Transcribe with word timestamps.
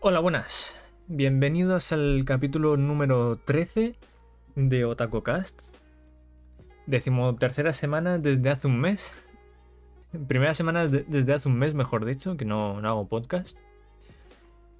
Hola, 0.00 0.20
buenas. 0.20 0.76
Bienvenidos 1.06 1.92
al 1.92 2.22
capítulo 2.26 2.76
número 2.76 3.36
13 3.44 3.94
de 4.54 4.84
OtakoCast. 4.84 5.60
Decimotercera 6.86 7.72
semana 7.72 8.18
desde 8.18 8.50
hace 8.50 8.66
un 8.68 8.80
mes. 8.80 9.14
Primera 10.26 10.54
semana 10.54 10.86
de- 10.86 11.04
desde 11.06 11.34
hace 11.34 11.48
un 11.48 11.58
mes, 11.58 11.74
mejor 11.74 12.04
dicho, 12.04 12.36
que 12.36 12.44
no, 12.44 12.80
no 12.80 12.88
hago 12.88 13.08
podcast. 13.08 13.58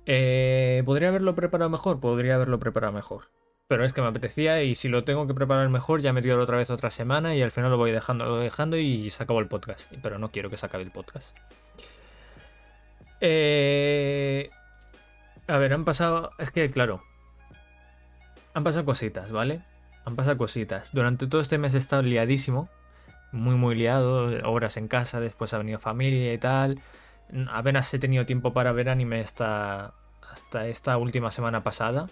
Eh, 0.06 0.82
¿Podría 0.86 1.08
haberlo 1.08 1.34
preparado 1.34 1.68
mejor? 1.70 2.00
Podría 2.00 2.36
haberlo 2.36 2.58
preparado 2.58 2.92
mejor. 2.92 3.24
Pero 3.66 3.84
es 3.84 3.92
que 3.92 4.00
me 4.00 4.06
apetecía 4.06 4.62
y 4.62 4.74
si 4.74 4.88
lo 4.88 5.04
tengo 5.04 5.26
que 5.26 5.34
preparar 5.34 5.68
mejor 5.68 6.00
ya 6.00 6.14
me 6.14 6.22
tiro 6.22 6.40
otra 6.42 6.56
vez 6.56 6.70
otra 6.70 6.88
semana 6.88 7.34
y 7.34 7.42
al 7.42 7.50
final 7.50 7.70
lo 7.70 7.76
voy 7.76 7.90
dejando, 7.92 8.24
lo 8.24 8.36
voy 8.36 8.44
dejando 8.44 8.78
y 8.78 9.10
se 9.10 9.22
acabó 9.22 9.40
el 9.40 9.48
podcast. 9.48 9.92
Pero 10.02 10.18
no 10.18 10.30
quiero 10.30 10.48
que 10.48 10.56
se 10.56 10.64
acabe 10.64 10.84
el 10.84 10.90
podcast. 10.90 11.36
Eh, 13.20 14.48
a 15.48 15.58
ver, 15.58 15.72
han 15.72 15.84
pasado. 15.84 16.32
Es 16.38 16.50
que, 16.50 16.70
claro. 16.70 17.02
Han 18.54 18.64
pasado 18.64 18.84
cositas, 18.84 19.32
¿vale? 19.32 19.62
Han 20.04 20.14
pasado 20.14 20.36
cositas. 20.36 20.92
Durante 20.92 21.26
todo 21.26 21.40
este 21.40 21.58
mes 21.58 21.74
he 21.74 21.78
estado 21.78 22.02
liadísimo. 22.02 22.68
Muy, 23.32 23.56
muy 23.56 23.74
liado. 23.74 24.26
Horas 24.50 24.76
en 24.76 24.88
casa, 24.88 25.20
después 25.20 25.52
ha 25.54 25.58
venido 25.58 25.78
familia 25.78 26.32
y 26.32 26.38
tal. 26.38 26.80
Apenas 27.50 27.92
he 27.92 27.98
tenido 27.98 28.26
tiempo 28.26 28.52
para 28.52 28.72
ver 28.72 28.88
anime 28.88 29.20
hasta, 29.20 29.94
hasta 30.30 30.66
esta 30.66 30.96
última 30.98 31.30
semana 31.30 31.62
pasada. 31.62 32.08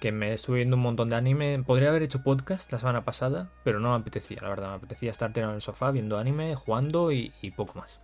Que 0.00 0.12
me 0.12 0.32
estuve 0.32 0.58
viendo 0.58 0.76
un 0.76 0.82
montón 0.82 1.10
de 1.10 1.16
anime. 1.16 1.62
Podría 1.64 1.90
haber 1.90 2.02
hecho 2.02 2.22
podcast 2.22 2.70
la 2.72 2.78
semana 2.78 3.04
pasada, 3.04 3.50
pero 3.64 3.80
no 3.80 3.90
me 3.90 3.96
apetecía, 3.96 4.38
la 4.42 4.48
verdad. 4.48 4.70
Me 4.70 4.76
apetecía 4.76 5.10
estar 5.10 5.32
tirado 5.32 5.52
en 5.52 5.56
el 5.56 5.62
sofá 5.62 5.90
viendo 5.90 6.18
anime, 6.18 6.54
jugando 6.56 7.12
y, 7.12 7.32
y 7.42 7.50
poco 7.52 7.78
más. 7.78 8.00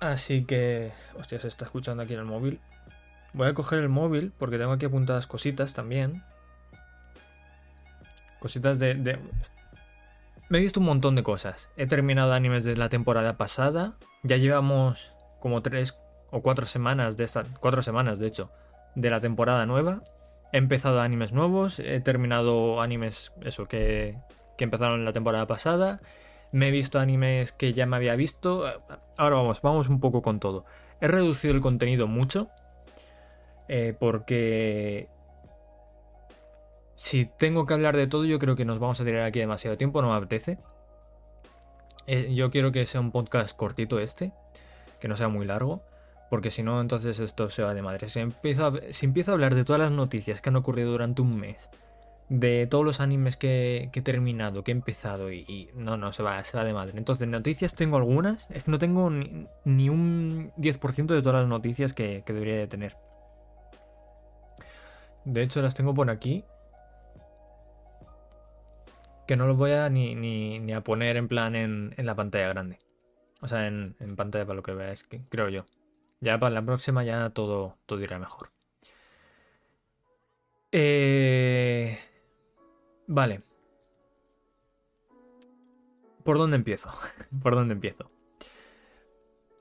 Así 0.00 0.44
que... 0.44 0.92
Hostia, 1.18 1.38
se 1.38 1.48
está 1.48 1.66
escuchando 1.66 2.02
aquí 2.02 2.14
en 2.14 2.20
el 2.20 2.24
móvil. 2.26 2.60
Voy 3.34 3.48
a 3.48 3.54
coger 3.54 3.80
el 3.80 3.88
móvil 3.88 4.32
porque 4.38 4.58
tengo 4.58 4.72
aquí 4.72 4.86
apuntadas 4.86 5.26
cositas 5.26 5.74
también. 5.74 6.24
Cositas 8.38 8.78
de... 8.78 8.94
de- 8.94 9.18
Me 10.48 10.58
he 10.58 10.60
visto 10.62 10.80
un 10.80 10.86
montón 10.86 11.14
de 11.16 11.22
cosas. 11.22 11.68
He 11.76 11.86
terminado 11.86 12.32
animes 12.32 12.64
de 12.64 12.76
la 12.76 12.88
temporada 12.88 13.36
pasada. 13.36 13.94
Ya 14.22 14.36
llevamos 14.38 15.12
como 15.38 15.62
tres 15.62 15.96
o 16.30 16.40
cuatro 16.42 16.64
semanas 16.66 17.16
de 17.16 17.24
esta... 17.24 17.44
Cuatro 17.60 17.82
semanas, 17.82 18.18
de 18.18 18.26
hecho. 18.26 18.50
De 18.94 19.10
la 19.10 19.20
temporada 19.20 19.66
nueva. 19.66 20.02
He 20.52 20.56
empezado 20.58 21.00
animes 21.02 21.32
nuevos. 21.32 21.78
He 21.78 22.00
terminado 22.00 22.80
animes... 22.80 23.32
Eso, 23.42 23.66
que, 23.68 24.16
que 24.56 24.64
empezaron 24.64 25.04
la 25.04 25.12
temporada 25.12 25.46
pasada. 25.46 26.00
Me 26.52 26.68
he 26.68 26.70
visto 26.70 26.98
animes 26.98 27.52
que 27.52 27.72
ya 27.72 27.86
me 27.86 27.96
había 27.96 28.16
visto. 28.16 28.64
Ahora 29.16 29.36
vamos, 29.36 29.62
vamos 29.62 29.88
un 29.88 30.00
poco 30.00 30.22
con 30.22 30.40
todo. 30.40 30.64
He 31.00 31.06
reducido 31.08 31.54
el 31.54 31.60
contenido 31.60 32.06
mucho. 32.06 32.48
eh, 33.68 33.94
porque. 33.98 35.08
Si 36.96 37.24
tengo 37.24 37.64
que 37.64 37.74
hablar 37.74 37.96
de 37.96 38.06
todo, 38.06 38.24
yo 38.26 38.38
creo 38.38 38.56
que 38.56 38.64
nos 38.66 38.78
vamos 38.78 39.00
a 39.00 39.04
tirar 39.04 39.22
aquí 39.24 39.38
demasiado 39.38 39.78
tiempo, 39.78 40.02
no 40.02 40.10
me 40.10 40.16
apetece. 40.16 40.58
Eh, 42.06 42.34
yo 42.34 42.50
quiero 42.50 42.72
que 42.72 42.84
sea 42.86 43.00
un 43.00 43.10
podcast 43.10 43.56
cortito 43.56 44.00
este, 44.00 44.32
que 45.00 45.08
no 45.08 45.16
sea 45.16 45.28
muy 45.28 45.46
largo, 45.46 45.82
porque 46.28 46.50
si 46.50 46.62
no, 46.62 46.78
entonces 46.80 47.18
esto 47.20 47.48
se 47.48 47.62
va 47.62 47.72
de 47.72 47.80
madre. 47.82 48.08
Si 48.08 48.18
empiezo, 48.20 48.66
a, 48.66 48.72
si 48.90 49.06
empiezo 49.06 49.30
a 49.30 49.34
hablar 49.34 49.54
de 49.54 49.64
todas 49.64 49.80
las 49.80 49.92
noticias 49.92 50.42
que 50.42 50.50
han 50.50 50.56
ocurrido 50.56 50.90
durante 50.90 51.22
un 51.22 51.38
mes, 51.38 51.70
de 52.30 52.68
todos 52.68 52.84
los 52.84 53.00
animes 53.00 53.36
que, 53.36 53.90
que 53.92 53.98
he 54.00 54.02
terminado, 54.02 54.62
que 54.62 54.70
he 54.70 54.74
empezado 54.74 55.32
y, 55.32 55.68
no, 55.74 55.96
no, 55.96 56.12
se 56.12 56.22
va, 56.22 56.42
se 56.44 56.56
va 56.56 56.64
de 56.64 56.72
madre. 56.72 56.96
Entonces, 56.96 57.26
noticias 57.26 57.74
tengo 57.74 57.96
algunas, 57.96 58.48
es 58.52 58.62
que 58.62 58.70
no 58.70 58.78
tengo 58.78 59.10
ni, 59.10 59.48
ni 59.64 59.88
un 59.90 60.52
10% 60.56 61.06
de 61.06 61.22
todas 61.22 61.42
las 61.42 61.48
noticias 61.48 61.92
que, 61.92 62.22
que 62.24 62.32
debería 62.32 62.56
de 62.56 62.68
tener. 62.68 62.96
De 65.24 65.42
hecho, 65.42 65.60
las 65.60 65.74
tengo 65.74 65.92
por 65.92 66.08
aquí. 66.08 66.44
Que 69.26 69.36
no 69.36 69.46
los 69.48 69.56
voy 69.56 69.72
a 69.72 69.88
ni, 69.90 70.14
ni, 70.14 70.60
ni 70.60 70.72
a 70.72 70.82
poner 70.82 71.16
en 71.16 71.26
plan 71.26 71.56
en, 71.56 71.94
en 71.96 72.06
la 72.06 72.14
pantalla 72.14 72.48
grande. 72.48 72.78
O 73.40 73.48
sea, 73.48 73.66
en, 73.66 73.96
en 73.98 74.14
pantalla 74.14 74.46
para 74.46 74.56
lo 74.56 74.62
que 74.62 74.72
veáis, 74.72 75.04
creo 75.28 75.48
yo. 75.48 75.66
Ya 76.20 76.38
para 76.38 76.54
la 76.54 76.62
próxima 76.62 77.02
ya 77.02 77.30
todo, 77.30 77.76
todo 77.86 78.00
irá 78.00 78.20
mejor. 78.20 78.50
Eh... 80.70 81.98
Vale. 83.12 83.42
¿Por 86.22 86.38
dónde 86.38 86.56
empiezo? 86.56 86.90
¿Por 87.42 87.56
dónde 87.56 87.74
empiezo? 87.74 88.08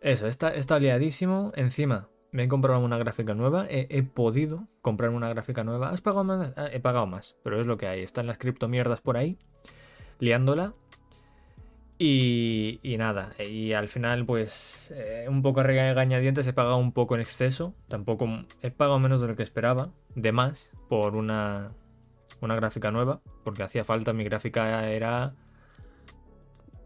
Eso, 0.01 0.27
está, 0.27 0.53
está 0.53 0.77
liadísimo. 0.77 1.51
Encima, 1.55 2.09
me 2.31 2.43
he 2.43 2.47
comprado 2.47 2.79
una 2.79 2.99
gráfica 2.99 3.33
nueva. 3.33 3.65
He, 3.67 3.87
he 3.89 4.03
podido 4.03 4.67
comprarme 4.83 5.17
una 5.17 5.29
gráfica 5.29 5.63
nueva. 5.63 5.89
¿Has 5.89 6.01
pagado 6.01 6.23
más? 6.25 6.53
Ah, 6.57 6.67
he 6.71 6.79
pagado 6.79 7.07
más, 7.07 7.37
pero 7.43 7.59
es 7.59 7.65
lo 7.65 7.77
que 7.77 7.87
hay. 7.87 8.03
Están 8.03 8.27
las 8.27 8.37
criptomierdas 8.37 9.01
por 9.01 9.17
ahí, 9.17 9.39
liándola. 10.19 10.75
Y, 11.97 12.79
y 12.83 12.97
nada, 12.97 13.33
y 13.39 13.73
al 13.73 13.89
final, 13.89 14.25
pues, 14.25 14.93
eh, 14.95 15.25
un 15.27 15.41
poco 15.41 15.63
regañadientes 15.63 16.47
he 16.47 16.53
pagado 16.53 16.77
un 16.77 16.93
poco 16.93 17.15
en 17.15 17.21
exceso. 17.21 17.73
Tampoco 17.87 18.27
he 18.61 18.69
pagado 18.69 18.99
menos 18.99 19.21
de 19.21 19.27
lo 19.27 19.35
que 19.35 19.43
esperaba, 19.43 19.89
de 20.15 20.31
más, 20.31 20.71
por 20.87 21.15
una, 21.15 21.73
una 22.41 22.55
gráfica 22.55 22.91
nueva, 22.91 23.21
porque 23.43 23.63
hacía 23.63 23.83
falta. 23.83 24.13
Mi 24.13 24.23
gráfica 24.23 24.89
era. 24.89 25.33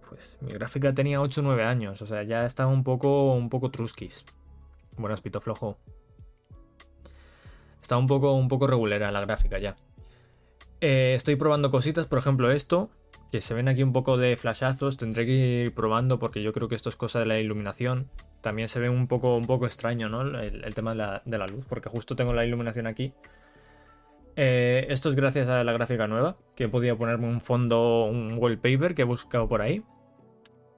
Pues 0.09 0.37
mi 0.41 0.51
gráfica 0.51 0.93
tenía 0.93 1.21
8 1.21 1.41
o 1.41 1.43
9 1.43 1.63
años, 1.63 2.01
o 2.01 2.05
sea, 2.05 2.23
ya 2.23 2.45
estaba 2.45 2.71
un 2.71 2.83
poco, 2.83 3.33
un 3.33 3.49
poco 3.49 3.71
truskis. 3.71 4.25
Buenas, 4.97 5.21
pito 5.21 5.41
flojo. 5.41 5.77
Estaba 7.81 7.99
un 7.99 8.07
poco, 8.07 8.33
un 8.33 8.47
poco 8.47 8.67
regulera 8.67 9.11
la 9.11 9.21
gráfica 9.21 9.59
ya. 9.59 9.75
Eh, 10.81 11.13
estoy 11.15 11.35
probando 11.35 11.71
cositas, 11.71 12.05
por 12.07 12.19
ejemplo, 12.19 12.51
esto, 12.51 12.89
que 13.31 13.41
se 13.41 13.53
ven 13.53 13.67
aquí 13.67 13.83
un 13.83 13.93
poco 13.93 14.17
de 14.17 14.37
flashazos. 14.37 14.97
Tendré 14.97 15.25
que 15.25 15.31
ir 15.31 15.73
probando 15.73 16.19
porque 16.19 16.43
yo 16.43 16.51
creo 16.51 16.67
que 16.67 16.75
esto 16.75 16.89
es 16.89 16.95
cosa 16.95 17.19
de 17.19 17.25
la 17.25 17.39
iluminación. 17.39 18.09
También 18.41 18.69
se 18.69 18.79
ve 18.79 18.89
un 18.89 19.07
poco, 19.07 19.35
un 19.35 19.45
poco 19.45 19.65
extraño, 19.65 20.09
¿no? 20.09 20.21
El, 20.21 20.63
el 20.63 20.75
tema 20.75 20.91
de 20.91 20.97
la, 20.97 21.21
de 21.25 21.37
la 21.37 21.47
luz, 21.47 21.65
porque 21.67 21.89
justo 21.89 22.15
tengo 22.15 22.33
la 22.33 22.45
iluminación 22.45 22.85
aquí. 22.85 23.13
Eh, 24.35 24.87
esto 24.89 25.09
es 25.09 25.15
gracias 25.15 25.47
a 25.49 25.63
la 25.63 25.73
gráfica 25.73 26.07
nueva, 26.07 26.37
que 26.55 26.65
he 26.65 26.69
podido 26.69 26.97
ponerme 26.97 27.27
un 27.27 27.41
fondo, 27.41 28.05
un 28.05 28.37
wallpaper 28.37 28.95
que 28.95 29.03
he 29.03 29.05
buscado 29.05 29.47
por 29.47 29.61
ahí. 29.61 29.83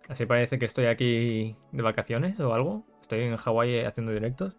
Así 0.07 0.25
parece 0.25 0.59
que 0.59 0.65
estoy 0.65 0.85
aquí 0.85 1.55
de 1.71 1.81
vacaciones 1.81 2.39
o 2.39 2.53
algo. 2.53 2.83
Estoy 3.01 3.21
en 3.21 3.35
Hawái 3.37 3.81
haciendo 3.81 4.11
directos. 4.11 4.55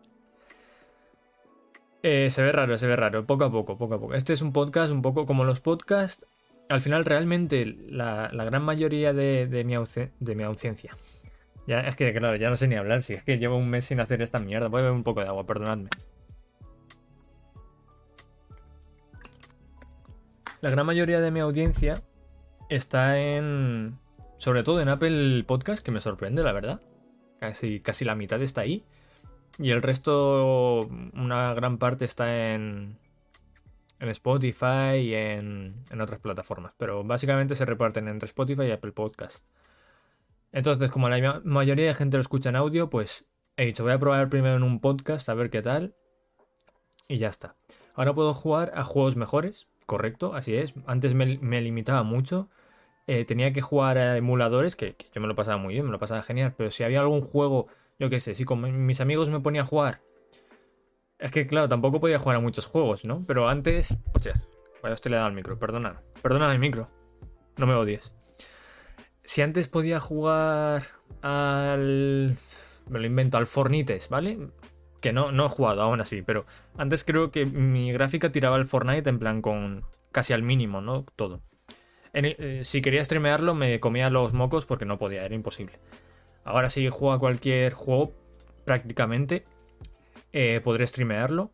Eh, 2.03 2.31
se 2.31 2.43
ve 2.43 2.53
raro, 2.53 2.77
se 2.79 2.87
ve 2.87 2.97
raro, 2.97 3.27
poco 3.27 3.45
a 3.45 3.51
poco, 3.51 3.77
poco 3.77 3.95
a 3.95 4.01
poco. 4.01 4.15
Este 4.15 4.33
es 4.33 4.43
un 4.43 4.53
podcast 4.53 4.93
un 4.93 5.03
poco 5.03 5.27
como 5.27 5.45
los 5.45 5.61
podcasts. 5.61 6.27
Al 6.69 6.81
final, 6.81 7.05
realmente, 7.05 7.65
la, 7.89 8.29
gran 8.33 8.63
mayoría 8.63 9.13
de, 9.13 9.47
mi 9.65 9.75
de 10.21 10.45
ausencia. 10.45 10.97
Ya, 11.67 11.81
es 11.81 11.97
que, 11.97 12.13
claro, 12.13 12.37
ya 12.37 12.49
no 12.49 12.57
sé 12.57 12.69
ni 12.69 12.77
hablar. 12.77 13.03
Si 13.03 13.13
es 13.15 13.25
que 13.25 13.39
llevo 13.39 13.57
un 13.57 13.69
mes 13.71 13.85
sin 13.85 14.01
hacer 14.01 14.23
esta 14.23 14.39
mierda. 14.39 14.69
Voy 14.69 14.81
a 14.81 14.85
beber 14.85 14.97
un 14.97 15.05
poco 15.05 15.21
de 15.21 15.29
agua, 15.29 15.47
perdonadme. 15.47 15.89
La 20.67 20.71
gran 20.71 20.85
mayoría 20.85 21.21
de 21.21 21.31
mi 21.31 21.39
audiencia 21.39 22.03
está 22.69 23.21
en. 23.21 24.01
Sobre 24.37 24.65
todo 24.65 24.81
en 24.81 24.89
Apple 24.89 25.45
Podcast, 25.45 25.85
que 25.85 25.93
me 25.93 26.01
sorprende, 26.01 26.43
la 26.43 26.51
verdad. 26.51 26.81
Casi, 27.39 27.79
casi 27.79 28.05
la 28.05 28.17
mitad 28.17 28.43
está 28.43 28.63
ahí. 28.63 28.85
Y 29.61 29.71
el 29.71 29.81
resto, 29.81 30.81
una 31.15 31.55
gran 31.55 31.79
parte 31.79 32.05
está 32.05 32.53
en, 32.53 32.99
en 34.01 34.09
Spotify 34.09 34.97
y 34.97 35.15
en, 35.15 35.85
otras 36.01 36.19
plataformas. 36.19 36.73
Pero 36.77 37.05
básicamente 37.05 37.55
se 37.55 37.65
reparten 37.65 38.09
entre 38.09 38.27
Spotify 38.27 38.65
y 38.65 38.73
Apple 38.73 38.91
Podcast. 38.91 39.45
Entonces, 40.51 40.91
como 40.91 41.09
la 41.09 41.21
ma- 41.21 41.43
mayoría 41.45 41.87
de 41.87 41.95
gente 41.95 42.17
lo 42.17 42.23
escucha 42.23 42.49
en 42.49 42.57
audio, 42.57 42.91
pues 42.91 43.25
he 43.57 43.67
dicho, 43.67 43.85
voy 43.85 43.93
a 43.93 44.01
probar 44.01 44.29
primero 44.29 44.57
en 44.57 44.65
un 44.65 44.81
podcast 44.81 45.29
a 45.29 45.35
ver 45.35 45.49
qué 45.49 45.63
tal. 45.63 45.95
Y 47.07 47.19
ya 47.19 47.29
está. 47.29 47.55
Ahora 47.95 48.15
puedo 48.15 48.35
jugar 48.35 48.73
a 48.75 48.83
juegos 48.83 49.15
mejores, 49.15 49.69
correcto, 49.87 50.35
así 50.35 50.57
es. 50.57 50.75
Antes 50.87 51.15
me, 51.15 51.61
limitaba 51.61 52.03
mucho. 52.03 52.49
Eh, 53.07 53.25
tenía 53.25 53.53
que 53.53 53.61
jugar 53.61 53.99
a 53.99 54.17
emuladores, 54.17 54.77
que, 54.77 54.97
yo 55.15 55.21
me 55.21 55.29
lo 55.29 55.37
pasaba 55.37 55.57
muy 55.57 55.75
bien, 55.75 55.87
me 55.87 55.93
lo 55.93 55.99
pasaba 55.99 56.23
genial. 56.23 56.55
Pero 56.57 56.71
si 56.71 56.85
había 56.85 57.01
algún 57.01 57.23
juego, 57.23 57.69
yo 57.99 58.11
qué 58.11 58.21
sé, 58.21 58.35
si 58.35 58.45
con 58.45 58.87
mis 58.87 59.01
amigos 59.01 59.29
me 59.29 59.41
ponía 59.41 59.63
a 59.63 59.67
jugar. 59.67 60.01
Es 61.19 61.33
que 61.33 61.47
claro, 61.47 61.69
tampoco 61.69 62.01
podía 62.01 62.19
jugar 62.19 62.37
a 62.37 62.41
muchos 62.41 62.67
juegos, 62.67 63.05
¿no? 63.05 63.25
Pero 63.27 63.49
antes. 63.49 63.99
Hostia, 64.13 64.35
vaya, 64.83 64.95
usted 64.95 65.11
le 65.11 65.17
dado 65.17 65.29
al 65.29 65.35
micro, 65.35 65.59
perdona. 65.59 66.03
Perdona 66.21 66.53
el 66.53 66.59
micro. 66.59 66.89
No 67.57 67.67
me 67.67 67.75
odies. 67.75 68.13
Si 69.25 69.41
antes 69.41 69.69
podía 69.69 69.99
jugar 69.99 70.83
al. 71.23 72.37
Me 72.89 72.99
lo 72.99 73.07
invento, 73.07 73.39
al 73.39 73.47
Fornites, 73.47 74.09
¿vale? 74.09 74.39
No, 75.13 75.33
no 75.33 75.47
he 75.47 75.49
jugado 75.49 75.83
aún 75.83 76.01
así, 76.01 76.23
pero 76.23 76.47
antes 76.77 77.05
creo 77.05 77.31
que 77.31 77.47
mi 77.47 77.93
gráfica 77.93 78.31
tiraba 78.33 78.57
al 78.57 78.67
Fortnite 78.67 79.09
en 79.11 79.19
plan 79.19 79.43
con 79.43 79.85
casi 80.13 80.33
al 80.33 80.43
mínimo, 80.43 80.81
¿no? 80.81 81.05
Todo. 81.17 81.41
En- 82.13 82.25
eh, 82.27 82.61
si 82.65 82.81
quería 82.81 83.05
streamearlo 83.05 83.55
me 83.55 83.81
comía 83.81 84.11
los 84.11 84.33
mocos 84.33 84.67
porque 84.67 84.85
no 84.85 84.99
podía, 84.99 85.25
era 85.25 85.35
imposible. 85.35 85.79
Ahora 86.45 86.69
si 86.69 86.89
juego 86.89 87.13
a 87.13 87.19
cualquier 87.19 87.73
juego, 87.75 88.13
prácticamente, 88.65 89.45
eh, 90.33 90.61
podré 90.63 90.87
streamearlo. 90.87 91.51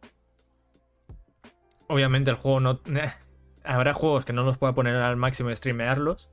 Obviamente 1.89 2.31
el 2.31 2.37
juego 2.37 2.61
no... 2.61 2.81
Habrá 3.65 3.95
juegos 3.95 4.25
que 4.25 4.33
no 4.33 4.43
los 4.43 4.59
pueda 4.59 4.75
poner 4.75 4.97
al 4.97 5.17
máximo 5.17 5.51
y 5.51 5.57
streamearlos. 5.57 6.29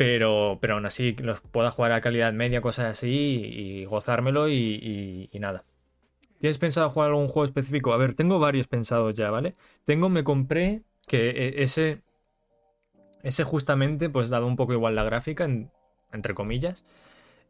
Pero, 0.00 0.56
pero 0.62 0.76
aún 0.76 0.86
así 0.86 1.14
los 1.18 1.42
pueda 1.42 1.70
jugar 1.70 1.92
a 1.92 2.00
calidad 2.00 2.32
media, 2.32 2.62
cosas 2.62 2.86
así, 2.86 3.10
y, 3.10 3.84
gozármelo 3.84 4.48
y, 4.48 5.28
y, 5.30 5.38
nada. 5.40 5.66
¿Tienes 6.38 6.56
pensado 6.56 6.88
jugar 6.88 7.10
algún 7.10 7.28
juego 7.28 7.44
específico? 7.44 7.92
A 7.92 7.98
ver, 7.98 8.14
tengo 8.14 8.38
varios 8.38 8.66
pensados 8.66 9.12
ya, 9.12 9.30
¿vale? 9.30 9.56
Tengo, 9.84 10.08
me 10.08 10.24
compré 10.24 10.84
que 11.06 11.28
e, 11.28 11.62
ese, 11.62 12.00
ese 13.22 13.44
justamente 13.44 14.08
pues 14.08 14.30
daba 14.30 14.46
un 14.46 14.56
poco 14.56 14.72
igual 14.72 14.94
la 14.94 15.04
gráfica, 15.04 15.46
entre 16.14 16.32
comillas. 16.32 16.86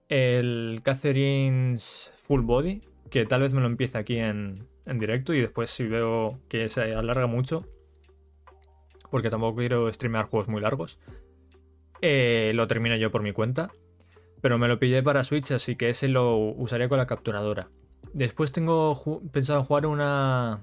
El 0.08 0.80
Catherine's 0.82 2.12
Full 2.16 2.40
Body, 2.40 2.82
que 3.10 3.26
tal 3.26 3.42
vez 3.42 3.54
me 3.54 3.60
lo 3.60 3.68
empiece 3.68 3.96
aquí 3.96 4.18
en, 4.18 4.66
en 4.86 4.98
directo 4.98 5.34
y 5.34 5.40
después 5.40 5.70
si 5.70 5.86
veo 5.86 6.40
que 6.48 6.68
se 6.68 6.96
alarga 6.96 7.28
mucho, 7.28 7.64
porque 9.08 9.30
tampoco 9.30 9.58
quiero 9.58 9.92
streamear 9.92 10.24
juegos 10.24 10.48
muy 10.48 10.60
largos, 10.60 10.98
eh, 12.02 12.52
lo 12.54 12.66
termino 12.66 12.96
yo 12.96 13.10
por 13.10 13.22
mi 13.22 13.32
cuenta. 13.32 13.70
Pero 14.40 14.58
me 14.58 14.68
lo 14.68 14.78
pillé 14.78 15.02
para 15.02 15.24
Switch, 15.24 15.50
así 15.52 15.76
que 15.76 15.90
ese 15.90 16.08
lo 16.08 16.36
usaría 16.36 16.88
con 16.88 16.98
la 16.98 17.06
capturadora. 17.06 17.68
Después 18.12 18.52
tengo 18.52 19.22
pensado 19.32 19.62
jugar 19.64 19.86
una. 19.86 20.62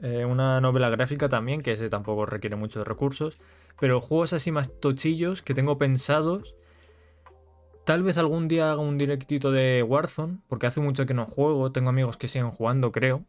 Eh, 0.00 0.24
una 0.24 0.60
novela 0.60 0.90
gráfica 0.90 1.28
también, 1.28 1.62
que 1.62 1.72
ese 1.72 1.88
tampoco 1.88 2.26
requiere 2.26 2.56
muchos 2.56 2.86
recursos. 2.86 3.38
Pero 3.78 4.00
juegos 4.00 4.32
así 4.32 4.50
más 4.50 4.80
tochillos 4.80 5.42
que 5.42 5.54
tengo 5.54 5.78
pensados. 5.78 6.54
Tal 7.84 8.02
vez 8.02 8.16
algún 8.16 8.48
día 8.48 8.72
haga 8.72 8.80
un 8.80 8.96
directito 8.96 9.50
de 9.50 9.82
Warzone, 9.82 10.38
porque 10.48 10.66
hace 10.66 10.80
mucho 10.80 11.04
que 11.04 11.14
no 11.14 11.26
juego. 11.26 11.70
Tengo 11.72 11.90
amigos 11.90 12.16
que 12.16 12.28
siguen 12.28 12.50
jugando, 12.50 12.92
creo. 12.92 13.26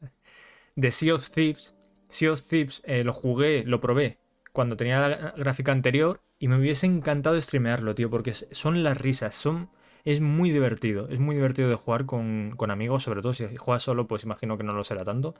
De 0.76 0.90
Sea 0.90 1.14
of 1.14 1.28
Thieves. 1.30 1.74
Sea 2.08 2.32
of 2.32 2.42
Thieves 2.42 2.82
eh, 2.86 3.04
lo 3.04 3.12
jugué, 3.12 3.64
lo 3.64 3.80
probé 3.80 4.18
cuando 4.58 4.76
tenía 4.76 5.06
la 5.06 5.34
gráfica 5.36 5.70
anterior 5.70 6.20
y 6.36 6.48
me 6.48 6.56
hubiese 6.56 6.84
encantado 6.84 7.40
streamearlo, 7.40 7.94
tío, 7.94 8.10
porque 8.10 8.32
son 8.34 8.82
las 8.82 8.98
risas, 8.98 9.36
son... 9.36 9.70
Es 10.04 10.20
muy 10.20 10.50
divertido, 10.50 11.08
es 11.10 11.20
muy 11.20 11.36
divertido 11.36 11.68
de 11.68 11.76
jugar 11.76 12.06
con, 12.06 12.56
amigos, 12.68 13.04
sobre 13.04 13.22
todo 13.22 13.34
si 13.34 13.56
juegas 13.56 13.84
solo, 13.84 14.08
pues 14.08 14.24
imagino 14.24 14.58
que 14.58 14.64
no 14.64 14.72
lo 14.72 14.82
será 14.82 15.04
tanto. 15.04 15.36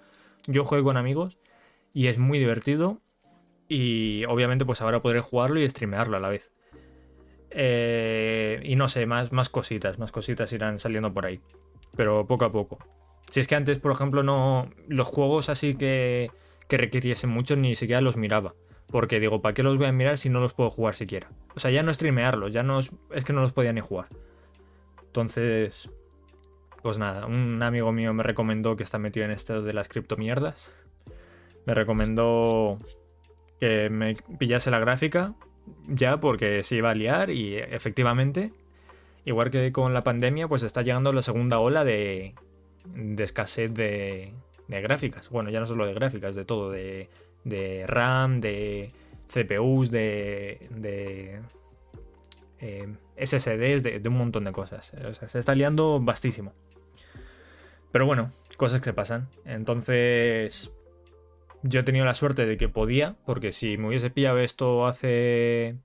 Yo 0.47 0.65
juego 0.65 0.85
con 0.85 0.97
amigos 0.97 1.37
y 1.93 2.07
es 2.07 2.21
muy 2.21 2.39
divertido 2.39 3.01
y 3.67 4.25
obviamente 4.27 4.65
pues 4.65 4.83
ahora 4.83 5.03
podré 5.03 5.21
jugarlo 5.21 5.59
y 5.59 5.69
streamearlo 5.69 6.17
a 6.17 6.21
la 6.21 6.29
vez. 6.29 6.53
Eh, 7.51 8.61
y 8.63 8.77
no 8.77 8.87
sé, 8.87 9.05
más, 9.07 9.33
más 9.33 9.49
cositas, 9.49 9.99
más 9.99 10.13
cositas 10.13 10.53
irán 10.53 10.79
saliendo 10.79 11.13
por 11.13 11.27
ahí, 11.27 11.41
pero 11.97 12.25
poco 12.25 12.45
a 12.45 12.53
poco. 12.53 12.79
Si 13.33 13.41
es 13.41 13.49
que 13.49 13.57
antes, 13.57 13.81
por 13.81 13.91
ejemplo, 13.91 14.23
no 14.23 14.71
los 14.87 15.09
juegos 15.09 15.49
así 15.49 15.75
que, 15.75 16.31
que 16.69 16.77
requiriesen 16.77 17.31
mucho 17.31 17.57
ni 17.57 17.75
siquiera 17.75 18.01
los 18.01 18.17
miraba. 18.17 18.55
Porque 18.91 19.21
digo, 19.21 19.43
¿para 19.43 19.55
qué 19.55 19.63
los 19.63 19.77
voy 19.77 19.87
a 19.87 19.93
mirar 19.93 20.17
si 20.17 20.31
no 20.31 20.41
los 20.41 20.55
puedo 20.55 20.71
jugar 20.71 20.95
siquiera? 20.95 21.29
O 21.55 21.61
sea, 21.61 21.71
ya 21.71 21.83
no 21.83 21.93
streamearlos, 21.93 22.53
ya 22.53 22.63
no 22.63 22.79
es, 22.79 22.91
que 23.25 23.33
no 23.33 23.43
los 23.43 23.53
podía 23.53 23.73
ni 23.73 23.81
jugar. 23.81 24.09
Entonces, 25.07 25.91
pues 26.83 26.99
nada, 26.99 27.27
un 27.27 27.63
amigo 27.63 27.93
mío 27.93 28.15
me 28.15 28.23
recomendó 28.23 28.77
que 28.77 28.83
está 28.83 28.99
metido 28.99 29.27
en 29.27 29.33
esto 29.33 29.63
de 29.63 29.73
las 29.75 29.89
criptomierdas. 29.89 30.73
Me 31.67 31.75
recomendó 31.75 32.79
que 33.61 33.91
me 33.91 34.15
pillase 34.39 34.71
la 34.71 34.79
gráfica 34.79 35.35
ya 35.87 36.19
porque 36.19 36.63
se 36.63 36.77
iba 36.77 36.91
a 36.91 36.95
liar 36.95 37.29
y 37.29 37.57
efectivamente, 37.59 38.53
igual 39.27 39.51
que 39.51 39.71
con 39.71 39.93
la 39.93 40.03
pandemia, 40.03 40.49
pues 40.49 40.63
está 40.63 40.81
llegando 40.81 41.13
la 41.13 41.21
segunda 41.21 41.59
ola 41.59 41.85
de, 41.85 42.35
de 42.87 43.23
escasez 43.23 43.73
de, 43.75 44.33
de 44.67 44.81
gráficas. 44.81 45.29
Bueno, 45.29 45.51
ya 45.51 45.61
no 45.61 45.67
solo 45.67 45.87
de 45.87 45.95
gráficas, 45.95 46.35
de 46.35 46.45
todo, 46.45 46.71
de 46.71 47.11
de 47.49 47.87
RAM, 47.87 48.41
de 48.41 48.93
CPUs, 49.29 49.91
de, 49.91 50.69
de 50.71 51.41
eh, 52.61 52.95
SSDs, 53.17 53.83
de, 53.83 54.03
un 54.07 54.17
montón 54.17 54.45
de 54.45 54.53
cosas. 54.53 54.93
O 54.95 55.15
sea, 55.15 55.29
se 55.29 55.39
está 55.39 55.55
liando 55.55 56.01
bastísimo. 56.01 56.53
Pero 57.93 58.07
bueno, 58.07 58.33
cosas 58.57 58.81
que 58.81 58.93
pasan. 58.93 59.29
Entonces, 59.45 60.73
yo 61.63 61.81
he 61.81 61.83
tenido 61.83 62.05
la 62.05 62.15
suerte 62.15 62.47
de 62.47 62.57
que 62.57 62.69
podía, 62.69 63.17
porque 63.25 63.53
si 63.53 63.77
me 63.77 63.89
hubiese 63.89 64.11
pillado 64.11 64.39
esto 64.39 64.87
hace, 64.87 65.79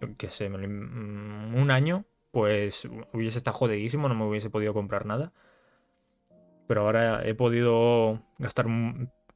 yo 0.00 0.08
qué 0.16 0.30
sé, 0.30 0.46
un 0.48 1.70
año, 1.70 2.04
pues 2.32 2.88
hubiese 3.12 3.38
estado 3.38 3.56
jodidísimo, 3.56 4.08
no 4.08 4.14
me 4.14 4.24
hubiese 4.26 4.50
podido 4.50 4.74
comprar 4.74 5.06
nada. 5.06 5.32
Pero 6.66 6.82
ahora 6.82 7.26
he 7.26 7.34
podido 7.34 8.22
gastar 8.38 8.66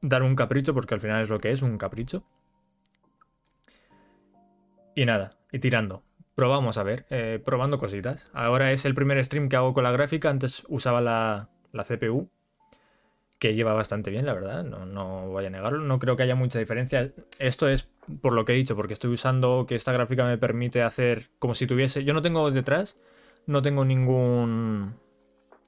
dar 0.03 0.23
un 0.23 0.37
capricho, 0.37 0.75
porque 0.75 0.95
al 0.95 1.01
final 1.01 1.23
es 1.23 1.31
lo 1.31 1.39
que 1.39 1.53
es, 1.53 1.63
un 1.63 1.79
capricho. 1.79 2.25
Y 4.95 5.07
nada, 5.07 5.39
y 5.51 5.61
tirando. 5.61 6.03
Probamos 6.35 6.77
a 6.77 6.83
ver, 6.83 7.07
eh, 7.11 7.41
probando 7.43 7.79
cositas. 7.79 8.29
Ahora 8.35 8.73
es 8.73 8.85
el 8.85 8.95
primer 8.95 9.25
stream 9.25 9.49
que 9.49 9.57
hago 9.57 9.73
con 9.73 9.85
la 9.85 9.93
gráfica, 9.93 10.29
antes 10.29 10.65
usaba 10.69 11.01
la, 11.01 11.49
la 11.73 11.85
CPU, 11.85 12.29
que 13.39 13.55
lleva 13.55 13.73
bastante 13.73 14.11
bien, 14.11 14.27
la 14.27 14.35
verdad, 14.35 14.65
no, 14.65 14.87
no 14.87 15.29
voy 15.29 15.47
a 15.47 15.51
negarlo, 15.51 15.81
no 15.81 15.99
creo 15.99 16.17
que 16.17 16.25
haya 16.25 16.35
mucha 16.35 16.59
diferencia. 16.59 17.13
Esto 17.39 17.69
es 17.69 17.89
por 18.21 18.33
lo 18.33 18.45
que 18.45 18.53
he 18.53 18.57
dicho, 18.57 18.77
porque 18.77 18.93
estoy 18.93 19.13
usando 19.13 19.67
que 19.67 19.75
esta 19.75 19.93
gráfica 19.93 20.25
me 20.25 20.39
permite 20.39 20.83
hacer 20.83 21.31
como 21.39 21.55
si 21.55 21.67
tuviese... 21.67 22.05
Yo 22.05 22.15
no 22.15 22.23
tengo 22.23 22.51
detrás, 22.51 22.97
no 23.47 23.63
tengo 23.63 23.85
ningún... 23.85 24.95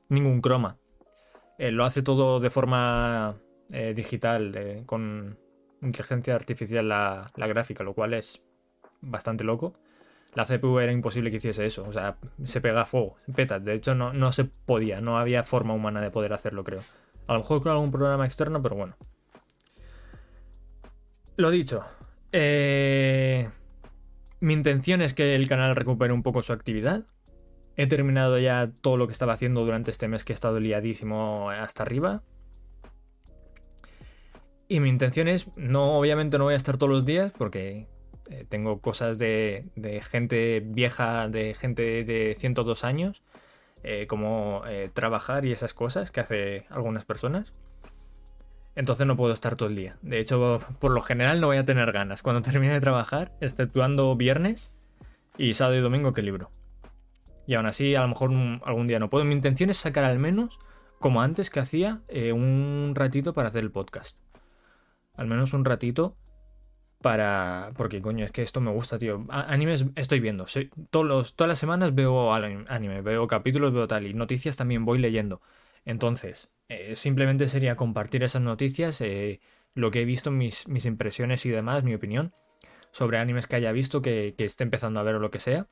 ningún 0.08 0.40
croma. 0.40 0.78
Eh, 1.58 1.70
lo 1.70 1.84
hace 1.84 2.02
todo 2.02 2.40
de 2.40 2.50
forma 2.50 3.36
eh, 3.70 3.94
digital 3.94 4.82
con 4.86 5.38
inteligencia 5.82 6.34
artificial 6.34 6.88
la, 6.88 7.30
gráfica, 7.36 7.84
lo 7.84 7.94
cual 7.94 8.14
es 8.14 8.42
bastante 9.00 9.44
loco. 9.44 9.74
La 10.34 10.44
CPU 10.44 10.80
era 10.80 10.90
imposible 10.90 11.30
que 11.30 11.36
hiciese 11.36 11.64
eso, 11.64 11.84
o 11.86 11.92
sea, 11.92 12.16
se 12.42 12.60
pega 12.60 12.80
a 12.80 12.86
fuego, 12.86 13.16
peta. 13.34 13.60
De 13.60 13.74
hecho, 13.74 13.94
no, 13.94 14.12
no 14.12 14.32
se 14.32 14.44
podía, 14.44 15.00
no 15.00 15.18
había 15.18 15.44
forma 15.44 15.74
humana 15.74 16.00
de 16.00 16.10
poder 16.10 16.32
hacerlo, 16.32 16.64
creo. 16.64 16.82
A 17.26 17.34
lo 17.34 17.40
mejor 17.40 17.62
con 17.62 17.72
algún 17.72 17.92
programa 17.92 18.24
externo, 18.24 18.60
pero 18.60 18.74
bueno. 18.74 18.96
Lo 21.36 21.50
dicho, 21.50 21.84
eh, 22.32 23.48
mi 24.40 24.52
intención 24.52 25.02
es 25.02 25.14
que 25.14 25.36
el 25.36 25.48
canal 25.48 25.76
recupere 25.76 26.12
un 26.12 26.22
poco 26.22 26.42
su 26.42 26.52
actividad. 26.52 27.04
He 27.76 27.86
terminado 27.86 28.38
ya 28.38 28.70
todo 28.80 28.96
lo 28.96 29.06
que 29.06 29.12
estaba 29.12 29.32
haciendo 29.32 29.64
durante 29.64 29.90
este 29.90 30.08
mes 30.08 30.24
que 30.24 30.32
he 30.32 30.34
estado 30.34 30.58
liadísimo 30.58 31.50
hasta 31.50 31.82
arriba. 31.84 32.22
Y 34.74 34.80
mi 34.80 34.88
intención 34.88 35.28
es, 35.28 35.46
no, 35.54 35.96
obviamente 35.96 36.36
no 36.36 36.42
voy 36.42 36.54
a 36.54 36.56
estar 36.56 36.78
todos 36.78 36.90
los 36.90 37.04
días 37.04 37.30
porque 37.38 37.86
eh, 38.28 38.44
tengo 38.48 38.80
cosas 38.80 39.20
de, 39.20 39.70
gente 40.02 40.64
vieja, 40.66 41.28
de 41.28 41.54
gente 41.54 42.02
de 42.02 42.34
102 42.36 42.82
años, 42.82 43.22
eh, 43.84 44.08
como 44.08 44.62
eh, 44.66 44.90
trabajar 44.92 45.44
y 45.44 45.52
esas 45.52 45.74
cosas 45.74 46.10
que 46.10 46.18
hace 46.18 46.66
algunas 46.70 47.04
personas. 47.04 47.52
Entonces 48.74 49.06
no 49.06 49.16
puedo 49.16 49.32
estar 49.32 49.54
todo 49.54 49.68
el 49.68 49.76
día. 49.76 49.96
De 50.02 50.18
hecho, 50.18 50.58
por 50.80 50.90
lo 50.90 51.02
general 51.02 51.40
no 51.40 51.46
voy 51.46 51.58
a 51.58 51.64
tener 51.64 51.92
ganas. 51.92 52.24
Cuando 52.24 52.42
termine 52.42 52.72
de 52.72 52.80
trabajar, 52.80 53.30
exceptuando 53.40 54.16
viernes 54.16 54.72
y 55.38 55.54
sábado 55.54 55.76
y 55.76 55.82
domingo 55.82 56.12
que 56.12 56.22
libro. 56.22 56.50
Y 57.46 57.54
aún 57.54 57.66
así, 57.66 57.94
a 57.94 58.00
lo 58.00 58.08
mejor 58.08 58.32
algún 58.64 58.88
día 58.88 58.98
no 58.98 59.08
puedo. 59.08 59.24
Mi 59.24 59.34
intención 59.34 59.70
es 59.70 59.76
sacar 59.76 60.02
al 60.02 60.18
menos, 60.18 60.58
como 60.98 61.22
antes 61.22 61.48
que 61.48 61.60
hacía, 61.60 62.00
un 62.32 62.94
ratito 62.96 63.34
para 63.34 63.50
hacer 63.50 63.62
el 63.62 63.70
podcast 63.70 64.18
al 65.14 65.26
menos 65.26 65.52
un 65.52 65.64
ratito 65.64 66.16
para... 67.00 67.72
Porque 67.76 68.00
coño, 68.00 68.24
es 68.24 68.32
que 68.32 68.42
esto 68.42 68.60
me 68.60 68.70
gusta, 68.70 68.98
tío. 68.98 69.26
Animes 69.28 69.86
estoy 69.94 70.20
viendo. 70.20 70.46
todos 70.90 71.34
todas 71.34 71.48
las 71.48 71.58
semanas 71.58 71.94
veo 71.94 72.32
anime, 72.32 73.02
veo 73.02 73.26
capítulos, 73.26 73.72
veo 73.72 73.86
tal. 73.86 74.06
Y 74.06 74.14
noticias 74.14 74.56
también 74.56 74.84
voy 74.84 74.98
leyendo. 74.98 75.40
Entonces, 75.84 76.50
eh, 76.68 76.94
simplemente 76.94 77.46
sería 77.46 77.76
compartir 77.76 78.22
esas 78.22 78.42
noticias, 78.42 79.00
eh, 79.00 79.40
lo 79.74 79.90
que 79.90 80.02
he 80.02 80.04
visto, 80.04 80.30
mis, 80.30 80.66
mis, 80.68 80.86
impresiones 80.86 81.44
y 81.46 81.50
demás, 81.50 81.84
mi 81.84 81.94
opinión 81.94 82.32
sobre 82.90 83.18
animes 83.18 83.46
que 83.46 83.56
haya 83.56 83.72
visto, 83.72 84.00
que, 84.00 84.34
que 84.38 84.44
esté 84.44 84.64
empezando 84.64 85.00
a 85.00 85.02
ver 85.02 85.16
o 85.16 85.18
lo 85.18 85.30
que 85.30 85.40
sea, 85.40 85.66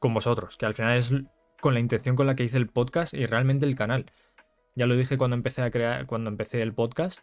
con 0.00 0.12
vosotros, 0.12 0.56
que 0.56 0.66
al 0.66 0.74
final 0.74 0.98
es 0.98 1.14
con 1.60 1.72
la 1.72 1.80
intención 1.80 2.14
con 2.14 2.26
la 2.26 2.34
que 2.34 2.44
hice 2.44 2.58
el 2.58 2.66
podcast 2.68 3.14
y 3.14 3.24
realmente 3.24 3.64
el 3.64 3.74
canal. 3.74 4.12
Ya 4.74 4.86
lo 4.86 4.96
dije 4.96 5.16
cuando 5.16 5.36
empecé 5.36 5.62
a 5.62 5.70
crear, 5.70 6.04
cuando 6.06 6.28
empecé 6.28 6.60
el 6.62 6.74
podcast, 6.74 7.20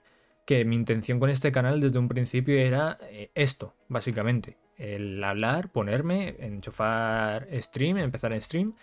que 0.52 0.66
mi 0.66 0.76
intención 0.76 1.18
con 1.18 1.30
este 1.30 1.50
canal 1.54 1.80
desde 1.80 1.98
un 1.98 2.10
principio 2.10 2.60
era 2.60 2.98
eh, 3.04 3.32
esto, 3.36 3.74
básicamente. 3.88 4.58
El 4.76 5.24
hablar, 5.24 5.72
ponerme, 5.72 6.36
enchufar 6.40 7.48
stream, 7.62 7.96
empezar 8.00 8.34
en 8.34 8.42
stream 8.42 8.76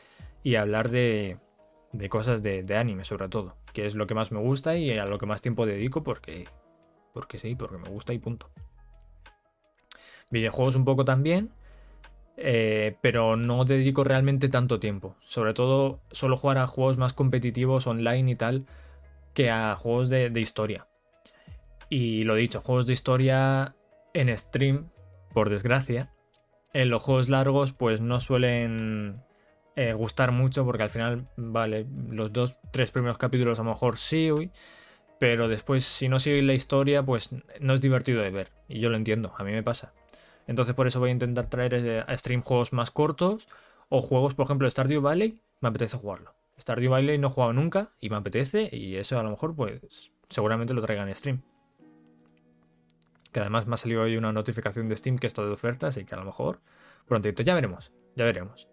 y 0.43 0.55
hablar 0.55 0.89
de, 0.89 1.37
de 1.93 2.09
cosas 2.09 2.43
de, 2.43 2.65
anime 2.75 3.05
sobre 3.05 3.29
todo, 3.29 3.55
que 3.75 3.85
es 3.85 3.95
lo 3.95 4.07
que 4.07 4.15
más 4.15 4.33
me 4.33 4.39
gusta 4.39 4.79
y 4.79 4.97
a 4.97 5.05
lo 5.05 5.19
que 5.19 5.27
más 5.27 5.43
tiempo 5.43 5.67
dedico 5.67 6.03
porque, 6.03 6.49
porque 7.13 7.39
sí, 7.39 7.55
porque 7.55 7.77
me 7.77 7.91
gusta 7.91 8.15
y 8.15 8.19
punto. 8.19 8.49
Videojuegos 10.31 10.75
un 10.75 10.87
poco 10.87 11.05
también. 11.05 11.51
eh, 12.39 12.97
pero 13.03 13.37
no 13.37 13.67
dedico 13.67 14.05
realmente 14.05 14.49
tanto 14.49 14.81
tiempo. 14.81 15.17
Sobre 15.21 15.53
todo 15.53 16.01
suelo 16.13 16.39
jugar 16.39 16.57
a 16.57 16.67
juegos 16.67 16.97
más 16.97 17.13
competitivos 17.13 17.87
online 17.87 18.31
y 18.31 18.37
tal 18.37 18.65
que 19.35 19.51
a 19.51 19.77
juegos 19.77 20.09
de, 20.09 20.33
historia. 20.41 20.88
Y 21.89 22.23
lo 22.23 22.35
dicho, 22.35 22.61
juegos 22.61 22.87
de 22.87 22.93
historia 22.93 23.75
en 24.15 24.37
stream, 24.37 24.91
por 25.33 25.51
desgracia. 25.51 26.13
En 26.73 26.91
los 26.91 27.03
juegos 27.03 27.29
largos 27.29 27.73
pues 27.73 28.01
no 28.01 28.21
suelen 28.21 29.23
eh, 29.77 29.93
gustar 29.95 30.33
mucho 30.33 30.65
porque 30.65 30.83
al 30.83 30.91
final, 30.91 31.29
vale, 31.37 31.87
los 32.11 32.33
dos, 32.33 32.57
tres 32.73 32.91
primeros 32.91 33.17
capítulos 33.17 33.59
a 33.59 33.63
lo 33.63 33.71
mejor 33.71 33.97
sí, 33.97 34.31
pero 35.19 35.49
después 35.49 35.85
si 35.85 36.09
no 36.09 36.19
sigue 36.19 36.43
la 36.43 36.55
historia 36.55 37.03
pues 37.03 37.31
no 37.61 37.75
es 37.75 37.81
divertido 37.81 38.23
de 38.23 38.31
ver. 38.31 38.53
Y 38.69 38.81
yo 38.81 38.91
lo 38.91 38.97
entiendo, 38.97 39.33
a 39.39 39.45
mí 39.45 39.53
me 39.53 39.63
pasa. 39.63 39.93
Entonces 40.47 40.75
por 40.75 40.87
eso 40.87 41.01
voy 41.01 41.11
a 41.11 41.13
intentar 41.13 41.49
traer 41.49 41.75
eh, 41.75 42.05
a 42.07 42.17
stream 42.17 42.43
juegos 42.43 42.73
más 42.73 42.91
cortos 42.91 43.49
o 43.89 44.03
juegos, 44.03 44.35
por 44.35 44.45
ejemplo, 44.45 44.69
Stardew 44.69 45.01
Valley, 45.01 45.41
me 45.61 45.69
apetece 45.69 45.97
jugarlo. 45.97 46.35
Stardew 46.61 46.91
Valley 46.91 47.19
no 47.19 47.29
he 47.29 47.31
jugado 47.31 47.53
nunca 47.53 47.93
y 48.01 48.11
me 48.11 48.17
apetece 48.17 48.69
y 48.73 48.97
eso 48.97 49.19
a 49.19 49.23
lo 49.23 49.31
mejor 49.31 49.55
pues 49.55 50.11
seguramente 50.29 50.75
lo 50.75 50.83
traiga 50.83 51.03
en 51.05 51.15
stream. 51.15 51.43
Además 53.39 53.67
me 53.67 53.75
ha 53.75 53.77
salido 53.77 54.03
hoy 54.03 54.17
una 54.17 54.33
notificación 54.33 54.89
de 54.89 54.97
Steam 54.97 55.19
que 55.19 55.27
está 55.27 55.43
de 55.43 55.51
oferta, 55.51 55.89
así 55.89 56.05
que 56.05 56.15
a 56.15 56.19
lo 56.19 56.25
mejor 56.25 56.61
prontito. 57.07 57.43
Ya 57.43 57.55
veremos, 57.55 57.93
ya 58.17 58.25
veremos. 58.25 58.69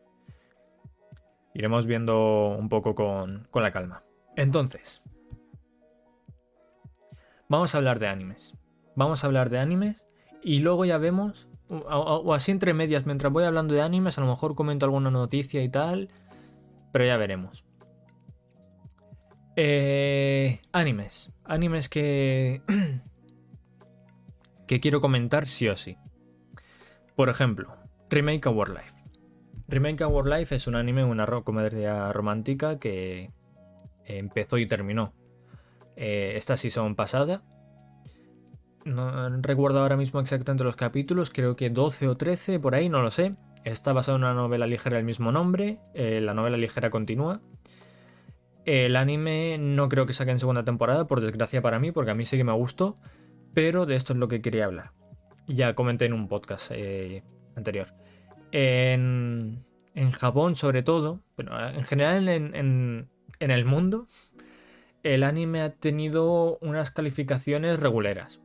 Iremos 1.53 1.85
viendo 1.85 2.55
un 2.57 2.69
poco 2.69 2.95
con, 2.95 3.47
con 3.51 3.63
la 3.63 3.71
calma. 3.71 4.03
Entonces, 4.35 5.01
vamos 7.47 7.73
a 7.73 7.77
hablar 7.77 7.99
de 7.99 8.07
animes. 8.07 8.53
Vamos 8.95 9.23
a 9.23 9.27
hablar 9.27 9.49
de 9.49 9.59
animes 9.59 10.05
y 10.43 10.59
luego 10.59 10.85
ya 10.85 10.97
vemos 10.97 11.47
o, 11.69 12.33
así 12.33 12.51
entre 12.51 12.73
medias, 12.73 13.05
mientras 13.05 13.31
voy 13.31 13.43
hablando 13.43 13.73
de 13.73 13.81
animes, 13.81 14.17
a 14.17 14.21
lo 14.21 14.27
mejor 14.27 14.55
comento 14.55 14.85
alguna 14.85 15.09
noticia 15.09 15.63
y 15.63 15.69
tal, 15.69 16.09
pero 16.91 17.05
ya 17.05 17.17
veremos. 17.17 17.63
Eh, 19.55 20.59
animes. 20.71 21.31
Animes 21.43 21.89
que... 21.89 22.61
que 24.67 24.79
quiero 24.79 25.01
comentar 25.01 25.47
sí 25.47 25.67
o 25.67 25.77
sí. 25.77 25.97
Por 27.15 27.29
ejemplo, 27.29 27.75
Remake 28.09 28.47
Our 28.47 28.69
Life. 28.69 29.03
Remake 29.67 30.03
Our 30.03 30.27
Life 30.27 30.55
es 30.55 30.67
un 30.67 30.75
anime, 30.75 31.03
una 31.03 31.25
comedia 31.43 32.11
romántica 32.13 32.79
que 32.79 33.31
empezó 34.03 34.57
y 34.57 34.67
terminó 34.67 35.13
eh, 35.95 36.33
esta 36.35 36.57
season 36.57 36.95
pasada 36.95 37.43
no 38.85 39.29
recuerdo 39.41 39.79
ahora 39.79 39.97
mismo 39.97 40.19
exactamente 40.19 40.63
los 40.63 40.75
capítulos, 40.75 41.31
creo 41.31 41.55
que 41.55 41.69
12 41.69 42.07
o 42.07 42.15
13, 42.15 42.59
por 42.59 42.75
ahí, 42.75 42.87
no 42.87 43.01
lo 43.01 43.11
sé. 43.11 43.35
Está 43.63 43.93
basado 43.93 44.17
en 44.17 44.23
una 44.23 44.35
novela 44.35 44.67
ligera 44.67 44.97
del 44.97 45.05
mismo 45.05 45.31
nombre, 45.31 45.79
eh, 45.95 46.21
la 46.21 46.35
novela 46.35 46.55
ligera 46.55 46.91
continúa. 46.91 47.41
El 48.63 48.95
anime 48.95 49.57
no 49.59 49.89
creo 49.89 50.05
que 50.05 50.13
saque 50.13 50.31
en 50.31 50.39
segunda 50.39 50.63
temporada, 50.63 51.07
por 51.07 51.19
desgracia 51.19 51.61
para 51.61 51.79
mí, 51.79 51.91
porque 51.91 52.11
a 52.11 52.15
mí 52.15 52.25
sí 52.25 52.37
que 52.37 52.43
me 52.43 52.51
gustó, 52.53 52.95
pero 53.55 53.87
de 53.87 53.95
esto 53.95 54.13
es 54.13 54.19
lo 54.19 54.27
que 54.27 54.41
quería 54.43 54.65
hablar. 54.65 54.91
Ya 55.47 55.73
comenté 55.73 56.05
en 56.05 56.13
un 56.13 56.27
podcast 56.27 56.71
eh, 56.71 57.23
anterior. 57.55 57.87
En, 58.51 59.63
Japón, 60.11 60.55
sobre 60.55 60.83
todo, 60.83 61.21
pero 61.35 61.69
en 61.69 61.85
general 61.85 62.27
en 62.29 63.09
el 63.39 63.65
mundo, 63.65 64.07
el 65.01 65.23
anime 65.23 65.61
ha 65.61 65.73
tenido 65.73 66.59
unas 66.59 66.91
calificaciones 66.91 67.79
reguleras 67.79 68.39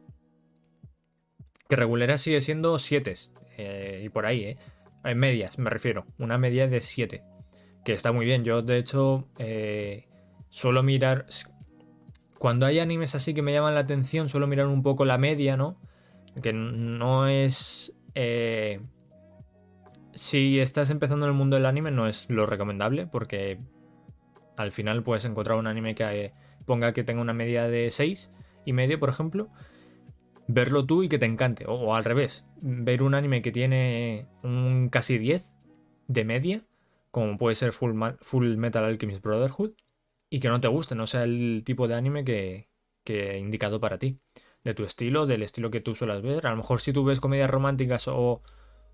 que 1.70 1.76
regulera 1.76 2.18
sigue 2.18 2.40
siendo 2.42 2.78
7. 2.78 3.14
Eh, 3.56 4.02
y 4.04 4.08
por 4.10 4.26
ahí, 4.26 4.44
¿eh? 4.44 4.58
En 5.04 5.16
medias, 5.18 5.58
me 5.58 5.70
refiero. 5.70 6.04
Una 6.18 6.36
media 6.36 6.66
de 6.66 6.80
7. 6.80 7.22
Que 7.84 7.92
está 7.92 8.12
muy 8.12 8.26
bien. 8.26 8.44
Yo, 8.44 8.60
de 8.60 8.76
hecho, 8.76 9.28
eh, 9.38 10.08
suelo 10.50 10.82
mirar. 10.82 11.26
Cuando 12.40 12.64
hay 12.64 12.78
animes 12.78 13.14
así 13.14 13.35
que 13.35 13.42
me 13.42 13.52
llaman 13.52 13.75
la 13.75 13.80
atención, 13.80 14.30
suelo 14.30 14.47
mirar 14.47 14.66
un 14.66 14.82
poco 14.82 15.04
la 15.04 15.18
media, 15.18 15.59
¿no? 15.59 15.78
Que 16.42 16.54
no 16.54 17.28
es. 17.28 17.94
Eh, 18.14 18.80
si 20.14 20.59
estás 20.59 20.88
empezando 20.88 21.26
en 21.26 21.32
el 21.32 21.37
mundo 21.37 21.56
del 21.56 21.66
anime, 21.66 21.90
no 21.90 22.09
es 22.09 22.30
lo 22.30 22.47
recomendable, 22.47 23.06
porque 23.06 23.61
al 24.56 24.73
final 24.73 25.02
puedes 25.02 25.26
encontrar 25.26 25.59
un 25.59 25.66
anime 25.66 25.94
que 25.94 26.32
ponga 26.64 26.94
que 26.94 27.04
tenga 27.04 27.20
una 27.20 27.35
media 27.35 27.68
de 27.68 27.90
6 27.90 28.30
y 28.64 28.73
medio, 28.73 28.99
por 28.99 29.11
ejemplo, 29.11 29.50
verlo 30.47 30.87
tú 30.87 31.02
y 31.02 31.11
que 31.11 31.18
te 31.18 31.26
encante. 31.26 31.66
O, 31.68 31.94
al 31.94 32.04
revés, 32.04 32.47
ver 32.62 33.02
un 33.02 33.14
anime 33.14 33.42
que 33.42 33.52
tiene 33.52 34.28
un 34.42 34.88
casi 34.88 35.18
10 35.18 35.52
de 36.09 36.25
media, 36.25 36.64
como 37.11 37.37
puede 37.37 37.54
ser 37.54 37.75
Full 37.75 38.56
Metal 38.56 38.82
Alchemist 38.82 39.23
Brotherhood, 39.23 39.73
y 40.30 40.38
que 40.40 40.49
no 40.49 40.60
te 40.60 40.68
guste, 40.68 40.94
no 40.94 41.06
sea 41.06 41.25
el 41.25 41.62
tipo 41.64 41.88
de 41.88 41.96
anime 41.96 42.25
que, 42.25 42.68
que 43.04 43.32
he 43.32 43.38
indicado 43.38 43.80
para 43.80 43.99
ti. 43.99 44.18
De 44.62 44.75
tu 44.75 44.84
estilo, 44.84 45.26
del 45.26 45.42
estilo 45.42 45.70
que 45.70 45.80
tú 45.80 45.94
suelas 45.94 46.22
ver. 46.22 46.46
A 46.46 46.50
lo 46.50 46.56
mejor 46.58 46.80
si 46.80 46.92
tú 46.92 47.04
ves 47.04 47.18
comedias 47.18 47.50
románticas 47.50 48.06
o, 48.08 48.42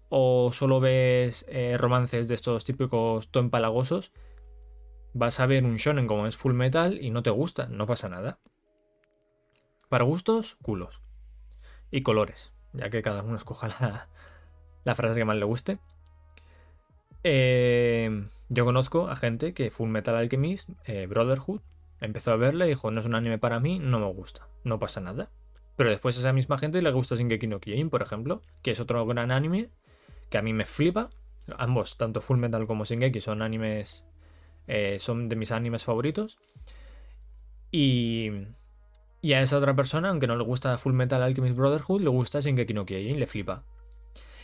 o 0.09 0.51
solo 0.53 0.81
ves 0.81 1.45
eh, 1.49 1.77
romances 1.79 2.29
de 2.29 2.35
estos 2.35 2.65
típicos 2.65 3.29
to 3.29 3.41
empalagosos, 3.41 4.13
vas 5.13 5.41
a 5.41 5.47
ver 5.47 5.65
un 5.65 5.77
shonen 5.77 6.07
como 6.07 6.27
es 6.27 6.37
Full 6.37 6.55
Metal 6.55 7.03
y 7.03 7.11
no 7.11 7.23
te 7.23 7.31
gusta, 7.31 7.67
no 7.67 7.87
pasa 7.87 8.09
nada. 8.09 8.39
Para 9.89 10.05
gustos, 10.05 10.57
culos 10.63 11.01
y 11.91 12.03
colores, 12.03 12.53
ya 12.73 12.91
que 12.91 13.03
cada 13.03 13.23
uno 13.23 13.37
escoja 13.37 14.09
la, 14.85 14.95
frase 14.95 15.19
que 15.19 15.25
más 15.25 15.37
le 15.37 15.45
guste. 15.45 15.79
Eh, 17.25 18.29
yo 18.49 18.65
conozco 18.65 19.09
a 19.09 19.17
gente 19.17 19.55
que 19.55 19.71
Full 19.71 19.89
Metal 19.89 20.15
Alchemist, 20.15 20.71
eh, 20.85 21.07
Brotherhood, 21.07 21.61
empezó 22.01 22.33
a 22.33 22.37
verle 22.37 22.67
y 22.67 22.71
dijo, 22.71 22.91
no 22.91 23.01
es 23.01 23.07
un 23.07 23.15
anime 23.15 23.39
para 23.39 23.61
mí, 23.61 23.79
no 23.79 23.99
me 23.99 24.13
gusta, 24.13 24.49
no 24.65 24.79
pasa 24.79 25.01
nada. 25.01 25.31
Pero 25.77 25.91
después 25.91 26.17
a 26.17 26.21
esa 26.21 26.33
misma 26.33 26.59
gente 26.59 26.81
le 26.81 26.91
gusta 26.91 27.17
Shingeki 27.17 27.47
no 27.47 27.61
Kyojin, 27.61 27.91
por 27.91 28.03
ejemplo, 28.03 28.43
que 28.63 28.71
es 28.71 28.81
otro 28.81 29.05
gran 29.07 29.31
anime 29.31 29.71
que 30.31 30.39
a 30.39 30.43
mí 30.43 30.53
me 30.53 30.65
flipa. 30.65 31.11
Ambos, 31.59 31.97
tanto 31.97 32.21
Full 32.21 32.39
Metal 32.39 32.67
como 32.67 32.85
Shingeki, 32.85 33.21
son 33.21 33.43
animes, 33.43 34.05
eh, 34.67 34.97
son 34.99 35.29
de 35.29 35.37
mis 35.37 35.53
animes 35.53 35.85
favoritos. 35.85 36.39
Y, 37.71 38.31
y 39.21 39.33
a 39.35 39.43
esa 39.43 39.59
otra 39.59 39.77
persona, 39.77 40.09
aunque 40.09 40.27
no 40.27 40.37
le 40.37 40.45
gusta 40.45 40.77
Full 40.79 40.95
Metal 40.95 41.23
Alchemist 41.23 41.57
Brotherhood, 41.57 42.01
le 42.01 42.09
gusta 42.09 42.41
Shingeki 42.41 42.75
no 42.75 42.87
Kyojin, 42.87 43.21
le 43.21 43.27
flipa. 43.27 43.65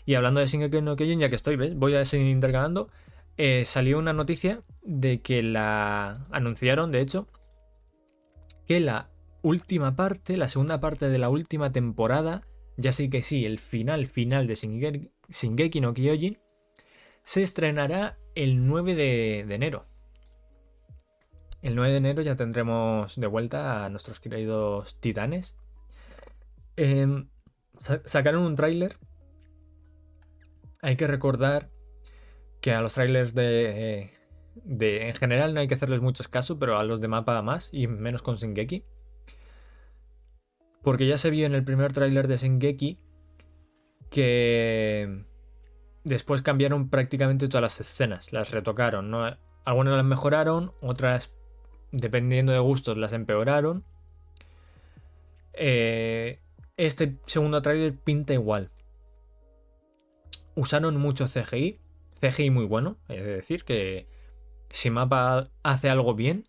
Y 0.04 0.14
hablando 0.14 0.40
de 0.40 0.46
Shingeki 0.46 0.82
no 0.82 0.96
Kyojin, 0.96 1.20
ya 1.20 1.28
que 1.28 1.36
estoy, 1.36 1.56
¿ves? 1.56 1.74
Voy 1.74 1.94
a 1.94 2.04
seguir 2.04 2.28
intercalando. 2.28 2.90
Eh, 3.36 3.64
salió 3.64 3.98
una 3.98 4.12
noticia 4.12 4.62
de 4.82 5.20
que 5.20 5.42
la 5.42 6.12
anunciaron, 6.30 6.92
de 6.92 7.00
hecho, 7.00 7.28
que 8.66 8.80
la 8.80 9.10
última 9.42 9.96
parte, 9.96 10.36
la 10.36 10.48
segunda 10.48 10.80
parte 10.80 11.08
de 11.08 11.18
la 11.18 11.28
última 11.28 11.72
temporada, 11.72 12.42
ya 12.76 12.92
sí 12.92 13.08
que 13.10 13.22
sí, 13.22 13.44
el 13.44 13.58
final 13.58 14.06
final 14.06 14.46
de 14.46 14.54
Shingeki, 14.54 15.80
no 15.80 15.94
Kyojin, 15.94 16.38
se 17.22 17.42
estrenará 17.42 18.18
el 18.34 18.66
9 18.66 18.94
de 18.94 19.40
enero. 19.40 19.86
El 21.62 21.76
9 21.76 21.92
de 21.92 21.96
enero 21.98 22.22
ya 22.22 22.34
tendremos 22.34 23.14
de 23.14 23.26
vuelta 23.28 23.84
a 23.84 23.88
nuestros 23.88 24.18
queridos 24.18 24.98
titanes. 24.98 25.54
Em, 26.74 27.28
sacaron 28.04 28.42
un 28.42 28.56
tráiler. 28.56 28.96
Hay 30.80 30.96
que 30.96 31.06
recordar 31.06 31.70
que 32.62 32.72
a 32.72 32.80
los 32.80 32.94
trailers 32.94 33.34
de, 33.34 34.12
de, 34.54 35.08
En 35.08 35.14
general 35.16 35.52
no 35.52 35.60
hay 35.60 35.68
que 35.68 35.74
hacerles 35.74 36.00
muchos 36.00 36.28
casos, 36.28 36.56
pero 36.58 36.78
a 36.78 36.84
los 36.84 37.00
de 37.00 37.08
mapa 37.08 37.42
más 37.42 37.68
y 37.72 37.88
menos 37.88 38.22
con 38.22 38.36
Shingeki. 38.36 38.84
Porque 40.82 41.06
ya 41.06 41.18
se 41.18 41.30
vio 41.30 41.44
en 41.44 41.54
el 41.54 41.64
primer 41.64 41.92
tráiler 41.92 42.28
de 42.28 42.36
Shingeki 42.36 42.98
que 44.10 45.24
después 46.04 46.42
cambiaron 46.42 46.88
prácticamente 46.88 47.48
todas 47.48 47.62
las 47.62 47.80
escenas, 47.80 48.32
las 48.32 48.50
retocaron, 48.50 49.10
¿no? 49.10 49.36
Algunas 49.64 49.96
las 49.96 50.04
mejoraron, 50.04 50.72
otras 50.80 51.32
dependiendo 51.90 52.52
de 52.52 52.58
gustos, 52.60 52.96
las 52.96 53.12
empeoraron. 53.12 53.84
Eh, 55.54 56.40
este 56.76 57.18
segundo 57.26 57.60
trailer 57.60 57.96
pinta 57.96 58.34
igual. 58.34 58.70
Usaron 60.54 60.96
mucho 60.98 61.26
CGI, 61.26 61.81
CGI 62.22 62.50
muy 62.50 62.64
bueno, 62.64 62.98
es 63.08 63.24
decir, 63.24 63.64
que 63.64 64.06
si 64.70 64.90
Mapa 64.90 65.50
hace 65.62 65.90
algo 65.90 66.14
bien, 66.14 66.48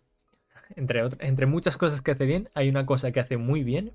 entre, 0.76 1.02
entre 1.18 1.46
muchas 1.46 1.76
cosas 1.76 2.00
que 2.00 2.12
hace 2.12 2.26
bien, 2.26 2.48
hay 2.54 2.68
una 2.68 2.86
cosa 2.86 3.10
que 3.10 3.20
hace 3.20 3.36
muy 3.36 3.64
bien, 3.64 3.92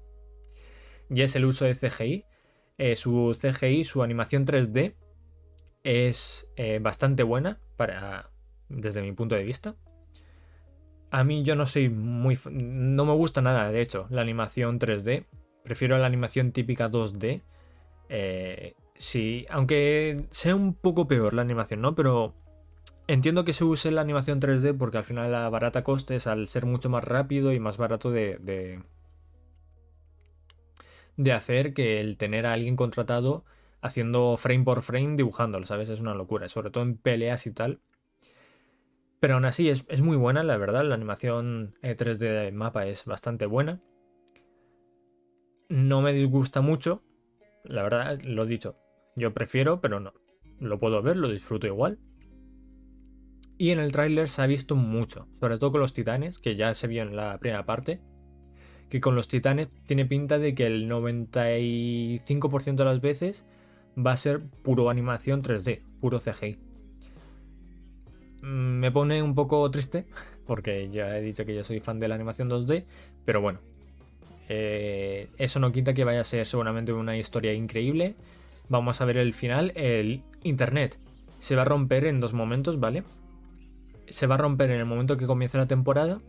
y 1.09 1.21
es 1.21 1.35
el 1.35 1.45
uso 1.45 1.65
de 1.65 1.75
CGI. 1.75 2.25
Eh, 2.77 2.95
su 2.95 3.37
CGI, 3.39 3.83
su 3.83 4.03
animación 4.03 4.45
3D, 4.45 4.93
es 5.83 6.49
eh, 6.55 6.79
bastante 6.81 7.23
buena 7.23 7.59
para, 7.77 8.29
desde 8.69 9.01
mi 9.01 9.11
punto 9.11 9.35
de 9.35 9.43
vista. 9.43 9.75
A 11.11 11.23
mí 11.23 11.43
yo 11.43 11.55
no 11.55 11.65
soy 11.65 11.89
muy... 11.89 12.37
No 12.51 13.05
me 13.05 13.13
gusta 13.13 13.41
nada, 13.41 13.71
de 13.71 13.81
hecho, 13.81 14.05
la 14.09 14.21
animación 14.21 14.79
3D. 14.79 15.25
Prefiero 15.63 15.97
la 15.97 16.05
animación 16.05 16.51
típica 16.51 16.89
2D. 16.89 17.41
Eh, 18.09 18.75
sí, 18.99 19.47
aunque 19.49 20.27
sea 20.29 20.55
un 20.55 20.75
poco 20.75 21.07
peor 21.07 21.33
la 21.33 21.41
animación, 21.41 21.81
¿no? 21.81 21.95
Pero 21.95 22.35
entiendo 23.07 23.43
que 23.43 23.53
se 23.53 23.63
use 23.63 23.89
la 23.89 24.01
animación 24.01 24.39
3D 24.39 24.77
porque 24.77 24.99
al 24.99 25.03
final 25.03 25.31
la 25.31 25.49
barata 25.49 25.83
costes 25.83 26.27
al 26.27 26.47
ser 26.47 26.67
mucho 26.67 26.89
más 26.89 27.03
rápido 27.03 27.51
y 27.51 27.59
más 27.59 27.77
barato 27.77 28.11
de, 28.11 28.37
de, 31.17 31.33
hacer 31.33 31.73
que 31.73 31.99
el 32.01 32.17
tener 32.17 32.45
a 32.45 32.53
alguien 32.53 32.75
contratado 32.75 33.45
haciendo 33.81 34.37
frame 34.37 34.63
por 34.63 34.83
frame 34.83 35.15
dibujándolo, 35.15 35.65
¿sabes? 35.65 35.89
Es 35.89 36.01
una 36.01 36.13
locura, 36.13 36.47
sobre 36.49 36.69
todo 36.69 36.83
en 36.83 36.97
peleas 36.97 37.47
y 37.47 37.51
tal. 37.51 37.79
Pero 39.19 39.35
aún 39.35 39.45
así 39.45 39.69
es, 39.69 40.01
muy 40.01 40.17
buena, 40.17 40.43
la 40.43 40.57
verdad. 40.57 40.83
La 40.85 40.95
animación 40.95 41.73
3D 41.81 42.21
eh, 42.23 42.29
de 42.29 42.51
mapa 42.51 42.85
es 42.85 43.05
bastante 43.05 43.45
buena. 43.45 43.81
No 45.67 46.01
me 46.01 46.13
disgusta 46.13 46.61
mucho. 46.61 47.03
La 47.63 47.83
verdad, 47.83 48.19
lo 48.23 48.43
he 48.43 48.47
dicho. 48.47 48.75
Yo 49.19 49.33
prefiero, 49.33 49.81
pero 49.81 49.99
no. 49.99 50.13
Lo 50.59 50.79
puedo 50.79 51.01
ver, 51.01 51.17
lo 51.17 51.29
disfruto 51.29 51.67
igual. 51.67 51.99
Y 53.57 53.71
en 53.71 53.79
el 53.79 53.91
tráiler 53.91 54.29
se 54.29 54.41
ha 54.41 54.47
visto 54.47 54.75
mucho. 54.75 55.27
Sobre 55.39 55.57
todo 55.57 55.73
con 55.73 55.81
los 55.81 55.93
titanes, 55.93 56.39
que 56.39 56.55
ya 56.55 56.73
se 56.73 56.87
vio 56.87 57.03
en 57.03 57.15
la 57.15 57.37
primera 57.37 57.65
parte. 57.65 57.99
Que 58.89 59.01
con 59.01 59.15
los 59.15 59.27
titanes 59.27 59.67
tiene 59.85 60.05
pinta 60.05 60.39
de 60.39 60.55
que 60.55 60.65
el 60.65 60.89
95% 60.89 62.75
de 62.75 62.85
las 62.85 63.01
veces 63.01 63.45
va 63.97 64.13
a 64.13 64.17
ser 64.17 64.41
puro 64.63 64.89
animación 64.89 65.43
3D, 65.43 65.81
puro 65.99 66.19
CGI. 66.19 66.57
Mm, 68.41 68.79
me 68.79 68.91
pone 68.91 69.21
un 69.21 69.35
poco 69.35 69.69
triste, 69.69 70.05
porque 70.47 70.89
ya 70.89 71.17
he 71.17 71.21
dicho 71.21 71.45
que 71.45 71.53
yo 71.53 71.65
soy 71.65 71.81
fan 71.81 71.99
de 71.99 72.07
la 72.07 72.15
animación 72.15 72.49
2D, 72.49 72.85
pero 73.25 73.41
bueno, 73.41 73.59
eh, 74.47 75.29
eso 75.37 75.59
no 75.59 75.71
quita 75.71 75.93
que 75.93 76.05
vaya 76.05 76.21
a 76.21 76.23
ser 76.23 76.45
seguramente 76.45 76.93
una 76.93 77.17
historia 77.17 77.53
increíble. 77.53 78.15
Vamos 78.69 79.01
a 79.01 79.05
ver 79.05 79.17
el 79.17 79.33
final. 79.33 79.71
El 79.75 80.23
internet 80.43 80.97
se 81.37 81.55
va 81.55 81.63
a 81.63 81.65
romper 81.65 82.05
en 82.05 82.19
dos 82.19 82.33
momentos, 82.33 82.79
¿vale? 82.79 83.03
Se 84.09 84.27
va 84.27 84.35
a 84.35 84.39
romper 84.39 84.71
en 84.71 84.79
el 84.79 84.85
momento 84.85 85.17
que 85.17 85.27
comience 85.27 85.57
la 85.57 85.67
temporada 85.67 86.19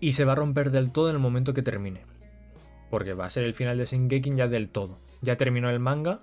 y 0.00 0.12
se 0.12 0.24
va 0.24 0.32
a 0.32 0.36
romper 0.36 0.70
del 0.70 0.92
todo 0.92 1.08
en 1.08 1.16
el 1.16 1.22
momento 1.22 1.54
que 1.54 1.62
termine. 1.62 2.02
Porque 2.90 3.14
va 3.14 3.26
a 3.26 3.30
ser 3.30 3.44
el 3.44 3.54
final 3.54 3.78
de 3.78 3.86
Shingeki 3.86 4.34
ya 4.34 4.48
del 4.48 4.68
todo. 4.68 4.98
Ya 5.22 5.36
terminó 5.36 5.70
el 5.70 5.80
manga 5.80 6.20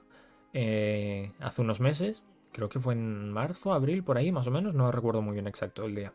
eh, 0.54 1.32
hace 1.40 1.62
unos 1.62 1.80
meses 1.80 2.24
Creo 2.52 2.68
que 2.68 2.80
fue 2.80 2.94
en 2.94 3.32
marzo, 3.32 3.74
abril, 3.74 4.04
por 4.04 4.18
ahí 4.18 4.32
más 4.32 4.48
o 4.48 4.52
menos. 4.52 4.74
No 4.74 4.92
recuerdo 4.92 5.22
muy 5.22 5.34
bien 5.34 5.48
exacto 5.48 5.86
el 5.86 5.96
día. 5.96 6.14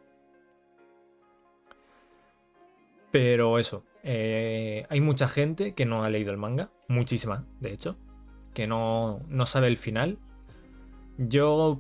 Pero 3.11 3.59
eso, 3.59 3.85
eh, 4.03 4.85
hay 4.91 5.01
mucha 5.01 5.29
gente 5.29 5.75
que 5.75 5.87
no 5.87 6.05
ha 6.05 6.11
leído 6.11 6.33
el 6.33 6.37
manga, 6.37 6.71
muchísima, 6.89 7.47
de 7.61 7.73
hecho, 7.73 7.97
que 8.57 8.67
no, 8.67 9.21
no 9.29 9.45
sabe 9.45 9.69
el 9.69 9.77
final. 9.77 10.17
Yo, 11.19 11.79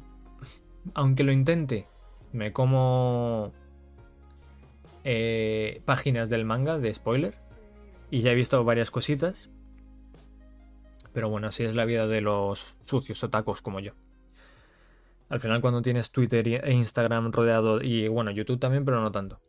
aunque 0.92 1.25
lo 1.25 1.33
intente, 1.33 1.87
me 2.33 2.52
como 2.52 3.54
eh, 5.02 5.80
páginas 5.87 6.28
del 6.28 6.45
manga 6.45 6.76
de 6.76 6.92
spoiler 6.92 7.35
y 8.11 8.21
ya 8.21 8.33
he 8.33 8.35
visto 8.35 8.62
varias 8.62 8.90
cositas. 8.90 9.49
Pero 11.14 11.30
bueno, 11.30 11.47
así 11.47 11.64
es 11.64 11.75
la 11.75 11.87
vida 11.87 12.06
de 12.06 12.21
los 12.21 12.76
sucios 12.85 13.25
otacos 13.25 13.62
como 13.62 13.80
yo. 13.80 13.92
Al 15.30 15.40
final 15.40 15.62
cuando 15.62 15.80
tienes 15.80 16.11
Twitter 16.11 16.47
e 16.62 16.73
Instagram 16.75 17.33
rodeado, 17.33 17.80
y 17.80 18.06
bueno, 18.09 18.33
YouTube 18.33 18.61
también, 18.61 18.85
pero 18.85 19.00
no 19.00 19.11
tanto. 19.11 19.40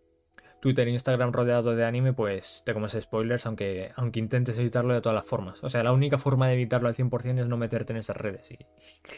Twitter 0.67 0.85
e 0.85 0.91
Instagram 0.91 1.31
rodeado 1.31 1.77
de 1.77 1.85
anime, 1.85 2.11
pues 2.11 2.61
te 2.65 2.73
comes 2.73 2.91
spoilers, 2.99 3.45
aunque, 3.45 3.93
aunque 3.95 4.19
intentes 4.19 4.59
evitarlo 4.59 4.93
de 4.93 4.99
todas 4.99 5.15
las 5.15 5.25
formas. 5.25 5.63
O 5.63 5.69
sea, 5.69 5.81
la 5.81 5.93
única 5.93 6.17
forma 6.17 6.49
de 6.49 6.55
evitarlo 6.55 6.89
al 6.89 6.93
100% 6.93 7.39
es 7.39 7.47
no 7.47 7.55
meterte 7.55 7.93
en 7.93 7.97
esas 7.97 8.17
redes. 8.17 8.51
Y, 8.51 8.57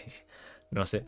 no 0.69 0.85
sé. 0.85 1.05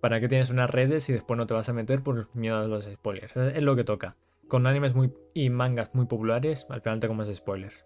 ¿Para 0.00 0.20
qué 0.20 0.28
tienes 0.28 0.48
unas 0.50 0.70
redes 0.70 1.08
y 1.08 1.12
después 1.12 1.36
no 1.36 1.48
te 1.48 1.54
vas 1.54 1.68
a 1.68 1.72
meter 1.72 2.04
por 2.04 2.32
miedo 2.36 2.56
a 2.56 2.68
los 2.68 2.84
spoilers? 2.84 3.36
Es 3.36 3.64
lo 3.64 3.74
que 3.74 3.82
toca. 3.82 4.14
Con 4.46 4.64
animes 4.64 4.94
muy, 4.94 5.12
y 5.34 5.50
mangas 5.50 5.92
muy 5.92 6.06
populares, 6.06 6.64
al 6.70 6.80
final 6.80 7.00
te 7.00 7.08
comes 7.08 7.34
spoilers. 7.34 7.84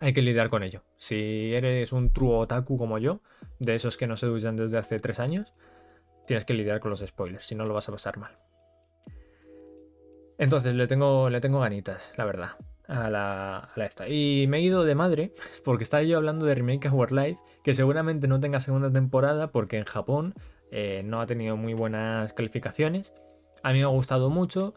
Hay 0.00 0.12
que 0.12 0.22
lidiar 0.22 0.50
con 0.50 0.64
ello. 0.64 0.82
Si 0.96 1.54
eres 1.54 1.92
un 1.92 2.12
true 2.12 2.34
otaku 2.34 2.78
como 2.78 2.98
yo, 2.98 3.20
de 3.60 3.76
esos 3.76 3.96
que 3.96 4.08
no 4.08 4.16
se 4.16 4.26
duchan 4.26 4.56
desde 4.56 4.76
hace 4.76 4.98
tres 4.98 5.20
años, 5.20 5.54
tienes 6.26 6.44
que 6.44 6.54
lidiar 6.54 6.80
con 6.80 6.90
los 6.90 6.98
spoilers, 6.98 7.46
si 7.46 7.54
no 7.54 7.64
lo 7.64 7.74
vas 7.74 7.88
a 7.88 7.92
pasar 7.92 8.18
mal. 8.18 8.38
Entonces 10.38 10.74
le 10.74 10.86
tengo, 10.86 11.30
le 11.30 11.40
tengo 11.40 11.60
ganitas, 11.60 12.14
la 12.16 12.24
verdad, 12.24 12.52
a 12.86 13.10
la, 13.10 13.68
esta. 13.76 14.08
Y 14.08 14.46
me 14.48 14.58
he 14.58 14.60
ido 14.62 14.84
de 14.84 14.94
madre, 14.94 15.34
porque 15.64 15.84
estaba 15.84 16.02
yo 16.02 16.16
hablando 16.16 16.46
de 16.46 16.54
Remake 16.54 16.88
Our 16.90 17.12
Life, 17.12 17.40
que 17.62 17.74
seguramente 17.74 18.28
no 18.28 18.40
tenga 18.40 18.60
segunda 18.60 18.90
temporada, 18.90 19.50
porque 19.50 19.78
en 19.78 19.84
Japón 19.84 20.34
eh, 20.70 21.02
no 21.04 21.20
ha 21.20 21.26
tenido 21.26 21.56
muy 21.56 21.74
buenas 21.74 22.32
calificaciones. 22.32 23.12
A 23.62 23.72
mí 23.72 23.80
me 23.80 23.84
ha 23.84 23.88
gustado 23.88 24.30
mucho. 24.30 24.74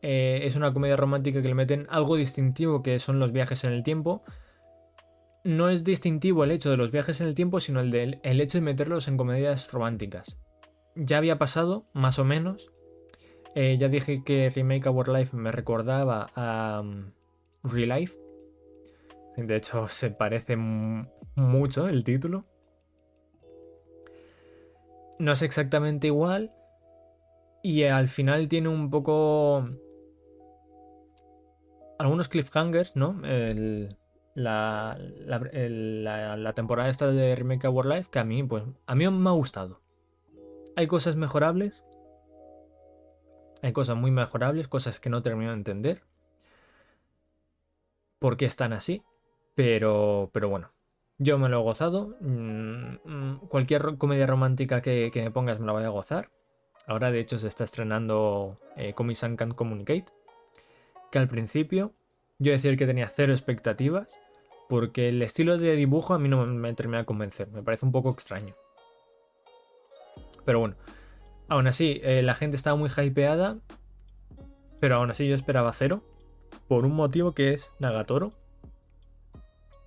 Eh, 0.00 0.40
es 0.44 0.56
una 0.56 0.72
comedia 0.72 0.96
romántica 0.96 1.42
que 1.42 1.48
le 1.48 1.54
meten 1.54 1.86
algo 1.90 2.16
distintivo, 2.16 2.82
que 2.82 2.98
son 2.98 3.18
los 3.20 3.32
viajes 3.32 3.62
en 3.64 3.72
el 3.72 3.82
tiempo 3.82 4.24
no 5.44 5.68
es 5.68 5.84
distintivo 5.84 6.44
el 6.44 6.50
hecho 6.50 6.70
de 6.70 6.76
los 6.76 6.90
viajes 6.90 7.20
en 7.20 7.26
el 7.26 7.34
tiempo, 7.34 7.60
sino 7.60 7.80
el, 7.80 7.90
de, 7.90 8.20
el 8.22 8.40
hecho 8.40 8.58
de 8.58 8.62
meterlos 8.62 9.08
en 9.08 9.16
comedias 9.16 9.70
románticas. 9.72 10.36
Ya 10.94 11.18
había 11.18 11.38
pasado, 11.38 11.86
más 11.92 12.18
o 12.18 12.24
menos. 12.24 12.70
Eh, 13.54 13.76
ya 13.78 13.88
dije 13.88 14.22
que 14.24 14.50
Remake 14.50 14.88
Our 14.88 15.08
Life 15.08 15.36
me 15.36 15.52
recordaba 15.52 16.30
a 16.34 16.80
um, 16.80 17.12
Real 17.62 17.90
Life. 17.90 18.18
De 19.36 19.56
hecho, 19.56 19.88
se 19.88 20.10
parece 20.10 20.56
mucho 20.56 21.88
el 21.88 22.04
título. 22.04 22.44
No 25.18 25.32
es 25.32 25.42
exactamente 25.42 26.06
igual. 26.08 26.52
Y 27.62 27.84
al 27.84 28.08
final 28.08 28.48
tiene 28.48 28.68
un 28.68 28.90
poco. 28.90 29.68
Algunos 31.98 32.28
cliffhangers, 32.28 32.96
¿no? 32.96 33.20
La, 34.34 34.96
temporada 36.54 36.88
esta 36.88 37.06
de 37.06 37.36
Remake 37.36 37.68
Our 37.68 37.86
Life 37.86 38.10
que 38.10 38.18
a 38.18 38.24
mí, 38.24 38.42
pues, 38.42 38.64
a 38.86 38.94
mí 38.96 39.08
me 39.08 39.28
ha 39.28 39.32
gustado. 39.32 39.80
Hay 40.74 40.88
cosas 40.88 41.14
mejorables. 41.14 41.84
Hay 43.62 43.72
cosas 43.72 43.96
muy 43.96 44.10
mejorables, 44.10 44.68
cosas 44.68 45.00
que 45.00 45.08
no 45.08 45.22
termino 45.22 45.50
de 45.50 45.56
entender. 45.56 46.02
¿Por 48.18 48.36
qué 48.36 48.44
están 48.44 48.72
así? 48.72 49.02
Pero, 49.54 50.30
pero 50.32 50.48
bueno, 50.48 50.72
yo 51.18 51.38
me 51.38 51.48
lo 51.48 51.60
he 51.60 51.62
gozado. 51.62 52.16
Mm, 52.20 52.96
mm, 53.04 53.38
cualquier 53.48 53.96
comedia 53.98 54.26
romántica 54.26 54.82
que, 54.82 55.10
me 55.14 55.30
pongas 55.30 55.60
me 55.60 55.66
la 55.66 55.72
voy 55.72 55.84
a 55.84 55.88
gozar. 55.88 56.30
Ahora, 56.86 57.10
de 57.12 57.20
hecho, 57.20 57.38
se 57.38 57.48
está 57.48 57.64
estrenando 57.64 58.58
eh, 58.76 58.94
Comic 58.94 59.18
Can't 59.18 59.54
Communicate. 59.54 60.06
Que 61.10 61.18
al 61.18 61.28
principio 61.28 61.92
yo 62.38 62.52
decía 62.52 62.76
que 62.76 62.86
tenía 62.86 63.08
cero 63.08 63.32
expectativas 63.32 64.18
porque 64.68 65.10
el 65.10 65.20
estilo 65.22 65.58
de 65.58 65.76
dibujo 65.76 66.14
a 66.14 66.18
mí 66.18 66.28
no 66.28 66.46
me 66.46 66.72
termina 66.74 66.98
de 66.98 67.04
convencer, 67.04 67.48
me 67.48 67.62
parece 67.62 67.84
un 67.84 67.92
poco 67.92 68.10
extraño. 68.10 68.54
Pero 70.44 70.60
bueno, 70.60 70.76
aún 71.48 71.66
así, 71.66 72.00
eh, 72.02 72.22
la 72.22 72.34
gente 72.34 72.56
estaba 72.56 72.76
muy 72.76 72.90
hypeada, 72.90 73.58
pero 74.80 74.96
aún 74.96 75.10
así 75.10 75.28
yo 75.28 75.34
esperaba 75.34 75.72
cero, 75.72 76.02
por 76.68 76.84
un 76.84 76.94
motivo 76.94 77.32
que 77.32 77.54
es 77.54 77.70
Nagatoro. 77.78 78.30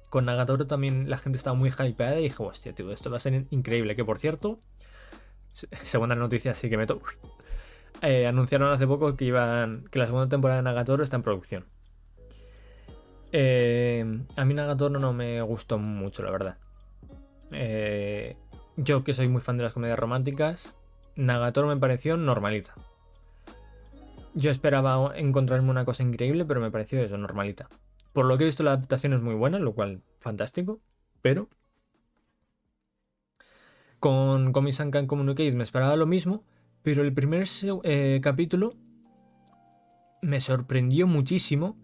Con 0.10 0.26
Nagatoro 0.26 0.68
también 0.68 1.10
la 1.10 1.18
gente 1.18 1.38
estaba 1.38 1.56
muy 1.56 1.70
hypeada 1.70 2.20
y 2.20 2.24
dije, 2.24 2.42
hostia, 2.42 2.74
tío, 2.74 2.92
esto 2.92 3.10
va 3.10 3.18
a 3.18 3.20
ser 3.20 3.46
increíble. 3.50 3.96
Que 3.96 4.06
por 4.06 4.20
cierto, 4.20 4.60
segunda 5.84 6.16
noticia, 6.16 6.54
sí 6.54 6.70
que 6.70 6.78
meto. 6.78 7.02
Eh, 8.02 8.28
anunciaron 8.28 8.72
hace 8.72 8.88
poco 8.88 9.16
que 9.16 9.26
iban 9.26 9.86
que 9.90 10.00
la 10.00 10.06
segunda 10.06 10.30
temporada 10.30 10.62
de 10.62 10.64
Nagatoro 10.64 11.04
está 11.04 11.16
en 11.18 11.24
producción. 11.24 11.66
Eh, 13.32 14.06
a 14.38 14.46
mí 14.46 14.54
Nagatoro 14.54 15.00
no 15.00 15.12
me 15.12 15.42
gustó 15.42 15.78
mucho, 15.78 16.24
la 16.24 16.32
verdad. 16.32 16.58
Eh, 17.52 18.38
yo 18.78 19.04
que 19.04 19.14
soy 19.14 19.28
muy 19.28 19.42
fan 19.42 19.58
de 19.58 19.64
las 19.64 19.74
comedias 19.74 20.00
románticas, 20.00 20.74
Nagatoro 21.16 21.68
me 21.68 21.78
pareció 21.78 22.18
normalita. 22.18 22.74
Yo 24.34 24.52
esperaba 24.52 25.18
encontrarme 25.18 25.70
una 25.70 25.86
cosa 25.86 26.04
increíble, 26.04 26.46
pero 26.46 26.60
me 26.60 26.72
pareció 26.72 27.02
eso, 27.02 27.18
normalita. 27.18 27.70
Por 28.12 28.26
lo 28.26 28.38
que 28.38 28.44
he 28.44 28.46
visto, 28.46 28.64
la 28.64 28.74
adaptación 28.74 29.14
es 29.14 29.22
muy 29.22 29.36
buena, 29.36 29.60
lo 29.60 29.74
cual, 29.74 30.02
fantástico. 30.18 30.82
Pero 31.22 31.50
con 34.00 34.52
Komi-san 34.52 34.92
Can 34.92 35.08
Communicate 35.08 35.52
me 35.54 35.64
esperaba 35.64 35.96
lo 35.96 36.06
mismo, 36.06 36.44
pero 36.84 37.02
el 37.02 37.14
primer 37.14 37.48
eh, 37.84 38.20
capítulo 38.22 38.76
me 40.22 40.40
sorprendió 40.40 41.08
muchísimo 41.08 41.78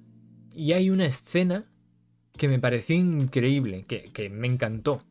y 0.53 0.73
hay 0.73 0.89
una 0.89 1.05
escena 1.05 1.65
que 2.37 2.47
me 2.47 2.59
pareció 2.59 2.95
increíble, 2.95 3.85
que, 3.85 4.29
me 4.29 4.47
encantó. 4.47 5.01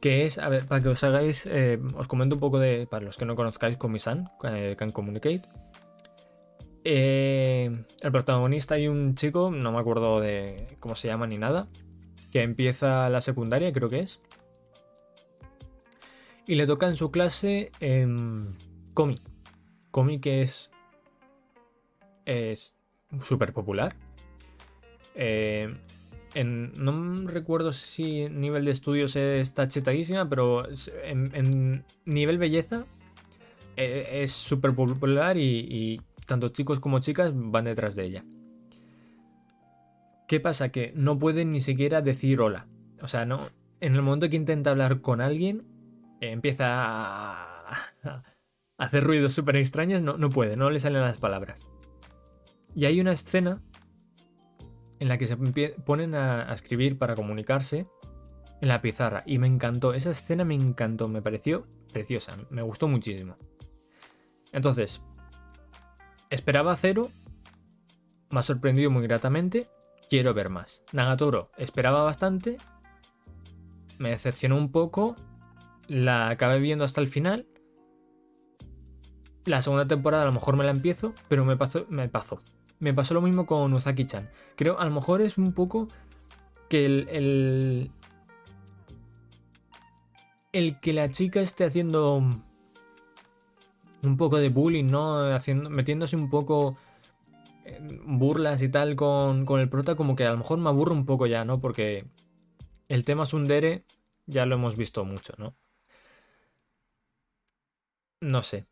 Que 0.00 0.26
es, 0.26 0.38
a 0.38 0.48
ver, 0.48 0.66
para 0.66 0.80
que 0.80 0.88
os 0.88 1.02
hagáis, 1.02 1.44
eh, 1.46 1.78
os 1.96 2.06
comento 2.06 2.36
un 2.36 2.40
poco 2.40 2.58
de, 2.58 2.86
para 2.86 3.04
los 3.04 3.16
que 3.16 3.24
no 3.24 3.34
conozcáis, 3.34 3.76
Komi-san, 3.76 4.30
eh, 4.44 4.76
Can 4.78 4.92
Communicate. 4.92 5.42
Eh, 6.84 7.84
el 8.02 8.12
protagonista 8.12 8.78
y 8.78 8.86
un 8.86 9.14
chico, 9.16 9.50
no 9.50 9.72
me 9.72 9.78
acuerdo 9.78 10.20
de 10.20 10.76
cómo 10.78 10.94
se 10.94 11.08
llama 11.08 11.26
ni 11.26 11.36
nada, 11.36 11.68
que 12.30 12.42
empieza 12.42 13.08
la 13.08 13.20
secundaria, 13.20 13.72
creo 13.72 13.88
que 13.88 14.00
es. 14.00 14.20
Y 16.46 16.54
le 16.54 16.66
toca 16.66 16.86
en 16.86 16.96
su 16.96 17.10
clase 17.10 17.70
Comi. 18.94 19.16
Comi 19.90 20.20
que 20.20 20.42
es. 20.42 20.70
Es 22.24 22.74
súper 23.22 23.52
popular. 23.52 23.96
Eh, 25.14 25.74
no 26.34 27.28
recuerdo 27.28 27.72
si 27.72 28.28
nivel 28.28 28.64
de 28.64 28.70
estudios 28.70 29.16
está 29.16 29.68
chetadísima, 29.68 30.28
pero 30.28 30.64
en, 31.04 31.84
nivel 32.04 32.38
belleza 32.38 32.84
eh, 33.76 34.22
es 34.22 34.32
súper 34.32 34.74
popular 34.74 35.36
y, 35.36 36.00
tanto 36.26 36.48
chicos 36.48 36.78
como 36.80 36.98
chicas 36.98 37.32
van 37.34 37.64
detrás 37.64 37.94
de 37.94 38.04
ella. 38.04 38.24
¿Qué 40.26 40.40
pasa? 40.40 40.68
Que 40.68 40.92
no 40.94 41.18
pueden 41.18 41.52
ni 41.52 41.60
siquiera 41.60 42.02
decir 42.02 42.40
hola. 42.40 42.66
O 43.00 43.08
sea, 43.08 43.24
no. 43.24 43.48
En 43.80 43.94
el 43.94 44.02
momento 44.02 44.28
que 44.28 44.36
intenta 44.36 44.70
hablar 44.70 45.00
con 45.00 45.22
alguien, 45.22 45.64
empieza 46.20 46.66
a, 46.68 47.94
hacer 48.78 49.04
ruidos 49.04 49.32
súper 49.32 49.56
extraños, 49.56 50.02
no, 50.02 50.18
no 50.18 50.28
puede, 50.28 50.56
no 50.56 50.68
le 50.68 50.80
salen 50.80 51.00
las 51.00 51.16
palabras. 51.16 51.66
Y 52.74 52.84
hay 52.84 53.00
una 53.00 53.12
escena 53.12 53.62
en 55.00 55.08
la 55.08 55.18
que 55.18 55.26
se 55.26 55.36
ponen 55.36 56.14
a, 56.14 56.52
escribir 56.52 56.98
para 56.98 57.14
comunicarse 57.14 57.86
en 58.60 58.68
la 58.68 58.80
pizarra. 58.80 59.22
Y 59.26 59.38
me 59.38 59.46
encantó, 59.46 59.94
esa 59.94 60.10
escena 60.10 60.44
me 60.44 60.54
encantó, 60.54 61.08
me 61.08 61.22
pareció 61.22 61.66
preciosa, 61.92 62.36
me 62.50 62.62
gustó 62.62 62.88
muchísimo. 62.88 63.36
Entonces, 64.52 65.02
esperaba 66.30 66.74
cero, 66.76 67.10
me 68.30 68.40
ha 68.40 68.42
sorprendido 68.42 68.90
muy 68.90 69.02
gratamente, 69.02 69.68
quiero 70.08 70.34
ver 70.34 70.48
más. 70.48 70.82
Nagatoro, 70.92 71.50
esperaba 71.56 72.02
bastante, 72.02 72.56
me 73.98 74.10
decepcionó 74.10 74.56
un 74.56 74.70
poco, 74.72 75.16
la 75.86 76.28
acabé 76.28 76.58
viendo 76.60 76.84
hasta 76.84 77.00
el 77.00 77.08
final. 77.08 77.46
La 79.44 79.62
segunda 79.62 79.86
temporada 79.86 80.24
a 80.24 80.26
lo 80.26 80.32
mejor 80.32 80.56
me 80.56 80.64
la 80.64 80.70
empiezo, 80.70 81.14
pero 81.28 81.44
me 81.44 81.56
me 81.88 82.08
pasó. 82.08 82.42
Me 82.80 82.94
pasó 82.94 83.14
lo 83.14 83.22
mismo 83.22 83.46
con 83.46 83.72
Uzaki-chan. 83.72 84.30
Creo, 84.56 84.78
a 84.78 84.84
lo 84.84 84.90
mejor 84.92 85.20
es 85.20 85.38
un 85.38 85.52
poco 85.52 85.88
que 86.68 86.86
el, 86.86 87.90
el, 90.52 90.80
que 90.80 90.92
la 90.92 91.10
chica 91.10 91.40
esté 91.40 91.64
haciendo 91.64 92.22
un 94.02 94.16
poco 94.16 94.38
de 94.38 94.48
bullying, 94.48 94.86
¿no? 94.86 95.34
Haciendo, 95.34 95.70
metiéndose 95.70 96.16
un 96.16 96.30
poco 96.30 96.76
burlas 98.06 98.62
y 98.62 98.68
tal 98.68 98.96
con, 98.96 99.44
con, 99.44 99.60
el 99.60 99.68
prota, 99.68 99.94
como 99.94 100.16
que 100.16 100.24
a 100.24 100.30
lo 100.30 100.38
mejor 100.38 100.58
me 100.58 100.68
aburro 100.68 100.94
un 100.94 101.04
poco 101.04 101.26
ya, 101.26 101.44
¿no? 101.44 101.60
Porque 101.60 102.06
el 102.88 103.04
tema 103.04 103.26
Sundere 103.26 103.84
ya 104.26 104.46
lo 104.46 104.54
hemos 104.54 104.76
visto 104.76 105.04
mucho, 105.04 105.34
¿no? 105.36 105.54
No 108.20 108.42
sé 108.42 108.66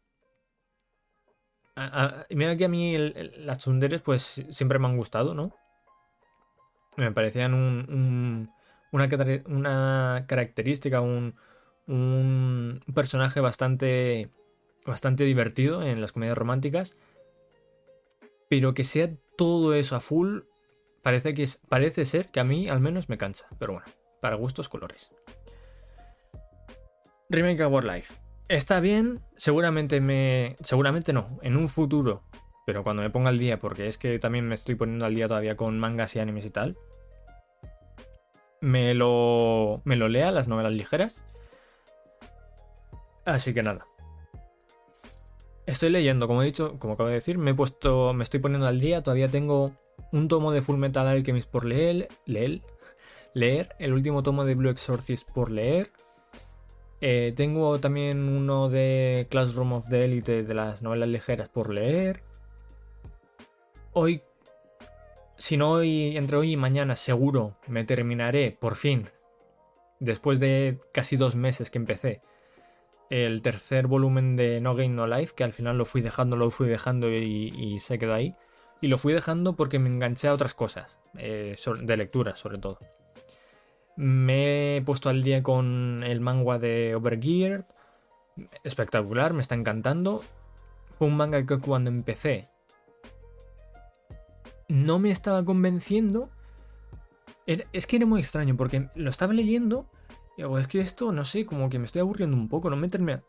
mira 2.30 2.56
que 2.56 2.64
a 2.64 2.68
mí 2.68 2.96
las 2.96 3.58
chunderes 3.58 4.00
pues 4.00 4.42
siempre 4.48 4.78
me 4.78 4.86
han 4.86 4.96
gustado, 4.96 5.34
¿no? 5.34 5.54
Me 6.96 7.12
parecían 7.12 7.52
un, 7.52 8.50
una, 8.90 9.08
una, 9.46 10.24
característica, 10.26 11.02
un, 11.02 11.34
un, 11.86 12.80
personaje 12.94 13.40
bastante, 13.40 14.30
bastante 14.86 15.24
divertido 15.24 15.82
en 15.82 16.00
las 16.00 16.12
comedias 16.12 16.38
románticas. 16.38 16.96
Pero 18.48 18.72
que 18.72 18.84
sea 18.84 19.10
todo 19.36 19.74
eso 19.74 19.96
a 19.96 20.00
full, 20.00 20.40
parece, 21.02 21.34
que 21.34 21.46
parece 21.68 22.06
ser 22.06 22.30
que 22.30 22.40
a 22.40 22.44
mí 22.44 22.68
al 22.68 22.80
menos 22.80 23.10
me 23.10 23.18
cansa. 23.18 23.48
Pero 23.58 23.74
bueno, 23.74 23.88
para 24.22 24.36
gustos 24.36 24.70
colores. 24.70 25.10
Remake 27.28 27.60
Our 27.60 27.84
Life. 27.84 28.25
Está 28.48 28.78
bien, 28.78 29.22
seguramente 29.36 30.00
me. 30.00 30.56
Seguramente 30.60 31.12
no, 31.12 31.38
en 31.42 31.56
un 31.56 31.68
futuro. 31.68 32.22
Pero 32.64 32.84
cuando 32.84 33.02
me 33.02 33.10
ponga 33.10 33.28
al 33.28 33.38
día, 33.38 33.58
porque 33.58 33.88
es 33.88 33.98
que 33.98 34.18
también 34.18 34.46
me 34.46 34.54
estoy 34.54 34.76
poniendo 34.76 35.04
al 35.04 35.14
día 35.14 35.28
todavía 35.28 35.56
con 35.56 35.78
mangas 35.78 36.14
y 36.14 36.20
animes 36.20 36.46
y 36.46 36.50
tal. 36.50 36.76
Me 38.60 38.94
lo. 38.94 39.82
Me 39.84 39.96
lo 39.96 40.08
lea, 40.08 40.30
las 40.30 40.46
novelas 40.46 40.72
ligeras. 40.72 41.24
Así 43.24 43.52
que 43.52 43.64
nada. 43.64 43.86
Estoy 45.66 45.90
leyendo, 45.90 46.28
como 46.28 46.42
he 46.42 46.46
dicho, 46.46 46.78
como 46.78 46.94
acabo 46.94 47.08
de 47.08 47.16
decir, 47.16 47.38
me 47.38 47.50
he 47.50 47.54
puesto. 47.54 48.14
Me 48.14 48.22
estoy 48.22 48.38
poniendo 48.38 48.68
al 48.68 48.78
día. 48.78 49.02
Todavía 49.02 49.28
tengo 49.28 49.72
un 50.12 50.28
tomo 50.28 50.52
de 50.52 50.62
Full 50.62 50.76
Metal 50.76 51.06
Alchemist 51.06 51.50
por 51.50 51.64
leer. 51.64 52.08
Leer. 52.26 52.62
Leer. 53.34 53.74
El 53.80 53.92
último 53.92 54.22
tomo 54.22 54.44
de 54.44 54.54
Blue 54.54 54.70
Exorcist 54.70 55.28
por 55.32 55.50
leer 55.50 55.90
eh, 57.00 57.32
tengo 57.36 57.78
también 57.80 58.28
uno 58.28 58.68
de 58.68 59.26
Classroom 59.30 59.74
of 59.74 59.88
the 59.88 60.04
Elite 60.04 60.42
de 60.42 60.54
las 60.54 60.82
novelas 60.82 61.08
ligeras 61.08 61.48
por 61.48 61.72
leer. 61.72 62.22
Hoy, 63.92 64.22
si 65.36 65.56
no 65.56 65.72
hoy, 65.72 66.16
entre 66.16 66.36
hoy 66.36 66.52
y 66.52 66.56
mañana, 66.56 66.96
seguro 66.96 67.56
me 67.66 67.84
terminaré, 67.84 68.56
por 68.58 68.76
fin, 68.76 69.08
después 70.00 70.40
de 70.40 70.78
casi 70.92 71.16
dos 71.16 71.36
meses 71.36 71.70
que 71.70 71.78
empecé, 71.78 72.20
el 73.10 73.42
tercer 73.42 73.86
volumen 73.86 74.36
de 74.36 74.60
No 74.60 74.74
Game 74.74 74.94
No 74.94 75.06
Life, 75.06 75.34
que 75.36 75.44
al 75.44 75.52
final 75.52 75.78
lo 75.78 75.84
fui 75.84 76.00
dejando, 76.00 76.36
lo 76.36 76.50
fui 76.50 76.68
dejando 76.68 77.10
y, 77.10 77.78
se 77.78 77.98
quedó 77.98 78.14
ahí. 78.14 78.34
Y 78.80 78.88
lo 78.88 78.98
fui 78.98 79.12
dejando 79.12 79.56
porque 79.56 79.78
me 79.78 79.88
enganché 79.88 80.28
a 80.28 80.34
otras 80.34 80.54
cosas, 80.54 80.98
eh, 81.16 81.54
de 81.82 81.96
lectura 81.96 82.36
sobre 82.36 82.58
todo. 82.58 82.78
Me 83.96 84.76
he 84.76 84.82
puesto 84.82 85.08
al 85.08 85.22
día 85.22 85.42
con 85.42 86.02
el 86.04 86.20
manga 86.20 86.58
de 86.58 86.94
Overgeared. 86.94 87.64
Espectacular, 88.62 89.32
me 89.32 89.40
está 89.40 89.54
encantando. 89.54 90.22
Fue 90.98 91.08
un 91.08 91.16
manga 91.16 91.44
que 91.44 91.58
cuando 91.58 91.90
empecé 91.90 92.48
no 94.68 94.98
me 94.98 95.10
estaba 95.10 95.44
convenciendo. 95.44 96.30
es 97.46 97.86
que 97.86 97.96
era 97.96 98.06
muy 98.06 98.20
extraño 98.20 98.56
porque 98.56 98.88
lo 98.94 99.10
estaba 99.10 99.32
leyendo 99.32 99.88
y 100.36 100.42
digo, 100.42 100.58
es 100.58 100.68
que 100.68 100.80
esto, 100.80 101.12
no 101.12 101.24
sé, 101.24 101.46
como 101.46 101.70
que 101.70 101.78
me 101.78 101.86
estoy 101.86 102.00
aburriendo 102.00 102.36
un 102.36 102.48
poco, 102.48 102.68
no 102.68 102.76
me 102.76 102.88
termina, 102.88 103.22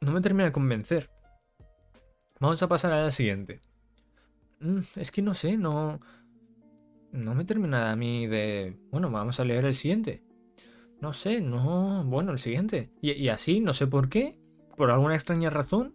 no 0.00 0.12
me 0.12 0.20
termina 0.20 0.44
de 0.44 0.52
convencer. 0.52 1.10
Vamos 2.40 2.62
a 2.62 2.68
pasar 2.68 2.92
a 2.92 3.02
la 3.02 3.10
siguiente. 3.10 3.60
Mm, 4.60 4.78
es 4.96 5.10
que 5.10 5.22
no 5.22 5.34
sé, 5.34 5.56
no 5.56 6.00
no 7.12 7.34
me 7.34 7.44
termina 7.44 7.90
a 7.90 7.96
mí 7.96 8.26
de... 8.26 8.76
Bueno, 8.90 9.10
vamos 9.10 9.40
a 9.40 9.44
leer 9.44 9.64
el 9.64 9.74
siguiente. 9.74 10.22
No 11.00 11.12
sé, 11.12 11.40
no... 11.40 12.04
Bueno, 12.04 12.32
el 12.32 12.38
siguiente. 12.38 12.90
Y, 13.00 13.28
así, 13.28 13.60
no 13.60 13.72
sé 13.72 13.86
por 13.86 14.08
qué, 14.08 14.38
por 14.76 14.90
alguna 14.90 15.14
extraña 15.14 15.50
razón, 15.50 15.94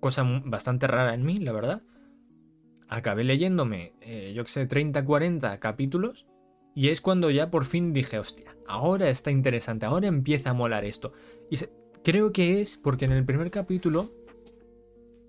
cosa 0.00 0.24
bastante 0.44 0.86
rara 0.86 1.14
en 1.14 1.24
mí, 1.24 1.38
la 1.38 1.52
verdad, 1.52 1.82
acabé 2.88 3.24
leyéndome, 3.24 3.94
eh, 4.00 4.32
yo 4.34 4.44
que 4.44 4.50
sé, 4.50 4.66
30, 4.66 5.04
40 5.04 5.58
capítulos. 5.60 6.26
Y 6.74 6.88
es 6.88 7.00
cuando 7.00 7.30
ya 7.30 7.50
por 7.50 7.64
fin 7.64 7.92
dije, 7.92 8.18
hostia, 8.18 8.56
ahora 8.66 9.08
está 9.08 9.30
interesante, 9.30 9.86
ahora 9.86 10.08
empieza 10.08 10.50
a 10.50 10.54
molar 10.54 10.84
esto. 10.84 11.12
Y 11.50 11.56
creo 12.02 12.32
que 12.32 12.60
es 12.60 12.76
porque 12.76 13.04
en 13.04 13.12
el 13.12 13.24
primer 13.24 13.50
capítulo 13.50 14.10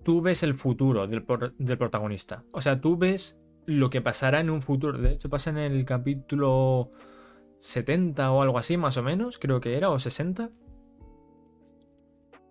tú 0.02 0.20
ves 0.20 0.42
el 0.42 0.54
futuro 0.54 1.06
del, 1.06 1.24
del 1.58 1.78
protagonista. 1.78 2.44
O 2.50 2.60
sea, 2.60 2.80
tú 2.80 2.96
ves 2.96 3.36
lo 3.66 3.90
que 3.90 4.00
pasará 4.00 4.40
en 4.40 4.50
un 4.50 4.62
futuro. 4.62 4.98
De 4.98 5.12
hecho, 5.12 5.28
pasa 5.28 5.50
en 5.50 5.58
el 5.58 5.84
capítulo 5.84 6.90
70 7.58 8.30
o 8.30 8.42
algo 8.42 8.58
así, 8.58 8.76
más 8.76 8.96
o 8.96 9.02
menos, 9.02 9.38
creo 9.38 9.60
que 9.60 9.76
era, 9.76 9.90
o 9.90 9.98
60. 9.98 10.50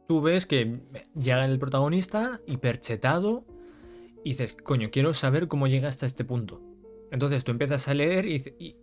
Tú 0.08 0.22
ves 0.22 0.46
que 0.46 0.82
llega 1.16 1.46
el 1.46 1.58
protagonista 1.58 2.42
hiperchetado 2.46 3.46
y 4.24 4.30
dices, 4.30 4.54
coño, 4.54 4.90
quiero 4.92 5.14
saber 5.14 5.48
cómo 5.48 5.68
llega 5.68 5.88
hasta 5.88 6.06
este 6.06 6.26
punto. 6.26 6.62
Entonces 7.12 7.44
tú 7.44 7.52
empiezas 7.52 7.88
a 7.88 7.94
leer 7.94 8.26
y, 8.26 8.76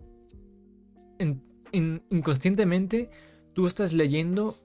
inconscientemente 1.73 3.11
tú 3.53 3.67
estás 3.67 3.93
leyendo 3.93 4.57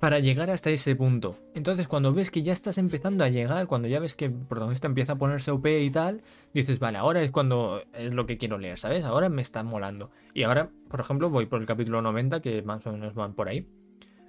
para 0.00 0.20
llegar 0.20 0.50
hasta 0.50 0.70
ese 0.70 0.94
punto. 0.94 1.36
Entonces, 1.54 1.88
cuando 1.88 2.12
ves 2.12 2.30
que 2.30 2.42
ya 2.42 2.52
estás 2.52 2.78
empezando 2.78 3.24
a 3.24 3.28
llegar, 3.28 3.66
cuando 3.66 3.88
ya 3.88 3.98
ves 3.98 4.14
que 4.14 4.26
el 4.26 4.32
protagonista 4.32 4.86
empieza 4.86 5.14
a 5.14 5.18
ponerse 5.18 5.50
OP 5.50 5.66
y 5.66 5.90
tal, 5.90 6.22
dices, 6.54 6.78
vale, 6.78 6.98
ahora 6.98 7.20
es 7.22 7.30
cuando 7.30 7.82
es 7.92 8.12
lo 8.12 8.26
que 8.26 8.38
quiero 8.38 8.58
leer, 8.58 8.78
¿sabes? 8.78 9.04
Ahora 9.04 9.28
me 9.28 9.42
está 9.42 9.62
molando. 9.62 10.10
Y 10.34 10.44
ahora, 10.44 10.70
por 10.88 11.00
ejemplo, 11.00 11.30
voy 11.30 11.46
por 11.46 11.60
el 11.60 11.66
capítulo 11.66 12.00
90, 12.00 12.40
que 12.40 12.62
más 12.62 12.86
o 12.86 12.92
menos 12.92 13.14
van 13.14 13.34
por 13.34 13.48
ahí. 13.48 13.66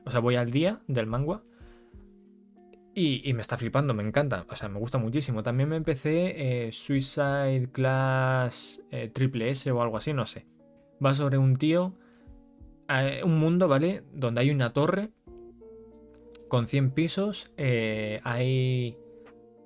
O 0.06 0.10
sea, 0.10 0.22
voy 0.22 0.36
al 0.36 0.50
día 0.50 0.80
del 0.88 1.06
manga. 1.06 1.44
Y, 2.96 3.32
me 3.34 3.40
está 3.40 3.56
flipando, 3.56 3.94
me 3.94 4.04
encanta. 4.04 4.46
O 4.50 4.56
sea, 4.56 4.68
me 4.68 4.80
gusta 4.80 4.98
muchísimo. 4.98 5.42
También 5.44 5.70
me 5.70 5.78
empecé 5.78 6.66
eh, 6.68 6.72
Suicide 6.72 7.70
Class 7.72 8.82
eh, 8.92 9.08
Triple 9.08 9.52
S 9.52 9.72
o 9.72 9.82
algo 9.82 9.96
así, 9.96 10.12
no 10.12 10.26
sé. 10.26 10.48
Va 11.04 11.14
sobre 11.14 11.38
un 11.38 11.56
tío, 11.56 11.94
eh, 12.90 13.22
un 13.24 13.40
mundo, 13.40 13.70
¿vale? 13.70 14.04
Donde 14.12 14.42
hay 14.42 14.52
una 14.52 14.74
torre 14.74 15.12
con 16.50 16.68
100 16.68 16.92
pisos. 16.92 17.52
Eh, 17.56 18.20
hay 18.24 18.98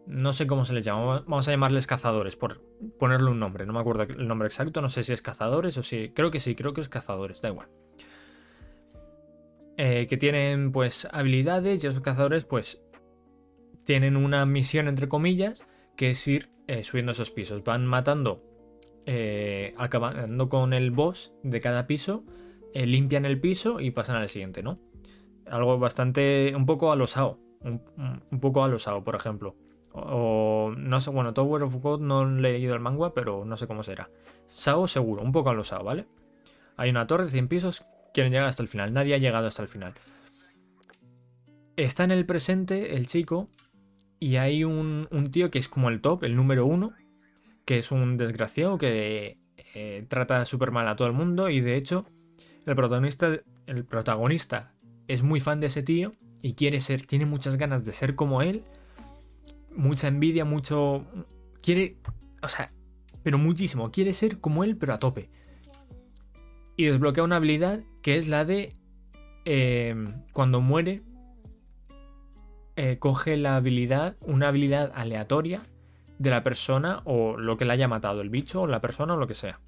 No 0.05 0.33
sé 0.33 0.45
cómo 0.45 0.65
se 0.65 0.73
les 0.73 0.85
llama. 0.85 1.23
Vamos 1.25 1.47
a 1.47 1.51
llamarles 1.51 1.87
cazadores, 1.87 2.35
por 2.35 2.61
ponerle 2.99 3.31
un 3.31 3.39
nombre. 3.39 3.65
No 3.65 3.73
me 3.73 3.79
acuerdo 3.79 4.03
el 4.03 4.27
nombre 4.27 4.47
exacto. 4.47 4.81
No 4.81 4.89
sé 4.89 5.01
si 5.01 5.13
es 5.13 5.23
cazadores 5.23 5.77
o 5.77 5.83
si. 5.83 6.09
Creo 6.09 6.29
que 6.29 6.39
sí, 6.39 6.53
creo 6.53 6.73
que 6.73 6.81
es 6.81 6.89
cazadores, 6.89 7.41
da 7.41 7.49
igual. 7.49 7.69
Eh, 9.77 10.05
que 10.07 10.17
tienen 10.17 10.71
pues 10.71 11.07
habilidades 11.11 11.83
y 11.83 11.87
esos 11.87 12.01
cazadores 12.01 12.45
pues 12.45 12.79
tienen 13.85 14.15
una 14.17 14.45
misión 14.45 14.87
entre 14.87 15.07
comillas 15.07 15.65
que 15.97 16.11
es 16.11 16.27
ir 16.27 16.49
eh, 16.67 16.83
subiendo 16.83 17.13
esos 17.13 17.31
pisos. 17.31 17.63
Van 17.63 17.87
matando, 17.87 18.43
acabando 19.77 20.47
con 20.47 20.73
el 20.73 20.91
boss 20.91 21.33
de 21.41 21.59
cada 21.59 21.87
piso, 21.87 22.23
limpian 22.73 23.25
el 23.25 23.39
piso 23.39 23.79
y 23.79 23.91
pasan 23.91 24.17
al 24.17 24.29
siguiente, 24.29 24.61
¿no? 24.61 24.79
Algo 25.49 25.77
bastante, 25.79 26.53
un 26.55 26.65
poco 26.65 26.91
a 26.91 26.95
los 26.95 27.17
AO, 27.17 27.39
un, 27.61 28.39
poco 28.39 28.63
a 28.63 28.67
los 28.67 28.87
AO, 28.87 29.03
por 29.03 29.15
ejemplo. 29.15 29.55
O 29.91 30.73
no 30.75 30.99
sé, 30.99 31.11
bueno, 31.11 31.33
Tower 31.33 31.63
of 31.63 31.75
God 31.75 32.01
no 32.01 32.23
he 32.23 32.41
leído 32.41 32.73
el 32.73 32.79
manga, 32.79 33.13
pero 33.13 33.45
no 33.45 33.57
sé 33.57 33.67
cómo 33.67 33.83
será. 33.83 34.09
Sao 34.47 34.87
seguro, 34.87 35.21
un 35.21 35.31
poco 35.31 35.49
a 35.49 35.53
los 35.53 35.67
Sao, 35.67 35.83
¿vale? 35.83 36.07
Hay 36.77 36.89
una 36.89 37.07
torre 37.07 37.25
de 37.25 37.31
100 37.31 37.47
pisos, 37.47 37.85
quieren 38.13 38.31
llegar 38.31 38.47
hasta 38.47 38.63
el 38.63 38.69
final. 38.69 38.93
Nadie 38.93 39.15
ha 39.15 39.19
llegado 39.19 39.47
hasta 39.47 39.61
el 39.61 39.67
final. 39.67 39.93
Está 41.75 42.03
en 42.03 42.11
el 42.11 42.25
presente 42.25 42.95
el 42.95 43.07
chico 43.07 43.49
y 44.19 44.37
hay 44.37 44.63
un, 44.63 45.07
tío 45.31 45.51
que 45.51 45.59
es 45.59 45.67
como 45.67 45.89
el 45.89 46.01
top, 46.01 46.23
el 46.23 46.35
número 46.35 46.65
uno, 46.65 46.93
que 47.65 47.79
es 47.79 47.91
un 47.91 48.15
desgraciado 48.17 48.77
que 48.77 49.37
eh, 49.73 50.05
trata 50.07 50.45
súper 50.45 50.71
mal 50.71 50.87
a 50.87 50.95
todo 50.95 51.07
el 51.07 51.13
mundo 51.13 51.49
y 51.49 51.61
de 51.61 51.75
hecho 51.75 52.05
el 52.65 52.75
protagonista, 52.75 53.39
el 53.65 53.85
protagonista 53.85 54.73
es 55.07 55.23
muy 55.23 55.39
fan 55.39 55.59
de 55.59 55.67
ese 55.67 55.83
tío 55.83 56.13
y 56.41 56.53
quiere 56.53 56.79
ser, 56.79 57.05
tiene 57.05 57.25
muchas 57.25 57.57
ganas 57.57 57.83
de 57.83 57.91
ser 57.93 58.15
como 58.15 58.41
él 58.41 58.63
mucha 59.75 60.07
envidia, 60.07 60.45
mucho... 60.45 61.05
Quiere... 61.61 61.97
O 62.41 62.47
sea, 62.47 62.71
pero 63.23 63.37
muchísimo. 63.37 63.91
Quiere 63.91 64.13
ser 64.13 64.39
como 64.39 64.63
él, 64.63 64.77
pero 64.77 64.93
a 64.93 64.97
tope. 64.97 65.29
Y 66.75 66.85
desbloquea 66.85 67.23
una 67.23 67.37
habilidad 67.37 67.81
que 68.01 68.17
es 68.17 68.27
la 68.27 68.45
de... 68.45 68.73
Em, 69.45 70.23
cuando 70.31 70.61
muere, 70.61 71.01
eh, 72.75 72.97
coge 72.97 73.35
la 73.37 73.57
habilidad, 73.57 74.15
una 74.25 74.47
habilidad 74.47 74.91
aleatoria 74.95 75.61
de 76.17 76.29
la 76.29 76.43
persona 76.43 77.01
o 77.03 77.35
lo 77.37 77.57
que 77.57 77.65
le 77.65 77.73
haya 77.73 77.89
matado, 77.89 78.21
el 78.21 78.29
bicho 78.29 78.61
o 78.61 78.67
la 78.67 78.79
persona 78.79 79.15
o 79.15 79.17
lo 79.17 79.27
que 79.27 79.33
sea. 79.33 79.59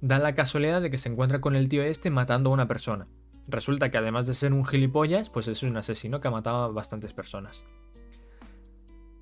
Da 0.00 0.18
la 0.18 0.34
casualidad 0.34 0.80
de 0.80 0.90
que 0.90 0.96
se 0.96 1.10
encuentra 1.10 1.42
con 1.42 1.54
el 1.54 1.68
tío 1.68 1.82
este 1.82 2.08
matando 2.08 2.48
a 2.48 2.54
una 2.54 2.66
persona. 2.66 3.08
Resulta 3.50 3.90
que 3.90 3.98
además 3.98 4.26
de 4.26 4.34
ser 4.34 4.52
un 4.52 4.64
gilipollas, 4.64 5.28
pues 5.28 5.48
es 5.48 5.62
un 5.62 5.76
asesino 5.76 6.20
que 6.20 6.28
ha 6.28 6.30
matado 6.30 6.64
a 6.64 6.68
bastantes 6.68 7.12
personas. 7.12 7.64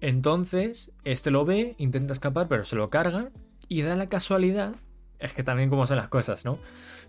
Entonces, 0.01 0.93
este 1.05 1.31
lo 1.31 1.45
ve, 1.45 1.75
intenta 1.79 2.12
escapar, 2.12 2.47
pero 2.47 2.64
se 2.64 2.77
lo 2.77 2.88
carga 2.88 3.31
y 3.69 3.83
da 3.83 3.97
la 3.97 4.09
casualidad. 4.09 4.77
Es 5.19 5.33
que 5.33 5.43
también 5.43 5.71
como 5.71 5.87
son 5.87 5.97
las 5.97 6.09
cosas, 6.09 6.45
¿no? 6.45 6.57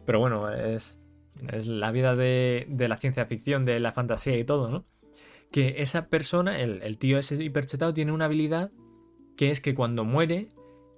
Pero 0.06 0.20
bueno, 0.20 0.50
es, 0.52 0.98
es 1.52 1.68
la 1.68 1.92
vida 1.92 2.16
de, 2.16 2.66
la 2.70 2.98
ciencia 2.98 3.26
ficción, 3.26 3.64
de 3.64 3.80
la 3.80 3.92
fantasía 3.92 4.38
y 4.38 4.44
todo, 4.44 4.70
¿no? 4.70 4.86
Que 5.52 5.82
esa 5.82 6.08
persona, 6.08 6.60
el, 6.60 6.98
tío 6.98 7.18
ese 7.18 7.44
hiperchetado, 7.44 7.94
tiene 7.94 8.12
una 8.12 8.26
habilidad 8.26 8.72
que 9.36 9.52
es 9.52 9.62
que 9.62 9.76
cuando 9.76 10.06
muere, 10.06 10.50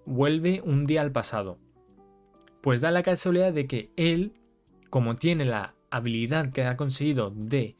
vuelve 0.06 0.62
un 0.64 0.86
día 0.86 1.02
al 1.02 1.12
pasado. 1.12 1.58
Pues 2.62 2.80
da 2.80 2.92
la 2.92 3.04
casualidad 3.04 3.54
de 3.54 3.66
que 3.66 3.92
él, 3.96 4.34
como 4.90 5.16
tiene 5.16 5.46
la 5.46 5.76
habilidad 5.92 6.52
que 6.52 6.64
ha 6.64 6.78
conseguido 6.78 7.32
de 7.36 7.76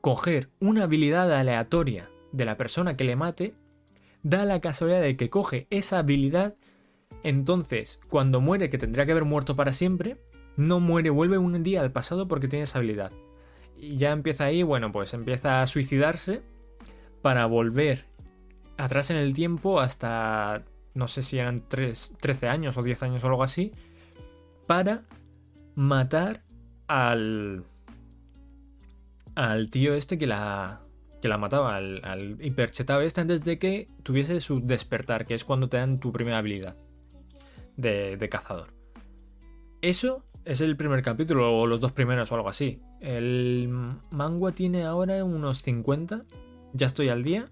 coger 0.00 0.48
una 0.60 0.84
habilidad 0.84 1.32
aleatoria 1.32 2.10
de 2.32 2.44
la 2.44 2.56
persona 2.56 2.96
que 2.96 3.04
le 3.04 3.16
mate, 3.16 3.54
da 4.22 4.44
la 4.44 4.60
casualidad 4.60 5.00
de 5.00 5.16
que 5.16 5.28
coge 5.28 5.66
esa 5.70 5.98
habilidad, 5.98 6.56
entonces 7.22 8.00
cuando 8.08 8.40
muere, 8.40 8.70
que 8.70 8.78
tendría 8.78 9.06
que 9.06 9.12
haber 9.12 9.24
muerto 9.24 9.56
para 9.56 9.72
siempre, 9.72 10.16
no 10.56 10.80
muere, 10.80 11.10
vuelve 11.10 11.38
un 11.38 11.62
día 11.62 11.80
al 11.80 11.92
pasado 11.92 12.26
porque 12.26 12.48
tiene 12.48 12.64
esa 12.64 12.78
habilidad. 12.78 13.12
Y 13.76 13.96
ya 13.96 14.10
empieza 14.10 14.44
ahí, 14.44 14.62
bueno, 14.62 14.90
pues 14.90 15.14
empieza 15.14 15.62
a 15.62 15.66
suicidarse 15.66 16.42
para 17.22 17.46
volver 17.46 18.06
atrás 18.76 19.10
en 19.10 19.16
el 19.16 19.34
tiempo 19.34 19.80
hasta, 19.80 20.64
no 20.94 21.06
sé 21.08 21.22
si 21.22 21.38
eran 21.38 21.64
13 21.68 22.48
años 22.48 22.76
o 22.76 22.82
10 22.82 23.02
años 23.04 23.24
o 23.24 23.28
algo 23.28 23.42
así, 23.42 23.72
para 24.66 25.04
matar 25.74 26.42
al... 26.88 27.64
al 29.34 29.70
tío 29.70 29.94
este 29.94 30.18
que 30.18 30.26
la, 30.26 30.80
que 31.22 31.28
la 31.28 31.38
mataba 31.38 31.76
al, 31.76 32.00
al 32.04 32.44
hiperchetado 32.44 33.02
este 33.02 33.20
antes 33.20 33.42
de 33.44 33.58
que 33.58 33.86
tuviese 34.02 34.40
su 34.40 34.60
despertar, 34.60 35.24
que 35.24 35.34
es 35.34 35.44
cuando 35.44 35.68
te 35.68 35.76
dan 35.76 36.00
tu 36.00 36.12
primera 36.12 36.38
habilidad 36.38 36.76
de, 37.78 38.28
cazador. 38.28 38.74
Eso 39.80 40.24
es 40.44 40.60
el 40.60 40.76
primer 40.76 41.02
capítulo, 41.02 41.56
o 41.56 41.66
los 41.66 41.80
dos 41.80 41.92
primeros, 41.92 42.30
o 42.30 42.34
algo 42.34 42.48
así. 42.48 42.80
El 43.00 43.68
manga 44.10 44.52
tiene 44.52 44.84
ahora 44.84 45.24
unos 45.24 45.62
50, 45.62 46.24
ya 46.72 46.86
estoy 46.86 47.08
al 47.08 47.22
día, 47.22 47.50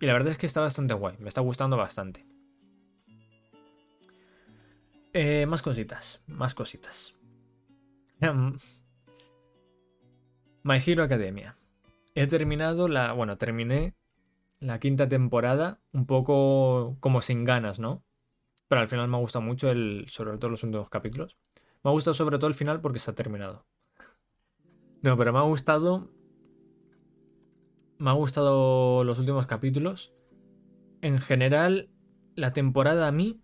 y 0.00 0.06
la 0.06 0.14
verdad 0.14 0.30
es 0.30 0.38
que 0.38 0.46
está 0.46 0.60
bastante 0.60 0.94
guay, 0.94 1.16
me 1.18 1.28
está 1.28 1.42
gustando 1.42 1.76
bastante. 1.76 2.26
Eh, 5.12 5.46
más 5.46 5.62
cositas, 5.62 6.22
más 6.26 6.54
cositas. 6.54 7.13
My 10.62 10.80
Hero 10.84 11.02
Academia. 11.02 11.56
He 12.14 12.26
terminado 12.26 12.88
la. 12.88 13.12
Bueno, 13.12 13.36
terminé 13.38 13.94
la 14.60 14.78
quinta 14.78 15.08
temporada 15.08 15.80
un 15.92 16.06
poco 16.06 16.96
como 17.00 17.20
sin 17.20 17.44
ganas, 17.44 17.78
¿no? 17.78 18.02
Pero 18.68 18.80
al 18.80 18.88
final 18.88 19.08
me 19.08 19.16
ha 19.16 19.20
gustado 19.20 19.44
mucho, 19.44 19.70
el, 19.70 20.06
sobre 20.08 20.38
todo 20.38 20.50
los 20.50 20.62
últimos 20.62 20.88
capítulos. 20.88 21.36
Me 21.82 21.90
ha 21.90 21.92
gustado 21.92 22.14
sobre 22.14 22.38
todo 22.38 22.48
el 22.48 22.54
final 22.54 22.80
porque 22.80 22.98
se 22.98 23.10
ha 23.10 23.14
terminado. 23.14 23.66
No, 25.02 25.16
pero 25.18 25.32
me 25.32 25.38
ha 25.38 25.42
gustado. 25.42 26.10
Me 27.98 28.10
ha 28.10 28.14
gustado 28.14 29.04
los 29.04 29.18
últimos 29.18 29.46
capítulos. 29.46 30.14
En 31.02 31.18
general, 31.18 31.90
la 32.36 32.54
temporada 32.54 33.06
a 33.06 33.12
mí, 33.12 33.42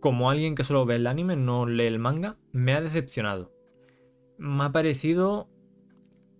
como 0.00 0.30
alguien 0.30 0.54
que 0.54 0.64
solo 0.64 0.86
ve 0.86 0.96
el 0.96 1.06
anime, 1.06 1.36
no 1.36 1.66
lee 1.66 1.84
el 1.84 1.98
manga, 1.98 2.38
me 2.52 2.72
ha 2.72 2.80
decepcionado. 2.80 3.53
Me 4.38 4.64
ha 4.64 4.72
parecido 4.72 5.48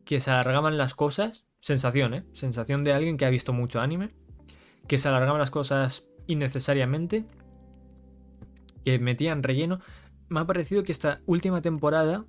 que 0.05 0.21
se 0.21 0.31
alargaban 0.31 0.77
las 0.77 0.95
cosas, 0.95 1.47
sensación, 1.61 2.15
¿eh? 2.15 2.25
Sensación 2.35 2.85
de 2.85 2.93
alguien 2.93 3.17
que 3.17 3.25
ha 3.25 3.31
visto 3.31 3.53
mucho 3.53 3.81
anime, 3.81 4.15
que 4.87 4.99
se 4.99 5.09
alargaban 5.09 5.41
las 5.41 5.51
cosas 5.51 6.05
innecesariamente, 6.27 7.25
que 8.85 8.99
metían 8.99 9.43
relleno. 9.43 9.81
Me 10.29 10.41
ha 10.41 10.47
parecido 10.47 10.85
que 10.85 10.93
esta 10.93 11.19
última 11.27 11.63
temporada, 11.63 12.27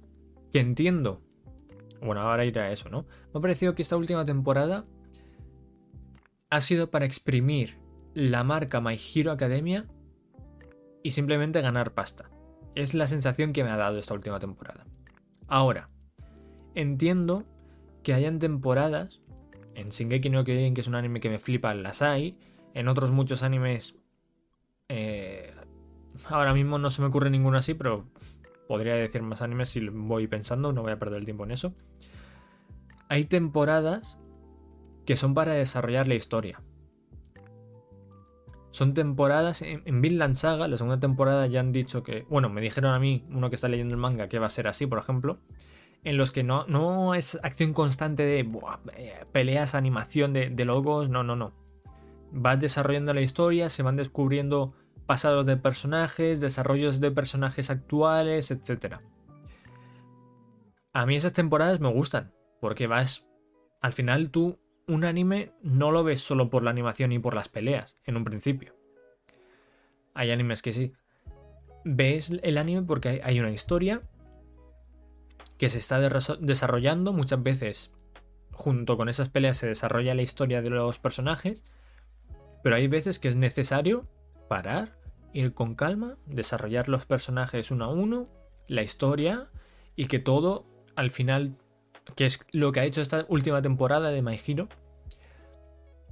que 0.52 0.60
entiendo, 0.60 1.22
bueno, 2.02 2.22
ahora 2.22 2.46
irá 2.46 2.64
a 2.64 2.72
eso, 2.72 2.90
¿no? 2.90 3.06
Me 3.34 3.40
ha 3.40 3.42
parecido 3.42 3.76
que 3.76 3.82
esta 3.82 3.98
última 3.98 4.26
temporada 4.26 4.84
ha 6.50 6.62
sido 6.62 6.92
para 6.92 7.06
exprimir 7.06 7.78
la 8.14 8.44
marca 8.44 8.80
My 8.80 8.98
Hero 9.14 9.32
Academia 9.32 9.84
y 11.04 11.12
simplemente 11.12 11.62
ganar 11.62 11.94
pasta. 11.94 12.26
Es 12.76 12.94
la 12.94 13.08
sensación 13.08 13.54
que 13.54 13.64
me 13.64 13.72
ha 13.72 13.78
dado 13.78 14.00
esta 14.00 14.14
última 14.14 14.40
temporada. 14.40 14.86
Ahora, 15.48 15.90
entiendo 16.74 17.44
que 18.04 18.14
hayan 18.14 18.40
temporadas. 18.40 19.22
En 19.74 19.88
Shingeki 19.88 20.30
no 20.30 20.44
Kyojin, 20.44 20.74
que 20.74 20.82
es 20.82 20.88
un 20.88 20.96
anime 20.96 21.20
que 21.20 21.30
me 21.30 21.40
flipa, 21.40 21.74
las 21.74 22.02
hay. 22.02 22.38
En 22.74 22.88
otros 22.88 23.12
muchos 23.12 23.44
animes. 23.44 23.96
Eh, 24.90 25.54
ahora 26.30 26.54
mismo 26.54 26.78
no 26.78 26.90
se 26.90 27.02
me 27.02 27.08
ocurre 27.08 27.30
ninguno 27.30 27.58
así, 27.58 27.74
pero 27.74 28.06
podría 28.68 28.96
decir 28.96 29.22
más 29.22 29.42
animes 29.42 29.70
si 29.70 29.88
voy 29.90 30.28
pensando, 30.28 30.72
no 30.74 30.82
voy 30.82 30.92
a 30.92 31.00
perder 31.00 31.20
el 31.20 31.26
tiempo 31.26 31.44
en 31.44 31.52
eso. 31.52 31.74
Hay 33.10 33.26
temporadas 33.26 34.18
que 35.06 35.16
son 35.16 35.34
para 35.34 35.54
desarrollar 35.54 36.08
la 36.08 36.16
historia. 36.16 36.60
Son 38.76 38.94
temporadas. 38.94 39.62
En, 39.62 39.82
en 39.86 40.02
Vinland 40.02 40.36
Saga, 40.36 40.68
la 40.68 40.76
segunda 40.76 41.00
temporada 41.00 41.48
ya 41.48 41.62
han 41.62 41.72
dicho 41.72 42.04
que. 42.04 42.26
Bueno, 42.30 42.50
me 42.50 42.60
dijeron 42.60 42.94
a 42.94 43.00
mí, 43.00 43.24
uno 43.32 43.50
que 43.50 43.56
está 43.56 43.70
leyendo 43.70 43.94
el 43.94 44.00
manga, 44.00 44.28
que 44.28 44.38
va 44.38 44.48
a 44.48 44.50
ser 44.50 44.68
así, 44.68 44.86
por 44.86 45.00
ejemplo 45.00 45.40
en 46.06 46.18
los 46.18 46.32
que 46.32 46.44
no, 46.44 46.66
no 46.68 47.16
es 47.16 47.38
acción 47.44 47.74
constante 47.74 48.24
de 48.24 48.48
eh, 48.96 49.26
peleas, 49.32 49.74
animación 49.74 50.34
de, 50.34 50.66
logos, 50.66 51.10
no, 51.10 51.24
no, 51.24 51.36
no. 51.36 51.52
Vas 52.32 52.60
desarrollando 52.60 53.14
la 53.14 53.22
historia, 53.22 53.70
se 53.70 53.82
van 53.82 53.96
descubriendo 53.96 54.76
pasados 55.08 55.48
de 55.48 55.58
personajes, 55.58 56.40
desarrollos 56.40 57.00
de 57.00 57.10
personajes 57.10 57.72
actuales, 57.72 58.52
etc. 58.52 58.98
A 60.94 61.06
mí 61.08 61.16
esas 61.16 61.34
temporadas 61.34 61.80
me 61.80 61.92
gustan, 61.92 62.32
porque 62.62 62.86
vas, 62.86 63.26
al 63.82 63.94
final 63.94 64.30
tú 64.30 64.60
un 64.88 65.04
anime 65.04 65.52
no 65.62 65.92
lo 65.92 66.04
ves 66.04 66.22
solo 66.22 66.50
por 66.50 66.64
la 66.64 66.72
animación 66.72 67.12
y 67.12 67.20
por 67.20 67.34
las 67.34 67.50
peleas, 67.50 67.96
en 68.06 68.18
un 68.18 68.24
principio. 68.24 68.76
Hay 70.14 70.32
animes 70.32 70.62
que 70.62 70.74
sí. 70.74 70.94
Ves 71.84 72.32
el 72.42 72.58
anime 72.58 72.84
porque 72.84 73.22
hay 73.24 73.40
una 73.40 73.52
historia 73.52 74.02
que 75.58 75.70
se 75.70 75.78
está 75.78 76.00
desarrollando 76.00 77.14
muchas 77.14 77.42
veces 77.42 77.92
junto 78.56 78.98
con 78.98 79.10
esas 79.10 79.30
peleas 79.30 79.58
se 79.58 79.68
desarrolla 79.68 80.16
la 80.16 80.22
historia 80.22 80.62
de 80.62 80.70
los 80.70 80.98
personajes, 80.98 81.66
pero 82.64 82.78
hay 82.78 82.88
veces 82.88 83.20
que 83.20 83.28
es 83.28 83.36
necesario 83.36 84.08
parar, 84.48 84.98
ir 85.34 85.54
con 85.54 85.76
calma, 85.76 86.18
desarrollar 86.26 86.88
los 86.88 87.06
personajes 87.06 87.70
uno 87.70 87.86
a 87.86 87.90
uno, 87.90 88.30
la 88.68 88.82
historia 88.82 89.50
y 89.96 90.06
que 90.06 90.20
todo 90.20 90.66
al 90.96 91.12
final, 91.12 91.58
que 92.14 92.26
es 92.26 92.40
lo 92.52 92.72
que 92.72 92.82
ha 92.82 92.86
hecho 92.86 93.02
esta 93.02 93.26
última 93.30 93.62
temporada 93.62 94.10
de 94.10 94.22
My 94.22 94.40
Hero, 94.46 94.68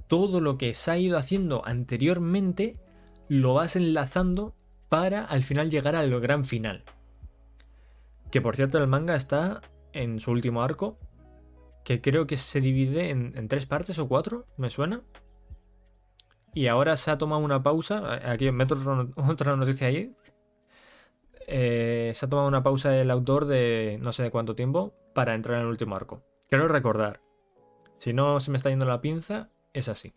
todo 0.08 0.40
lo 0.40 0.58
que 0.58 0.74
se 0.74 0.90
ha 0.90 0.98
ido 0.98 1.16
haciendo 1.16 1.62
anteriormente 1.64 2.76
lo 3.28 3.54
vas 3.54 3.76
enlazando 3.76 4.54
para 4.88 5.24
al 5.24 5.42
final 5.42 5.70
llegar 5.70 5.96
al 5.96 6.20
gran 6.20 6.44
final. 6.44 6.84
Que 8.30 8.40
por 8.40 8.56
cierto 8.56 8.78
el 8.78 8.86
manga 8.86 9.14
está 9.14 9.60
en 9.92 10.18
su 10.18 10.30
último 10.30 10.62
arco, 10.62 10.98
que 11.84 12.00
creo 12.00 12.26
que 12.26 12.36
se 12.36 12.60
divide 12.60 13.10
en, 13.10 13.48
tres 13.48 13.66
partes 13.66 13.98
o 13.98 14.08
cuatro, 14.08 14.46
me 14.56 14.70
suena. 14.70 15.02
Y 16.52 16.66
ahora 16.66 16.96
se 16.96 17.10
ha 17.10 17.18
tomado 17.18 17.42
una 17.42 17.62
pausa, 17.62 18.20
aquí 18.30 18.50
meto 18.50 18.76
otra 19.16 19.56
noticia 19.56 19.88
ahí. 19.88 20.14
Eh, 21.46 22.12
se 22.14 22.26
ha 22.26 22.28
tomado 22.28 22.48
una 22.48 22.62
pausa 22.62 22.96
el 22.96 23.10
autor 23.10 23.44
de 23.46 23.98
no 24.00 24.12
sé 24.12 24.22
de 24.22 24.30
cuánto 24.30 24.54
tiempo 24.54 24.94
para 25.14 25.34
entrar 25.34 25.56
en 25.56 25.62
el 25.62 25.68
último 25.68 25.96
arco. 25.96 26.22
Quiero 26.48 26.68
recordar, 26.68 27.20
si 27.96 28.12
no 28.12 28.40
se 28.40 28.50
me 28.50 28.56
está 28.56 28.70
yendo 28.70 28.84
la 28.84 29.00
pinza, 29.00 29.50
es 29.72 29.88
así. 29.88 30.14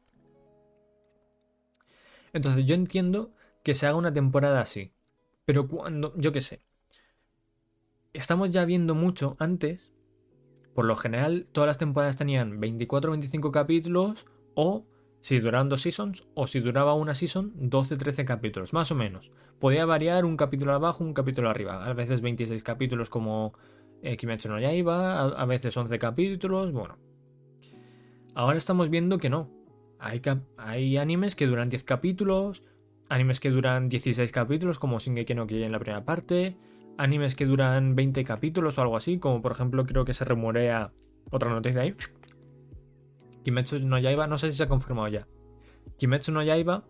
Entonces 2.33 2.65
yo 2.65 2.75
entiendo 2.75 3.31
que 3.63 3.73
se 3.73 3.87
haga 3.87 3.97
una 3.97 4.13
temporada 4.13 4.61
así. 4.61 4.93
Pero 5.45 5.67
cuando, 5.67 6.13
yo 6.17 6.31
qué 6.31 6.41
sé. 6.41 6.61
Estamos 8.13 8.51
ya 8.51 8.65
viendo 8.65 8.95
mucho 8.95 9.35
antes. 9.39 9.91
Por 10.73 10.85
lo 10.85 10.95
general, 10.95 11.47
todas 11.51 11.67
las 11.67 11.77
temporadas 11.77 12.17
tenían 12.17 12.59
24 12.59 13.09
o 13.09 13.13
25 13.13 13.51
capítulos. 13.51 14.25
O, 14.55 14.85
si 15.21 15.39
duraban 15.39 15.69
dos 15.69 15.81
seasons, 15.81 16.27
o 16.33 16.47
si 16.47 16.59
duraba 16.59 16.93
una 16.93 17.13
season, 17.13 17.53
12-13 17.57 18.25
capítulos, 18.25 18.73
más 18.73 18.91
o 18.91 18.95
menos. 18.95 19.31
Podía 19.59 19.85
variar 19.85 20.25
un 20.25 20.37
capítulo 20.37 20.73
abajo, 20.73 21.03
un 21.03 21.13
capítulo 21.13 21.49
arriba. 21.49 21.85
A 21.85 21.93
veces 21.93 22.21
26 22.21 22.63
capítulos 22.63 23.09
como 23.09 23.53
eh, 24.01 24.17
Kimetsu 24.17 24.49
no 24.49 24.59
Yaiba, 24.59 25.21
a, 25.21 25.45
veces 25.45 25.75
11 25.75 25.97
capítulos, 25.99 26.71
bueno. 26.71 26.97
Ahora 28.35 28.57
estamos 28.57 28.89
viendo 28.89 29.17
que 29.17 29.29
no. 29.29 29.49
Hay, 29.99 30.21
hay 30.57 30.97
animes 30.97 31.35
que 31.35 31.47
duran 31.47 31.69
10 31.69 31.83
capítulos, 31.83 32.63
animes 33.09 33.39
que 33.39 33.49
duran 33.49 33.89
16 33.89 34.31
capítulos, 34.31 34.79
como 34.79 34.99
Shingeki 34.99 35.33
no 35.33 35.47
Kyojin 35.47 35.65
en 35.65 35.71
la 35.71 35.79
primera 35.79 36.05
parte, 36.05 36.55
animes 36.97 37.35
que 37.35 37.45
duran 37.45 37.95
20 37.95 38.23
capítulos 38.23 38.77
o 38.77 38.81
algo 38.81 38.97
así, 38.97 39.17
como 39.17 39.41
por 39.41 39.51
ejemplo 39.51 39.85
creo 39.85 40.05
que 40.05 40.13
se 40.13 40.25
rumorea 40.25 40.91
otra 41.31 41.49
noticia 41.49 41.81
ahí. 41.81 41.95
Kimetsu 43.43 43.79
no 43.79 43.97
Yaiba, 43.97 44.27
no 44.27 44.37
sé 44.37 44.49
si 44.49 44.57
se 44.57 44.63
ha 44.63 44.67
confirmado 44.67 45.07
ya. 45.07 45.27
Kimetsu 45.97 46.31
no 46.31 46.43
Yaiba, 46.43 46.83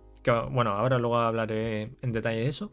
bueno, 0.52 0.72
ahora 0.72 0.98
luego 1.00 1.18
hablaré 1.18 1.92
en 2.02 2.12
detalle 2.12 2.40
de 2.40 2.48
eso. 2.48 2.72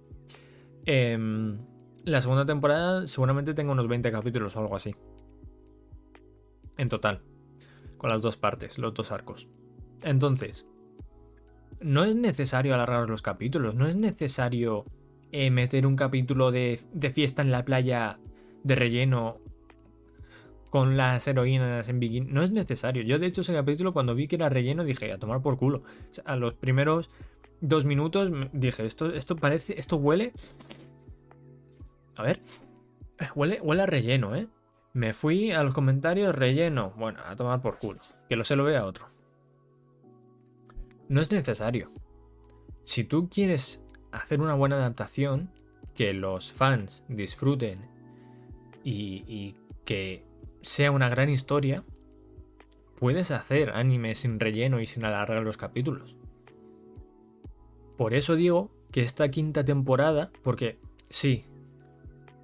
Em, 0.87 1.59
la 2.05 2.21
segunda 2.21 2.45
temporada 2.45 3.07
seguramente 3.07 3.55
tenga 3.55 3.73
unos 3.73 3.89
20 3.89 4.11
capítulos 4.13 4.57
o 4.57 4.61
algo 4.61 4.77
así. 4.77 4.95
En 6.77 6.89
total. 6.89 7.23
Con 7.99 8.11
las 8.11 8.23
dos 8.23 8.37
partes, 8.37 8.79
los 8.79 8.93
dos 8.95 9.11
arcos. 9.11 9.49
Entonces, 10.03 10.67
no 11.81 12.05
es 12.05 12.17
necesario 12.17 12.75
alargar 12.75 13.09
los 13.09 13.23
capítulos, 13.23 13.75
no 13.75 13.87
es 13.87 13.97
necesario 13.97 14.85
eh, 15.33 15.51
meter 15.51 15.87
un 15.87 15.97
capítulo 15.97 16.51
de, 16.51 16.79
fiesta 17.13 17.43
en 17.43 17.51
la 17.51 17.65
playa 17.65 18.19
de 18.63 18.75
relleno 18.75 19.39
con 20.71 20.97
las 20.97 21.27
heroínas 21.29 21.89
en 21.89 22.01
bikini. 22.01 22.31
No 22.31 22.43
es 22.43 22.51
necesario. 22.51 23.03
Yo, 23.03 23.19
de 23.19 23.27
hecho, 23.27 23.43
ese 23.43 23.55
capítulo, 23.55 23.93
cuando 23.93 24.15
vi 24.15 24.29
que 24.29 24.37
era 24.37 24.49
relleno, 24.49 24.85
dije, 24.85 25.13
a 25.13 25.19
tomar 25.19 25.41
por 25.41 25.57
culo. 25.57 25.83
a 26.25 26.37
los 26.37 26.55
primeros 26.55 27.11
dos 27.61 27.85
minutos 27.85 28.31
dije, 28.53 28.85
esto, 28.85 29.13
esto 29.15 29.37
parece, 29.37 29.79
esto 29.79 29.97
huele. 29.97 30.33
A 32.17 32.23
ver. 32.23 32.41
Huele, 33.35 33.61
huele 33.61 33.83
a 33.83 33.87
relleno, 33.87 34.35
¿eh? 34.35 34.49
Me 34.93 35.13
fui 35.13 35.53
a 35.53 35.63
los 35.63 35.75
comentarios 35.75 36.35
relleno. 36.35 36.93
Bueno, 36.97 37.21
a 37.27 37.37
tomar 37.37 37.61
por 37.61 37.79
culo. 37.79 38.01
Que 38.29 38.37
lo 38.37 38.45
se 38.45 38.57
lo 38.57 38.65
vea 38.65 38.87
otro. 38.87 39.09
No 41.09 41.21
es 41.21 41.31
necesario. 41.31 41.93
Si 42.85 43.05
tú 43.05 43.29
quieres 43.29 43.83
hacer 44.13 44.41
una 44.41 44.55
buena 44.55 44.77
adaptación, 44.77 45.51
que 45.95 46.13
los 46.13 46.53
fans 46.53 47.05
disfruten 47.09 47.89
y, 48.83 49.55
que 49.85 50.25
sea 50.61 50.91
una 50.91 51.09
gran 51.09 51.29
historia, 51.29 51.85
puedes 52.99 53.31
hacer 53.31 53.71
anime 53.71 54.15
sin 54.15 54.41
relleno 54.41 54.81
y 54.81 54.87
sin 54.87 55.05
alargar 55.05 55.43
los 55.43 55.57
capítulos. 55.57 56.17
Por 57.97 58.15
eso 58.15 58.35
digo 58.35 58.71
que 58.91 59.03
esta 59.03 59.31
quinta 59.31 59.65
temporada, 59.65 60.31
porque 60.43 60.79
sí, 61.09 61.45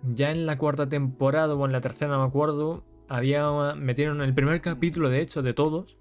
ya 0.03 0.31
en 0.31 0.47
la 0.47 0.59
cuarta 0.59 0.89
temporada 0.89 1.55
o 1.55 1.67
en 1.67 1.73
la 1.73 1.81
tercera, 1.81 2.13
no 2.13 2.21
me 2.21 2.27
acuerdo, 2.27 2.85
había 3.09 3.75
metieron 3.75 4.23
el 4.23 4.35
primer 4.35 4.61
capítulo 4.61 5.09
de 5.09 5.21
hecho 5.21 5.43
de 5.43 5.53
todos, 5.53 5.97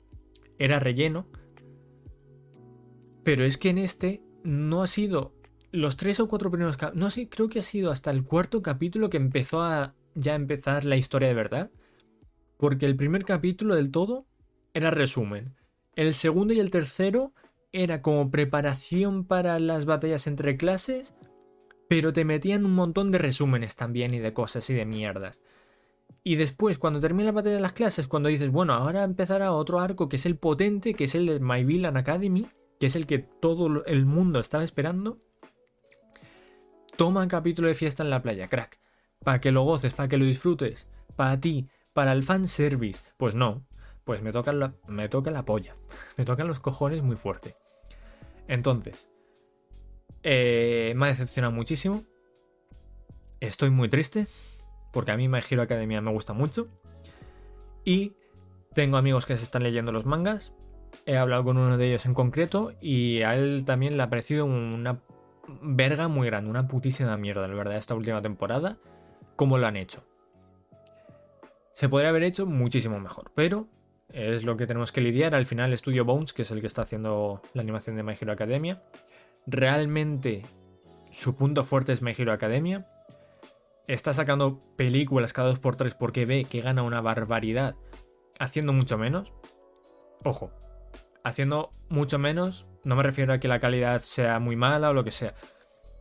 era 0.58 0.80
relleno, 0.80 1.28
pero 3.24 3.46
es 3.46 3.58
que 3.58 3.70
en 3.70 3.78
este 3.78 4.22
no 4.44 4.82
ha 4.82 4.88
sido 4.88 5.34
los 5.72 5.98
tres 5.98 6.20
o 6.20 6.28
cuatro 6.28 6.50
primeros 6.50 6.78
no 6.94 7.10
sé, 7.10 7.30
creo 7.30 7.48
que 7.48 7.60
ha 7.60 7.64
sido 7.64 7.92
hasta 7.92 8.12
el 8.12 8.24
cuarto 8.24 8.62
capítulo 8.62 9.10
que 9.10 9.18
empezó 9.18 9.62
a 9.62 9.94
ya 10.16 10.36
empezar 10.36 10.86
la 10.86 10.98
historia 10.98 11.28
de 11.28 11.34
verdad. 11.34 11.72
Porque 12.58 12.86
el 12.86 12.96
primer 12.96 13.24
capítulo 13.24 13.76
del 13.76 13.92
todo 13.92 14.26
era 14.74 14.92
resumen. 14.92 15.56
El 15.96 16.14
segundo 16.14 16.54
y 16.54 16.60
el 16.60 16.72
tercero 16.72 17.34
era 17.72 18.02
como 18.02 18.32
preparación 18.32 19.26
para 19.26 19.60
las 19.60 19.86
batallas 19.86 20.28
entre 20.28 20.58
clases, 20.58 21.14
pero 21.90 22.14
te 22.14 22.24
metían 22.24 22.66
un 22.66 22.76
montón 22.76 23.12
de 23.12 23.18
resúmenes 23.18 23.76
también 23.76 24.14
y 24.14 24.20
de 24.20 24.32
cosas 24.32 24.70
y 24.70 24.76
de 24.76 24.86
mierdas. 24.86 25.42
Y 26.24 26.36
después, 26.36 26.78
cuando 26.78 27.00
termina 27.00 27.26
la 27.26 27.32
batalla 27.32 27.56
de 27.56 27.62
las 27.62 27.74
clases, 27.74 28.08
cuando 28.08 28.30
dices, 28.30 28.52
bueno, 28.52 28.74
ahora 28.74 29.04
empezará 29.04 29.52
otro 29.54 29.80
arco 29.80 30.08
que 30.08 30.18
es 30.18 30.28
el 30.28 30.38
potente, 30.38 30.94
que 30.94 31.06
es 31.06 31.16
el 31.16 31.26
de 31.26 31.40
My 31.40 31.64
Villain 31.64 31.98
Academy, 31.98 32.48
que 32.80 32.86
es 32.86 32.96
el 32.96 33.08
que 33.08 33.18
todo 33.18 33.84
el 33.86 34.06
mundo 34.06 34.40
estaba 34.40 34.64
esperando, 34.64 35.18
toma 36.96 37.24
un 37.24 37.28
capítulo 37.28 37.68
de 37.68 37.74
fiesta 37.74 38.04
en 38.04 38.12
la 38.12 38.22
playa, 38.22 38.50
crack. 38.50 38.80
Para 39.24 39.42
que 39.42 39.52
lo 39.52 39.64
goces, 39.64 39.96
para 39.96 40.08
que 40.08 40.18
lo 40.18 40.26
disfrutes. 40.26 40.88
Para 41.16 41.42
ti, 41.42 41.70
para 41.94 42.12
el 42.12 42.22
fanservice. 42.22 43.04
Pues 43.18 43.34
no. 43.34 43.66
Pues 44.04 44.22
me 44.22 44.32
toca 44.32 44.54
la, 44.54 44.76
me 44.88 45.10
toca 45.10 45.32
la 45.32 45.44
polla. 45.44 45.76
Me 46.18 46.24
tocan 46.24 46.48
los 46.48 46.60
cojones 46.60 47.02
muy 47.02 47.16
fuerte. 47.16 47.56
Entonces, 48.48 49.10
eh, 50.24 50.94
me 50.96 51.06
ha 51.06 51.10
decepcionado 51.10 51.54
muchísimo. 51.54 52.04
Estoy 53.40 53.70
muy 53.70 53.90
triste. 53.90 54.28
Porque 54.92 55.12
a 55.12 55.18
mí 55.18 55.28
My 55.28 55.40
Hero 55.48 55.62
Academia 55.62 56.02
me 56.02 56.12
gusta 56.12 56.34
mucho. 56.34 56.68
Y 57.86 58.14
tengo 58.74 58.98
amigos 58.98 59.26
que 59.26 59.38
se 59.38 59.44
están 59.44 59.64
leyendo 59.64 59.92
los 59.92 60.06
mangas. 60.06 60.54
He 61.06 61.18
hablado 61.18 61.44
con 61.44 61.58
uno 61.58 61.78
de 61.78 61.88
ellos 61.88 62.06
en 62.06 62.14
concreto 62.14 62.74
y 62.82 63.22
a 63.22 63.36
él 63.36 63.64
también 63.66 63.98
le 63.98 64.04
ha 64.04 64.10
parecido 64.10 64.46
una 64.46 65.02
verga 65.62 66.08
muy 66.08 66.28
grande, 66.28 66.50
una 66.50 66.68
putísima 66.68 67.16
mierda, 67.18 67.48
la 67.48 67.54
verdad, 67.54 67.78
esta 67.78 67.96
última 67.96 68.22
temporada, 68.22 68.78
como 69.36 69.58
lo 69.58 69.68
han 69.68 69.78
hecho. 69.78 70.04
Se 71.74 71.90
podría 71.90 72.10
haber 72.10 72.24
hecho 72.24 72.46
muchísimo 72.46 73.00
mejor, 73.00 73.32
pero 73.36 73.68
es 74.12 74.44
lo 74.44 74.58
que 74.58 74.68
tenemos 74.68 74.92
que 74.92 75.02
lidiar. 75.02 75.36
Al 75.36 75.46
final, 75.46 75.70
el 75.70 75.74
estudio 75.74 76.06
Bones, 76.06 76.34
que 76.34 76.42
es 76.42 76.52
el 76.52 76.62
que 76.62 76.68
está 76.68 76.82
haciendo 76.82 77.42
la 77.54 77.62
animación 77.62 77.96
de 77.96 78.04
My 78.04 78.16
Hero 78.20 78.32
Academia, 78.32 78.82
realmente 79.48 80.44
su 81.12 81.36
punto 81.36 81.64
fuerte 81.64 81.94
es 81.94 82.02
My 82.02 82.14
Academia. 82.30 82.88
Está 83.88 84.14
sacando 84.14 84.62
películas 84.76 85.34
cada 85.34 85.50
dos 85.50 85.60
por 85.60 85.76
tres 85.76 85.96
porque 85.96 86.26
ve 86.26 86.46
que 86.46 86.62
gana 86.62 86.84
una 86.84 87.02
barbaridad 87.02 87.76
haciendo 88.40 88.74
mucho 88.74 88.98
menos. 88.98 89.34
Ojo, 90.24 90.52
haciendo 91.24 91.72
mucho 91.90 92.20
menos, 92.20 92.68
no 92.84 92.96
me 92.96 93.04
refiero 93.04 93.34
a 93.34 93.40
que 93.40 93.48
la 93.48 93.60
calidad 93.60 94.02
sea 94.02 94.40
muy 94.40 94.56
mala 94.56 94.90
o 94.90 94.94
lo 94.94 95.04
que 95.04 95.12
sea, 95.12 95.34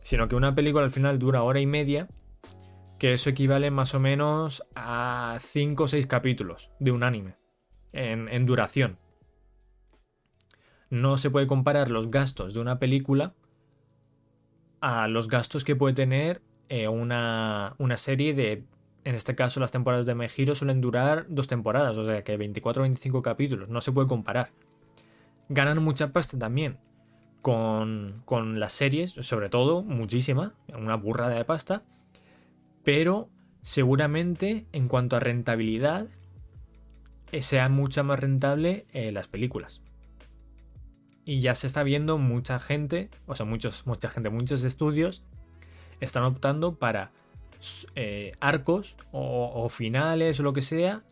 sino 0.01 0.27
que 0.27 0.35
una 0.35 0.55
película 0.55 0.83
al 0.83 0.91
final 0.91 1.19
dura 1.19 1.43
hora 1.43 1.59
y 1.59 1.65
media, 1.65 2.07
que 2.97 3.13
eso 3.13 3.29
equivale 3.29 3.71
más 3.71 3.93
o 3.95 3.99
menos 3.99 4.63
a 4.75 5.37
5 5.39 5.83
o 5.83 5.87
6 5.87 6.07
capítulos 6.07 6.69
de 6.79 6.91
un 6.91 7.03
anime 7.03 7.37
en, 7.93 8.45
duración. 8.45 8.97
No 10.89 11.17
se 11.17 11.29
puede 11.29 11.47
comparar 11.47 11.91
los 11.91 12.09
gastos 12.09 12.53
de 12.53 12.59
una 12.59 12.79
película 12.79 13.33
a 14.81 15.07
los 15.07 15.27
gastos 15.27 15.63
que 15.63 15.75
puede 15.75 15.93
tener 15.93 16.41
eh, 16.69 16.87
una, 16.87 17.75
una, 17.77 17.97
serie 17.97 18.33
de. 18.33 18.63
En 19.03 19.15
este 19.15 19.35
caso, 19.35 19.59
las 19.59 19.71
temporadas 19.71 20.05
de 20.05 20.15
Mejiro 20.15 20.55
suelen 20.55 20.81
durar 20.81 21.25
dos 21.29 21.47
temporadas, 21.47 21.97
o 21.97 22.05
sea 22.05 22.23
que 22.23 22.37
24 22.37 22.81
o 22.81 22.83
25 22.83 23.21
capítulos. 23.21 23.69
No 23.69 23.81
se 23.81 23.91
puede 23.91 24.07
comparar 24.07 24.51
ganan 25.49 25.83
mucha 25.83 26.13
pasta 26.13 26.37
también 26.37 26.77
con, 27.41 28.23
las 28.59 28.73
series, 28.73 29.11
sobre 29.11 29.49
todo, 29.49 29.81
muchísima, 29.81 30.53
una 30.77 30.95
burrada 30.95 31.35
de 31.35 31.45
pasta, 31.45 31.83
pero 32.83 33.29
seguramente 33.61 34.67
en 34.71 34.87
cuanto 34.87 35.15
a 35.15 35.19
rentabilidad, 35.19 36.07
eh, 37.31 37.41
sea 37.41 37.69
mucho 37.69 38.03
más 38.03 38.19
rentable 38.19 38.85
eh, 38.93 39.11
las 39.11 39.27
películas. 39.27 39.81
Y 41.29 41.41
ya 41.41 41.53
se 41.53 41.67
está 41.67 41.83
viendo 41.83 42.17
mucha 42.17 42.57
gente, 42.57 43.11
o 43.27 43.35
sea, 43.35 43.45
muchos, 43.45 43.85
mucha 43.85 44.09
gente, 44.09 44.31
muchos 44.31 44.63
estudios 44.63 45.23
están 45.99 46.23
optando 46.23 46.79
para 46.79 47.11
eh, 47.93 48.31
arcos 48.39 48.95
o, 49.11 49.69
finales 49.69 50.39
o 50.39 50.43
lo 50.43 50.53
que 50.53 50.63
sea, 50.63 51.03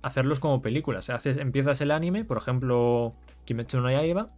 hacerlos 0.00 0.38
como 0.38 0.62
películas. 0.62 1.10
Haces, 1.10 1.38
empiezas 1.38 1.80
el 1.80 1.90
anime, 1.90 2.24
por 2.24 2.36
ejemplo, 2.36 3.16
Kimetsu 3.46 3.80
no 3.80 3.90
Yaiba. 3.90 4.30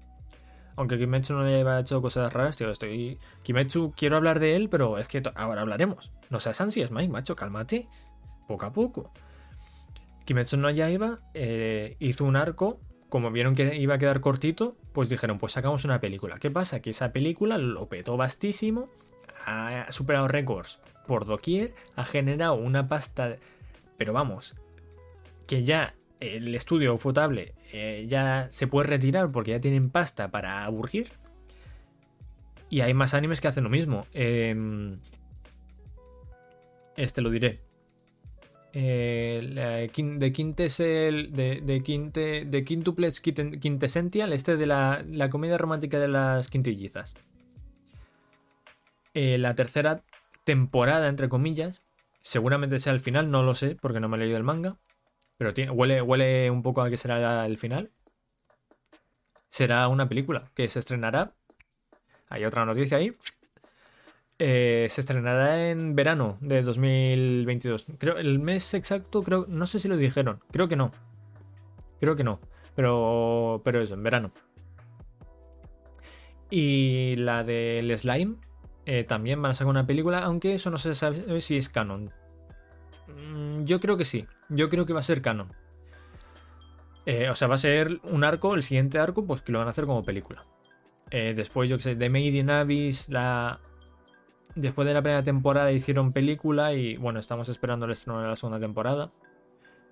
Aunque 0.75 0.97
Kimetsu 0.99 1.35
no 1.35 1.47
Yaiba 1.47 1.77
ha 1.77 1.81
hecho 1.81 2.01
cosas 2.01 2.33
raras, 2.33 2.57
tío, 2.57 2.71
estoy... 2.71 3.19
Kimetsu, 3.43 3.93
quiero 3.95 4.17
hablar 4.17 4.41
de 4.41 4.57
él, 4.57 4.71
pero 4.71 4.97
es 4.97 5.07
que 5.07 5.23
ahora 5.35 5.61
hablaremos. 5.61 6.13
No 6.31 6.41
seas 6.41 6.59
ansias, 6.63 6.91
Mike, 6.91 7.13
macho, 7.13 7.37
cálmate. 7.37 7.91
Poco 8.49 8.65
a 8.65 8.73
poco. 8.73 9.13
Kimetsu 10.25 10.57
no 10.57 10.71
Yaiba 10.71 11.21
eh, 11.35 11.97
hizo 11.99 12.25
un 12.25 12.37
arco, 12.37 12.81
como 13.09 13.31
vieron 13.31 13.55
que 13.55 13.77
iba 13.77 13.95
a 13.95 13.99
quedar 13.99 14.21
cortito, 14.21 14.77
pues 14.93 15.09
dijeron, 15.09 15.39
pues 15.39 15.53
sacamos 15.53 15.85
una 15.85 16.01
película. 16.01 16.37
¿Qué 16.39 16.51
pasa? 16.51 16.81
Que 16.81 16.91
esa 16.91 17.13
película 17.13 17.59
lo 17.59 17.89
petó 17.89 18.17
vastísimo, 18.17 18.89
ha 19.45 19.87
superado 19.91 20.29
récords 20.29 20.81
por 21.07 21.25
doquier, 21.25 21.75
ha 21.95 22.05
generado 22.05 22.55
una 22.55 22.89
pasta... 22.89 23.37
Pero 23.97 24.13
vamos, 24.13 24.55
que 25.47 25.65
ya 25.65 25.95
el 26.21 26.55
estudio 26.55 26.95
Ufotable 26.95 27.55
eh, 27.73 28.07
ya 28.09 28.49
se 28.51 28.67
puede 28.67 28.89
retirar 28.89 29.31
porque 29.31 29.53
ya 29.53 29.61
tienen 29.61 29.91
pasta 29.91 30.31
para 30.31 30.65
aburrir. 30.65 31.09
Y 32.69 32.81
hay 32.81 32.95
más 32.95 33.15
animes 33.15 33.41
que 33.41 33.49
hacen 33.49 33.65
lo 33.65 33.71
mismo. 33.71 34.07
Em, 34.13 34.99
este 36.97 37.23
lo 37.23 37.31
diré. 37.31 37.61
Eh, 38.79 39.89
de 39.89 40.33
Quintessel, 40.33 41.33
de, 41.33 41.63
de, 41.63 41.83
Quinte, 41.83 42.45
de 42.45 42.63
Quintuplets 42.63 43.23
Quintessential, 43.23 44.35
este 44.35 44.59
de 44.59 44.67
la, 44.67 45.03
la 45.09 45.31
comedia 45.31 45.57
romántica 45.57 45.99
de 45.99 46.09
las 46.09 46.51
quintillizas. 46.51 47.15
Eh, 49.15 49.39
la 49.39 49.55
tercera 49.55 50.03
temporada, 50.45 51.09
entre 51.09 51.31
comillas, 51.31 51.81
seguramente 52.21 52.79
sea 52.79 52.93
el 52.93 53.01
final, 53.01 53.31
no 53.31 53.43
lo 53.43 53.55
sé 53.55 53.77
porque 53.77 53.99
no 53.99 54.11
me 54.11 54.19
he 54.19 54.21
leído 54.21 54.37
el 54.37 54.43
manga, 54.43 54.77
pero 55.39 55.55
huele, 55.73 56.03
huele 56.03 56.51
un 56.51 56.63
poco 56.63 56.83
a 56.83 56.91
que 56.91 56.99
será 56.99 57.47
el 57.47 57.57
final. 57.57 57.93
Será 59.49 59.89
una 59.89 60.07
película 60.07 60.51
que 60.55 60.69
se 60.69 60.81
estrenará. 60.81 61.33
Hay 62.29 62.45
otra 62.45 62.67
noticia 62.67 62.99
ahí. 62.99 63.17
Eh, 64.39 64.87
se 64.91 65.01
estrenará 65.01 65.71
en 65.71 65.95
verano 65.95 66.37
de 66.41 66.63
2022. 66.63 67.87
Creo, 67.99 68.19
el 68.19 68.39
mes 68.39 68.75
exacto, 68.75 69.23
creo, 69.23 69.47
no 69.49 69.67
sé 69.67 69.79
si 69.81 69.89
lo 69.89 69.97
dijeron. 69.97 70.41
Creo 70.51 70.69
que 70.69 70.77
no. 70.77 70.93
Creo 72.01 72.17
que 72.17 72.25
no. 72.25 72.41
Pero, 72.75 73.63
pero 73.65 73.81
eso, 73.81 73.95
en 73.95 74.03
verano. 74.03 74.33
Y 76.51 77.17
la 77.17 77.45
del 77.45 77.97
slime 77.99 78.37
eh, 78.85 79.05
también 79.05 79.41
van 79.41 79.53
a 79.53 79.55
sacar 79.55 79.71
una 79.71 79.87
película, 79.87 80.19
aunque 80.19 80.55
eso 80.55 80.71
no 80.71 80.77
se 80.77 80.95
sabe 80.95 81.41
si 81.41 81.57
es 81.57 81.71
canon. 81.71 82.13
Mm, 83.09 83.65
yo 83.65 83.81
creo 83.81 83.97
que 83.97 84.05
sí. 84.05 84.27
Yo 84.51 84.69
creo 84.69 84.85
que 84.85 84.93
va 84.93 85.01
a 85.01 85.03
ser 85.03 85.23
canon. 85.23 85.51
Eh, 87.07 87.31
o 87.31 87.35
sea, 87.35 87.49
va 87.49 87.55
a 87.55 87.59
ser 87.59 88.01
un 88.03 88.23
arco, 88.23 88.55
el 88.55 88.63
siguiente 88.63 88.99
arco, 88.99 89.25
pues 89.25 89.41
que 89.41 89.53
lo 89.53 89.61
van 89.61 89.69
a 89.69 89.71
hacer 89.71 89.87
como 89.87 90.05
película. 90.05 90.45
después, 91.11 91.71
yo 91.71 91.77
que 91.77 91.83
sé, 91.85 91.95
de 91.95 92.11
Made 92.11 92.27
in 92.27 92.51
Abyss, 92.51 93.09
la 93.09 93.61
después 94.57 94.89
de 94.89 94.95
la 94.95 95.03
primera 95.03 95.23
temporada 95.23 95.71
hicieron 95.71 96.13
película 96.13 96.73
y 96.73 96.97
bueno, 96.97 97.21
estamos 97.21 97.49
esperando 97.49 97.87
el 97.87 97.93
estreno 97.93 98.21
de 98.21 98.29
la 98.29 98.37
segunda 98.37 98.59
temporada. 98.59 99.13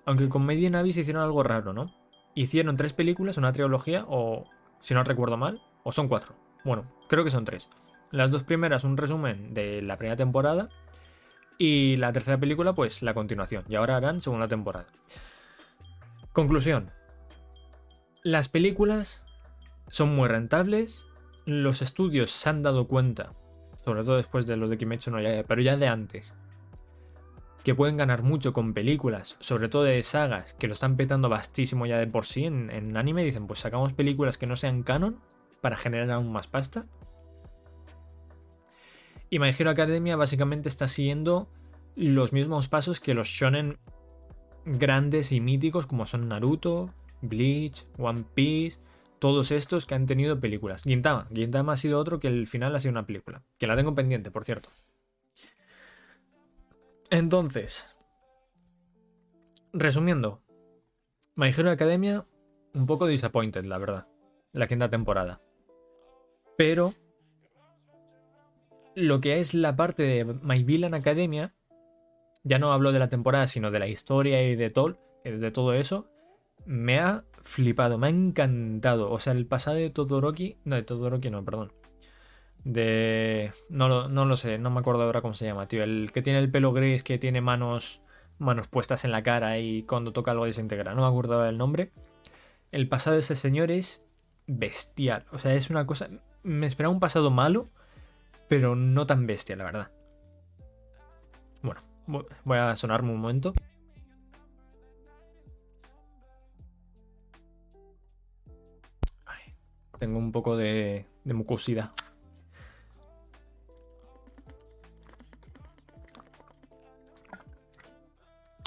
Aunque 0.05 0.27
con 0.27 0.45
Made 0.45 0.59
in 0.59 0.75
Abyss 0.75 0.97
hicieron 0.97 1.23
algo 1.23 1.43
raro, 1.43 1.71
¿no? 1.71 1.93
Hicieron 2.33 2.75
tres 2.75 2.93
películas, 2.93 3.37
una 3.37 3.53
trilogía, 3.53 4.05
o 4.07 4.43
si 4.81 4.93
no 4.93 5.03
recuerdo 5.03 5.37
mal, 5.37 5.61
o 5.83 5.91
son 5.91 6.07
cuatro. 6.07 6.35
Bueno, 6.63 6.91
creo 7.07 7.23
que 7.23 7.31
son 7.31 7.45
tres. 7.45 7.69
Las 8.11 8.31
dos 8.31 8.43
primeras 8.43 8.83
un 8.83 8.97
resumen 8.97 9.53
de 9.53 9.81
la 9.81 9.97
primera 9.97 10.15
temporada 10.15 10.69
y 11.57 11.95
la 11.97 12.11
tercera 12.11 12.37
película 12.37 12.73
pues 12.73 13.01
la 13.01 13.13
continuación. 13.13 13.63
Y 13.69 13.75
ahora 13.75 13.97
harán 13.97 14.21
segunda 14.21 14.47
temporada. 14.47 14.87
Conclusión. 16.33 16.91
Las 18.23 18.49
películas 18.49 19.25
son 19.87 20.15
muy 20.15 20.27
rentables. 20.27 21.05
Los 21.45 21.81
estudios 21.81 22.31
se 22.31 22.49
han 22.49 22.63
dado 22.63 22.87
cuenta 22.87 23.31
sobre 23.85 24.03
todo 24.03 24.17
después 24.17 24.47
de 24.47 24.57
lo 24.57 24.67
de 24.67 24.77
Kimetsu 24.77 25.11
no 25.11 25.21
Yaiba, 25.21 25.43
pero 25.43 25.61
ya 25.61 25.77
de 25.77 25.87
antes, 25.87 26.35
que 27.63 27.75
pueden 27.75 27.97
ganar 27.97 28.23
mucho 28.23 28.51
con 28.51 28.73
películas, 28.73 29.37
sobre 29.39 29.69
todo 29.69 29.83
de 29.83 30.01
sagas 30.03 30.53
que 30.55 30.67
lo 30.67 30.73
están 30.73 30.97
petando 30.97 31.29
bastísimo 31.29 31.85
ya 31.85 31.97
de 31.97 32.07
por 32.07 32.25
sí 32.25 32.45
en, 32.45 32.97
anime, 32.97 33.23
dicen, 33.23 33.47
pues 33.47 33.59
sacamos 33.59 33.93
películas 33.93 34.37
que 34.37 34.47
no 34.47 34.55
sean 34.55 34.83
canon 34.83 35.19
para 35.61 35.75
generar 35.75 36.11
aún 36.11 36.31
más 36.31 36.47
pasta. 36.47 36.85
Y 39.29 39.39
My 39.39 39.49
Hero 39.49 39.71
Academia 39.71 40.15
básicamente 40.15 40.69
está 40.69 40.87
siguiendo 40.87 41.47
los 41.95 42.33
mismos 42.33 42.67
pasos 42.67 42.99
que 42.99 43.13
los 43.13 43.27
shonen 43.27 43.77
grandes 44.65 45.31
y 45.31 45.41
míticos 45.41 45.87
como 45.87 46.05
son 46.05 46.27
Naruto, 46.27 46.91
Bleach, 47.21 47.87
One 47.97 48.25
Piece, 48.33 48.79
todos 49.19 49.51
estos 49.51 49.85
que 49.85 49.95
han 49.95 50.05
tenido 50.05 50.39
películas. 50.39 50.83
Gintama. 50.83 51.27
Gintama 51.33 51.73
ha 51.73 51.77
sido 51.77 51.99
otro 51.99 52.19
que 52.19 52.27
el 52.27 52.47
final 52.47 52.75
ha 52.75 52.79
sido 52.79 52.91
una 52.91 53.05
película. 53.05 53.43
Que 53.57 53.67
la 53.67 53.75
tengo 53.75 53.95
pendiente, 53.95 54.31
por 54.31 54.45
cierto. 54.45 54.69
Entonces, 57.09 57.87
resumiendo, 59.73 60.41
My 61.35 61.49
Hero 61.49 61.71
Academia, 61.71 62.25
un 62.73 62.85
poco 62.85 63.07
disappointed, 63.07 63.65
la 63.65 63.77
verdad. 63.77 64.07
La 64.51 64.67
quinta 64.67 64.89
temporada. 64.89 65.41
Pero 66.57 66.93
lo 68.95 69.19
que 69.19 69.39
es 69.39 69.53
la 69.53 69.75
parte 69.75 70.03
de 70.03 70.25
My 70.25 70.63
Villain 70.63 70.93
Academia, 70.93 71.53
ya 72.43 72.59
no 72.59 72.71
hablo 72.71 72.91
de 72.91 72.99
la 72.99 73.09
temporada, 73.09 73.47
sino 73.47 73.71
de 73.71 73.79
la 73.79 73.87
historia 73.87 74.41
y 74.43 74.55
de 74.55 74.69
todo, 74.69 74.97
de 75.23 75.51
todo 75.51 75.73
eso, 75.73 76.07
me 76.65 76.99
ha 76.99 77.25
flipado, 77.45 77.97
me 77.97 78.07
ha 78.07 78.09
encantado. 78.09 79.09
O 79.11 79.19
sea, 79.19 79.33
el 79.33 79.45
pasado 79.45 79.77
de 79.77 79.89
Todoroki. 79.89 80.57
No, 80.65 80.75
de 80.75 80.83
Todoroki 80.83 81.29
no, 81.29 81.45
perdón. 81.45 81.71
De. 82.63 83.53
No 83.69 83.87
lo, 83.87 84.09
no 84.09 84.25
lo 84.25 84.35
sé, 84.35 84.57
no 84.57 84.71
me 84.71 84.79
acuerdo 84.79 85.03
ahora 85.03 85.21
cómo 85.21 85.33
se 85.33 85.45
llama, 85.45 85.67
tío. 85.67 85.83
El 85.83 86.11
que 86.11 86.21
tiene 86.21 86.39
el 86.39 86.51
pelo 86.51 86.73
gris, 86.73 87.03
que 87.03 87.17
tiene 87.17 87.41
manos. 87.41 88.01
Manos 88.37 88.67
puestas 88.67 89.05
en 89.05 89.13
la 89.13 89.23
cara 89.23 89.59
y 89.59 89.83
cuando 89.83 90.11
toca 90.11 90.31
algo 90.31 90.45
desintegra. 90.45 90.93
No 90.93 91.03
me 91.03 91.07
acuerdo 91.07 91.35
ahora 91.35 91.47
el 91.47 91.57
nombre. 91.57 91.91
El 92.73 92.89
pasado 92.89 93.13
de 93.13 93.21
ese 93.21 93.37
señor 93.37 93.71
es 93.71 94.03
bestial. 94.45 95.25
O 95.31 95.39
sea, 95.39 95.53
es 95.53 95.69
una 95.69 95.85
cosa. 95.85 96.09
Me 96.43 96.67
esperaba 96.67 96.93
un 96.93 96.99
pasado 96.99 97.31
malo, 97.31 97.69
pero 98.49 98.75
no 98.75 99.07
tan 99.07 99.25
bestia, 99.25 99.55
la 99.55 99.63
verdad. 99.63 99.91
Bueno, 101.61 101.81
voy 102.43 102.57
a 102.57 102.75
sonarme 102.75 103.11
un 103.11 103.21
momento. 103.21 103.53
Tengo 109.99 110.19
un 110.19 110.31
poco 110.31 110.57
de, 110.57 111.07
mucosidad. 111.23 111.91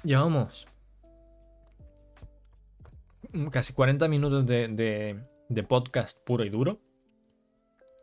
Llevamos 0.05 0.69
casi 3.51 3.73
40 3.73 4.09
minutos 4.09 4.47
de, 4.47 5.19
de, 5.49 5.63
podcast 5.65 6.19
puro 6.25 6.45
y 6.45 6.51
duro. 6.51 6.81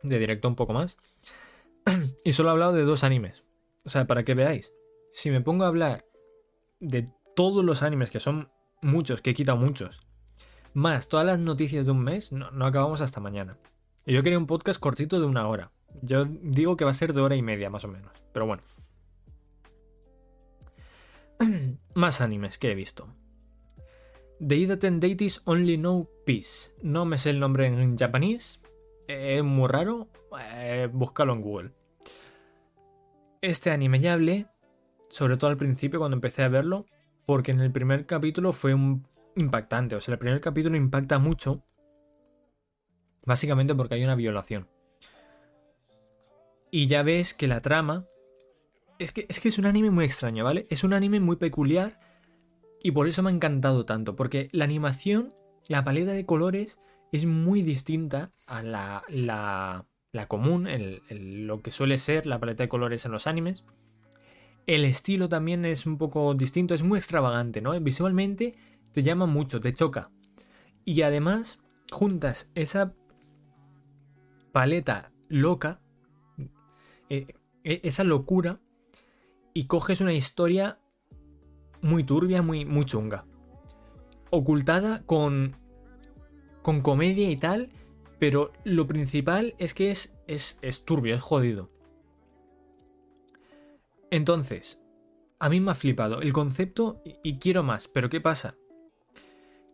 De 0.02 0.18
directo 0.18 0.46
un 0.46 0.54
poco 0.54 0.72
más. 0.72 0.98
Y 2.24 2.32
solo 2.32 2.50
he 2.50 2.52
hablado 2.52 2.72
de 2.72 2.82
dos 2.82 3.02
animes. 3.02 3.44
O 3.84 3.90
sea, 3.90 4.06
para 4.06 4.24
que 4.24 4.34
veáis. 4.34 4.72
Si 5.10 5.30
me 5.30 5.40
pongo 5.40 5.64
a 5.64 5.68
hablar 5.68 6.04
de 6.80 7.10
todos 7.34 7.64
los 7.64 7.82
animes, 7.82 8.10
que 8.10 8.20
son 8.20 8.50
muchos, 8.82 9.22
que 9.22 9.30
he 9.30 9.34
quitado 9.34 9.58
muchos, 9.58 10.00
más 10.76 11.08
todas 11.08 11.24
las 11.24 11.38
noticias 11.38 11.86
de 11.86 11.92
un 11.92 12.04
mes, 12.04 12.32
no, 12.32 12.66
acabamos 12.66 13.00
hasta 13.00 13.18
mañana. 13.18 13.56
Y 14.04 14.12
yo 14.12 14.22
quería 14.22 14.38
un 14.38 14.46
podcast 14.46 14.78
cortito 14.78 15.18
de 15.18 15.24
una 15.24 15.48
hora. 15.48 15.72
Yo 16.02 16.26
digo 16.26 16.76
que 16.76 16.84
va 16.84 16.90
a 16.90 16.94
ser 16.94 17.14
de 17.14 17.22
hora 17.22 17.34
y 17.34 17.40
media 17.40 17.70
más 17.70 17.84
o 17.86 17.88
menos. 17.88 18.12
Pero 18.34 18.46
bueno. 18.46 18.62
más 21.94 22.20
animes 22.20 22.58
que 22.58 22.70
he 22.70 22.74
visto. 22.74 23.08
The 24.46 24.76
Ten 24.76 25.00
Deities 25.00 25.40
Only 25.46 25.78
Know 25.78 26.10
Peace. 26.26 26.72
No 26.82 27.06
me 27.06 27.16
sé 27.16 27.30
el 27.30 27.40
nombre 27.40 27.68
en 27.68 27.96
japonés. 27.96 28.60
Es 29.08 29.42
muy 29.42 29.68
raro. 29.68 30.08
Eh, 30.38 30.90
búscalo 30.92 31.32
en 31.32 31.40
Google. 31.40 31.72
Este 33.40 33.70
anime 33.70 34.00
ya 34.00 34.12
hablé, 34.12 34.46
sobre 35.08 35.38
todo 35.38 35.48
al 35.48 35.56
principio 35.56 36.00
cuando 36.00 36.16
empecé 36.16 36.42
a 36.42 36.48
verlo, 36.48 36.84
porque 37.24 37.52
en 37.52 37.60
el 37.60 37.72
primer 37.72 38.04
capítulo 38.04 38.52
fue 38.52 38.74
un 38.74 39.06
impactante. 39.36 39.94
O 39.96 40.00
sea, 40.00 40.12
el 40.12 40.18
primer 40.18 40.40
capítulo 40.40 40.76
impacta 40.76 41.18
mucho. 41.18 41.62
Básicamente 43.24 43.74
porque 43.74 43.94
hay 43.94 44.04
una 44.04 44.14
violación. 44.14 44.68
Y 46.70 46.86
ya 46.86 47.02
ves 47.02 47.34
que 47.34 47.48
la 47.48 47.60
trama. 47.60 48.06
Es 48.98 49.12
que, 49.12 49.26
es 49.28 49.40
que 49.40 49.48
es 49.48 49.58
un 49.58 49.66
anime 49.66 49.90
muy 49.90 50.04
extraño, 50.04 50.42
¿vale? 50.44 50.66
Es 50.70 50.82
un 50.82 50.94
anime 50.94 51.20
muy 51.20 51.36
peculiar. 51.36 52.00
Y 52.82 52.92
por 52.92 53.08
eso 53.08 53.22
me 53.22 53.30
ha 53.30 53.34
encantado 53.34 53.84
tanto, 53.84 54.16
porque 54.16 54.48
la 54.52 54.64
animación, 54.64 55.34
la 55.68 55.84
paleta 55.84 56.12
de 56.12 56.26
colores 56.26 56.78
es 57.12 57.26
muy 57.26 57.62
distinta 57.62 58.32
a 58.46 58.62
la, 58.62 59.02
la, 59.08 59.86
la 60.12 60.28
común, 60.28 60.68
lo 61.10 61.62
que 61.62 61.70
suele 61.70 61.98
ser 61.98 62.26
la 62.26 62.38
paleta 62.38 62.64
de 62.64 62.68
colores 62.68 63.04
en 63.04 63.12
los 63.12 63.26
animes. 63.26 63.64
El 64.66 64.84
estilo 64.84 65.28
también 65.28 65.64
es 65.64 65.86
un 65.86 65.98
poco 65.98 66.34
distinto, 66.34 66.74
es 66.74 66.82
muy 66.82 66.98
extravagante, 66.98 67.60
¿no? 67.60 67.78
Visualmente 67.80 68.54
te 68.96 69.02
llama 69.02 69.26
mucho, 69.26 69.60
te 69.60 69.74
choca. 69.74 70.10
Y 70.86 71.02
además 71.02 71.58
juntas 71.92 72.50
esa 72.54 72.94
paleta 74.52 75.12
loca, 75.28 75.82
eh, 77.10 77.26
eh, 77.62 77.80
esa 77.82 78.04
locura, 78.04 78.58
y 79.52 79.66
coges 79.66 80.00
una 80.00 80.14
historia 80.14 80.80
muy 81.82 82.04
turbia, 82.04 82.40
muy, 82.40 82.64
muy 82.64 82.86
chunga. 82.86 83.26
Ocultada 84.30 85.04
con, 85.04 85.58
con 86.62 86.80
comedia 86.80 87.28
y 87.28 87.36
tal, 87.36 87.68
pero 88.18 88.50
lo 88.64 88.86
principal 88.86 89.54
es 89.58 89.74
que 89.74 89.90
es, 89.90 90.16
es 90.26 90.84
turbio, 90.86 91.14
es 91.14 91.20
jodido. 91.20 91.70
Entonces, 94.10 94.80
a 95.38 95.50
mí 95.50 95.60
me 95.60 95.72
ha 95.72 95.74
flipado 95.74 96.22
el 96.22 96.32
concepto 96.32 97.02
y 97.04 97.38
quiero 97.38 97.62
más, 97.62 97.88
pero 97.88 98.08
¿qué 98.08 98.22
pasa? 98.22 98.56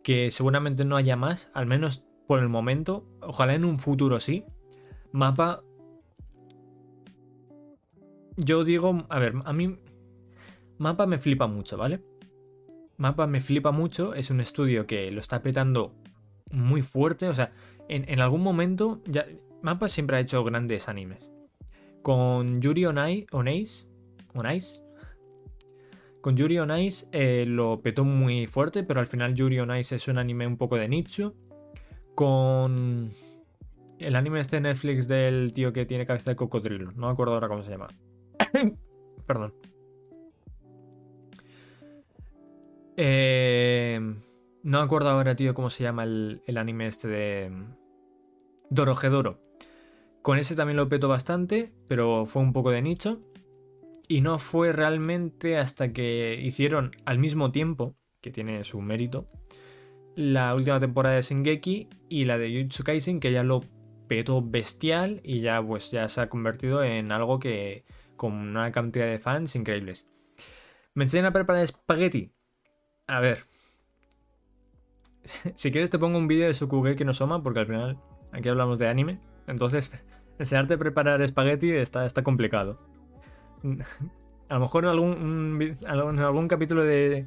Que 0.03 0.31
seguramente 0.31 0.85
no 0.85 0.97
haya 0.97 1.15
más, 1.15 1.49
al 1.53 1.65
menos 1.65 2.03
por 2.27 2.39
el 2.39 2.49
momento, 2.49 3.05
ojalá 3.21 3.55
en 3.55 3.65
un 3.65 3.79
futuro 3.79 4.19
sí. 4.19 4.45
Mapa... 5.11 5.63
Yo 8.35 8.63
digo, 8.63 9.05
a 9.09 9.19
ver, 9.19 9.33
a 9.45 9.53
mí 9.53 9.77
Mapa 10.77 11.05
me 11.05 11.17
flipa 11.17 11.47
mucho, 11.47 11.77
¿vale? 11.77 12.01
Mapa 12.97 13.27
me 13.27 13.41
flipa 13.41 13.71
mucho, 13.71 14.13
es 14.13 14.29
un 14.31 14.39
estudio 14.39 14.87
que 14.87 15.11
lo 15.11 15.19
está 15.19 15.41
petando 15.41 15.93
muy 16.51 16.81
fuerte, 16.81 17.27
o 17.27 17.33
sea, 17.33 17.51
en, 17.89 18.19
algún 18.19 18.41
momento, 18.41 19.01
ya, 19.05 19.25
Mapa 19.61 19.87
siempre 19.87 20.17
ha 20.17 20.19
hecho 20.19 20.43
grandes 20.43 20.87
animes. 20.87 21.29
Con 22.01 22.61
Yuri 22.61 22.85
on, 22.85 23.47
Ice, 23.47 23.85
con 26.23 26.37
Yuri 26.37 26.57
on 26.57 26.71
Ice 26.79 27.05
eh, 27.11 27.43
lo 27.45 27.81
petó 27.81 28.05
muy 28.05 28.47
fuerte, 28.47 28.83
pero 28.83 29.01
al 29.01 29.07
final 29.07 29.35
Yuri 29.35 29.59
on 29.59 29.75
Ice 29.75 29.97
es 29.97 30.07
un 30.07 30.17
anime 30.17 30.47
un 30.47 30.55
poco 30.55 30.77
de 30.77 30.87
nicho. 30.87 31.35
Con 32.15 33.11
el 33.99 34.15
anime 34.15 34.39
este 34.39 34.55
de 34.55 34.61
Netflix 34.61 35.09
del 35.09 35.51
tío 35.51 35.73
que 35.73 35.85
tiene 35.85 36.05
cabeza 36.05 36.31
de 36.31 36.37
cocodrilo, 36.37 36.93
no 36.93 37.07
me 37.07 37.11
acuerdo 37.11 37.33
ahora 37.33 37.49
cómo 37.49 37.61
se 37.61 37.71
llama. 37.71 37.89
Perdón. 39.27 39.53
Eh, 42.95 43.99
no 44.63 44.77
me 44.77 44.83
acuerdo 44.85 45.09
ahora, 45.09 45.35
tío, 45.35 45.53
cómo 45.53 45.69
se 45.69 45.83
llama 45.83 46.05
el, 46.05 46.41
anime 46.55 46.87
este 46.87 47.09
de 47.09 47.51
Dorojedoro. 48.69 49.41
Con 50.21 50.39
ese 50.39 50.55
también 50.55 50.77
lo 50.77 50.87
peto 50.87 51.09
bastante, 51.09 51.73
pero 51.89 52.25
fue 52.25 52.41
un 52.41 52.53
poco 52.53 52.71
de 52.71 52.81
nicho. 52.81 53.19
Y 54.07 54.21
no 54.21 54.37
fue 54.39 54.73
realmente 54.73 55.57
hasta 55.57 55.93
que 55.93 56.39
hicieron 56.41 56.91
al 57.05 57.19
mismo 57.19 57.51
tiempo, 57.51 57.95
que 58.21 58.31
tiene 58.31 58.63
su 58.63 58.81
mérito, 58.81 59.27
la 60.15 60.53
última 60.53 60.79
temporada 60.79 61.15
de 61.15 61.21
Shingeki 61.21 61.87
y 62.09 62.25
la 62.25 62.37
de 62.37 62.53
Jujutsu 62.53 62.83
Kaisen, 62.83 63.19
que 63.19 63.31
ya 63.31 63.43
lo 63.43 63.61
petó 64.07 64.41
bestial 64.41 65.21
y 65.23 65.39
ya 65.39 65.65
pues 65.65 65.91
ya 65.91 66.07
se 66.09 66.21
ha 66.21 66.29
convertido 66.29 66.83
en 66.83 67.11
algo 67.11 67.39
que 67.39 67.85
con 68.15 68.33
una 68.33 68.71
cantidad 68.71 69.07
de 69.07 69.19
fans 69.19 69.55
increíbles. 69.55 70.05
Me 70.93 71.05
enseñan 71.05 71.27
a 71.27 71.33
preparar 71.33 71.63
espagueti. 71.63 72.31
A 73.07 73.19
ver, 73.19 73.45
si 75.55 75.71
quieres 75.71 75.89
te 75.89 75.99
pongo 75.99 76.17
un 76.17 76.27
vídeo 76.27 76.47
de 76.47 76.53
Sukugeki 76.53 77.03
no 77.05 77.13
Soma, 77.13 77.41
porque 77.41 77.61
al 77.61 77.65
final 77.65 77.97
aquí 78.31 78.49
hablamos 78.49 78.79
de 78.79 78.87
anime. 78.87 79.19
Entonces, 79.47 79.91
enseñarte 80.39 80.75
a 80.75 80.77
preparar 80.77 81.21
espagueti 81.21 81.71
está, 81.71 82.05
está 82.05 82.23
complicado. 82.23 82.79
A 84.49 84.55
lo 84.55 84.59
mejor 84.59 84.83
en 84.83 84.89
algún, 84.91 85.77
algún 85.87 86.47
capítulo 86.47 86.83
de, 86.83 87.25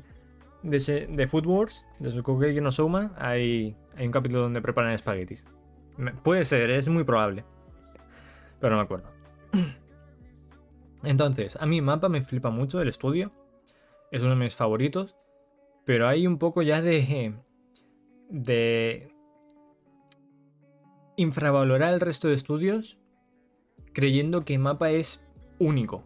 de, 0.62 1.08
de 1.10 1.26
Food 1.26 1.46
Wars, 1.46 1.84
de 1.98 2.10
Sukugeki 2.10 2.60
no 2.60 2.70
hay, 3.16 3.74
hay 3.96 4.06
un 4.06 4.12
capítulo 4.12 4.42
donde 4.42 4.60
preparan 4.60 4.92
espaguetis. 4.92 5.44
Puede 6.22 6.44
ser, 6.44 6.70
es 6.70 6.88
muy 6.88 7.04
probable. 7.04 7.44
Pero 8.60 8.70
no 8.70 8.76
me 8.76 8.84
acuerdo. 8.84 9.08
Entonces, 11.02 11.56
a 11.60 11.66
mí 11.66 11.80
Mapa 11.80 12.08
me 12.08 12.22
flipa 12.22 12.50
mucho 12.50 12.80
el 12.80 12.88
estudio. 12.88 13.32
Es 14.12 14.22
uno 14.22 14.30
de 14.30 14.36
mis 14.36 14.54
favoritos. 14.54 15.16
Pero 15.84 16.08
hay 16.08 16.26
un 16.26 16.38
poco 16.38 16.62
ya 16.62 16.82
de 16.82 17.34
de 18.28 19.12
infravalorar 21.16 21.94
el 21.94 22.00
resto 22.00 22.28
de 22.28 22.34
estudios 22.34 22.98
creyendo 23.92 24.44
que 24.44 24.58
Mapa 24.58 24.90
es 24.90 25.20
único. 25.58 26.04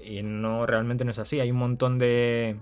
Y 0.00 0.22
no, 0.22 0.66
realmente 0.66 1.04
no 1.04 1.10
es 1.10 1.18
así. 1.18 1.40
Hay 1.40 1.50
un 1.50 1.58
montón 1.58 1.98
de, 1.98 2.56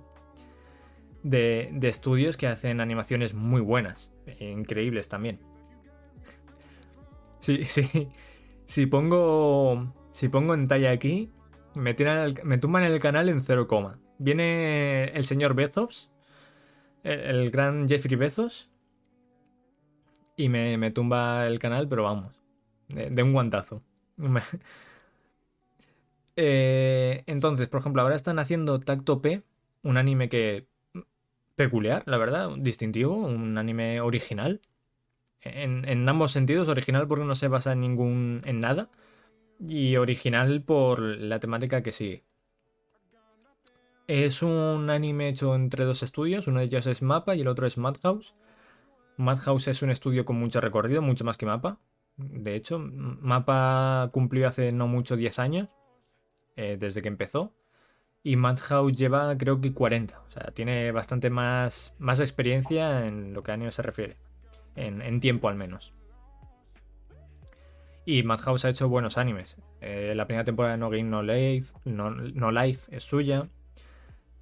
de, 1.22 1.70
de 1.72 1.88
estudios 1.88 2.36
que 2.36 2.46
hacen 2.46 2.80
animaciones 2.80 3.34
muy 3.34 3.60
buenas, 3.60 4.10
increíbles 4.40 5.08
también. 5.08 5.38
Sí, 7.40 7.64
sí. 7.64 8.08
Si 8.64 8.86
pongo, 8.86 9.94
si 10.10 10.28
pongo 10.28 10.54
en 10.54 10.66
talla 10.66 10.90
aquí, 10.90 11.30
me, 11.74 11.94
me 12.42 12.58
tumban 12.58 12.82
el 12.82 12.98
canal 13.00 13.28
en 13.28 13.42
0, 13.42 13.68
Viene 14.18 15.04
el 15.10 15.24
señor 15.24 15.54
Bezos, 15.54 16.10
el, 17.04 17.20
el 17.20 17.50
gran 17.50 17.88
Jeffrey 17.88 18.16
Bezos, 18.16 18.70
y 20.36 20.48
me, 20.50 20.90
tumba 20.90 21.46
el 21.46 21.58
canal, 21.58 21.88
pero 21.88 22.04
vamos, 22.04 22.38
de, 22.88 23.22
un 23.22 23.32
guantazo. 23.32 23.82
Eh, 26.36 27.24
entonces, 27.26 27.68
por 27.68 27.80
ejemplo, 27.80 28.02
ahora 28.02 28.14
están 28.14 28.38
haciendo 28.38 28.78
Tacto 28.80 29.22
P, 29.22 29.42
un 29.82 29.96
anime 29.96 30.28
que 30.28 30.66
peculiar, 31.56 32.02
la 32.06 32.18
verdad, 32.18 32.50
distintivo, 32.58 33.14
un 33.14 33.58
anime 33.58 34.00
original. 34.00 34.60
En, 35.40 35.88
en, 35.88 36.08
ambos 36.08 36.32
sentidos, 36.32 36.68
original 36.68 37.06
porque 37.08 37.24
no 37.24 37.34
se 37.34 37.48
basa 37.48 37.72
en 37.72 37.80
ningún. 37.80 38.42
en 38.44 38.60
nada. 38.60 38.90
Y 39.66 39.96
original 39.96 40.62
por 40.62 41.00
la 41.00 41.40
temática 41.40 41.82
que 41.82 41.92
sigue. 41.92 42.24
Es 44.06 44.42
un 44.42 44.88
anime 44.90 45.28
hecho 45.28 45.54
entre 45.54 45.84
dos 45.84 46.02
estudios, 46.02 46.46
uno 46.46 46.60
de 46.60 46.66
ellos 46.66 46.86
es 46.86 47.02
Mapa 47.02 47.34
y 47.34 47.40
el 47.40 47.48
otro 47.48 47.66
es 47.66 47.76
Madhouse. 47.76 48.34
Madhouse 49.16 49.68
es 49.68 49.82
un 49.82 49.90
estudio 49.90 50.24
con 50.24 50.36
mucho 50.36 50.60
recorrido, 50.60 51.02
mucho 51.02 51.24
más 51.24 51.36
que 51.36 51.46
Mapa. 51.46 51.80
De 52.16 52.54
hecho, 52.54 52.78
Mapa 52.78 54.10
cumplió 54.12 54.46
hace 54.46 54.72
no 54.72 54.86
mucho 54.86 55.16
10 55.16 55.38
años, 55.38 55.68
eh, 56.56 56.76
desde 56.78 57.02
que 57.02 57.08
empezó. 57.08 57.54
Y 58.22 58.36
Madhouse 58.36 58.96
lleva 58.96 59.36
creo 59.36 59.60
que 59.60 59.72
40. 59.72 60.18
O 60.18 60.30
sea, 60.30 60.50
tiene 60.52 60.90
bastante 60.90 61.30
más, 61.30 61.94
más 61.98 62.18
experiencia 62.18 63.06
en 63.06 63.34
lo 63.34 63.42
que 63.42 63.52
a 63.52 63.54
anime 63.54 63.70
se 63.70 63.82
refiere. 63.82 64.16
En, 64.74 65.20
tiempo 65.20 65.48
al 65.48 65.54
menos. 65.54 65.94
Y 68.04 68.22
Madhouse 68.22 68.64
ha 68.64 68.70
hecho 68.70 68.88
buenos 68.88 69.16
animes. 69.16 69.56
Eh, 69.80 70.12
la 70.16 70.26
primera 70.26 70.44
temporada 70.44 70.74
de 70.74 70.78
No 70.78 70.90
Game 70.90 71.04
No 71.04 72.50
Life, 72.52 72.94
es 72.94 73.04
suya. 73.04 73.48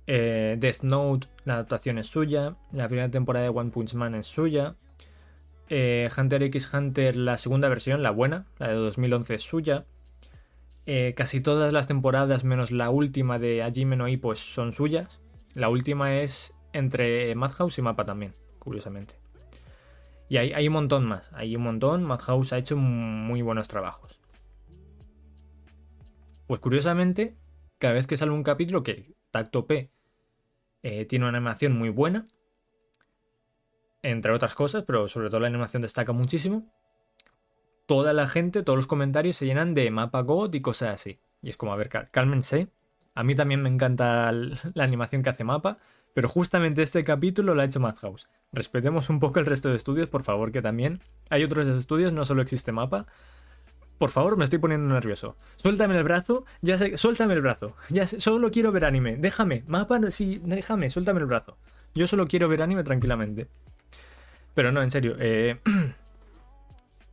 Eh, 0.07 0.57
Death 0.59 0.83
Note, 0.83 1.29
la 1.45 1.55
adaptación 1.55 1.99
es 1.99 2.07
suya. 2.07 2.57
La 2.73 2.89
primera 2.89 3.11
temporada 3.11 3.45
de 3.45 3.51
One 3.51 3.71
Punch 3.71 3.95
Man 3.95 4.15
es 4.15 4.27
suya. 4.27 4.77
Hunter 5.69 6.43
x 6.43 6.73
Hunter, 6.73 7.17
la 7.17 7.39
segunda 7.39 7.69
versión, 7.69 8.03
la 8.03 8.11
buena, 8.11 8.47
la 8.59 8.69
de 8.69 8.75
2011 8.75 9.35
es 9.35 9.43
suya. 9.43 9.85
Eh, 10.87 11.14
casi 11.16 11.41
todas 11.41 11.72
las 11.72 11.87
temporadas, 11.87 12.45
menos 12.45 12.70
la 12.70 12.91
última 12.91 13.39
de 13.39 13.62
Hajime 13.62 13.97
no 13.97 14.07
pues 14.20 14.39
son 14.39 14.72
suyas. 14.72 15.20
La 15.55 15.68
última 15.68 16.16
es 16.16 16.55
entre 16.72 17.35
Madhouse 17.35 17.78
y 17.78 17.82
Mapa 17.82 18.05
también, 18.05 18.35
curiosamente. 18.59 19.16
Y 20.28 20.37
hay, 20.37 20.53
hay 20.53 20.66
un 20.68 20.74
montón 20.74 21.05
más, 21.05 21.30
hay 21.32 21.57
un 21.57 21.62
montón. 21.62 22.03
Madhouse 22.03 22.53
ha 22.53 22.59
hecho 22.59 22.76
muy 22.76 23.43
buenos 23.43 23.68
trabajos. 23.68 24.18
Pues 26.47 26.61
curiosamente, 26.61 27.37
cada 27.78 27.95
vez 27.95 28.07
que 28.07 28.16
sale 28.16 28.32
un 28.32 28.43
capítulo 28.43 28.82
que 28.82 29.14
Tacto 29.30 29.66
P 29.66 29.91
eh, 30.82 31.07
tiene 31.07 31.24
una 31.26 31.39
animación 31.39 31.72
muy 31.72 31.89
buena, 31.89 32.26
entre 34.03 34.32
otras 34.32 34.55
cosas, 34.55 34.85
pero 34.87 35.09
sobre 35.09 35.30
todo 35.30 35.41
la 35.41 35.47
animación 35.47 35.80
destaca 35.80 36.12
muchísimo. 36.12 36.70
Toda 37.87 38.12
la 38.12 38.26
gente, 38.28 38.62
todos 38.62 38.76
los 38.76 38.87
comentarios 38.87 39.37
se 39.37 39.47
llenan 39.47 39.74
de 39.74 39.91
mapa 39.91 40.20
God 40.20 40.55
y 40.55 40.61
cosas 40.61 40.95
así. 40.95 41.18
Y 41.43 41.51
es 41.51 41.57
como, 41.57 41.72
a 41.72 41.76
ver, 41.76 41.91
cálmense. 42.11 42.68
A 43.14 43.22
mí 43.22 43.35
también 43.35 43.62
me 43.62 43.68
encanta 43.68 44.32
la 44.74 44.85
animación 44.85 45.22
que 45.22 45.30
hace 45.30 45.45
mapa, 45.45 45.78
pero 46.14 46.28
justamente 46.28 46.82
este 46.82 47.05
capítulo 47.05 47.55
lo 47.55 47.61
ha 47.61 47.64
hecho 47.64 47.80
Madhouse. 47.80 48.28
Respetemos 48.53 49.11
un 49.11 49.20
poco 49.20 49.41
el 49.41 49.47
resto 49.47 49.68
de 49.68 49.76
estudios, 49.76 50.09
por 50.09 50.22
favor, 50.22 50.53
que 50.53 50.62
también 50.62 51.01
hay 51.28 51.45
otros 51.45 51.68
estudios, 51.68 52.12
no 52.12 52.24
solo 52.24 52.43
existe 52.43 52.72
mapa. 52.72 53.07
Por 53.99 54.11
favor, 54.11 54.37
me 54.37 54.45
estoy 54.45 54.59
poniendo 54.59 54.93
nervioso. 54.93 55.37
Suéltame 55.57 55.97
el 55.97 56.05
brazo, 56.05 56.45
ya 56.62 56.78
sé, 56.78 56.97
suéltame 56.97 57.35
el 57.35 57.43
brazo. 57.43 57.76
Ya 57.91 58.07
solo 58.07 58.51
quiero 58.51 58.72
ver 58.72 58.85
anime. 58.85 59.16
Déjame, 59.16 59.64
mapa, 59.66 60.01
sí, 60.11 60.41
déjame, 60.45 60.91
suéltame 60.91 61.20
el 61.20 61.26
brazo. 61.26 61.59
Yo 61.95 62.07
solo 62.07 62.26
quiero 62.26 62.49
ver 62.49 62.62
anime 62.62 62.82
tranquilamente. 62.82 63.49
Pero 64.55 64.72
no, 64.72 64.82
en 64.82 64.91
serio. 64.91 65.16
Eh, 65.18 65.61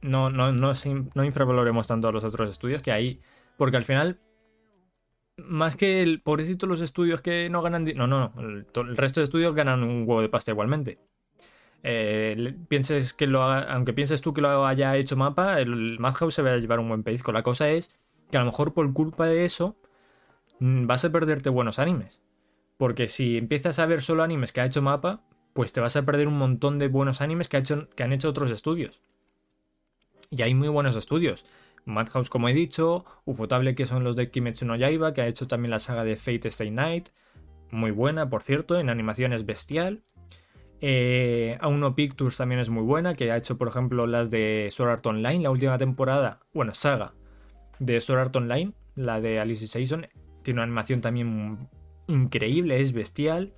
no, 0.02 0.30
no, 0.30 0.52
no, 0.52 0.74
no 1.14 1.24
infravaloremos 1.24 1.88
tanto 1.88 2.08
a 2.08 2.12
los 2.12 2.24
otros 2.24 2.50
estudios 2.50 2.82
que 2.82 2.92
hay. 2.92 3.22
Porque 3.58 3.78
al 3.78 3.86
final 3.86 4.20
más 5.38 5.76
que 5.76 6.02
el 6.02 6.22
pobrecito 6.22 6.68
los 6.68 6.82
estudios 6.82 7.22
que 7.22 7.50
no 7.50 7.62
ganan. 7.62 7.86
No, 7.96 8.08
no, 8.08 8.32
no. 8.36 8.42
El, 8.42 8.98
resto 8.98 9.20
de 9.20 9.26
estudios 9.26 9.56
ganan 9.56 9.84
un 9.84 10.04
huevo 10.08 10.22
de 10.22 10.30
pasta 10.30 10.52
igualmente. 10.52 11.00
Eh, 11.84 12.56
pienses 12.68 13.14
que 13.14 13.26
lo 13.26 13.42
aunque 13.44 13.94
pienses 13.94 14.22
tú 14.22 14.34
que 14.34 14.42
lo 14.42 14.66
haya 14.66 14.96
hecho 14.98 15.16
mapa, 15.16 15.60
el 15.60 15.98
Madhouse 16.00 16.36
se 16.36 16.42
va 16.44 16.52
a 16.54 16.58
llevar 16.58 16.80
un 16.80 16.90
buen 16.90 17.04
pellizco. 17.04 17.32
La 17.32 17.44
cosa 17.44 17.70
es 17.70 17.92
que 18.30 18.38
a 18.38 18.42
lo 18.42 18.48
mejor 18.48 18.74
por 18.74 18.92
culpa 18.94 19.26
de 19.26 19.46
eso 19.46 19.76
mm, 20.60 20.88
vas 20.88 21.06
a 21.06 21.12
perderte 21.12 21.50
buenos 21.50 21.80
animes. 21.80 22.22
Porque 22.78 23.08
si 23.10 23.38
empiezas 23.38 23.80
a 23.80 23.86
ver 23.86 24.02
solo 24.02 24.24
animes 24.24 24.54
que 24.54 24.62
ha 24.62 24.66
hecho 24.66 24.82
mapa, 24.82 25.22
pues 25.54 25.74
te 25.74 25.82
vas 25.82 25.96
a 25.96 26.04
perder 26.04 26.28
un 26.28 26.38
montón 26.38 26.80
de 26.80 26.88
buenos 26.88 27.22
animes 27.22 27.50
que, 27.50 27.58
ha 27.58 27.60
hecho, 27.60 27.90
que 27.90 28.04
han 28.04 28.14
hecho 28.14 28.30
otros 28.30 28.52
estudios. 28.52 29.02
Y 30.32 30.42
hay 30.42 30.54
muy 30.54 30.70
buenos 30.70 30.96
estudios. 30.96 31.46
Madhouse, 31.86 32.30
como 32.30 32.48
he 32.48 32.54
dicho, 32.54 33.06
Ufotable, 33.26 33.76
que 33.76 33.86
son 33.86 34.04
los 34.04 34.16
de 34.16 34.32
Kimetsu 34.32 34.66
no 34.66 34.76
Yaiba, 34.76 35.14
que 35.14 35.22
ha 35.22 35.28
hecho 35.28 35.48
también 35.48 35.72
la 35.72 35.80
saga 35.80 36.04
de 36.04 36.16
Fate 36.16 36.48
Stay 36.48 36.72
Night, 36.72 37.10
muy 37.72 37.92
buena, 37.92 38.30
por 38.30 38.44
cierto, 38.44 38.80
en 38.80 38.90
animación 38.90 39.34
es 39.34 39.46
bestial. 39.46 40.04
Eh, 40.82 41.58
Auno 41.62 41.96
Pictures 41.96 42.38
también 42.38 42.60
es 42.60 42.70
muy 42.70 42.84
buena, 42.84 43.16
que 43.16 43.32
ha 43.32 43.38
hecho, 43.38 43.58
por 43.58 43.68
ejemplo, 43.68 44.08
las 44.08 44.32
de 44.32 44.70
Sword 44.72 44.90
Art 44.90 45.06
Online, 45.06 45.44
la 45.44 45.52
última 45.52 45.78
temporada, 45.78 46.40
bueno, 46.54 46.74
saga 46.74 47.14
de 47.80 48.00
Sword 48.00 48.20
Art 48.20 48.36
Online, 48.36 48.74
la 48.96 49.22
de 49.22 49.40
Alice 49.40 49.68
Season, 49.68 50.08
tiene 50.44 50.60
una 50.60 50.64
animación 50.64 51.02
también 51.02 51.70
increíble, 52.08 52.80
es 52.80 52.94
bestial. 52.94 53.54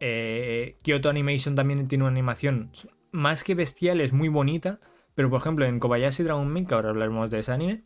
Eh, 0.00 0.76
Kyoto 0.82 1.08
Animation 1.08 1.54
también 1.54 1.88
tiene 1.88 2.04
una 2.04 2.10
animación 2.10 2.70
más 3.12 3.44
que 3.44 3.54
bestial, 3.54 4.00
es 4.00 4.12
muy 4.12 4.28
bonita. 4.28 4.80
Pero 5.16 5.30
por 5.30 5.40
ejemplo, 5.40 5.64
en 5.64 5.80
Kobayashi 5.80 6.22
Dragon 6.22 6.46
Maid, 6.46 6.68
que 6.68 6.74
ahora 6.74 6.90
hablaremos 6.90 7.30
de 7.30 7.40
ese 7.40 7.50
anime, 7.50 7.84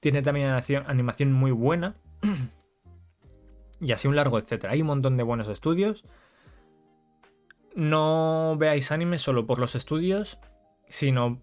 tiene 0.00 0.22
también 0.22 0.48
animación 0.86 1.32
muy 1.32 1.52
buena. 1.52 1.94
y 3.80 3.92
así 3.92 4.08
un 4.08 4.16
largo, 4.16 4.38
etcétera. 4.38 4.72
Hay 4.72 4.80
un 4.80 4.88
montón 4.88 5.18
de 5.18 5.22
buenos 5.22 5.48
estudios. 5.48 6.04
No 7.74 8.56
veáis 8.58 8.90
anime 8.92 9.18
solo 9.18 9.46
por 9.46 9.58
los 9.58 9.74
estudios, 9.74 10.38
sino 10.88 11.42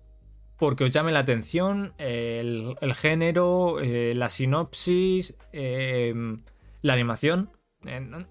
porque 0.58 0.86
os 0.86 0.92
llame 0.92 1.12
la 1.12 1.20
atención 1.20 1.94
el, 2.00 2.76
género, 2.96 3.80
eh, 3.80 4.14
la 4.16 4.30
sinopsis, 4.30 5.38
em, 5.52 6.42
la 6.82 6.94
animación. 6.94 7.52
Eh, 7.86 8.26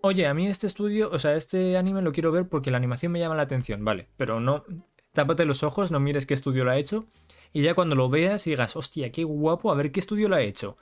oye, 0.00 0.28
a 0.28 0.34
mí 0.34 0.46
este 0.46 0.68
estudio, 0.68 1.10
o 1.10 1.18
sea, 1.18 1.34
este 1.34 1.76
anime 1.76 2.02
lo 2.02 2.12
quiero 2.12 2.30
ver 2.30 2.48
porque 2.48 2.70
la 2.70 2.76
animación 2.76 3.10
me 3.10 3.18
llama 3.18 3.34
la 3.34 3.42
atención, 3.42 3.84
vale, 3.84 4.08
pero 4.16 4.38
no, 4.38 4.64
tápate 5.12 5.44
los 5.44 5.62
ojos, 5.62 5.90
no 5.90 6.00
mires 6.00 6.26
qué 6.26 6.34
estudio 6.34 6.64
lo 6.64 6.70
ha 6.70 6.76
hecho. 6.78 7.06
Y 7.52 7.62
ya 7.62 7.74
cuando 7.74 7.96
lo 7.96 8.08
veas 8.08 8.46
y 8.46 8.50
digas, 8.50 8.76
hostia, 8.76 9.10
qué 9.10 9.24
guapo, 9.24 9.72
a 9.72 9.74
ver 9.74 9.92
qué 9.92 10.00
estudio 10.00 10.28
lo 10.28 10.36
ha 10.36 10.40
hecho. 10.40 10.76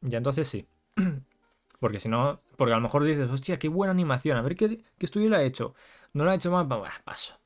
Ya 0.00 0.18
entonces 0.18 0.48
sí. 0.48 0.66
Porque 1.80 1.98
si 1.98 2.08
no, 2.08 2.40
porque 2.56 2.72
a 2.74 2.76
lo 2.76 2.82
mejor 2.82 3.02
dices, 3.02 3.28
hostia, 3.28 3.58
qué 3.58 3.66
buena 3.66 3.90
animación, 3.90 4.36
a 4.36 4.42
ver 4.42 4.54
qué, 4.54 4.84
estudio 5.00 5.28
lo 5.28 5.36
ha 5.36 5.42
hecho. 5.42 5.74
No 6.12 6.24
lo 6.24 6.30
ha 6.30 6.36
hecho 6.36 6.52
más, 6.52 6.64
paso. 7.02 7.40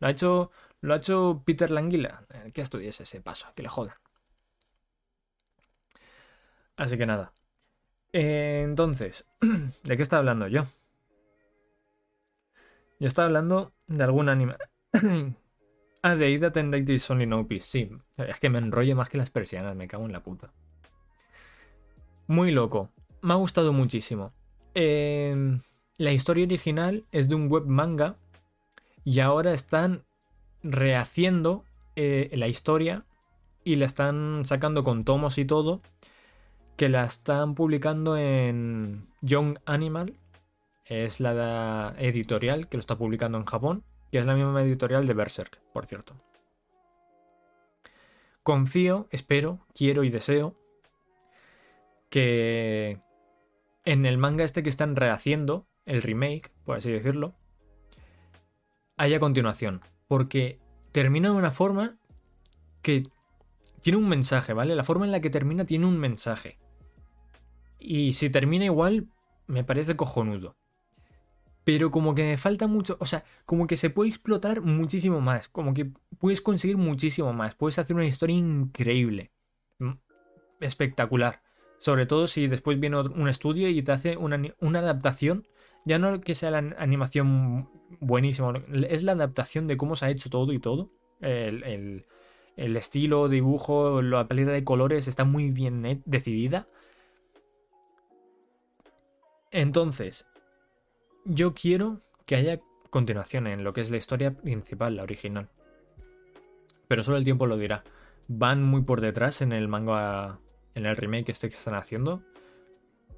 Lo 0.00 0.08
ha 0.08 0.10
hecho, 0.10 0.50
lo 0.80 0.92
ha 0.92 0.96
hecho 0.96 1.42
Peter 1.44 1.70
Languila. 1.70 2.26
Eh, 2.30 2.50
¿Qué 2.52 2.62
estudio 2.62 2.88
es 2.88 3.00
ese? 3.00 3.20
Paso, 3.20 3.46
que 3.54 3.62
le 3.62 3.68
jodan. 3.68 3.94
Así 6.76 6.98
que 6.98 7.06
nada. 7.06 7.32
Eh, 8.12 8.62
entonces, 8.64 9.24
¿de 9.84 9.96
qué 9.96 10.02
está 10.02 10.18
hablando 10.18 10.48
yo? 10.48 10.64
Yo 12.98 13.06
estaba 13.06 13.26
hablando 13.26 13.72
de 13.86 14.02
algún 14.02 14.28
anime. 14.28 14.54
Ah, 16.08 16.14
de 16.14 16.30
Ida 16.30 16.52
Tendaitis 16.52 17.10
Only 17.10 17.26
No 17.26 17.48
Peace. 17.48 17.66
Sí, 17.66 17.90
es 18.16 18.38
que 18.38 18.48
me 18.48 18.58
enrollo 18.58 18.94
más 18.94 19.08
que 19.08 19.18
las 19.18 19.30
persianas, 19.30 19.74
me 19.74 19.88
cago 19.88 20.06
en 20.06 20.12
la 20.12 20.22
puta. 20.22 20.52
Muy 22.28 22.52
loco. 22.52 22.90
Me 23.22 23.32
ha 23.32 23.36
gustado 23.36 23.72
muchísimo. 23.72 24.32
Em, 24.74 25.58
la 25.98 26.12
historia 26.12 26.44
original 26.44 27.04
es 27.10 27.28
de 27.28 27.34
un 27.34 27.48
web 27.48 27.66
manga 27.66 28.14
y 29.02 29.18
ahora 29.18 29.52
están 29.52 30.04
rehaciendo 30.62 31.64
eh, 31.96 32.30
la 32.34 32.46
historia 32.46 33.04
y 33.64 33.74
la 33.74 33.86
están 33.86 34.42
sacando 34.44 34.84
con 34.84 35.04
tomos 35.04 35.38
y 35.38 35.44
todo, 35.44 35.80
que 36.76 36.88
la 36.88 37.04
están 37.04 37.56
publicando 37.56 38.16
en 38.16 39.08
Young 39.22 39.58
Animal, 39.66 40.14
es 40.84 41.18
la 41.18 41.94
editorial 41.98 42.68
que 42.68 42.76
lo 42.76 42.80
está 42.80 42.96
publicando 42.96 43.38
en 43.38 43.44
Japón 43.44 43.82
que 44.10 44.18
es 44.18 44.26
la 44.26 44.34
misma 44.34 44.62
editorial 44.62 45.06
de 45.06 45.14
Berserk, 45.14 45.60
por 45.72 45.86
cierto. 45.86 46.14
Confío, 48.42 49.08
espero, 49.10 49.66
quiero 49.74 50.04
y 50.04 50.10
deseo 50.10 50.54
que 52.10 53.00
en 53.84 54.06
el 54.06 54.18
manga 54.18 54.44
este 54.44 54.62
que 54.62 54.68
están 54.68 54.96
rehaciendo, 54.96 55.66
el 55.84 56.02
remake, 56.02 56.52
por 56.64 56.76
así 56.76 56.90
decirlo, 56.90 57.34
haya 58.96 59.18
continuación. 59.18 59.82
Porque 60.06 60.60
termina 60.92 61.30
de 61.30 61.34
una 61.34 61.50
forma 61.50 61.98
que 62.82 63.02
tiene 63.82 63.98
un 63.98 64.08
mensaje, 64.08 64.52
¿vale? 64.52 64.76
La 64.76 64.84
forma 64.84 65.04
en 65.04 65.12
la 65.12 65.20
que 65.20 65.30
termina 65.30 65.66
tiene 65.66 65.86
un 65.86 65.98
mensaje. 65.98 66.58
Y 67.78 68.12
si 68.12 68.30
termina 68.30 68.64
igual, 68.64 69.08
me 69.46 69.64
parece 69.64 69.96
cojonudo 69.96 70.56
pero 71.66 71.90
como 71.90 72.14
que 72.14 72.22
me 72.22 72.36
falta 72.36 72.68
mucho, 72.68 72.96
o 73.00 73.06
sea, 73.06 73.24
como 73.44 73.66
que 73.66 73.76
se 73.76 73.90
puede 73.90 74.10
explotar 74.10 74.60
muchísimo 74.60 75.20
más, 75.20 75.48
como 75.48 75.74
que 75.74 75.90
puedes 76.20 76.40
conseguir 76.40 76.76
muchísimo 76.76 77.32
más, 77.32 77.56
puedes 77.56 77.80
hacer 77.80 77.96
una 77.96 78.06
historia 78.06 78.36
increíble, 78.36 79.32
mm, 79.80 79.94
espectacular, 80.60 81.42
sobre 81.78 82.06
todo 82.06 82.28
si 82.28 82.46
después 82.46 82.78
viene 82.78 83.00
un 83.00 83.28
estudio 83.28 83.68
y 83.68 83.82
te 83.82 83.90
hace 83.90 84.16
una, 84.16 84.38
adaptación, 84.78 85.48
ya 85.84 85.98
no 85.98 86.20
que 86.20 86.36
sea 86.36 86.52
la 86.52 86.58
animación 86.78 87.68
buenísima, 87.98 88.62
es 88.88 89.02
la 89.02 89.12
adaptación 89.12 89.66
de 89.66 89.76
cómo 89.76 89.96
se 89.96 90.06
ha 90.06 90.10
hecho 90.10 90.30
todo 90.30 90.52
y 90.52 90.60
todo, 90.60 90.92
el, 91.20 92.06
el 92.56 92.76
estilo, 92.76 93.28
dibujo, 93.28 94.02
la 94.02 94.28
paleta 94.28 94.52
de 94.52 94.62
colores 94.62 95.08
está 95.08 95.24
muy 95.24 95.50
bien 95.50 96.00
decidida. 96.04 96.68
Entonces, 99.50 100.26
yo 101.26 101.54
quiero 101.54 102.00
que 102.24 102.36
haya 102.36 102.60
continuación 102.90 103.46
en 103.46 103.64
lo 103.64 103.72
que 103.72 103.80
es 103.80 103.90
la 103.90 103.96
historia 103.96 104.32
principal, 104.32 104.96
la 104.96 105.02
original. 105.02 105.48
Pero 106.88 107.02
solo 107.02 107.16
el 107.16 107.24
tiempo 107.24 107.46
lo 107.46 107.56
dirá. 107.56 107.82
Van 108.28 108.62
muy 108.62 108.82
por 108.82 109.00
detrás 109.00 109.42
en 109.42 109.52
el 109.52 109.68
manga, 109.68 110.38
en 110.74 110.86
el 110.86 110.96
remake 110.96 111.30
este 111.30 111.48
que 111.48 111.56
están 111.56 111.74
haciendo. 111.74 112.22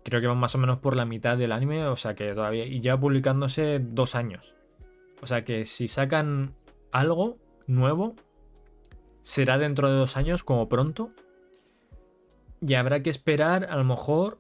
Creo 0.05 0.21
que 0.21 0.27
van 0.27 0.39
más 0.39 0.55
o 0.55 0.59
menos 0.59 0.79
por 0.79 0.97
la 0.97 1.05
mitad 1.05 1.37
del 1.37 1.53
anime, 1.53 1.87
o 1.87 1.97
sea 1.97 2.15
que 2.15 2.33
todavía. 2.35 2.67
Y 2.67 2.81
ya 2.81 2.99
publicándose 2.99 3.79
dos 3.79 4.15
años. 4.15 4.55
O 5.21 5.27
sea 5.27 5.45
que 5.45 5.65
si 5.65 5.89
sacan 5.89 6.55
algo 6.93 7.39
nuevo, 7.67 8.15
será 9.23 9.59
dentro 9.59 9.91
de 9.91 9.97
dos 9.97 10.17
años, 10.17 10.45
como 10.45 10.69
pronto. 10.69 11.11
Y 12.61 12.75
habrá 12.75 13.03
que 13.03 13.11
esperar, 13.11 13.67
a 13.71 13.77
lo 13.77 13.85
mejor, 13.85 14.39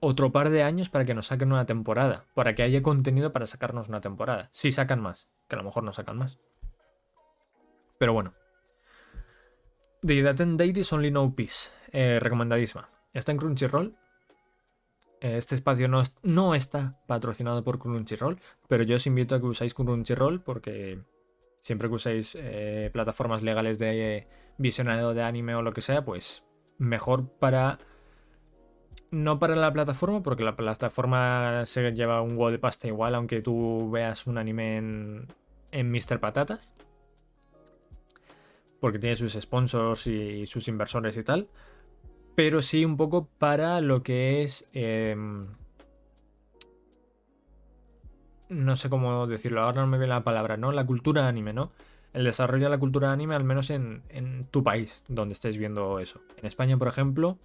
otro 0.00 0.32
par 0.32 0.50
de 0.50 0.62
años 0.62 0.88
para 0.88 1.04
que 1.04 1.14
nos 1.14 1.28
saquen 1.28 1.52
una 1.52 1.66
temporada, 1.66 2.24
para 2.34 2.54
que 2.54 2.62
haya 2.62 2.82
contenido 2.82 3.32
para 3.32 3.46
sacarnos 3.46 3.88
una 3.88 4.00
temporada. 4.00 4.48
Si 4.50 4.72
sacan 4.72 5.00
más, 5.00 5.28
que 5.48 5.56
a 5.56 5.58
lo 5.58 5.64
mejor 5.64 5.84
no 5.84 5.92
sacan 5.92 6.18
más. 6.18 6.38
Pero 7.98 8.12
bueno. 8.12 8.34
The 10.02 10.22
That 10.22 10.40
and 10.40 10.58
Date 10.58 10.80
is 10.80 10.92
Only 10.92 11.10
No 11.10 11.34
Peace. 11.34 11.70
Eh, 11.92 12.18
recomendadísima. 12.20 12.88
Está 13.12 13.32
en 13.32 13.38
Crunchyroll. 13.38 13.94
Eh, 15.20 15.36
este 15.36 15.54
espacio 15.54 15.86
no, 15.86 16.02
no, 16.22 16.54
está 16.54 16.98
patrocinado 17.06 17.62
por 17.62 17.78
Crunchyroll, 17.78 18.40
pero 18.68 18.84
yo 18.84 18.96
os 18.96 19.06
invito 19.06 19.34
a 19.34 19.40
que 19.40 19.46
usáis 19.46 19.74
Crunchyroll 19.74 20.40
porque 20.40 21.02
siempre 21.60 21.88
que 21.88 21.94
usáis 21.94 22.34
eh, 22.40 22.88
plataformas 22.92 23.42
legales 23.42 23.78
de 23.78 24.26
visionado 24.56 25.12
de 25.12 25.22
anime 25.22 25.54
o 25.54 25.62
lo 25.62 25.72
que 25.72 25.82
sea, 25.82 26.04
pues 26.04 26.42
mejor 26.78 27.28
para 27.38 27.78
no 29.10 29.38
para 29.38 29.56
la 29.56 29.72
plataforma, 29.72 30.22
porque 30.22 30.44
la 30.44 30.56
plataforma 30.56 31.64
se 31.66 31.92
lleva 31.92 32.22
un 32.22 32.32
huevo 32.32 32.50
de 32.50 32.58
pasta 32.58 32.86
igual, 32.86 33.14
aunque 33.14 33.42
tú 33.42 33.90
veas 33.90 34.26
un 34.26 34.38
anime 34.38 34.76
en, 34.76 35.26
en 35.72 35.90
Mr. 35.90 36.20
Patatas. 36.20 36.72
Porque 38.80 38.98
tiene 38.98 39.16
sus 39.16 39.32
sponsors 39.32 40.06
y 40.06 40.46
sus 40.46 40.68
inversores 40.68 41.16
y 41.16 41.24
tal. 41.24 41.48
Pero 42.34 42.62
sí 42.62 42.84
un 42.84 42.96
poco 42.96 43.28
para 43.38 43.80
lo 43.80 44.02
que 44.02 44.42
es... 44.42 44.68
Em, 44.72 45.48
no 48.48 48.76
sé 48.76 48.88
cómo 48.88 49.26
decirlo, 49.26 49.62
ahora 49.62 49.82
no 49.82 49.86
me 49.86 49.98
viene 49.98 50.14
la 50.14 50.24
palabra, 50.24 50.56
¿no? 50.56 50.72
La 50.72 50.86
cultura 50.86 51.28
anime, 51.28 51.52
¿no? 51.52 51.72
El 52.12 52.24
desarrollo 52.24 52.64
de 52.64 52.70
la 52.70 52.78
cultura 52.78 53.12
anime, 53.12 53.34
al 53.34 53.44
menos 53.44 53.70
en, 53.70 54.02
en 54.08 54.46
tu 54.46 54.64
país, 54.64 55.04
donde 55.08 55.32
estés 55.32 55.58
viendo 55.58 56.00
eso. 56.00 56.20
En 56.36 56.46
España, 56.46 56.76
por 56.76 56.88
ejemplo, 56.88 57.38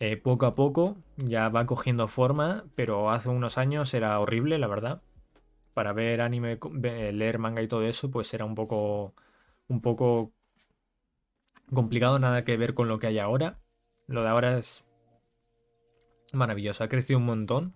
eh, 0.00 0.16
poco 0.16 0.46
a 0.46 0.54
poco 0.54 0.96
ya 1.16 1.48
va 1.48 1.66
cogiendo 1.66 2.08
forma, 2.08 2.64
pero 2.74 3.10
hace 3.10 3.28
unos 3.30 3.58
años 3.58 3.94
era 3.94 4.18
horrible, 4.20 4.58
la 4.58 4.66
verdad. 4.68 5.02
para 5.74 5.92
ver 5.92 6.22
anime, 6.22 6.58
leer 7.12 7.38
manga 7.38 7.62
y 7.62 7.68
todo 7.68 7.84
eso, 7.84 8.10
pues 8.10 8.32
era 8.34 8.44
un 8.46 8.54
poco, 8.54 9.14
un 9.68 9.80
poco 9.82 10.32
complicado, 11.72 12.18
nada 12.18 12.44
que 12.44 12.56
ver 12.56 12.74
con 12.74 12.88
lo 12.88 12.98
que 12.98 13.08
hay 13.08 13.18
ahora. 13.18 13.60
Lo 14.06 14.22
de 14.22 14.28
ahora 14.28 14.58
es 14.58 14.84
maravilloso, 16.32 16.84
ha 16.84 16.88
crecido 16.88 17.18
un 17.18 17.26
montón. 17.26 17.74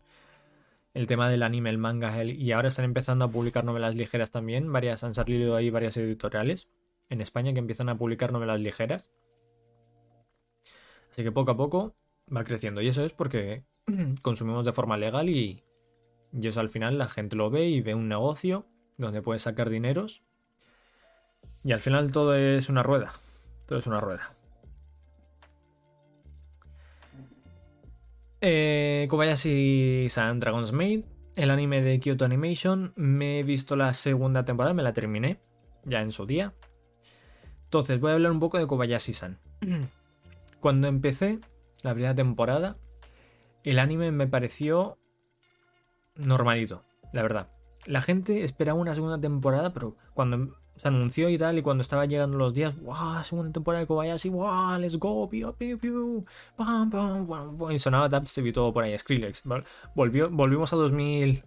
El 0.95 1.07
tema 1.07 1.31
del 1.31 1.43
anime, 1.43 1.71
el 1.71 1.79
manga, 1.79 2.25
y 2.25 2.53
ahora 2.53 2.69
están 2.69 2.85
empezando 2.85 3.25
a 3.25 3.31
publicar 3.31 3.65
novelas 3.65 3.97
ligeras 3.97 4.31
también. 4.31 4.73
Varias, 4.73 5.05
han 5.05 5.15
salido 5.15 5.57
ahí 5.57 5.71
varias 5.71 5.97
editoriales 5.97 6.69
en 7.11 7.21
España 7.21 7.53
que 7.53 7.61
empiezan 7.61 7.89
a 7.89 7.99
publicar 7.99 8.33
novelas 8.33 8.61
ligeras. 8.61 9.11
Así 11.11 11.23
que 11.23 11.33
poco 11.33 11.53
a 11.53 11.57
poco 11.57 11.95
va 12.35 12.45
creciendo. 12.45 12.81
Y 12.81 12.89
eso 12.89 13.05
es 13.05 13.13
porque 13.13 13.65
consumimos 14.23 14.65
de 14.65 14.73
forma 14.73 14.97
legal 14.97 15.29
y, 15.29 15.65
y 16.33 16.47
eso 16.47 16.61
al 16.61 16.69
final 16.69 16.99
la 16.99 17.09
gente 17.09 17.37
lo 17.37 17.51
ve 17.51 17.69
y 17.69 17.81
ve 17.81 17.95
un 17.95 18.09
negocio 18.09 18.67
donde 18.99 19.23
puedes 19.23 19.43
sacar 19.43 19.71
dineros. 19.71 20.23
Y 21.65 21.73
al 21.73 21.81
final 21.81 22.13
todo 22.13 22.35
es 22.35 22.69
una 22.69 22.83
rueda. 22.83 23.13
Todo 23.67 23.79
es 23.79 23.87
una 23.87 24.01
rueda. 24.01 24.35
Eh, 28.41 29.07
Kobayashi-san 29.11 30.41
Dragon's 30.41 30.73
Maid, 30.73 31.05
el 31.37 31.51
anime 31.51 31.83
de 31.83 32.01
Kyoto 32.01 32.25
Animation. 32.25 32.93
Me 32.97 33.41
he 33.41 33.43
visto 33.43 33.77
la 33.77 33.93
segunda 33.93 34.45
temporada, 34.45 34.73
me 34.73 34.83
la 34.83 34.95
terminé 34.95 35.41
ya 35.85 36.01
en 36.01 36.13
su 36.13 36.27
día. 36.27 36.55
Entonces, 37.65 38.01
voy 38.01 38.11
a 38.11 38.15
hablar 38.15 38.33
un 38.33 38.41
poco 38.41 38.59
de 38.59 38.67
Kobayashi-san. 38.67 39.39
Cuando 40.61 40.89
empecé 40.89 41.41
la 41.83 41.93
primera 41.93 42.15
temporada, 42.15 42.77
el 43.65 43.79
anime 43.79 44.11
me 44.11 44.27
pareció 44.27 44.99
normalito, 46.17 46.85
la 47.13 47.23
verdad. 47.23 47.49
La 47.87 48.03
gente 48.03 48.45
esperaba 48.45 48.79
una 48.79 48.95
segunda 48.95 49.21
temporada, 49.21 49.73
pero 49.73 49.97
cuando 50.15 50.61
se 50.77 50.89
anunció 50.89 51.29
y 51.29 51.39
tal, 51.39 51.59
y 51.59 51.63
cuando 51.63 51.83
estaba 51.83 52.07
llegando 52.07 52.39
los 52.39 52.55
días, 52.55 52.77
¡guau! 52.79 53.23
Segunda 53.25 53.53
temporada 53.53 53.81
de 53.81 53.87
Kobayashi, 53.87 54.29
¡guau! 54.29 54.79
¡Let's 54.79 54.99
go! 54.99 55.29
¡Piu, 55.29 55.53
piu, 55.55 55.79
piu! 55.79 56.25
¡Pam, 56.57 56.91
pam, 56.91 57.27
pam! 57.27 57.71
Y 57.71 57.79
sonaba 57.79 58.09
Dubstep 58.09 58.47
y 58.47 58.53
todo 58.53 58.73
por 58.73 58.85
ahí, 58.85 58.99
Skrillex. 58.99 59.43
Volvió, 59.95 60.31
volvimos 60.31 60.73
a 60.73 60.77
2000. 60.77 61.43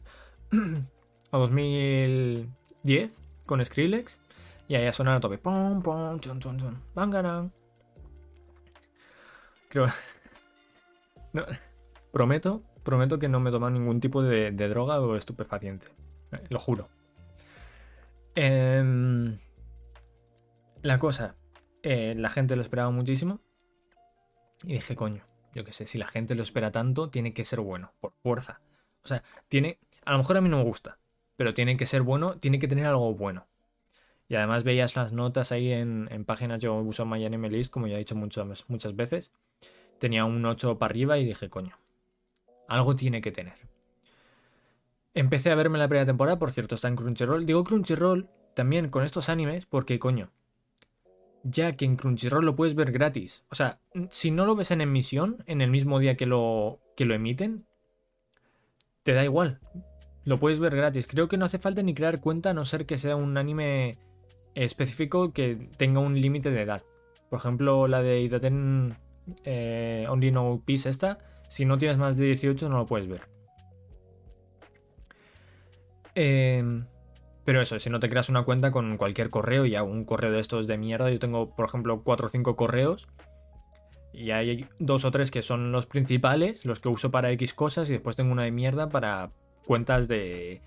a 1.32 1.38
2010 1.38 3.14
con 3.46 3.66
Skrillex. 3.66 4.20
Y 4.68 4.76
ahí 4.76 4.86
a 4.86 4.94
sonar 4.94 5.18
a 5.18 5.20
tope. 5.20 5.38
¡Pum, 5.38 5.82
pum! 5.82 6.20
¡Chun, 6.20 6.40
chun, 6.40 6.58
chun! 6.58 6.82
¡Bangarang! 6.94 7.52
Creo. 9.70 9.88
No, 11.34 11.46
prometo 12.12 12.64
prometo 12.84 13.18
que 13.18 13.30
no 13.30 13.40
me 13.40 13.50
tomo 13.50 13.70
ningún 13.70 14.00
tipo 14.00 14.22
de, 14.22 14.52
droga 14.52 15.00
o 15.00 15.16
estupefaciente. 15.16 15.88
Eh, 16.32 16.44
lo 16.50 16.60
juro. 16.60 16.90
Em, 18.36 19.38
la 20.82 20.98
cosa, 20.98 21.36
eh, 21.82 22.14
la 22.16 22.30
gente 22.30 22.56
lo 22.56 22.62
esperaba 22.62 22.92
muchísimo. 22.92 23.40
Y 24.64 24.74
dije, 24.74 24.96
coño, 24.96 25.24
yo 25.54 25.64
qué 25.64 25.72
sé, 25.72 25.86
si 25.86 25.98
la 25.98 26.08
gente 26.08 26.36
lo 26.36 26.44
espera 26.44 26.72
tanto, 26.72 27.10
tiene 27.10 27.34
que 27.34 27.44
ser 27.44 27.62
bueno, 27.62 27.94
por 28.00 28.14
fuerza. 28.22 28.62
O 29.04 29.08
sea, 29.08 29.24
tiene. 29.48 29.80
A 30.06 30.12
lo 30.12 30.20
mejor 30.20 30.38
a 30.38 30.42
mí 30.42 30.50
no 30.50 30.58
me 30.58 30.64
gusta, 30.64 31.00
pero 31.36 31.54
tiene 31.54 31.78
que 31.78 31.86
ser 31.86 32.02
bueno, 32.02 32.38
tiene 32.38 32.60
que 32.60 32.68
tener 32.68 32.86
algo 32.86 33.14
bueno. 33.14 33.48
Y 34.28 34.36
además 34.36 34.64
veías 34.64 34.96
las 34.96 35.14
notas 35.14 35.52
ahí 35.52 35.72
en, 35.72 36.26
páginas, 36.26 36.62
yo 36.62 36.76
uso 36.76 37.06
MyAnimeList, 37.06 37.72
como 37.72 37.88
ya 37.88 37.96
he 37.96 38.00
dicho 38.00 38.16
muchas, 38.16 38.70
muchas 38.70 38.96
veces. 38.96 39.32
Tenía 40.00 40.26
un 40.26 40.46
8 40.46 40.78
para 40.78 40.92
arriba 40.92 41.18
y 41.18 41.26
dije, 41.26 41.50
coño, 41.50 41.78
algo 42.68 42.96
tiene 42.96 43.22
que 43.22 43.32
tener. 43.32 43.56
Empecé 45.14 45.52
a 45.52 45.56
verme 45.56 45.78
la 45.78 45.88
primera 45.88 46.06
temporada, 46.06 46.40
por 46.40 46.52
cierto, 46.52 46.76
está 46.76 46.88
en 46.88 46.96
Crunchyroll. 46.96 47.46
Digo 47.46 47.64
Crunchyroll 47.64 48.30
también 48.56 48.90
con 48.90 49.04
estos 49.04 49.30
animes 49.30 49.66
porque, 49.66 50.00
coño, 50.00 50.32
ya 51.44 51.76
que 51.76 51.86
en 51.86 51.96
Crunchyroll 51.96 52.46
lo 52.46 52.56
puedes 52.56 52.74
ver 52.74 52.92
gratis. 52.92 53.44
O 53.50 53.56
sea, 53.56 53.80
si 54.10 54.32
no 54.32 54.46
lo 54.46 54.56
ves 54.56 54.72
en 54.72 54.82
emisión, 54.82 55.44
en 55.46 55.62
el 55.62 55.70
mismo 55.70 56.00
día 56.00 56.16
que 56.16 56.26
lo, 56.26 56.80
que 56.96 57.06
lo 57.06 57.14
emiten, 57.14 57.66
te 59.04 59.14
da 59.14 59.24
igual. 59.24 59.60
Lo 60.24 60.40
puedes 60.40 60.60
ver 60.60 60.76
gratis. 60.76 61.06
Creo 61.06 61.28
que 61.28 61.38
no 61.38 61.46
hace 61.46 61.60
falta 61.60 61.84
ni 61.84 61.94
crear 61.94 62.22
cuenta 62.22 62.52
a 62.52 62.54
no 62.54 62.66
ser 62.66 62.86
que 62.86 62.98
sea 62.98 63.16
un 63.16 63.38
anime 63.38 63.98
específico 64.56 65.34
que 65.34 65.70
tenga 65.78 66.00
un 66.00 66.20
límite 66.20 66.50
de 66.50 66.62
edad. 66.62 66.84
Por 67.30 67.40
ejemplo, 67.40 67.88
la 67.88 68.02
de 68.02 68.22
Idaten 68.22 68.98
eh, 69.44 70.06
Only 70.10 70.32
No 70.32 70.62
Peace 70.66 70.90
esta 70.90 71.20
si 71.54 71.66
no 71.66 71.78
tienes 71.78 71.98
más 72.00 72.18
de 72.18 72.26
18 72.26 72.68
no 72.68 72.78
lo 72.78 72.86
puedes 72.88 73.08
ver. 73.08 73.30
Em, 76.16 76.88
pero 77.44 77.62
eso, 77.62 77.80
si 77.80 77.92
no 77.92 78.00
te 78.00 78.10
creas 78.10 78.30
una 78.30 78.44
cuenta 78.44 78.72
con 78.72 78.98
cualquier 78.98 79.30
correo 79.30 79.68
y 79.68 79.76
un 79.76 80.04
correo 80.04 80.32
de 80.32 80.40
estos 80.40 80.66
de 80.66 80.80
mierda, 80.80 81.12
yo 81.12 81.20
tengo, 81.20 81.56
por 81.56 81.66
ejemplo, 81.66 82.02
4 82.04 82.26
o 82.26 82.30
5 82.30 82.56
correos 82.56 83.08
y 84.14 84.32
hay 84.32 84.68
dos 84.80 85.06
o 85.06 85.12
tres 85.12 85.30
que 85.30 85.44
son 85.44 85.72
los 85.72 85.86
principales, 85.86 86.66
los 86.66 86.80
que 86.80 86.90
uso 86.90 87.12
para 87.12 87.32
X 87.32 87.54
cosas, 87.54 87.88
y 87.90 87.94
después 87.94 88.16
tengo 88.16 88.32
una 88.32 88.44
de 88.44 88.52
mierda 88.52 88.90
para 88.90 89.32
cuentas 89.66 90.08
de, 90.08 90.62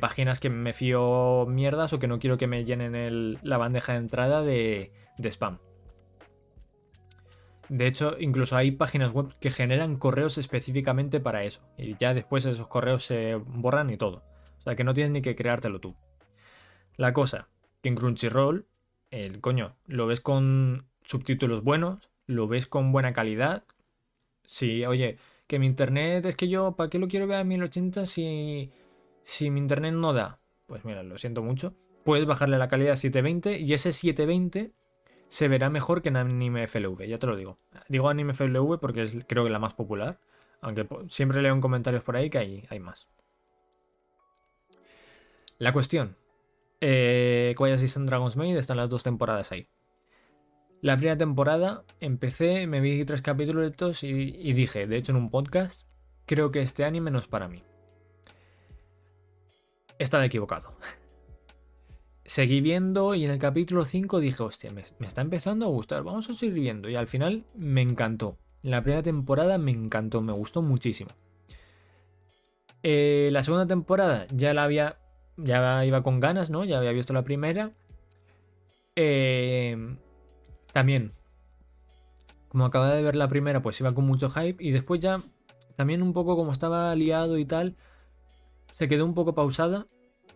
páginas 0.00 0.40
que 0.40 0.50
me 0.50 0.72
fío 0.72 1.46
mierdas 1.46 1.92
o 1.92 2.00
que 2.00 2.08
no 2.08 2.18
quiero 2.18 2.36
que 2.36 2.48
me 2.48 2.64
llenen 2.64 3.38
la 3.42 3.58
bandeja 3.58 3.92
de 3.92 3.98
entrada 3.98 4.42
de 4.42 4.90
spam. 5.22 5.58
De 7.68 7.86
hecho, 7.86 8.16
incluso 8.18 8.56
hay 8.56 8.70
páginas 8.70 9.12
web 9.12 9.34
que 9.40 9.50
generan 9.50 9.96
correos 9.96 10.38
específicamente 10.38 11.20
para 11.20 11.44
eso. 11.44 11.60
Y 11.76 11.96
ya 11.96 12.14
después 12.14 12.44
esos 12.44 12.68
correos 12.68 13.04
se 13.04 13.34
borran 13.34 13.90
y 13.90 13.96
todo. 13.96 14.22
O 14.58 14.62
sea 14.62 14.76
que 14.76 14.84
no 14.84 14.94
tienes 14.94 15.12
ni 15.12 15.22
que 15.22 15.34
creártelo 15.34 15.80
tú. 15.80 15.96
La 16.96 17.12
cosa, 17.12 17.48
que 17.82 17.88
en 17.88 17.96
Crunchyroll, 17.96 18.66
el 19.10 19.40
coño, 19.40 19.76
lo 19.86 20.06
ves 20.06 20.20
con 20.20 20.86
subtítulos 21.04 21.62
buenos, 21.62 22.10
lo 22.26 22.48
ves 22.48 22.66
con 22.66 22.92
buena 22.92 23.12
calidad. 23.12 23.64
Si, 24.44 24.84
oye, 24.86 25.18
que 25.46 25.58
mi 25.58 25.66
internet 25.66 26.24
es 26.26 26.36
que 26.36 26.48
yo, 26.48 26.72
¿para 26.72 26.90
qué 26.90 26.98
lo 26.98 27.08
quiero 27.08 27.26
ver 27.26 27.38
a 27.38 27.44
1080 27.44 28.06
si, 28.06 28.70
si 29.22 29.50
mi 29.50 29.60
internet 29.60 29.94
no 29.94 30.12
da? 30.12 30.40
Pues 30.66 30.84
mira, 30.84 31.02
lo 31.02 31.18
siento 31.18 31.42
mucho. 31.42 31.74
Puedes 32.04 32.26
bajarle 32.26 32.58
la 32.58 32.68
calidad 32.68 32.92
a 32.92 32.96
720 32.96 33.58
y 33.60 33.72
ese 33.72 33.92
720 33.92 34.72
se 35.28 35.48
verá 35.48 35.70
mejor 35.70 36.02
que 36.02 36.08
en 36.08 36.16
Anime 36.16 36.66
FLV, 36.66 37.06
ya 37.06 37.18
te 37.18 37.26
lo 37.26 37.36
digo. 37.36 37.58
Digo 37.88 38.08
Anime 38.08 38.34
FLV 38.34 38.78
porque 38.80 39.02
es 39.02 39.16
creo 39.26 39.44
que 39.44 39.50
la 39.50 39.58
más 39.58 39.74
popular, 39.74 40.18
aunque 40.60 40.86
siempre 41.08 41.42
leo 41.42 41.54
en 41.54 41.60
comentarios 41.60 42.02
por 42.02 42.16
ahí 42.16 42.30
que 42.30 42.38
hay, 42.38 42.66
hay 42.70 42.80
más. 42.80 43.08
La 45.58 45.72
cuestión. 45.72 46.16
Eh, 46.80 47.54
Kobayashi 47.56 47.86
Dragon's 48.04 48.36
Maid 48.36 48.56
están 48.56 48.76
las 48.76 48.90
dos 48.90 49.02
temporadas 49.02 49.52
ahí. 49.52 49.68
La 50.82 50.96
primera 50.96 51.16
temporada 51.16 51.84
empecé, 52.00 52.66
me 52.66 52.80
vi 52.80 53.04
tres 53.04 53.22
capítulos 53.22 54.02
y, 54.02 54.08
y 54.08 54.52
dije, 54.52 54.86
de 54.86 54.96
hecho 54.96 55.12
en 55.12 55.18
un 55.18 55.30
podcast, 55.30 55.86
creo 56.26 56.50
que 56.50 56.60
este 56.60 56.84
anime 56.84 57.10
no 57.10 57.18
es 57.18 57.26
para 57.26 57.48
mí. 57.48 57.64
Estaba 59.98 60.26
equivocado. 60.26 60.76
seguí 62.26 62.60
viendo 62.60 63.14
y 63.14 63.24
en 63.24 63.30
el 63.30 63.38
capítulo 63.38 63.84
5 63.84 64.20
dije, 64.20 64.42
hostia, 64.42 64.70
me, 64.72 64.82
está 65.06 65.20
empezando 65.20 65.66
a 65.66 65.68
gustar, 65.68 66.02
vamos 66.02 66.28
a 66.28 66.34
seguir 66.34 66.54
viendo. 66.54 66.88
Y 66.88 66.96
al 66.96 67.06
final 67.06 67.44
me 67.54 67.82
encantó. 67.82 68.38
La 68.62 68.82
primera 68.82 69.02
temporada 69.02 69.58
me 69.58 69.70
encantó, 69.70 70.20
me 70.20 70.32
gustó 70.32 70.62
muchísimo. 70.62 71.10
Eh, 72.82 73.28
la 73.32 73.42
segunda 73.42 73.66
temporada 73.66 74.26
ya 74.32 74.52
la 74.54 74.64
había, 74.64 74.98
ya 75.36 75.84
iba 75.84 76.02
con 76.02 76.20
ganas, 76.20 76.50
¿no? 76.50 76.64
Ya 76.64 76.78
había 76.78 76.92
visto 76.92 77.12
la 77.12 77.22
primera. 77.24 77.72
Eh, 78.96 79.96
también, 80.72 81.12
como 82.48 82.64
acababa 82.64 82.94
de 82.94 83.02
ver 83.02 83.16
la 83.16 83.28
primera, 83.28 83.62
pues 83.62 83.80
iba 83.80 83.94
con 83.94 84.04
mucho 84.04 84.28
hype. 84.30 84.62
Y 84.62 84.72
después 84.72 85.00
ya, 85.00 85.20
también 85.76 86.02
un 86.02 86.12
poco 86.12 86.36
como 86.36 86.52
estaba 86.52 86.94
liado 86.96 87.38
y 87.38 87.44
tal, 87.44 87.76
se 88.72 88.88
quedó 88.88 89.04
un 89.04 89.14
poco 89.14 89.34
pausada 89.34 89.86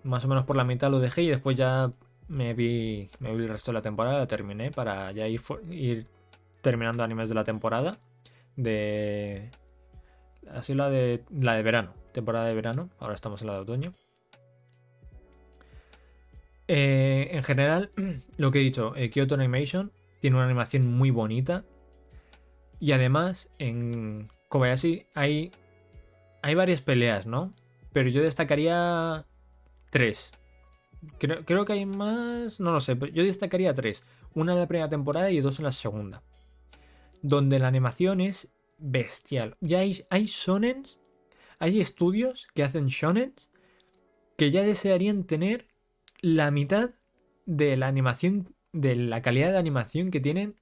más 0.02 0.24
o 0.24 0.28
menos 0.28 0.44
por 0.44 0.56
la 0.56 0.64
mitad 0.64 0.90
lo 0.90 0.98
dejé 0.98 1.22
y 1.22 1.28
después 1.28 1.56
ya 1.56 1.92
me 2.28 2.54
vi, 2.54 3.10
me 3.18 3.34
vi 3.34 3.42
el 3.42 3.48
resto 3.48 3.72
de 3.72 3.74
la 3.74 3.82
temporada, 3.82 4.18
la 4.18 4.26
terminé 4.26 4.70
para 4.70 5.10
ya 5.12 5.26
ir, 5.26 5.40
ir 5.70 6.06
terminando 6.62 7.02
animes 7.02 7.28
de 7.28 7.34
la 7.34 7.44
temporada. 7.44 7.98
De. 8.56 9.50
Así 10.52 10.74
la 10.74 10.88
de. 10.90 11.24
La 11.30 11.54
de 11.54 11.62
verano. 11.62 11.94
Temporada 12.12 12.46
de 12.46 12.54
verano. 12.54 12.90
Ahora 12.98 13.14
estamos 13.14 13.40
en 13.40 13.48
la 13.48 13.54
de 13.54 13.60
otoño. 13.60 13.94
Eh, 16.68 17.30
en 17.32 17.42
general, 17.42 17.90
lo 18.36 18.50
que 18.50 18.60
he 18.60 18.62
dicho, 18.62 18.94
eh, 18.96 19.10
Kyoto 19.10 19.34
Animation 19.34 19.92
tiene 20.20 20.36
una 20.36 20.46
animación 20.46 20.86
muy 20.86 21.10
bonita. 21.10 21.64
Y 22.78 22.92
además, 22.92 23.50
en 23.58 24.30
Kobayashi 24.48 25.06
hay. 25.14 25.50
Hay 26.42 26.54
varias 26.54 26.80
peleas, 26.80 27.26
¿no? 27.26 27.52
Pero 27.92 28.08
yo 28.08 28.22
destacaría 28.22 29.26
tres. 29.90 30.32
Creo, 31.18 31.64
que 31.64 31.72
hay 31.72 31.86
más, 31.86 32.60
no 32.60 32.72
lo 32.72 32.80
sé, 32.80 32.94
pero 32.96 33.12
yo 33.12 33.24
destacaría 33.24 33.74
tres. 33.74 34.04
Una 34.34 34.52
en 34.52 34.58
la 34.58 34.68
primera 34.68 34.88
temporada 34.88 35.30
y 35.30 35.40
dos 35.40 35.58
en 35.58 35.64
la 35.64 35.72
segunda. 35.72 36.22
Donde 37.22 37.58
la 37.58 37.68
animación 37.68 38.20
es 38.20 38.52
bestial. 38.78 39.56
Ya 39.60 39.80
hay, 39.80 40.04
hay 40.10 40.24
shonens, 40.24 40.98
hay 41.58 41.80
estudios 41.80 42.48
que 42.54 42.62
hacen 42.62 42.86
shonens 42.86 43.50
que 44.36 44.50
ya 44.50 44.62
desearían 44.62 45.24
tener 45.24 45.66
la 46.20 46.50
mitad 46.50 46.90
de 47.46 47.76
la 47.76 47.88
animación, 47.88 48.54
de 48.72 48.94
la 48.94 49.22
calidad 49.22 49.52
de 49.52 49.58
animación 49.58 50.10
que 50.10 50.20
tienen 50.20 50.56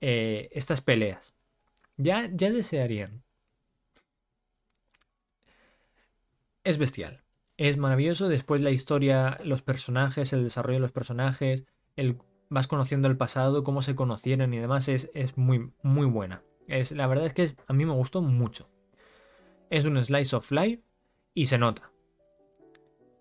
eh, 0.00 0.48
estas 0.52 0.80
peleas. 0.80 1.34
Ya, 1.96 2.30
ya 2.32 2.52
desearían. 2.52 3.22
Es 6.64 6.78
bestial. 6.78 7.25
Es 7.56 7.76
maravilloso. 7.76 8.28
Después 8.28 8.60
la 8.60 8.70
historia, 8.70 9.38
los 9.44 9.62
personajes, 9.62 10.32
el 10.32 10.44
desarrollo 10.44 10.76
de 10.76 10.82
los 10.82 10.92
personajes, 10.92 11.64
el, 11.96 12.18
vas 12.48 12.68
conociendo 12.68 13.08
el 13.08 13.16
pasado, 13.16 13.64
cómo 13.64 13.82
se 13.82 13.94
conocieron 13.94 14.52
y 14.52 14.58
demás, 14.58 14.88
es, 14.88 15.10
es 15.14 15.36
muy, 15.36 15.72
muy 15.82 16.06
buena. 16.06 16.42
Es, 16.68 16.92
la 16.92 17.06
verdad 17.06 17.26
es 17.26 17.32
que 17.32 17.48
a 17.66 17.72
mí 17.72 17.84
me 17.86 17.92
gustó 17.92 18.22
mucho. 18.22 18.68
Es 19.70 19.84
un 19.84 20.02
slice 20.02 20.36
of 20.36 20.50
life 20.52 20.82
y 21.34 21.46
se 21.46 21.58
nota. 21.58 21.90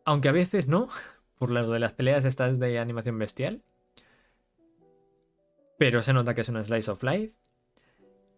Aunque 0.03 0.29
a 0.29 0.33
veces 0.33 0.67
no, 0.67 0.89
por 1.37 1.49
lo 1.49 1.69
de 1.69 1.79
las 1.79 1.93
peleas 1.93 2.25
estas 2.25 2.59
de 2.59 2.79
animación 2.79 3.17
bestial. 3.17 3.63
Pero 5.77 6.01
se 6.01 6.13
nota 6.13 6.33
que 6.35 6.41
es 6.41 6.49
un 6.49 6.63
slice 6.63 6.91
of 6.91 7.03
life. 7.03 7.33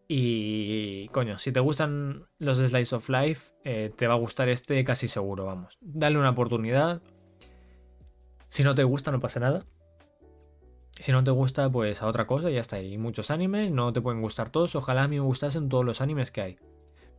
Y 0.08 1.10
coño, 1.10 1.38
si 1.38 1.52
te 1.52 1.60
gustan 1.60 2.28
los 2.40 2.58
slice 2.58 2.96
of 2.96 3.10
life, 3.10 3.54
eh, 3.66 3.92
te 3.96 4.08
va 4.08 4.14
a 4.14 4.18
gustar 4.18 4.48
este 4.48 4.84
casi 4.86 5.08
seguro, 5.08 5.46
vamos. 5.46 5.78
Dale 5.82 6.18
una 6.18 6.30
oportunidad. 6.30 7.02
Si 8.48 8.64
no 8.64 8.74
te 8.74 8.84
gusta, 8.84 9.12
no 9.12 9.20
pasa 9.20 9.42
nada. 9.42 9.66
Si 11.00 11.12
no 11.12 11.24
te 11.24 11.32
gusta, 11.32 11.70
pues 11.70 12.02
a 12.02 12.08
otra 12.08 12.26
cosa, 12.26 12.50
ya 12.50 12.62
está. 12.62 12.78
Hay 12.78 12.98
muchos 12.98 13.32
animes, 13.32 13.72
no 13.72 13.92
te 13.92 14.02
pueden 14.02 14.22
gustar 14.22 14.50
todos. 14.50 14.76
Ojalá 14.76 15.04
a 15.04 15.08
mí 15.08 15.18
me 15.18 15.26
gustasen 15.26 15.68
todos 15.68 15.86
los 15.86 16.00
animes 16.00 16.32
que 16.32 16.42
hay. 16.42 16.60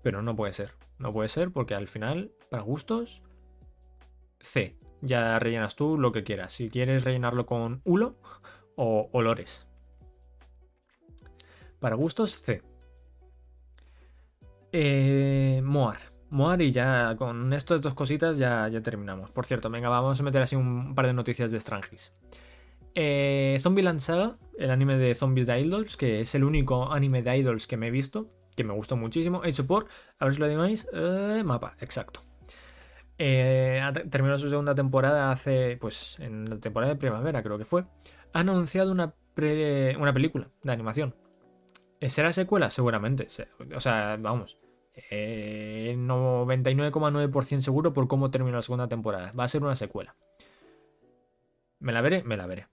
Pero 0.02 0.22
no 0.22 0.34
puede 0.34 0.54
ser. 0.54 0.70
No 0.98 1.12
puede 1.12 1.28
ser 1.28 1.52
porque 1.52 1.74
al 1.74 1.88
final, 1.88 2.32
para 2.50 2.62
gustos, 2.62 3.22
C. 4.40 4.76
Ya 5.02 5.38
rellenas 5.38 5.76
tú 5.76 5.98
lo 5.98 6.10
que 6.10 6.24
quieras. 6.24 6.54
Si 6.54 6.70
quieres 6.70 7.04
rellenarlo 7.04 7.46
con 7.46 7.82
hulo 7.84 8.16
o 8.76 9.10
olores. 9.12 9.68
Para 11.78 11.94
gustos, 11.94 12.42
C. 12.42 12.62
Eh, 14.72 15.60
Moar. 15.64 15.98
Moar 16.30 16.60
y 16.60 16.72
ya 16.72 17.14
con 17.16 17.52
estas 17.52 17.80
dos 17.80 17.94
cositas 17.94 18.36
ya, 18.36 18.68
ya 18.68 18.82
terminamos. 18.82 19.30
Por 19.30 19.46
cierto, 19.46 19.70
venga, 19.70 19.88
vamos 19.88 20.20
a 20.20 20.22
meter 20.22 20.42
así 20.42 20.56
un 20.56 20.94
par 20.94 21.06
de 21.06 21.14
noticias 21.14 21.50
de 21.50 21.60
Strangis. 21.60 22.12
Eh, 22.94 23.56
Zombieland 23.60 24.00
Saga, 24.00 24.36
el 24.58 24.70
anime 24.70 24.98
de 24.98 25.14
Zombies 25.14 25.46
de 25.46 25.60
Idols, 25.60 25.96
que 25.96 26.20
es 26.20 26.34
el 26.34 26.44
único 26.44 26.92
anime 26.92 27.22
de 27.22 27.38
Idols 27.38 27.66
que 27.66 27.76
me 27.76 27.88
he 27.88 27.90
visto, 27.90 28.30
que 28.56 28.64
me 28.64 28.74
gustó 28.74 28.96
muchísimo, 28.96 29.44
hecho 29.44 29.66
por, 29.66 29.86
a 30.18 30.24
ver 30.24 30.34
si 30.34 30.40
lo 30.40 30.46
adivináis, 30.46 30.88
eh, 30.92 31.42
mapa, 31.44 31.76
exacto. 31.80 32.22
Eh, 33.16 33.80
terminó 34.10 34.36
su 34.36 34.48
segunda 34.48 34.74
temporada 34.74 35.30
hace, 35.32 35.76
pues, 35.80 36.18
en 36.20 36.50
la 36.50 36.58
temporada 36.58 36.92
de 36.92 36.98
primavera 36.98 37.42
creo 37.42 37.56
que 37.56 37.64
fue. 37.64 37.84
Ha 38.32 38.40
anunciado 38.40 38.92
una, 38.92 39.14
una 39.98 40.12
película 40.12 40.48
de 40.62 40.72
animación. 40.72 41.14
Eh, 42.00 42.10
¿Será 42.10 42.32
secuela? 42.32 42.70
Seguramente. 42.70 43.28
O 43.74 43.80
sea, 43.80 44.16
vamos. 44.20 44.56
99,9% 45.10 47.60
seguro 47.60 47.92
por 47.92 48.08
cómo 48.08 48.30
terminó 48.30 48.56
la 48.56 48.62
segunda 48.62 48.88
temporada. 48.88 49.32
Va 49.38 49.44
a 49.44 49.48
ser 49.48 49.62
una 49.62 49.76
secuela. 49.76 50.16
¿Me 51.80 51.92
la 51.92 52.00
veré? 52.00 52.22
Me 52.24 52.36
la 52.36 52.46
veré. 52.46 52.66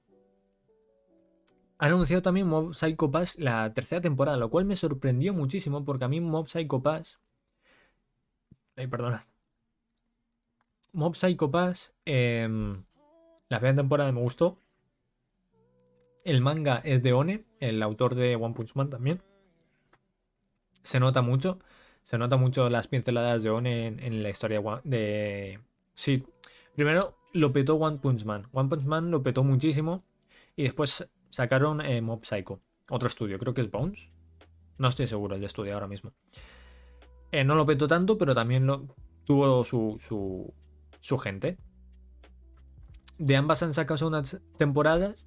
Ha 1.77 1.87
anunciado 1.87 2.21
también 2.21 2.47
Mob 2.47 2.73
Psycho 2.73 3.11
Pass 3.11 3.37
la 3.37 3.73
tercera 3.73 4.01
temporada, 4.01 4.37
lo 4.37 4.49
cual 4.49 4.65
me 4.65 4.75
sorprendió 4.75 5.33
muchísimo 5.33 5.83
porque 5.83 6.05
a 6.05 6.07
mí 6.07 6.21
Mob 6.21 6.47
Psycho 6.47 6.81
Pass. 6.81 7.19
Ay, 8.77 8.87
perdona. 8.87 9.27
Mob 10.93 11.15
Psycho 11.15 11.51
Pass. 11.51 11.93
Em, 12.05 12.83
la 13.49 13.59
primera 13.59 13.75
temporada 13.75 14.11
me 14.11 14.21
gustó. 14.21 14.57
El 16.23 16.41
manga 16.41 16.81
es 16.83 17.03
de 17.03 17.13
One, 17.13 17.45
el 17.69 17.81
autor 17.83 18.15
de 18.15 18.35
One 18.35 18.53
Punch 18.53 18.75
Man 18.75 18.89
también. 18.89 19.21
Se 20.83 20.99
nota 20.99 21.21
mucho. 21.21 21.59
Se 22.03 22.17
nota 22.17 22.37
mucho 22.37 22.69
las 22.69 22.87
pinceladas 22.87 23.41
de 23.43 23.49
One 23.49 23.87
en, 23.87 24.23
la 24.23 24.29
historia 24.29 24.61
de. 24.83 25.59
Sí. 25.95 26.23
Primero 26.75 27.17
lo 27.33 27.51
petó 27.51 27.75
One 27.75 27.97
Punch 27.97 28.25
Man. 28.25 28.47
One 28.51 28.69
Punch 28.69 28.83
Man 28.83 29.11
lo 29.11 29.23
petó 29.23 29.43
muchísimo. 29.43 30.03
Y 30.55 30.63
después 30.63 31.09
sacaron 31.29 31.81
eh, 31.81 32.01
Mob 32.01 32.23
Psycho. 32.23 32.61
Otro 32.89 33.07
estudio, 33.07 33.39
creo 33.39 33.53
que 33.53 33.61
es 33.61 33.71
Bones. 33.71 34.07
No 34.77 34.87
estoy 34.87 35.07
seguro 35.07 35.35
el 35.35 35.43
estudio 35.43 35.73
ahora 35.73 35.87
mismo. 35.87 36.13
Eh, 37.31 37.43
no 37.43 37.55
lo 37.55 37.65
petó 37.65 37.87
tanto, 37.87 38.17
pero 38.17 38.35
también 38.35 38.67
lo, 38.67 38.85
tuvo 39.25 39.65
su, 39.65 39.97
su 40.99 41.17
gente. 41.17 41.57
De 43.17 43.35
ambas 43.35 43.63
han 43.63 43.73
sacado 43.73 43.97
segundas 43.97 44.41
temporadas. 44.57 45.25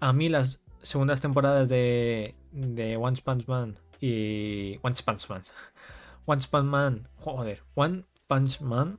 A 0.00 0.12
mí 0.12 0.28
las 0.28 0.61
segundas 0.82 1.20
temporadas 1.20 1.68
de, 1.68 2.34
de 2.52 2.96
One 2.96 3.18
Punch 3.22 3.46
Man 3.46 3.76
y... 4.00 4.78
One 4.82 4.94
Punch 5.04 5.28
Man. 5.28 5.42
One 6.26 6.42
Punch 6.50 6.64
Man. 6.64 7.08
Joder. 7.16 7.62
One 7.74 8.04
Punch 8.26 8.60
Man 8.60 8.98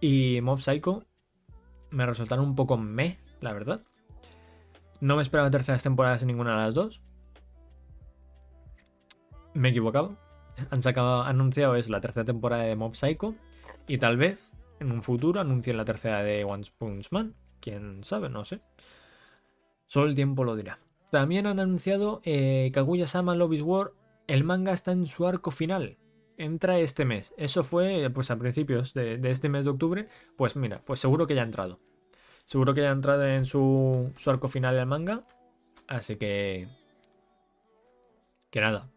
y 0.00 0.40
Mob 0.40 0.60
Psycho 0.60 1.04
me 1.90 2.06
resultaron 2.06 2.44
un 2.44 2.54
poco 2.54 2.76
me, 2.76 3.18
la 3.40 3.52
verdad. 3.52 3.82
No 5.00 5.16
me 5.16 5.22
esperaba 5.22 5.50
terceras 5.50 5.82
temporadas 5.82 6.22
en 6.22 6.28
ninguna 6.28 6.52
de 6.52 6.64
las 6.64 6.74
dos. 6.74 7.00
Me 9.54 9.68
he 9.68 9.70
equivocado. 9.70 10.16
Han 10.70 10.82
sacado, 10.82 11.22
anunciado 11.22 11.74
es 11.74 11.88
la 11.88 12.00
tercera 12.00 12.24
temporada 12.24 12.64
de 12.64 12.76
Mob 12.76 12.94
Psycho. 12.94 13.34
Y 13.86 13.98
tal 13.98 14.16
vez 14.16 14.52
en 14.78 14.92
un 14.92 15.02
futuro 15.02 15.40
anuncien 15.40 15.76
la 15.76 15.84
tercera 15.84 16.22
de 16.22 16.44
One 16.44 16.64
Punch 16.78 17.10
Man. 17.10 17.34
Quién 17.60 18.04
sabe, 18.04 18.28
no 18.28 18.44
sé. 18.44 18.60
Solo 19.86 20.06
el 20.06 20.14
tiempo 20.14 20.44
lo 20.44 20.54
dirá. 20.54 20.78
También 21.10 21.46
han 21.46 21.58
anunciado 21.58 22.20
eh, 22.24 22.70
Kaguya-sama 22.72 23.34
Love 23.34 23.54
is 23.54 23.62
War. 23.62 23.92
El 24.26 24.44
manga 24.44 24.72
está 24.72 24.92
en 24.92 25.06
su 25.06 25.26
arco 25.26 25.50
final. 25.50 25.98
Entra 26.36 26.78
este 26.78 27.04
mes. 27.04 27.34
Eso 27.36 27.64
fue 27.64 28.08
pues 28.14 28.30
a 28.30 28.38
principios 28.38 28.94
de, 28.94 29.20
este 29.24 29.48
mes 29.48 29.64
de 29.64 29.72
octubre. 29.72 30.08
Pues 30.36 30.56
mira, 30.56 30.82
pues 30.84 31.00
seguro 31.00 31.26
que 31.26 31.34
ya 31.34 31.42
ha 31.42 31.44
entrado. 31.44 31.80
Seguro 32.44 32.74
que 32.74 32.82
ya 32.82 32.90
ha 32.90 32.92
entrado 32.92 33.26
en 33.26 33.44
su, 33.44 34.12
arco 34.26 34.48
final 34.48 34.76
el 34.76 34.86
manga. 34.86 35.26
Así 35.88 36.16
que... 36.16 36.68
Que 38.50 38.60
nada. 38.60 38.90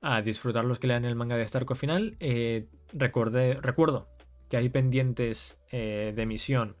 A 0.00 0.22
disfrutar 0.22 0.64
los 0.64 0.78
que 0.78 0.86
lean 0.86 1.04
el 1.04 1.14
manga 1.14 1.36
de 1.36 1.42
este 1.42 1.58
arco 1.58 1.74
final. 1.74 2.16
Eh, 2.20 2.68
recuerdo 2.92 4.08
que 4.48 4.56
hay 4.56 4.68
pendientes 4.68 5.58
eh, 5.70 6.12
de 6.14 6.22
emisión 6.22 6.76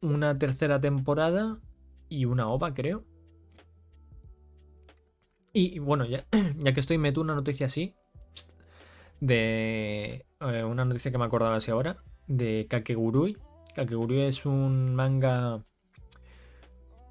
una 0.00 0.38
tercera 0.38 0.80
temporada 0.80 1.58
y 2.08 2.24
una 2.24 2.48
OVA, 2.48 2.74
creo. 2.74 3.04
Y, 5.52 5.78
bueno, 5.78 6.04
ya, 6.04 6.26
ya, 6.58 6.72
que 6.72 6.80
estoy, 6.80 6.98
meto 6.98 7.20
una 7.20 7.34
noticia 7.34 7.66
así. 7.66 7.94
De 9.20 10.26
eh, 10.40 10.64
una 10.64 10.84
noticia 10.84 11.10
que 11.10 11.18
me 11.18 11.24
acordaba 11.24 11.56
así 11.56 11.70
ahora. 11.70 12.02
De 12.26 12.66
Kakegurui. 12.68 13.36
Kakegurui 13.74 14.22
es 14.22 14.46
un 14.46 14.94
manga 14.94 15.64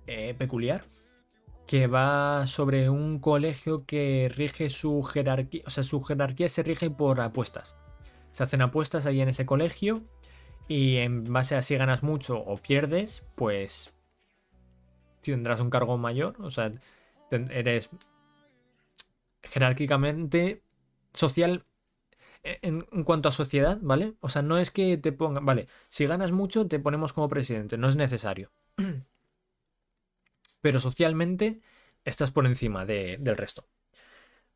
eh, 0.06 0.36
peculiar. 0.38 0.86
Que 1.66 1.88
va 1.88 2.48
sobre 2.48 2.90
un 2.90 3.20
colegio 3.20 3.86
que 3.86 4.32
rige 4.34 4.70
su 4.70 5.04
jerarquía. 5.04 5.64
O 5.66 5.70
sea, 5.70 5.84
su 5.84 6.02
jerarquía 6.04 6.48
se 6.48 6.64
rige 6.64 6.90
por 6.90 7.20
apuestas 7.20 7.76
se 8.38 8.44
hacen 8.44 8.62
apuestas 8.62 9.08
ahí 9.08 9.20
en 9.20 9.30
ese 9.30 9.48
colegio 9.48 10.04
y 10.68 10.98
en 10.98 11.24
base 11.24 11.56
a 11.56 11.64
si 11.64 11.76
ganas 11.76 12.04
mucho 12.04 12.38
o 12.38 12.58
pierdes, 12.58 13.26
pues 13.34 13.92
tendrás 15.22 15.60
un 15.60 15.70
cargo 15.70 15.98
mayor, 15.98 16.36
o 16.40 16.52
sea, 16.52 16.74
eres 17.32 17.90
jerárquicamente 19.44 20.64
social 21.14 21.66
e, 22.44 22.60
en, 22.62 22.82
cuanto 23.04 23.30
a 23.30 23.32
sociedad, 23.32 23.78
¿vale? 23.82 24.16
O 24.22 24.30
sea, 24.30 24.42
no 24.42 24.58
es 24.58 24.72
que 24.72 24.98
te 24.98 25.12
pongan, 25.12 25.46
vale, 25.46 25.68
si 25.90 26.06
ganas 26.06 26.32
mucho 26.32 26.68
te 26.68 26.80
ponemos 26.80 27.14
como 27.14 27.28
presidente, 27.28 27.78
no 27.78 27.88
es 27.88 27.96
necesario. 27.96 28.52
Pero 30.62 30.80
socialmente 30.80 31.62
estás 32.06 32.32
por 32.32 32.46
encima 32.46 32.86
del 32.86 33.38
resto. 33.38 33.66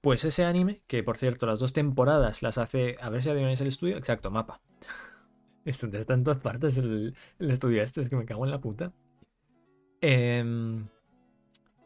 Pues 0.02 0.26
ese 0.26 0.46
anime, 0.46 0.82
que 0.88 1.04
por 1.04 1.18
cierto 1.18 1.46
las 1.46 1.60
dos 1.60 1.74
temporadas 1.74 2.42
las 2.42 2.58
hace, 2.58 2.98
a 3.02 3.10
ver 3.10 3.22
si 3.24 3.30
adivináis 3.30 3.62
el 3.62 3.68
estudio, 3.68 3.98
exacto, 3.98 4.32
mapa. 4.32 4.62
Esto 5.66 5.88
está 5.88 6.16
en 6.16 6.24
todas 6.24 6.40
partes 6.40 6.78
el, 6.78 7.16
estudio 7.40 7.84
este, 7.84 8.02
es 8.02 8.10
que 8.10 8.16
me 8.16 8.26
cago 8.26 8.46
en 8.46 8.52
la 8.52 8.62
puta. 8.62 8.94
Em, 10.02 10.88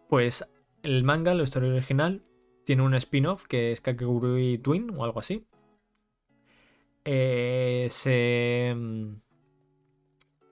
pues 0.10 0.46
el 0.84 1.04
manga, 1.04 1.34
la 1.34 1.44
historia 1.44 1.70
original, 1.70 2.24
tiene 2.66 2.84
un 2.84 2.96
spin-off 2.96 3.46
que 3.46 3.72
es 3.72 3.82
Kakegurui 3.82 4.58
Twin 4.60 4.90
o 4.98 5.04
algo 5.04 5.20
así. 5.20 5.46
Eh, 7.06 7.88
se, 7.92 8.70
em, 8.70 9.22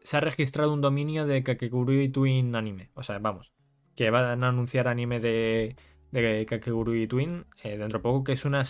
se 0.01 0.17
ha 0.17 0.19
registrado 0.19 0.73
un 0.73 0.81
dominio 0.81 1.25
de 1.25 1.43
Kakegurui 1.43 2.09
Twin 2.09 2.55
Anime. 2.55 2.91
O 2.93 3.03
sea, 3.03 3.19
vamos, 3.19 3.53
que 3.95 4.09
van 4.09 4.43
a 4.43 4.47
anunciar 4.47 4.87
anime 4.87 5.19
de 5.19 5.75
de 6.13 6.45
Kakegurui 6.45 7.07
Twin 7.07 7.45
eh, 7.63 7.77
dentro 7.77 7.99
de 7.99 8.03
poco, 8.03 8.23
que 8.23 8.33
es 8.33 8.45
una 8.45 8.61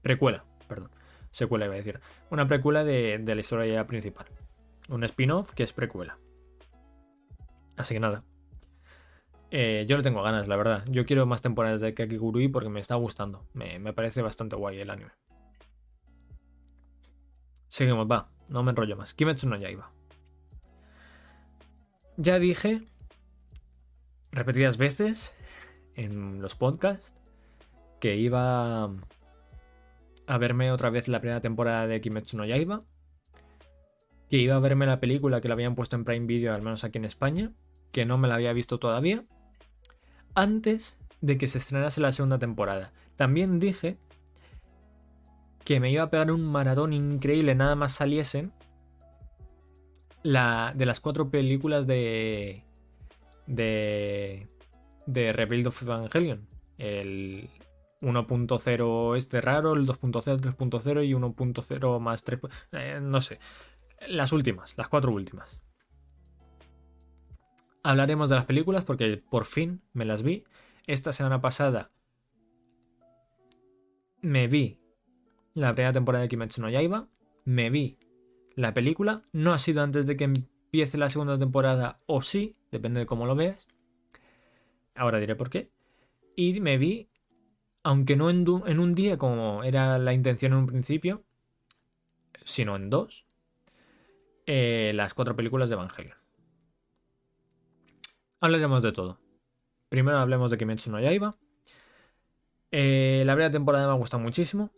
precuela, 0.00 0.44
perdón. 0.68 0.90
Secuela 1.32 1.66
iba 1.66 1.74
a 1.74 1.78
decir, 1.78 2.00
una 2.30 2.46
precuela 2.46 2.84
de 2.84 3.20
la 3.26 3.40
historia 3.40 3.86
principal. 3.86 4.26
Un 4.88 5.04
spin-off 5.04 5.52
que 5.52 5.64
es 5.64 5.72
precuela. 5.72 6.18
Así 7.76 7.94
que 7.94 8.00
nada. 8.00 8.24
Eh, 9.50 9.84
yo 9.88 9.96
le 9.96 10.02
tengo 10.02 10.22
ganas, 10.22 10.48
la 10.48 10.56
verdad. 10.56 10.84
Yo 10.88 11.06
quiero 11.06 11.26
más 11.26 11.42
temporadas 11.42 11.80
de 11.80 11.94
Kakigurui 11.94 12.48
porque 12.48 12.68
me 12.68 12.80
está 12.80 12.94
gustando. 12.96 13.46
Me, 13.52 13.78
me 13.78 13.92
parece 13.92 14.22
bastante 14.22 14.56
guay 14.56 14.80
el 14.80 14.90
anime. 14.90 15.12
Seguimos, 17.68 18.06
va. 18.10 18.30
No 18.48 18.62
me 18.62 18.70
enrollo 18.70 18.96
más. 18.96 19.14
Kimetsu 19.14 19.48
no 19.48 19.56
Yaiba. 19.56 19.92
Ya 22.16 22.38
dije 22.38 22.82
repetidas 24.32 24.76
veces 24.76 25.34
en 25.94 26.40
los 26.40 26.56
podcasts 26.56 27.14
que 28.00 28.16
iba 28.16 28.84
a 30.26 30.38
verme 30.38 30.70
otra 30.72 30.90
vez 30.90 31.08
la 31.08 31.20
primera 31.20 31.40
temporada 31.40 31.86
de 31.86 32.00
Kimetsu 32.00 32.36
no 32.36 32.44
Yaiba. 32.44 32.84
Que 34.28 34.38
iba 34.38 34.56
a 34.56 34.60
verme 34.60 34.86
la 34.86 35.00
película 35.00 35.40
que 35.40 35.48
la 35.48 35.54
habían 35.54 35.74
puesto 35.74 35.96
en 35.96 36.04
Prime 36.04 36.26
Video, 36.26 36.54
al 36.54 36.62
menos 36.62 36.82
aquí 36.84 36.98
en 36.98 37.04
España. 37.04 37.52
Que 37.96 38.04
no 38.04 38.18
me 38.18 38.28
la 38.28 38.34
había 38.34 38.52
visto 38.52 38.78
todavía. 38.78 39.24
Antes 40.34 40.98
de 41.22 41.38
que 41.38 41.46
se 41.46 41.56
estrenase 41.56 42.02
la 42.02 42.12
segunda 42.12 42.38
temporada. 42.38 42.92
También 43.16 43.58
dije 43.58 43.96
que 45.64 45.80
me 45.80 45.90
iba 45.90 46.02
a 46.02 46.10
pegar 46.10 46.30
un 46.30 46.44
maratón 46.44 46.92
increíble 46.92 47.54
nada 47.54 47.74
más 47.74 47.92
saliesen 47.92 48.52
la, 50.22 50.74
de 50.76 50.84
las 50.84 51.00
cuatro 51.00 51.30
películas 51.30 51.86
de 51.86 52.64
de 53.46 54.46
de 55.06 55.32
Rebuild 55.32 55.68
of 55.68 55.82
Evangelion 55.82 56.46
el 56.76 57.48
1.0 58.02 59.16
este 59.16 59.40
raro 59.40 59.72
el 59.72 59.86
2.0 59.86 60.38
3.0 60.38 61.06
y 61.06 61.14
1.0 61.14 61.98
más 62.00 62.24
3 62.24 62.40
eh, 62.72 62.98
no 63.00 63.22
sé 63.22 63.38
las 64.06 64.32
últimas 64.32 64.76
las 64.76 64.88
cuatro 64.88 65.12
últimas 65.12 65.62
hablaremos 67.88 68.28
de 68.28 68.36
las 68.36 68.44
películas 68.44 68.84
porque 68.84 69.22
por 69.30 69.44
fin 69.44 69.80
me 69.92 70.04
las 70.04 70.22
vi 70.22 70.44
esta 70.86 71.12
semana 71.12 71.40
pasada 71.40 71.90
me 74.20 74.48
vi 74.48 74.78
la 75.54 75.74
primera 75.74 75.92
temporada 75.92 76.22
de 76.22 76.28
Kimetsu 76.28 76.60
no 76.60 76.68
Yaiba, 76.68 77.08
me 77.44 77.70
vi 77.70 77.96
la 78.54 78.74
película, 78.74 79.22
no 79.32 79.52
ha 79.52 79.58
sido 79.58 79.82
antes 79.82 80.06
de 80.06 80.16
que 80.16 80.24
empiece 80.24 80.98
la 80.98 81.10
segunda 81.10 81.38
temporada 81.38 82.00
o 82.06 82.22
sí, 82.22 82.56
depende 82.70 83.00
de 83.00 83.06
cómo 83.06 83.26
lo 83.26 83.34
veas. 83.36 83.68
Ahora 84.94 85.18
diré 85.18 85.36
por 85.36 85.50
qué. 85.50 85.70
Y 86.36 86.60
me 86.60 86.76
vi, 86.76 87.08
aunque 87.82 88.16
no 88.16 88.28
en, 88.30 88.80
un 88.80 88.94
día 88.94 89.16
como 89.16 89.62
era 89.62 89.98
la 89.98 90.12
intención 90.12 90.52
en 90.52 90.58
un 90.58 90.66
principio, 90.66 91.22
sino 92.44 92.76
en 92.76 92.90
dos, 92.90 93.26
eh, 94.46 94.92
las 94.94 95.14
cuatro 95.14 95.36
películas 95.36 95.68
de 95.68 95.74
Evangelion. 95.74 96.16
Hablaremos 98.40 98.82
de 98.82 98.92
todo. 98.92 99.18
Primero 99.88 100.18
hablemos 100.18 100.50
de 100.50 100.58
Kimetsu 100.58 100.90
no 100.90 101.00
Yaiba. 101.00 101.36
Eh, 102.70 103.22
la 103.24 103.34
primera 103.34 103.50
temporada 103.50 103.86
me 103.86 103.92
ha 103.92 103.96
gustado 103.96 104.22
muchísimo 104.22 104.70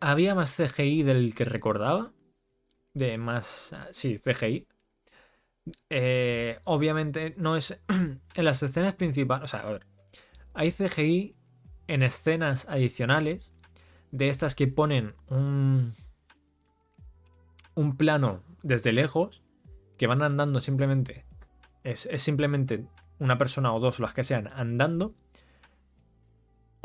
había 0.00 0.34
más 0.34 0.56
CGI 0.56 1.02
del 1.02 1.34
que 1.34 1.44
recordaba. 1.44 2.12
De 2.94 3.18
más. 3.18 3.74
Sí, 3.90 4.18
CGI. 4.18 4.66
Eh, 5.90 6.60
obviamente 6.64 7.34
no 7.36 7.56
es. 7.56 7.78
en 7.88 8.44
las 8.44 8.62
escenas 8.62 8.94
principales. 8.94 9.44
O 9.44 9.46
sea, 9.48 9.60
a 9.60 9.72
ver. 9.72 9.86
Hay 10.54 10.70
CGI 10.70 11.36
en 11.88 12.02
escenas 12.02 12.66
adicionales. 12.68 13.52
De 14.12 14.28
estas 14.28 14.54
que 14.54 14.68
ponen 14.68 15.14
un. 15.28 15.92
Un 17.74 17.96
plano 17.96 18.42
desde 18.62 18.92
lejos. 18.92 19.42
Que 19.98 20.06
van 20.06 20.22
andando 20.22 20.60
simplemente. 20.60 21.25
Es, 21.86 22.06
es 22.06 22.22
simplemente 22.22 22.84
una 23.18 23.38
persona 23.38 23.72
o 23.72 23.80
dos, 23.80 24.00
las 24.00 24.12
que 24.12 24.24
sean, 24.24 24.48
andando 24.48 25.14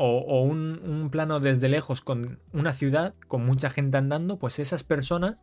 o, 0.04 0.42
un, 0.42 1.08
plano 1.10 1.38
desde 1.38 1.68
lejos 1.68 2.00
con 2.00 2.40
una 2.52 2.72
ciudad 2.72 3.14
con 3.28 3.46
mucha 3.46 3.70
gente 3.70 3.98
andando, 3.98 4.38
pues 4.38 4.58
esas 4.58 4.82
personas 4.82 5.36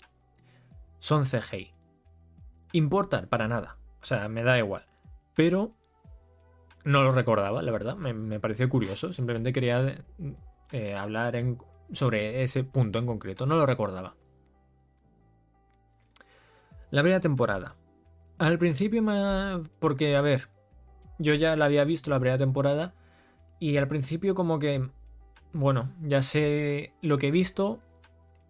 son 0.98 1.24
CGI. 1.24 1.74
Importan 2.74 3.28
para 3.28 3.48
nada. 3.48 3.78
O 4.02 4.06
sea, 4.06 4.28
me 4.28 4.44
da 4.44 4.58
igual. 4.58 4.86
Pero 5.34 5.76
no 6.84 7.04
lo 7.04 7.14
recordaba, 7.14 7.62
la 7.62 7.72
verdad. 7.72 7.96
Me, 7.96 8.40
pareció 8.42 8.68
curioso. 8.68 9.14
Simplemente 9.14 9.54
quería 9.54 10.04
eh, 10.72 10.94
hablar 10.94 11.42
sobre 11.94 12.44
ese 12.44 12.66
punto 12.66 13.00
en 13.00 13.06
concreto. 13.06 13.46
No 13.46 13.56
lo 13.56 13.66
recordaba. 13.66 14.16
La 16.92 17.02
primera 17.02 17.22
temporada. 17.22 17.76
Al 18.40 18.58
principio 18.58 19.04
me... 19.04 19.62
Porque, 19.80 20.16
a 20.16 20.22
ver, 20.22 20.48
yo 21.20 21.34
ya 21.34 21.56
la 21.56 21.66
había 21.66 21.84
visto 21.84 22.10
la 22.10 22.20
primera 22.20 22.38
temporada 22.38 22.96
y 23.60 23.78
al 23.78 23.88
principio 23.88 24.34
como 24.34 24.58
que, 24.60 24.90
bueno, 25.52 25.94
ya 26.02 26.24
sé 26.24 26.94
lo 27.02 27.18
que 27.18 27.28
he 27.28 27.32
visto, 27.32 27.80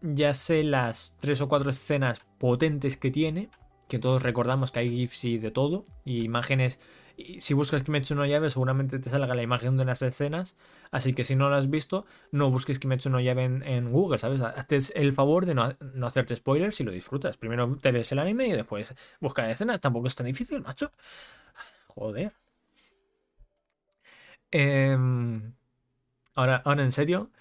ya 0.02 0.34
sé 0.36 0.64
las 0.64 1.18
tres 1.20 1.42
o 1.42 1.50
cuatro 1.50 1.72
escenas 1.72 2.22
potentes 2.38 2.96
que 2.96 3.10
tiene, 3.10 3.50
que 3.88 3.98
todos 3.98 4.22
recordamos 4.22 4.72
que 4.72 4.82
hay 4.82 4.90
GIFs 4.92 5.26
y 5.26 5.38
de 5.40 5.50
todo, 5.50 5.86
y 6.06 6.24
imágenes. 6.24 6.80
Y 7.20 7.42
si 7.42 7.54
buscas 7.54 7.84
Kimetsu 7.84 8.16
no 8.16 8.26
Llave, 8.26 8.50
seguramente 8.50 8.98
te 8.98 9.10
salga 9.10 9.36
la 9.36 9.42
imagen 9.42 9.76
de 9.76 9.84
las 9.84 10.02
escenas. 10.02 10.56
Así 10.90 11.14
que 11.14 11.26
si 11.26 11.36
no 11.36 11.50
lo 11.50 11.56
has 11.56 11.70
visto, 11.70 12.06
no 12.32 12.50
busques 12.50 12.80
Kimetsu 12.80 13.10
no 13.10 13.20
Llave 13.20 13.44
en, 13.44 13.92
Google, 13.92 14.20
¿sabes? 14.20 14.42
Hazte 14.42 14.80
el 14.96 15.12
favor 15.12 15.46
de 15.46 15.54
no, 15.54 15.76
no, 15.82 16.08
hacerte 16.08 16.36
spoilers 16.38 16.80
y 16.80 16.86
lo 16.86 16.92
disfrutas. 16.94 17.36
Primero 17.38 17.78
te 17.82 17.92
ves 17.92 18.12
el 18.14 18.20
anime 18.20 18.48
y 18.48 18.54
después 18.54 18.96
busca 19.20 19.52
escenas. 19.52 19.82
Tampoco 19.82 20.08
es 20.08 20.16
tan 20.16 20.28
difícil, 20.28 20.62
macho. 20.62 20.94
Joder. 21.88 22.32
Em, 24.52 25.54
ahora, 26.36 26.62
ahora 26.66 26.84
en 26.84 26.92
serio. 26.92 27.32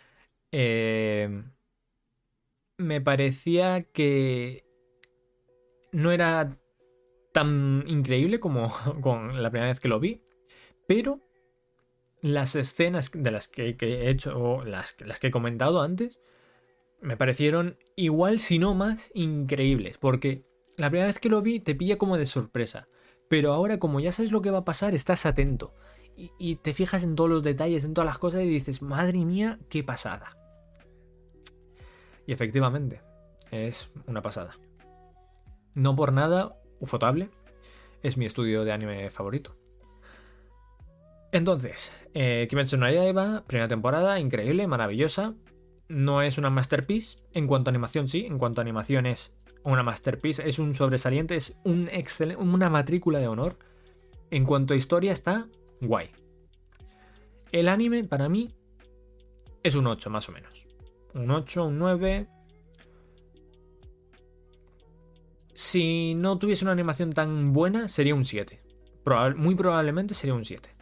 Em, 0.53 1.53
me 2.79 3.01
parecía 3.01 3.83
que 3.83 4.65
no 5.93 6.11
era 6.13 6.58
tan 7.39 7.85
increíble 7.87 8.41
como 8.41 8.73
con 9.01 9.41
la 9.41 9.51
primera 9.51 9.71
vez 9.71 9.79
que 9.79 9.89
lo 9.89 10.01
vi. 10.01 10.25
Pero 10.89 11.21
las 12.21 12.57
escenas 12.57 13.13
de 13.15 13.31
las 13.31 13.47
que, 13.47 13.77
he 13.79 14.11
hecho, 14.11 14.37
o 14.37 14.65
las, 14.65 14.97
las 14.99 15.21
que 15.21 15.29
he 15.29 15.31
comentado 15.31 15.81
antes, 15.81 16.21
me 17.01 17.17
parecieron 17.17 17.79
igual, 17.95 18.41
si 18.41 18.59
no 18.59 18.75
más, 18.75 19.13
increíbles. 19.15 19.99
Porque 19.99 20.45
la 20.77 20.91
primera 20.91 21.07
vez 21.07 21.21
que 21.21 21.29
lo 21.29 21.41
vi 21.41 21.61
te 21.61 21.77
pilla 21.77 21.97
como 21.97 22.17
de 22.17 22.27
sorpresa. 22.27 22.89
Pero 23.29 23.53
ahora, 23.53 23.79
como 23.79 24.01
ya 24.01 24.11
sabes 24.11 24.33
lo 24.33 24.43
que 24.43 24.51
va 24.51 24.59
a 24.59 24.65
pasar, 24.65 24.95
estás 24.95 25.25
atento 25.25 25.75
y, 26.39 26.57
te 26.57 26.75
fijas 26.75 27.05
en 27.05 27.15
todos 27.15 27.31
los 27.31 27.45
detalles, 27.45 27.85
en 27.85 27.95
todas 27.95 28.07
las 28.07 28.19
cosas 28.19 28.43
y 28.43 28.49
dices, 28.49 28.83
madre 28.83 29.25
mía, 29.25 29.61
qué 29.69 29.85
pasada. 29.85 30.37
Y 32.27 32.33
efectivamente, 32.33 33.03
es 33.53 33.93
una 34.07 34.23
pasada. 34.23 34.59
No 35.75 35.95
por 35.95 36.13
nada, 36.13 36.57
Ufotable 36.81 37.31
es 38.03 38.17
mi 38.17 38.27
estudio 38.27 38.65
de 38.65 38.73
anime 38.73 39.11
favorito. 39.11 39.57
Entonces, 41.33 41.93
eh, 42.15 42.47
Kimetsu 42.49 42.77
no 42.79 42.91
Yaiba, 42.91 43.45
primera 43.47 43.69
temporada, 43.69 44.19
increíble, 44.19 44.67
maravillosa. 44.67 45.35
No 45.89 46.23
es 46.23 46.39
una 46.39 46.51
masterpiece, 46.51 47.19
en 47.33 47.47
cuanto 47.47 47.69
a 47.69 47.73
animación 47.73 48.09
sí, 48.09 48.25
en 48.27 48.39
cuanto 48.39 48.61
a 48.61 48.63
animación 48.63 49.07
es 49.07 49.33
una 49.63 49.83
masterpiece, 49.83 50.49
es 50.49 50.59
un 50.59 50.75
sobresaliente, 50.75 51.37
es 51.37 51.57
un 51.65 51.91
una 52.39 52.71
matrícula 52.71 53.19
de 53.19 53.29
honor. 53.29 53.59
En 54.31 54.45
cuanto 54.45 54.75
a 54.75 54.77
historia 54.77 55.13
está 55.13 55.49
guay. 55.81 56.09
El 57.53 57.69
anime 57.69 58.05
para 58.05 58.29
mí 58.29 58.55
es 59.63 59.75
un 59.75 59.87
8 59.87 60.11
más 60.11 60.29
o 60.29 60.33
menos. 60.33 60.67
Un 61.15 61.31
8, 61.31 61.67
un 61.67 61.79
9. 61.79 62.29
Si 65.59 66.15
no 66.15 66.39
tuviese 66.39 66.65
una 66.65 66.71
animación 66.71 67.11
tan 67.11 67.53
buena, 67.53 67.89
sería 67.89 68.15
un 68.15 68.25
7. 68.25 68.63
muy 69.35 69.57
probablemente 69.57 70.15
sería 70.15 70.35
un 70.35 70.45
7. 70.45 70.73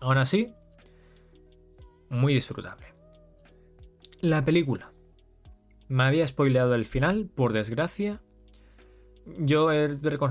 Aún 0.00 0.18
así, 0.18 0.52
muy 2.08 2.34
disfrutable. 2.34 2.88
La 4.20 4.44
película. 4.44 4.90
Me 5.86 6.02
había 6.02 6.26
spoileado 6.26 6.74
el 6.74 6.84
final, 6.84 7.30
por 7.32 7.52
desgracia. 7.52 8.22
Yo 9.38 9.68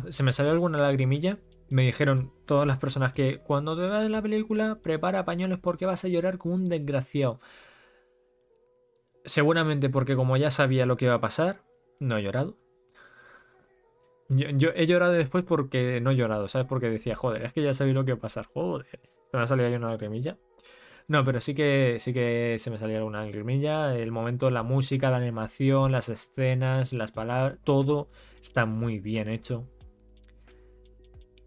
se 0.09 0.23
me 0.23 0.33
salió 0.33 0.51
alguna 0.51 0.79
lagrimilla 0.79 1.39
me 1.69 1.83
dijeron 1.83 2.33
todas 2.45 2.67
las 2.67 2.77
personas 2.77 3.13
que 3.13 3.39
cuando 3.39 3.77
te 3.77 3.83
veas 3.83 4.09
la 4.09 4.21
película, 4.21 4.79
prepara 4.81 5.23
pañuelos 5.23 5.59
porque 5.59 5.85
vas 5.85 6.03
a 6.03 6.09
llorar 6.09 6.37
como 6.37 6.55
un 6.55 6.65
desgraciado. 6.65 7.39
Seguramente 9.23 9.87
porque 9.89 10.17
como 10.17 10.35
ya 10.35 10.49
sabía 10.49 10.85
lo 10.85 10.97
que 10.97 11.05
iba 11.05 11.13
a 11.13 11.21
pasar, 11.21 11.68
no 11.99 12.17
he 12.17 12.23
llorado. 12.23 12.57
Yo, 14.29 14.69
he 14.75 14.85
llorado 14.85 15.13
después 15.13 15.43
porque 15.43 15.99
no 16.01 16.11
he 16.11 16.15
llorado, 16.15 16.47
¿sabes? 16.47 16.67
Porque 16.67 16.89
decía, 16.89 17.15
joder, 17.15 17.45
es 17.45 17.53
que 17.53 17.63
ya 17.63 17.73
sabía 17.73 17.95
lo 17.95 18.05
que 18.05 18.11
iba 18.11 18.17
a 18.17 18.21
pasar, 18.21 18.45
joder. 18.45 18.99
Se 19.31 19.37
me 19.37 19.43
ha 19.43 19.47
salido 19.47 19.67
ahí 19.67 19.75
una 19.75 19.89
lagrimilla. 19.89 20.37
No, 21.07 21.25
pero 21.25 21.39
sí 21.39 21.55
que 21.55 21.97
sí 21.99 22.13
que 22.13 22.57
se 22.59 22.69
me 22.69 22.77
salía 22.77 22.97
alguna 22.97 23.23
lagrimilla. 23.23 23.95
El 23.95 24.11
momento, 24.11 24.51
la 24.51 24.61
música, 24.61 25.09
la 25.09 25.17
animación, 25.17 25.91
las 25.91 26.09
escenas, 26.09 26.93
las 26.93 27.11
palabras, 27.11 27.57
todo 27.63 28.09
está 28.43 28.67
muy 28.67 28.99
bien 28.99 29.29
hecho. 29.29 29.67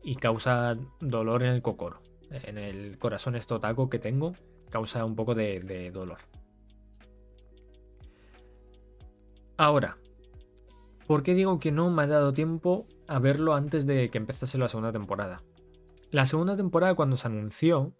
Y 0.02 0.16
causa 0.16 0.76
dolor 1.00 1.44
en 1.44 1.50
el 1.50 1.62
cocoro. 1.62 2.02
En 2.30 2.58
el 2.58 2.98
corazón 2.98 3.36
estotaco 3.36 3.88
que 3.88 4.00
tengo, 4.00 4.34
causa 4.70 5.04
un 5.04 5.14
poco 5.14 5.36
de, 5.36 5.60
de 5.60 5.92
dolor. 5.92 6.18
Ahora, 9.56 9.96
¿por 11.12 11.22
qué 11.22 11.34
digo 11.34 11.60
que 11.60 11.72
no 11.72 11.90
me 11.90 12.04
ha 12.04 12.06
dado 12.06 12.32
tiempo 12.32 12.86
a 13.06 13.18
verlo 13.18 13.52
antes 13.52 13.84
de 13.84 14.08
que 14.08 14.16
empezase 14.16 14.56
la 14.56 14.68
segunda 14.68 14.92
temporada? 14.92 15.42
La 16.10 16.24
segunda 16.24 16.56
temporada, 16.56 16.94
cuando 16.94 17.18
se 17.18 17.28
anunció, 17.28 17.92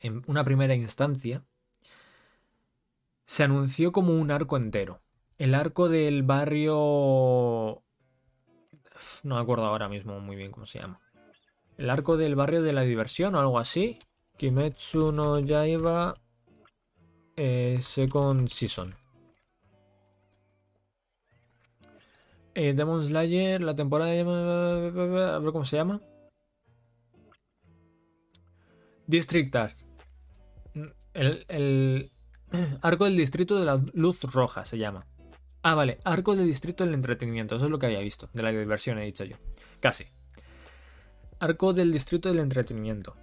en 0.00 0.22
una 0.26 0.42
primera 0.42 0.74
instancia, 0.74 1.44
se 3.26 3.42
anunció 3.42 3.92
como 3.92 4.18
un 4.18 4.30
arco 4.30 4.56
entero. 4.56 5.02
El 5.36 5.54
arco 5.54 5.90
del 5.90 6.22
barrio... 6.22 7.82
No 9.22 9.34
me 9.34 9.40
acuerdo 9.42 9.66
ahora 9.66 9.90
mismo 9.90 10.20
muy 10.20 10.36
bien 10.36 10.50
cómo 10.50 10.64
se 10.64 10.78
llama. 10.78 10.98
El 11.76 11.90
arco 11.90 12.16
del 12.16 12.36
barrio 12.36 12.62
de 12.62 12.72
la 12.72 12.84
diversión 12.84 13.34
o 13.34 13.40
algo 13.40 13.58
así. 13.58 13.98
Kimetsu 14.38 15.12
no 15.12 15.38
Yaiba 15.40 16.14
eh, 17.36 17.80
Second 17.82 18.48
Season. 18.48 19.03
Eh, 22.54 22.72
Demon 22.74 23.04
Slayer, 23.04 23.60
la 23.60 23.74
temporada... 23.74 24.12
A 24.12 25.38
ver 25.38 25.52
cómo 25.52 25.64
se 25.64 25.76
llama. 25.76 26.00
District 29.06 29.54
Art. 29.54 29.76
El, 31.12 32.12
arco 32.82 33.04
del 33.04 33.16
distrito 33.16 33.58
de 33.58 33.64
la 33.64 33.82
luz 33.92 34.22
roja 34.24 34.64
se 34.64 34.78
llama. 34.78 35.06
Ah, 35.62 35.74
vale, 35.74 35.98
arco 36.04 36.36
del 36.36 36.46
distrito 36.46 36.84
del 36.84 36.94
entretenimiento. 36.94 37.56
Eso 37.56 37.66
es 37.66 37.70
lo 37.70 37.78
que 37.78 37.86
había 37.86 38.00
visto. 38.00 38.28
De 38.32 38.42
la 38.42 38.50
diversión, 38.50 38.98
he 38.98 39.04
dicho 39.04 39.24
yo. 39.24 39.36
Casi. 39.80 40.04
Arco 41.38 41.72
del 41.72 41.90
distrito 41.90 42.28
del 42.28 42.38
entretenimiento. 42.38 43.16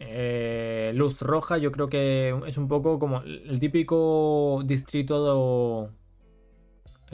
Eh, 0.00 0.92
luz 0.94 1.22
roja, 1.22 1.58
yo 1.58 1.70
creo 1.72 1.88
que 1.88 2.34
es 2.46 2.56
un 2.56 2.68
poco 2.68 2.98
como 2.98 3.20
el 3.22 3.60
típico 3.60 4.62
distrito. 4.64 5.90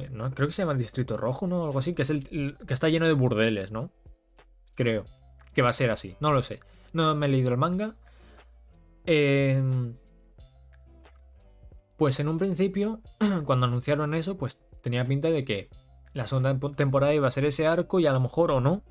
Eh, 0.00 0.08
no, 0.10 0.30
creo 0.32 0.48
que 0.48 0.52
se 0.52 0.62
llama 0.62 0.72
el 0.72 0.78
distrito 0.78 1.16
rojo, 1.16 1.46
¿no? 1.46 1.64
Algo 1.64 1.78
así, 1.78 1.94
que 1.94 2.02
es 2.02 2.10
el, 2.10 2.56
que 2.66 2.74
está 2.74 2.88
lleno 2.88 3.06
de 3.06 3.12
burdeles, 3.12 3.70
¿no? 3.70 3.90
Creo 4.74 5.04
que 5.54 5.62
va 5.62 5.70
a 5.70 5.74
ser 5.74 5.90
así, 5.90 6.16
no 6.20 6.32
lo 6.32 6.42
sé. 6.42 6.60
No 6.92 7.14
me 7.14 7.26
he 7.26 7.28
leído 7.28 7.50
el 7.50 7.56
manga. 7.56 7.94
Eh, 9.06 9.62
pues 11.96 12.18
en 12.18 12.28
un 12.28 12.38
principio, 12.38 13.00
cuando 13.44 13.66
anunciaron 13.66 14.14
eso, 14.14 14.36
pues 14.36 14.62
tenía 14.82 15.04
pinta 15.04 15.28
de 15.28 15.44
que 15.44 15.68
la 16.14 16.26
segunda 16.26 16.58
temporada 16.74 17.14
iba 17.14 17.28
a 17.28 17.30
ser 17.30 17.44
ese 17.44 17.66
arco 17.66 18.00
y 18.00 18.06
a 18.06 18.12
lo 18.12 18.20
mejor 18.20 18.50
o 18.50 18.60
no, 18.60 18.82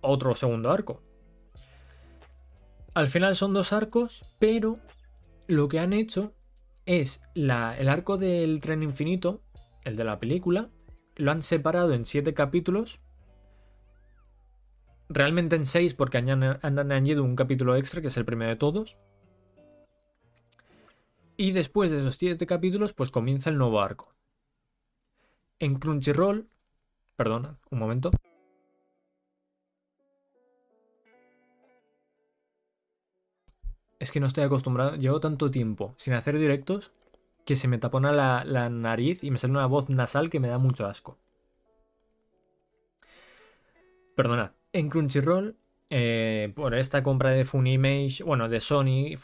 otro 0.00 0.34
segundo 0.34 0.70
arco. 0.70 1.02
Al 2.92 3.08
final 3.08 3.36
son 3.36 3.54
dos 3.54 3.72
arcos, 3.72 4.24
pero 4.38 4.78
lo 5.46 5.68
que 5.68 5.78
han 5.78 5.92
hecho 5.92 6.34
es 6.86 7.22
el 7.34 7.50
arco 7.50 8.18
del 8.18 8.60
tren 8.60 8.82
infinito, 8.82 9.42
el 9.84 9.96
de 9.96 10.04
la 10.04 10.18
película, 10.18 10.70
lo 11.16 11.30
han 11.30 11.42
separado 11.42 11.92
en 11.92 12.04
siete 12.04 12.34
capítulos. 12.34 13.00
Realmente 15.08 15.56
en 15.56 15.66
seis 15.66 15.94
porque 15.94 16.18
han, 16.18 16.30
añadido 16.62 17.24
un 17.24 17.36
capítulo 17.36 17.76
extra, 17.76 18.00
que 18.00 18.08
es 18.08 18.16
el 18.16 18.24
primero 18.24 18.50
de 18.50 18.56
todos. 18.56 18.96
Y 21.36 21.52
después 21.52 21.90
de 21.90 21.96
esos 21.96 22.16
7 22.16 22.44
capítulos, 22.46 22.92
pues 22.92 23.10
comienza 23.10 23.48
el 23.48 23.56
nuevo 23.56 23.80
arco. 23.80 24.14
En 25.58 25.76
Crunchyroll, 25.78 26.50
perdona, 27.16 27.58
un 27.70 27.78
momento. 27.78 28.10
Es 33.98 34.12
que 34.12 34.20
no 34.20 34.26
estoy 34.26 34.44
acostumbrado, 34.44 34.96
llevo 34.96 35.18
tanto 35.20 35.50
tiempo 35.50 35.94
sin 35.96 36.12
hacer 36.12 36.38
directos 36.38 36.92
que 37.44 37.56
se 37.56 37.68
me 37.68 37.78
tapona 37.78 38.12
la, 38.12 38.68
nariz 38.70 39.24
y 39.24 39.30
me 39.30 39.38
sale 39.38 39.52
una 39.52 39.66
voz 39.66 39.88
nasal 39.88 40.30
que 40.30 40.40
me 40.40 40.48
da 40.48 40.58
mucho 40.58 40.86
asco. 40.86 41.18
Perdona, 44.14 44.54
en 44.72 44.88
Crunchyroll, 44.90 45.56
eh, 45.88 46.52
por 46.54 46.74
esta 46.74 47.02
compra 47.02 47.30
de 47.30 47.44
Funimation, 47.44 48.26
bueno, 48.26 48.48
de 48.48 48.60
Sony, 48.60 49.16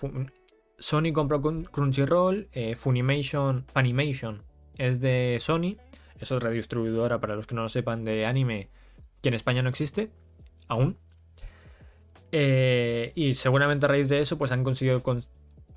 Sony 0.79 1.13
compró 1.13 1.41
Crunchyroll, 1.41 2.49
eh, 2.53 2.75
Funimation, 2.77 3.67
Funimation 3.73 4.43
es 4.79 5.01
de 5.01 5.39
Sony, 5.41 5.77
es 6.19 6.33
otra 6.33 6.51
distribuidora 6.51 7.21
para 7.21 7.37
los 7.37 7.47
que 7.47 7.55
no 7.55 7.63
lo 7.63 7.69
sepan 7.69 8.05
de 8.05 8.27
anime 8.27 8.69
que 9.23 9.29
en 9.29 9.35
España 9.35 9.63
no 9.63 9.69
existe, 9.69 10.11
aún. 10.69 10.99
Eh, 12.33 13.13
y 13.15 13.35
seguramente 13.35 13.87
a 13.87 13.89
raíz 13.89 14.09
de 14.09 14.21
eso 14.21 14.37
pues 14.37 14.53
han 14.53 14.65
conseguido 14.65 15.03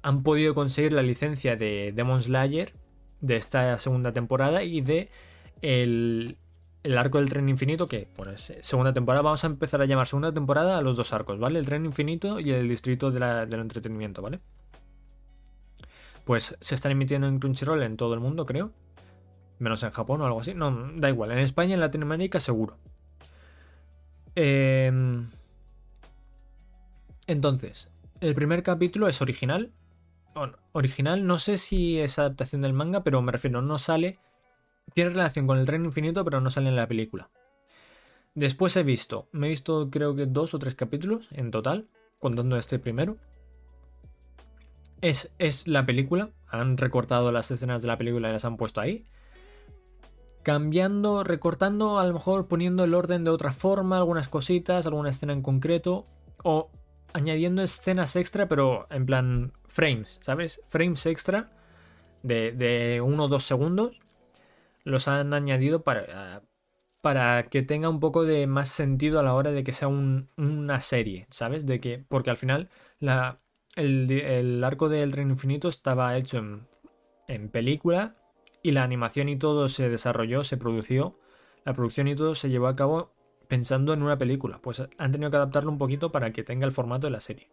han 0.01 0.23
podido 0.23 0.53
conseguir 0.53 0.93
la 0.93 1.01
licencia 1.01 1.55
de 1.55 1.93
Demon 1.95 2.21
Slayer 2.21 2.73
de 3.21 3.35
esta 3.35 3.77
segunda 3.77 4.13
temporada 4.13 4.63
y 4.63 4.81
de 4.81 5.09
el, 5.61 6.37
arco 6.97 7.19
del 7.19 7.29
tren 7.29 7.49
infinito 7.49 7.87
que 7.87 8.07
bueno 8.15 8.37
segunda 8.37 8.93
temporada 8.93 9.21
vamos 9.21 9.43
a 9.43 9.47
empezar 9.47 9.81
a 9.81 9.85
llamar 9.85 10.07
segunda 10.07 10.33
temporada 10.33 10.77
a 10.77 10.81
los 10.81 10.95
dos 10.95 11.11
arcos 11.11 11.37
vale 11.37 11.59
el 11.59 11.65
tren 11.65 11.85
infinito 11.85 12.39
y 12.39 12.51
el 12.51 12.69
distrito 12.69 13.11
del 13.11 13.53
entretenimiento 13.53 14.21
vale 14.21 14.39
pues 16.29 16.55
se 16.61 16.75
están 16.75 16.91
emitiendo 16.91 17.25
en 17.25 17.39
Crunchyroll 17.39 17.81
en 17.81 17.97
todo 17.97 18.13
el 18.13 18.19
mundo, 18.19 18.45
creo. 18.45 18.69
Menos 19.57 19.81
en 19.81 19.89
Japón 19.89 20.21
o 20.21 20.27
algo 20.27 20.41
así. 20.41 20.53
No, 20.53 20.91
da 20.95 21.09
igual. 21.09 21.31
En 21.31 21.39
España 21.39 21.73
en 21.73 21.79
Latinoamérica 21.79 22.39
seguro. 22.39 22.77
Em, 24.35 25.27
entonces, 27.25 27.89
el 28.21 28.35
primer 28.35 28.61
capítulo 28.61 29.07
es 29.07 29.23
original. 29.23 29.71
Original, 30.71 31.25
no 31.25 31.39
sé 31.39 31.57
si 31.57 31.99
es 31.99 32.19
adaptación 32.19 32.61
del 32.61 32.73
manga, 32.73 33.03
pero 33.03 33.21
me 33.21 33.31
refiero, 33.31 33.61
no 33.61 33.77
sale. 33.77 34.19
Tiene 34.93 35.11
relación 35.11 35.47
con 35.47 35.57
el 35.57 35.65
tren 35.65 35.85
infinito, 35.85 36.23
pero 36.23 36.41
no 36.41 36.49
sale 36.49 36.69
en 36.69 36.75
la 36.75 36.87
película. 36.87 37.29
Después 38.35 38.75
he 38.77 38.83
visto, 38.83 39.27
me 39.31 39.47
he 39.47 39.49
visto 39.49 39.89
creo 39.89 40.15
que 40.15 40.25
dos 40.25 40.53
o 40.53 40.59
tres 40.59 40.75
capítulos 40.75 41.27
en 41.31 41.51
total, 41.51 41.87
contando 42.19 42.57
este 42.57 42.79
primero. 42.79 43.17
Es, 45.01 45.67
la 45.67 45.85
película. 45.85 46.29
Han 46.49 46.77
recortado 46.77 47.31
las 47.31 47.51
escenas 47.51 47.81
de 47.81 47.87
la 47.87 47.97
película 47.97 48.29
y 48.29 48.33
las 48.33 48.45
han 48.45 48.57
puesto 48.57 48.81
ahí. 48.81 49.05
Cambiando, 50.43 51.23
recortando, 51.23 51.99
a 51.99 52.05
lo 52.05 52.13
mejor 52.13 52.47
poniendo 52.47 52.83
el 52.83 52.93
orden 52.93 53.23
de 53.23 53.29
otra 53.29 53.51
forma, 53.51 53.97
algunas 53.97 54.29
cositas, 54.29 54.85
alguna 54.85 55.09
escena 55.09 55.33
en 55.33 55.41
concreto. 55.41 56.05
O 56.43 56.69
añadiendo 57.13 57.61
escenas 57.61 58.15
extra, 58.15 58.47
pero 58.47 58.87
en 58.89 59.05
plan 59.05 59.53
frames, 59.69 60.19
¿sabes? 60.21 60.61
Frames 60.67 61.05
extra 61.05 61.51
de, 62.23 62.51
de 62.51 63.01
uno 63.01 63.25
o 63.25 63.27
dos 63.27 63.43
segundos. 63.43 63.99
Los 64.83 65.07
han 65.07 65.33
añadido 65.33 65.83
para, 65.83 66.43
para 67.01 67.49
que 67.49 67.61
tenga 67.61 67.89
un 67.89 67.99
poco 67.99 68.25
de 68.25 68.47
más 68.47 68.69
sentido 68.69 69.19
a 69.19 69.23
la 69.23 69.33
hora 69.33 69.51
de 69.51 69.63
que 69.63 69.73
sea 69.73 69.87
una 69.87 70.79
serie, 70.81 71.27
¿sabes? 71.29 71.65
De 71.65 71.79
que, 71.79 72.03
porque 72.07 72.29
al 72.29 72.37
final 72.37 72.69
la, 72.99 73.39
el, 73.75 74.63
arco 74.63 74.89
del 74.89 75.11
Tren 75.11 75.29
Infinito 75.29 75.69
estaba 75.69 76.17
hecho 76.17 76.43
en, 77.27 77.49
película 77.49 78.15
y 78.63 78.71
la 78.71 78.83
animación 78.83 79.29
y 79.29 79.37
todo 79.37 79.69
se 79.69 79.89
desarrolló, 79.89 80.43
se 80.43 80.57
produció. 80.57 81.17
La 81.65 81.73
producción 81.73 82.07
y 82.07 82.15
todo 82.15 82.35
se 82.35 82.49
llevó 82.49 82.67
a 82.67 82.75
cabo 82.75 83.13
pensando 83.47 83.93
en 83.93 84.03
una 84.03 84.17
película. 84.17 84.59
Pues 84.61 84.81
han 84.97 85.11
tenido 85.11 85.29
que 85.29 85.37
adaptarlo 85.37 85.71
un 85.71 85.77
poquito 85.77 86.11
para 86.11 86.31
que 86.31 86.43
tenga 86.43 86.65
el 86.65 86.71
formato 86.71 87.07
de 87.07 87.11
la 87.11 87.19
serie. 87.19 87.49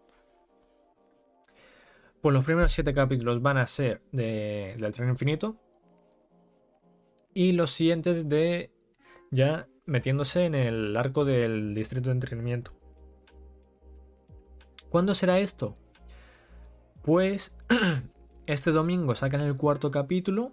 Pues 2.26 2.34
los 2.34 2.44
primeros 2.44 2.72
siete 2.72 2.92
capítulos 2.92 3.40
van 3.40 3.56
a 3.56 3.68
ser 3.68 4.02
de, 4.10 4.74
del 4.80 4.92
tren 4.92 5.10
infinito. 5.10 5.54
Y 7.32 7.52
los 7.52 7.70
siguientes 7.70 8.28
de 8.28 8.72
ya 9.30 9.68
metiéndose 9.84 10.44
en 10.44 10.56
el 10.56 10.96
arco 10.96 11.24
del 11.24 11.72
distrito 11.72 12.08
de 12.08 12.14
entretenimiento. 12.14 12.72
¿Cuándo 14.90 15.14
será 15.14 15.38
esto? 15.38 15.76
Pues 17.04 17.54
este 18.46 18.72
domingo 18.72 19.14
sacan 19.14 19.42
el 19.42 19.56
cuarto 19.56 19.92
capítulo. 19.92 20.50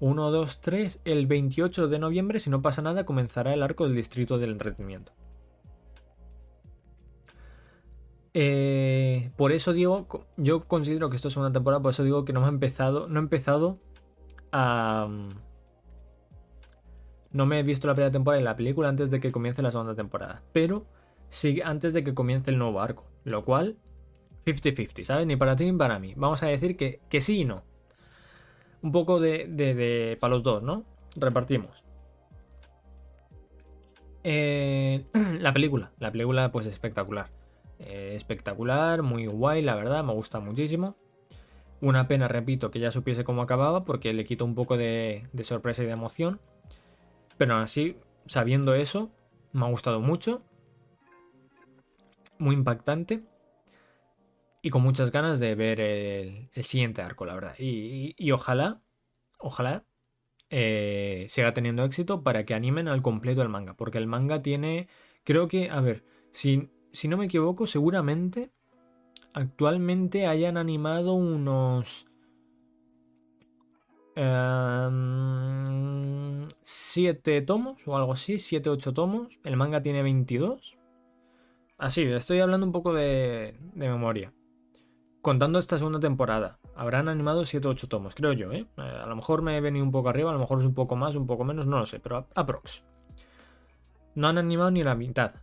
1, 0.00 0.30
2, 0.30 0.60
3. 0.60 1.00
El 1.06 1.26
28 1.26 1.88
de 1.88 1.98
noviembre, 1.98 2.38
si 2.38 2.50
no 2.50 2.60
pasa 2.60 2.82
nada, 2.82 3.06
comenzará 3.06 3.54
el 3.54 3.62
arco 3.62 3.84
del 3.84 3.96
distrito 3.96 4.36
del 4.36 4.50
entretenimiento. 4.50 5.14
Eh, 8.40 9.32
por 9.34 9.50
eso 9.50 9.72
digo, 9.72 10.06
yo 10.36 10.62
considero 10.68 11.10
que 11.10 11.16
esto 11.16 11.26
es 11.26 11.36
una 11.36 11.50
temporada, 11.50 11.82
por 11.82 11.90
eso 11.90 12.04
digo 12.04 12.24
que 12.24 12.32
no 12.32 12.44
ha 12.44 12.48
empezado, 12.48 13.08
no 13.08 13.18
he 13.18 13.22
empezado 13.24 13.80
a... 14.52 15.08
No 17.32 17.46
me 17.46 17.58
he 17.58 17.64
visto 17.64 17.88
la 17.88 17.94
primera 17.94 18.12
temporada 18.12 18.40
y 18.40 18.44
la 18.44 18.54
película 18.54 18.88
antes 18.88 19.10
de 19.10 19.18
que 19.18 19.32
comience 19.32 19.60
la 19.60 19.72
segunda 19.72 19.96
temporada, 19.96 20.44
pero 20.52 20.86
sí 21.30 21.60
antes 21.64 21.92
de 21.94 22.04
que 22.04 22.14
comience 22.14 22.52
el 22.52 22.58
nuevo 22.58 22.80
arco, 22.80 23.06
lo 23.24 23.44
cual 23.44 23.76
50-50, 24.46 25.02
¿sabes? 25.02 25.26
Ni 25.26 25.34
para 25.34 25.56
ti 25.56 25.64
ni 25.64 25.76
para 25.76 25.98
mí. 25.98 26.14
Vamos 26.16 26.40
a 26.44 26.46
decir 26.46 26.76
que, 26.76 27.00
que 27.08 27.20
sí 27.20 27.40
y 27.40 27.44
no. 27.44 27.64
Un 28.82 28.92
poco 28.92 29.18
de, 29.18 29.48
de, 29.48 30.16
para 30.20 30.34
los 30.34 30.44
dos, 30.44 30.62
¿no? 30.62 30.84
Repartimos. 31.16 31.82
Eh, 34.22 35.06
la 35.40 35.52
película. 35.52 35.90
La 35.98 36.12
película, 36.12 36.52
pues 36.52 36.66
espectacular. 36.66 37.36
Eh, 37.78 38.12
espectacular, 38.14 39.02
muy 39.02 39.26
guay, 39.26 39.62
la 39.62 39.74
verdad, 39.74 40.02
me 40.04 40.12
gusta 40.12 40.40
muchísimo. 40.40 40.96
Una 41.80 42.08
pena, 42.08 42.26
repito, 42.26 42.70
que 42.70 42.80
ya 42.80 42.90
supiese 42.90 43.22
cómo 43.22 43.42
acababa 43.42 43.84
porque 43.84 44.12
le 44.12 44.24
quito 44.24 44.44
un 44.44 44.54
poco 44.54 44.76
de, 44.76 45.28
sorpresa 45.42 45.82
y 45.82 45.86
de 45.86 45.92
emoción. 45.92 46.40
Pero 47.36 47.54
aún 47.54 47.62
así, 47.62 47.96
sabiendo 48.26 48.74
eso, 48.74 49.10
me 49.52 49.64
ha 49.64 49.68
gustado 49.68 50.00
mucho. 50.00 50.42
Muy 52.38 52.56
impactante. 52.56 53.22
Y 54.60 54.70
con 54.70 54.82
muchas 54.82 55.12
ganas 55.12 55.38
de 55.38 55.54
ver 55.54 55.80
el, 55.80 56.50
siguiente 56.64 57.00
arco, 57.00 57.24
la 57.24 57.34
verdad. 57.34 57.54
Y, 57.58 58.30
ojalá, 58.32 58.80
ojalá 59.38 59.84
eh, 60.50 61.26
siga 61.28 61.54
teniendo 61.54 61.84
éxito 61.84 62.24
para 62.24 62.44
que 62.44 62.54
animen 62.54 62.88
al 62.88 63.02
completo 63.02 63.42
el 63.42 63.48
manga. 63.48 63.74
Porque 63.74 63.98
el 63.98 64.08
manga 64.08 64.42
tiene, 64.42 64.88
creo 65.22 65.46
que, 65.46 65.70
a 65.70 65.80
ver, 65.80 66.04
si, 66.32 66.70
si 66.92 67.08
no 67.08 67.16
me 67.16 67.26
equivoco, 67.26 67.66
seguramente 67.66 68.50
actualmente 69.32 70.26
hayan 70.26 70.56
animado 70.56 71.14
unos... 71.14 72.06
Em, 74.16 75.28
siete 76.60 77.40
tomos 77.42 77.86
o 77.86 77.96
algo 77.96 78.12
así, 78.12 78.38
7, 78.40 78.68
8 78.68 78.92
tomos. 78.92 79.38
El 79.44 79.56
manga 79.56 79.80
tiene 79.80 80.02
22. 80.02 80.76
Así, 81.78 82.02
estoy 82.02 82.40
hablando 82.40 82.66
un 82.66 82.72
poco 82.72 82.92
de, 82.92 83.56
memoria. 83.74 84.32
Contando 85.22 85.60
esta 85.60 85.78
segunda 85.78 86.00
temporada, 86.00 86.58
habrán 86.74 87.08
animado 87.08 87.44
7 87.44 87.68
o 87.68 87.70
8 87.70 87.88
tomos, 87.88 88.16
creo 88.16 88.32
yo, 88.32 88.50
¿eh? 88.50 88.66
A 88.76 89.06
lo 89.06 89.14
mejor 89.14 89.42
me 89.42 89.56
he 89.56 89.60
venido 89.60 89.84
un 89.84 89.92
poco 89.92 90.08
arriba, 90.08 90.30
a 90.30 90.32
lo 90.32 90.40
mejor 90.40 90.58
es 90.58 90.64
un 90.64 90.74
poco 90.74 90.96
más, 90.96 91.14
un 91.14 91.28
poco 91.28 91.44
menos, 91.44 91.68
no 91.68 91.78
lo 91.78 91.86
sé, 91.86 92.00
pero 92.00 92.26
aprox. 92.34 92.82
No 94.16 94.26
han 94.26 94.38
animado 94.38 94.72
ni 94.72 94.82
la 94.82 94.96
mitad. 94.96 95.34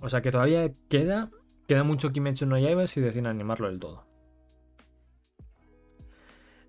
O 0.00 0.08
sea 0.08 0.22
que 0.22 0.30
todavía 0.30 0.72
queda 0.88 1.30
Queda 1.68 1.84
mucho 1.84 2.12
Kimetsu 2.12 2.46
no 2.46 2.58
Yaiba 2.58 2.86
si 2.86 3.02
deciden 3.02 3.26
animarlo 3.26 3.68
del 3.68 3.78
todo. 3.78 4.06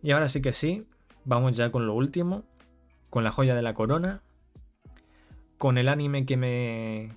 Y 0.04 0.12
ahora 0.12 0.28
sí 0.28 0.42
que 0.42 0.52
sí, 0.52 0.86
vamos 1.24 1.56
ya 1.56 1.72
con 1.72 1.88
lo 1.88 1.94
último, 1.94 2.44
con 3.10 3.24
la 3.24 3.32
joya 3.32 3.56
de 3.56 3.62
la 3.62 3.74
corona, 3.74 4.22
con 5.58 5.78
el 5.78 5.88
anime 5.88 6.26
que 6.26 6.36
me 6.36 7.16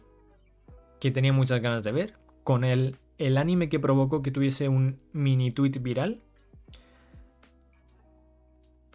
que 1.01 1.11
tenía 1.11 1.33
muchas 1.33 1.61
ganas 1.61 1.83
de 1.83 1.91
ver, 1.91 2.15
con 2.45 2.63
el, 2.63 2.99
el 3.19 3.37
anime 3.37 3.69
que 3.69 3.81
provocó 3.81 4.23
que 4.23 4.31
tuviese 4.31 4.69
un 4.69 5.01
mini 5.13 5.51
tweet 5.51 5.81
viral, 5.81 6.23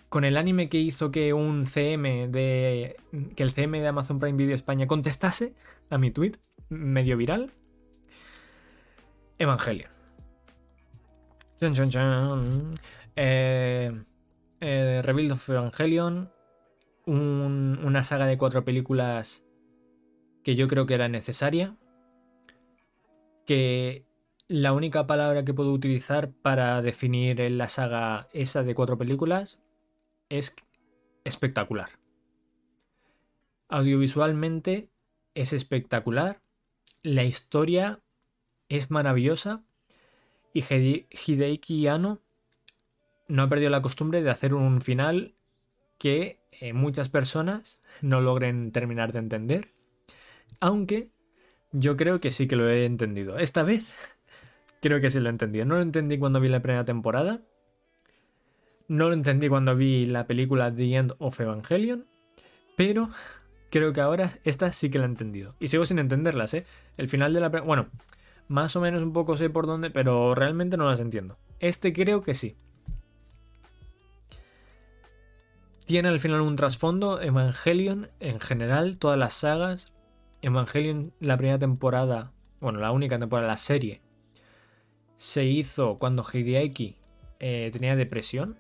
con 0.08 0.24
el 0.24 0.38
anime 0.38 0.70
que 0.70 0.80
hizo 0.80 1.12
que 1.12 1.34
un 1.34 1.66
CM 1.66 2.30
de 2.30 2.96
que 3.36 3.44
el 3.44 3.52
CM 3.52 3.82
de 3.82 3.88
Amazon 3.90 4.20
Prime 4.20 4.38
Video 4.38 4.56
España 4.56 4.88
contestase 4.88 5.54
a 5.90 5.98
mi 5.98 6.10
tweet 6.12 6.38
medio 6.70 7.18
viral 7.18 7.54
Evangelion. 9.40 9.90
Eh, 13.16 13.92
eh, 14.62 15.02
Rebuild 15.04 15.32
of 15.32 15.50
Evangelion. 15.50 16.32
una 17.06 18.04
saga 18.04 18.26
de 18.26 18.38
cuatro 18.38 18.66
películas 18.66 19.44
que 20.44 20.56
yo 20.56 20.68
creo 20.68 20.86
que 20.86 20.96
era 20.96 21.08
necesaria. 21.08 21.76
Que 23.46 24.06
la 24.48 24.74
única 24.74 25.08
palabra 25.08 25.46
que 25.46 25.54
puedo 25.54 25.72
utilizar 25.72 26.32
para 26.32 26.82
definir 26.82 27.40
la 27.52 27.68
saga 27.68 28.28
esa 28.34 28.64
de 28.64 28.76
cuatro 28.76 28.98
películas 28.98 29.60
es 30.30 30.56
espectacular. 31.24 31.90
Audiovisualmente 33.70 34.90
es 35.34 35.54
espectacular. 35.54 36.42
La 37.04 37.24
historia 37.24 38.02
es 38.70 38.92
maravillosa 38.92 39.64
y 40.54 40.64
Hideiki 40.64 41.88
Anno 41.88 42.22
no 43.28 43.44
ha 43.44 43.50
perdido 43.50 43.70
la 43.70 43.82
costumbre 43.82 44.24
de 44.24 44.30
hacer 44.30 44.54
un 44.54 44.82
final 44.82 45.36
que 45.98 46.40
eh, 46.52 46.74
muchas 46.74 47.10
personas 47.10 47.80
no 48.02 48.22
logren 48.22 48.72
terminar 48.72 49.12
de 49.14 49.20
entender. 49.20 49.74
Aunque 50.60 51.10
yo 51.72 51.98
creo 51.98 52.20
que 52.20 52.32
sí 52.32 52.48
que 52.48 52.56
lo 52.56 52.70
he 52.70 52.86
entendido. 52.86 53.38
Esta 53.38 53.64
vez 53.64 53.94
creo 54.82 55.02
que 55.02 55.10
sí 55.10 55.20
lo 55.20 55.28
he 55.28 55.32
entendido. 55.32 55.66
No 55.66 55.76
lo 55.76 55.82
entendí 55.82 56.18
cuando 56.18 56.40
vi 56.40 56.50
la 56.50 56.62
primera 56.62 56.86
temporada. 56.86 57.42
No 58.88 59.10
lo 59.10 59.14
entendí 59.14 59.50
cuando 59.50 59.76
vi 59.76 60.06
la 60.06 60.28
película 60.28 60.74
The 60.74 60.96
End 60.96 61.14
of 61.20 61.40
Evangelion. 61.40 62.06
Pero 62.76 63.10
creo 63.70 63.94
que 63.94 64.02
ahora 64.02 64.40
esta 64.44 64.72
sí 64.72 64.90
que 64.90 65.00
la 65.00 65.06
he 65.06 65.10
entendido. 65.10 65.56
Y 65.60 65.68
sigo 65.68 65.86
sin 65.86 66.00
entenderlas, 66.00 66.54
¿eh? 66.54 66.66
El 66.98 67.08
final 67.08 67.34
de 67.34 67.40
la... 67.40 67.50
Bueno, 67.50 67.88
más 68.48 68.76
o 68.76 68.82
menos 68.82 69.02
un 69.02 69.14
poco 69.14 69.38
sé 69.38 69.50
por 69.50 69.68
dónde, 69.68 69.90
pero 69.90 70.36
realmente 70.36 70.78
no 70.78 70.90
las 70.90 71.00
entiendo. 71.00 71.38
Este 71.60 71.94
creo 71.94 72.24
que 72.24 72.34
sí. 72.34 72.56
Tiene 75.86 76.10
al 76.10 76.20
final 76.20 76.42
un 76.42 76.56
trasfondo. 76.56 77.22
Evangelion, 77.22 78.10
en 78.20 78.40
general, 78.40 78.98
todas 78.98 79.18
las 79.18 79.34
sagas. 79.34 79.94
Evangelion, 80.42 81.14
la 81.20 81.38
primera 81.38 81.60
temporada, 81.60 82.32
bueno, 82.60 82.80
la 82.80 82.92
única 82.92 83.18
temporada 83.18 83.48
de 83.48 83.52
la 83.54 83.58
serie, 83.58 84.02
se 85.16 85.46
hizo 85.46 85.98
cuando 85.98 86.24
Hideaki 86.24 86.98
eh, 87.40 87.70
tenía 87.72 87.96
depresión. 87.96 88.58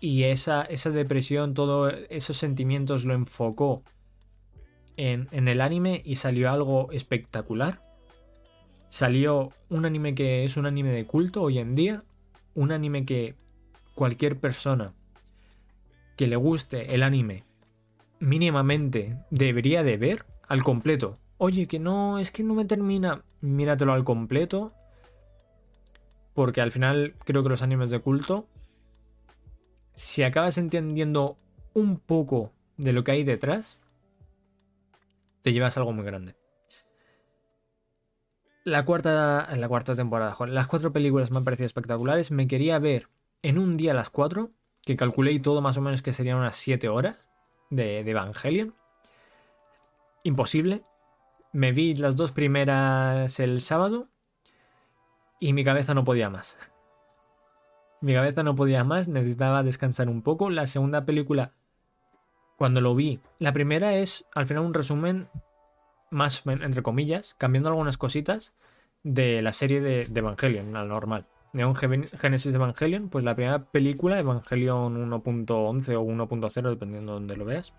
Y 0.00 0.24
esa, 0.24 0.62
esa 0.62 0.90
depresión, 0.90 1.54
todos 1.54 1.94
esos 2.10 2.36
sentimientos 2.36 3.04
lo 3.04 3.14
enfocó 3.14 3.82
en, 4.96 5.28
el 5.48 5.60
anime 5.60 6.02
y 6.04 6.16
salió 6.16 6.50
algo 6.50 6.90
espectacular 6.92 7.80
salió 8.94 9.50
un 9.70 9.86
anime 9.86 10.14
que 10.14 10.44
es 10.44 10.56
un 10.56 10.66
anime 10.66 10.92
de 10.92 11.04
culto 11.04 11.42
hoy 11.42 11.58
en 11.58 11.74
día, 11.74 12.04
un 12.54 12.70
anime 12.70 13.04
que 13.04 13.34
cualquier 13.96 14.38
persona 14.38 14.92
que 16.16 16.28
le 16.28 16.36
guste 16.36 16.94
el 16.94 17.02
anime 17.02 17.42
mínimamente 18.20 19.18
debería 19.30 19.82
de 19.82 19.96
ver 19.96 20.26
al 20.46 20.62
completo. 20.62 21.18
Oye, 21.38 21.66
que 21.66 21.78
no, 21.80 22.20
es 22.20 22.30
que 22.30 22.44
no 22.44 22.54
me 22.54 22.64
termina, 22.64 23.24
míratelo 23.40 23.92
al 23.92 24.04
completo. 24.04 24.72
Porque 26.32 26.60
al 26.60 26.72
final 26.72 27.14
creo 27.24 27.42
que 27.42 27.48
los 27.48 27.62
animes 27.62 27.90
de 27.90 27.98
culto, 27.98 28.46
si 29.94 30.22
acabas 30.22 30.56
entendiendo 30.56 31.36
un 31.74 31.98
poco 31.98 32.52
de 32.76 32.92
lo 32.92 33.04
que 33.04 33.12
hay 33.12 33.24
detrás, 33.24 33.76
te 35.44 35.52
llevas 35.52 35.76
algo 35.76 35.92
muy 35.92 36.06
grande. 36.06 36.36
La 38.64 38.82
cuarta, 38.86 39.46
la 39.54 39.68
cuarta 39.68 39.94
temporada, 39.94 40.34
las 40.46 40.66
cuatro 40.66 40.90
películas 40.90 41.30
me 41.30 41.36
han 41.36 41.44
parecido 41.44 41.66
espectaculares. 41.66 42.30
Me 42.30 42.48
quería 42.48 42.78
ver 42.78 43.10
en 43.42 43.58
un 43.58 43.76
día 43.76 43.92
las 43.92 44.08
cuatro, 44.08 44.52
que 44.80 44.96
calculé 44.96 45.32
y 45.32 45.40
todo 45.40 45.60
más 45.60 45.76
o 45.76 45.82
menos 45.82 46.00
que 46.00 46.14
serían 46.14 46.38
unas 46.38 46.56
siete 46.56 46.88
horas 46.88 47.26
de 47.68 48.00
Evangelion. 48.00 48.74
Imposible. 50.22 50.82
Me 51.52 51.72
vi 51.72 51.94
las 51.94 52.16
dos 52.16 52.32
primeras 52.32 53.38
el 53.38 53.60
sábado 53.60 54.08
y 55.40 55.52
mi 55.52 55.62
cabeza 55.62 55.92
no 55.92 56.04
podía 56.04 56.30
más. 56.30 56.56
Mi 58.00 58.14
cabeza 58.14 58.42
no 58.42 58.54
podía 58.56 58.82
más, 58.82 59.08
necesitaba 59.08 59.62
descansar 59.62 60.08
un 60.08 60.22
poco. 60.22 60.48
La 60.48 60.66
segunda 60.66 61.04
película, 61.04 61.52
cuando 62.56 62.80
lo 62.80 62.94
vi, 62.94 63.20
la 63.38 63.52
primera 63.52 63.94
es 63.94 64.26
al 64.34 64.46
final 64.46 64.64
un 64.64 64.74
resumen 64.74 65.28
más 66.10 66.42
entre 66.46 66.82
comillas, 66.82 67.34
cambiando 67.38 67.70
algunas 67.70 67.98
cositas 67.98 68.54
de 69.02 69.42
la 69.42 69.52
serie 69.52 69.80
de, 69.80 70.02
Evangelion, 70.02 70.76
al 70.76 70.88
normal. 70.88 71.26
Neon 71.52 71.74
Genesis 71.74 72.54
Evangelion, 72.54 73.08
pues 73.10 73.24
la 73.24 73.34
primera 73.34 73.64
película, 73.64 74.18
Evangelion 74.18 75.10
1.11 75.10 75.94
o 75.94 76.04
1.0, 76.04 76.68
dependiendo 76.70 77.12
de 77.12 77.18
donde 77.18 77.36
lo 77.36 77.44
veas. 77.44 77.74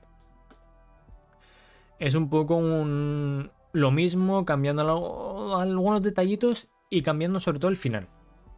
Es 2.00 2.16
un 2.16 2.30
poco 2.30 2.56
un, 2.56 3.52
lo 3.74 3.92
mismo, 3.92 4.46
cambiando 4.46 5.58
algunos 5.58 6.02
detallitos 6.02 6.70
y 6.90 7.02
cambiando 7.02 7.40
sobre 7.40 7.60
todo 7.60 7.70
el 7.70 7.78
final. 7.78 8.08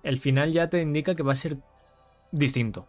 El 0.04 0.18
final 0.18 0.52
ya 0.52 0.70
te 0.70 0.82
indica 0.82 1.16
que 1.16 1.24
va 1.24 1.32
a 1.32 1.36
ser 1.36 1.58
distinto. 2.32 2.88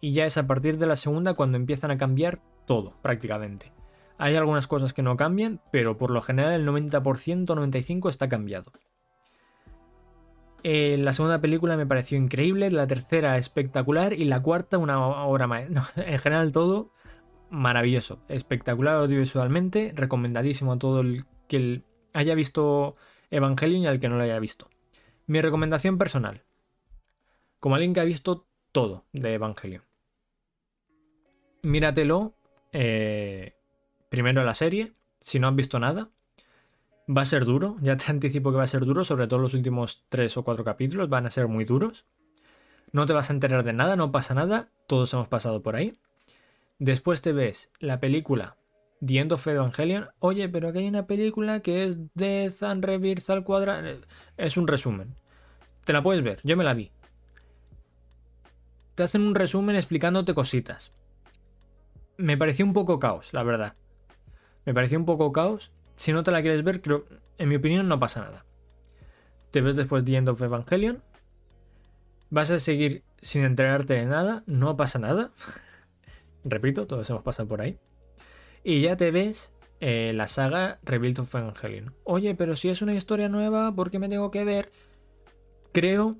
Y 0.00 0.12
ya 0.12 0.26
es 0.26 0.38
a 0.38 0.46
partir 0.46 0.78
de 0.78 0.86
la 0.86 0.96
segunda 0.96 1.34
cuando 1.34 1.56
empiezan 1.56 1.90
a 1.90 1.98
cambiar 1.98 2.40
todo, 2.68 2.94
prácticamente. 3.02 3.72
Hay 4.18 4.36
algunas 4.36 4.68
cosas 4.68 4.92
que 4.92 5.02
no 5.02 5.16
cambian, 5.16 5.60
pero 5.72 5.96
por 5.96 6.10
lo 6.10 6.20
general 6.20 6.52
el 6.52 6.68
90%, 6.68 7.46
95% 7.46 8.08
está 8.08 8.28
cambiado. 8.28 8.70
Eh, 10.62 10.96
la 10.98 11.12
segunda 11.12 11.40
película 11.40 11.76
me 11.76 11.86
pareció 11.86 12.18
increíble, 12.18 12.70
la 12.70 12.86
tercera 12.86 13.38
espectacular 13.38 14.12
y 14.12 14.24
la 14.24 14.42
cuarta 14.42 14.78
una 14.78 15.04
obra 15.06 15.46
más. 15.46 15.64
en 15.96 16.18
general 16.18 16.52
todo 16.52 16.92
maravilloso, 17.50 18.20
espectacular 18.28 18.96
audiovisualmente, 18.96 19.92
recomendadísimo 19.94 20.72
a 20.72 20.78
todo 20.78 21.00
el 21.00 21.24
que 21.46 21.82
haya 22.12 22.34
visto 22.34 22.96
Evangelion 23.30 23.82
y 23.82 23.86
al 23.86 24.00
que 24.00 24.08
no 24.08 24.16
lo 24.16 24.24
haya 24.24 24.38
visto. 24.38 24.68
Mi 25.26 25.40
recomendación 25.40 25.96
personal. 25.96 26.42
Como 27.60 27.76
alguien 27.76 27.94
que 27.94 28.00
ha 28.00 28.04
visto 28.04 28.46
todo 28.72 29.04
de 29.12 29.34
Evangelion. 29.34 29.82
Míratelo 31.62 32.34
eh, 32.72 33.54
primero 34.08 34.44
la 34.44 34.54
serie, 34.54 34.94
si 35.20 35.38
no 35.38 35.48
has 35.48 35.54
visto 35.54 35.78
nada. 35.78 36.10
Va 37.08 37.22
a 37.22 37.26
ser 37.26 37.44
duro, 37.44 37.76
ya 37.82 37.96
te 37.96 38.10
anticipo 38.10 38.50
que 38.50 38.58
va 38.58 38.64
a 38.64 38.68
ser 38.68 38.84
duro, 38.84 39.04
sobre 39.04 39.26
todo 39.26 39.40
los 39.40 39.54
últimos 39.54 40.04
tres 40.08 40.36
o 40.36 40.44
cuatro 40.44 40.64
capítulos 40.64 41.08
van 41.08 41.26
a 41.26 41.30
ser 41.30 41.48
muy 41.48 41.64
duros. 41.64 42.04
No 42.92 43.06
te 43.06 43.12
vas 43.12 43.30
a 43.30 43.34
enterar 43.34 43.64
de 43.64 43.72
nada, 43.72 43.96
no 43.96 44.12
pasa 44.12 44.34
nada, 44.34 44.70
todos 44.86 45.12
hemos 45.12 45.28
pasado 45.28 45.62
por 45.62 45.76
ahí. 45.76 45.98
Después 46.78 47.20
te 47.22 47.32
ves 47.32 47.70
la 47.80 48.00
película 48.00 48.56
The 49.04 49.18
End 49.18 49.32
Evangelion. 49.32 50.08
Oye, 50.18 50.48
pero 50.48 50.68
aquí 50.68 50.78
hay 50.78 50.88
una 50.88 51.06
película 51.06 51.60
que 51.60 51.84
es 51.84 51.98
Death 52.14 52.62
and 52.62 52.84
Rebirth 52.84 53.28
al 53.30 53.44
cuadrado. 53.44 54.00
Es 54.36 54.56
un 54.56 54.66
resumen. 54.66 55.14
Te 55.84 55.92
la 55.92 56.02
puedes 56.02 56.22
ver, 56.22 56.40
yo 56.44 56.56
me 56.56 56.64
la 56.64 56.74
vi. 56.74 56.90
Te 58.94 59.04
hacen 59.04 59.22
un 59.22 59.34
resumen 59.34 59.76
explicándote 59.76 60.34
cositas. 60.34 60.92
Me 62.18 62.36
pareció 62.36 62.66
un 62.66 62.72
poco 62.72 62.98
caos, 62.98 63.32
la 63.32 63.44
verdad. 63.44 63.76
Me 64.66 64.74
pareció 64.74 64.98
un 64.98 65.06
poco 65.06 65.32
caos. 65.32 65.70
Si 65.94 66.12
no 66.12 66.24
te 66.24 66.32
la 66.32 66.42
quieres 66.42 66.64
ver, 66.64 66.82
creo, 66.82 67.06
en 67.38 67.48
mi 67.48 67.54
opinión 67.54 67.86
no 67.86 68.00
pasa 68.00 68.20
nada. 68.20 68.44
Te 69.52 69.60
ves 69.60 69.76
después 69.76 70.04
The 70.04 70.16
End 70.16 70.28
of 70.28 70.42
Evangelion. 70.42 71.02
Vas 72.28 72.50
a 72.50 72.58
seguir 72.58 73.04
sin 73.20 73.44
enterarte 73.44 73.94
de 73.94 74.04
nada, 74.04 74.42
no 74.46 74.76
pasa 74.76 74.98
nada. 74.98 75.30
Repito, 76.44 76.88
todos 76.88 77.08
hemos 77.08 77.22
pasado 77.22 77.48
por 77.48 77.60
ahí. 77.60 77.78
Y 78.64 78.80
ya 78.80 78.96
te 78.96 79.12
ves 79.12 79.52
eh, 79.78 80.12
la 80.12 80.26
saga 80.26 80.80
Rebuild 80.82 81.20
of 81.20 81.32
Evangelion. 81.32 81.94
Oye, 82.02 82.34
pero 82.34 82.56
si 82.56 82.68
es 82.68 82.82
una 82.82 82.94
historia 82.94 83.28
nueva, 83.28 83.72
¿por 83.72 83.92
qué 83.92 84.00
me 84.00 84.08
tengo 84.08 84.32
que 84.32 84.44
ver? 84.44 84.72
Creo 85.70 86.16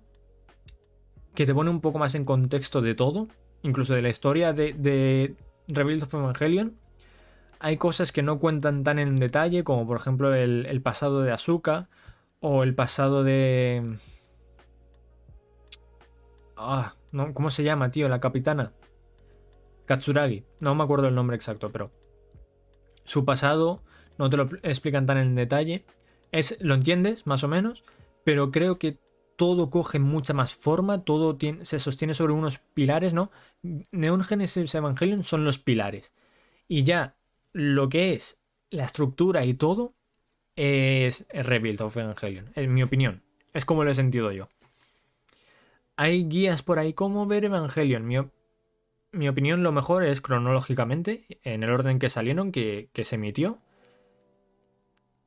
que 1.34 1.44
te 1.44 1.54
pone 1.54 1.70
un 1.70 1.80
poco 1.80 1.98
más 1.98 2.14
en 2.14 2.24
contexto 2.24 2.82
de 2.82 2.94
todo, 2.94 3.26
incluso 3.62 3.94
de 3.94 4.02
la 4.02 4.10
historia 4.10 4.52
de, 4.52 4.74
de 4.74 5.34
Rebuild 5.69 6.03
of 6.03 6.15
Evangelion. 6.15 6.77
Hay 7.61 7.77
cosas 7.77 8.12
que 8.12 8.23
no 8.23 8.39
cuentan 8.39 8.85
tan 8.85 8.99
en 8.99 9.16
detalle, 9.16 9.65
como 9.65 9.86
por 9.86 9.99
ejemplo 9.99 10.35
el, 10.35 10.81
pasado 10.82 11.23
de 11.23 11.32
Asuka 11.32 11.89
o 12.40 12.62
el 12.62 12.74
pasado 12.74 13.24
de. 13.24 13.97
Ah, 16.57 16.95
¿cómo 17.35 17.51
se 17.51 17.65
llama, 17.65 17.90
tío? 17.90 18.09
La 18.09 18.20
capitana. 18.20 18.73
Katsuragi. 19.86 20.45
No 20.61 20.74
me 20.74 20.85
acuerdo 20.85 21.09
el 21.09 21.15
nombre 21.15 21.36
exacto, 21.36 21.70
pero. 21.70 21.90
Su 23.05 23.24
pasado 23.24 23.82
no 24.19 24.31
te 24.31 24.36
lo 24.36 24.49
explican 24.62 25.07
tan 25.07 25.19
en 25.19 25.35
detalle. 25.35 25.85
Es, 26.31 26.59
lo 26.61 26.74
entiendes, 26.74 27.27
más 27.27 27.43
o 27.43 27.49
menos, 27.49 27.85
pero 28.23 28.51
creo 28.51 28.78
que 28.78 28.99
todo 29.39 29.70
coge 29.70 30.01
mucha 30.01 30.35
más 30.35 30.56
forma, 30.56 31.05
todo 31.05 31.39
se 31.62 31.78
sostiene 31.78 32.12
sobre 32.12 32.32
unos 32.32 32.59
pilares, 32.59 33.15
¿no? 33.15 33.31
Neon 33.62 34.24
Genesis 34.24 34.74
Evangelion 34.74 35.23
son 35.23 35.44
los 35.44 35.59
pilares. 35.59 36.12
Y 36.66 36.82
ya 36.82 37.15
lo 37.52 37.89
que 37.89 38.15
es 38.15 38.40
la 38.70 38.85
estructura 38.85 39.44
y 39.44 39.55
todo 39.55 39.94
es 40.56 41.24
Rebuild 41.32 41.82
of 41.82 41.97
Evangelion, 41.97 42.51
en 42.56 42.74
mi 42.74 42.82
opinión. 42.82 43.23
Es 43.55 43.65
como 43.65 43.85
lo 43.85 43.93
he 43.93 43.94
sentido 43.94 44.32
yo. 44.32 44.48
Hay 45.94 46.24
guías 46.24 46.65
por 46.65 46.81
ahí 46.81 46.93
cómo 46.93 47.24
ver 47.27 47.44
Evangelion. 47.44 48.09
Mi, 48.09 48.16
mi 49.12 49.28
opinión 49.28 49.62
lo 49.62 49.70
mejor 49.70 50.02
es 50.02 50.20
cronológicamente, 50.20 51.39
en 51.44 51.62
el 51.62 51.70
orden 51.70 52.01
que 52.01 52.10
salieron, 52.10 52.51
que, 52.51 52.90
se 52.93 53.15
emitió. 53.15 53.59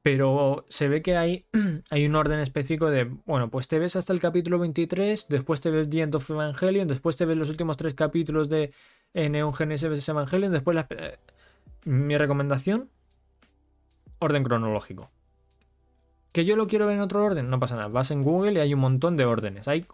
Pero 0.03 0.65
se 0.69 0.88
ve 0.88 1.02
que 1.02 1.15
hay, 1.15 1.45
hay, 1.90 2.06
un 2.06 2.15
orden 2.15 2.40
específico 2.40 2.90
de, 2.90 3.03
bueno, 3.26 3.49
pues 3.49 3.68
te 3.68 3.78
ves 3.80 3.95
hasta 3.95 4.14
el 4.14 4.19
capítulo 4.19 4.57
23, 4.60 5.28
después 5.30 5.61
te 5.61 5.69
ves 5.69 5.90
The 5.90 6.02
End 6.02 6.15
of 6.15 6.30
Evangelion, 6.30 6.88
después 6.88 7.18
te 7.18 7.26
ves 7.26 7.38
los 7.38 7.49
últimos 7.49 7.78
tres 7.78 7.94
capítulos 7.94 8.49
de 8.49 8.73
Neon 9.14 9.53
Genesis 9.53 10.10
Evangelion, 10.10 10.52
después 10.52 10.76
la, 10.76 10.88
eh, 10.90 11.18
mi 11.86 12.18
recomendación, 12.18 12.90
orden 14.19 14.44
cronológico. 14.44 15.11
¿Que 16.32 16.45
yo 16.45 16.56
lo 16.56 16.68
quiero 16.68 16.88
ver 16.88 16.95
en 16.95 17.02
otro 17.02 17.26
orden? 17.26 17.49
No 17.49 17.60
pasa 17.60 17.76
nada. 17.76 17.90
Vas 17.90 18.10
en 18.11 18.23
Google 18.23 18.53
y 18.53 18.60
hay 18.60 18.73
un 18.73 18.80
montón 18.80 19.18
de 19.18 19.26
órdenes. 19.26 19.68
Hay, 19.68 19.86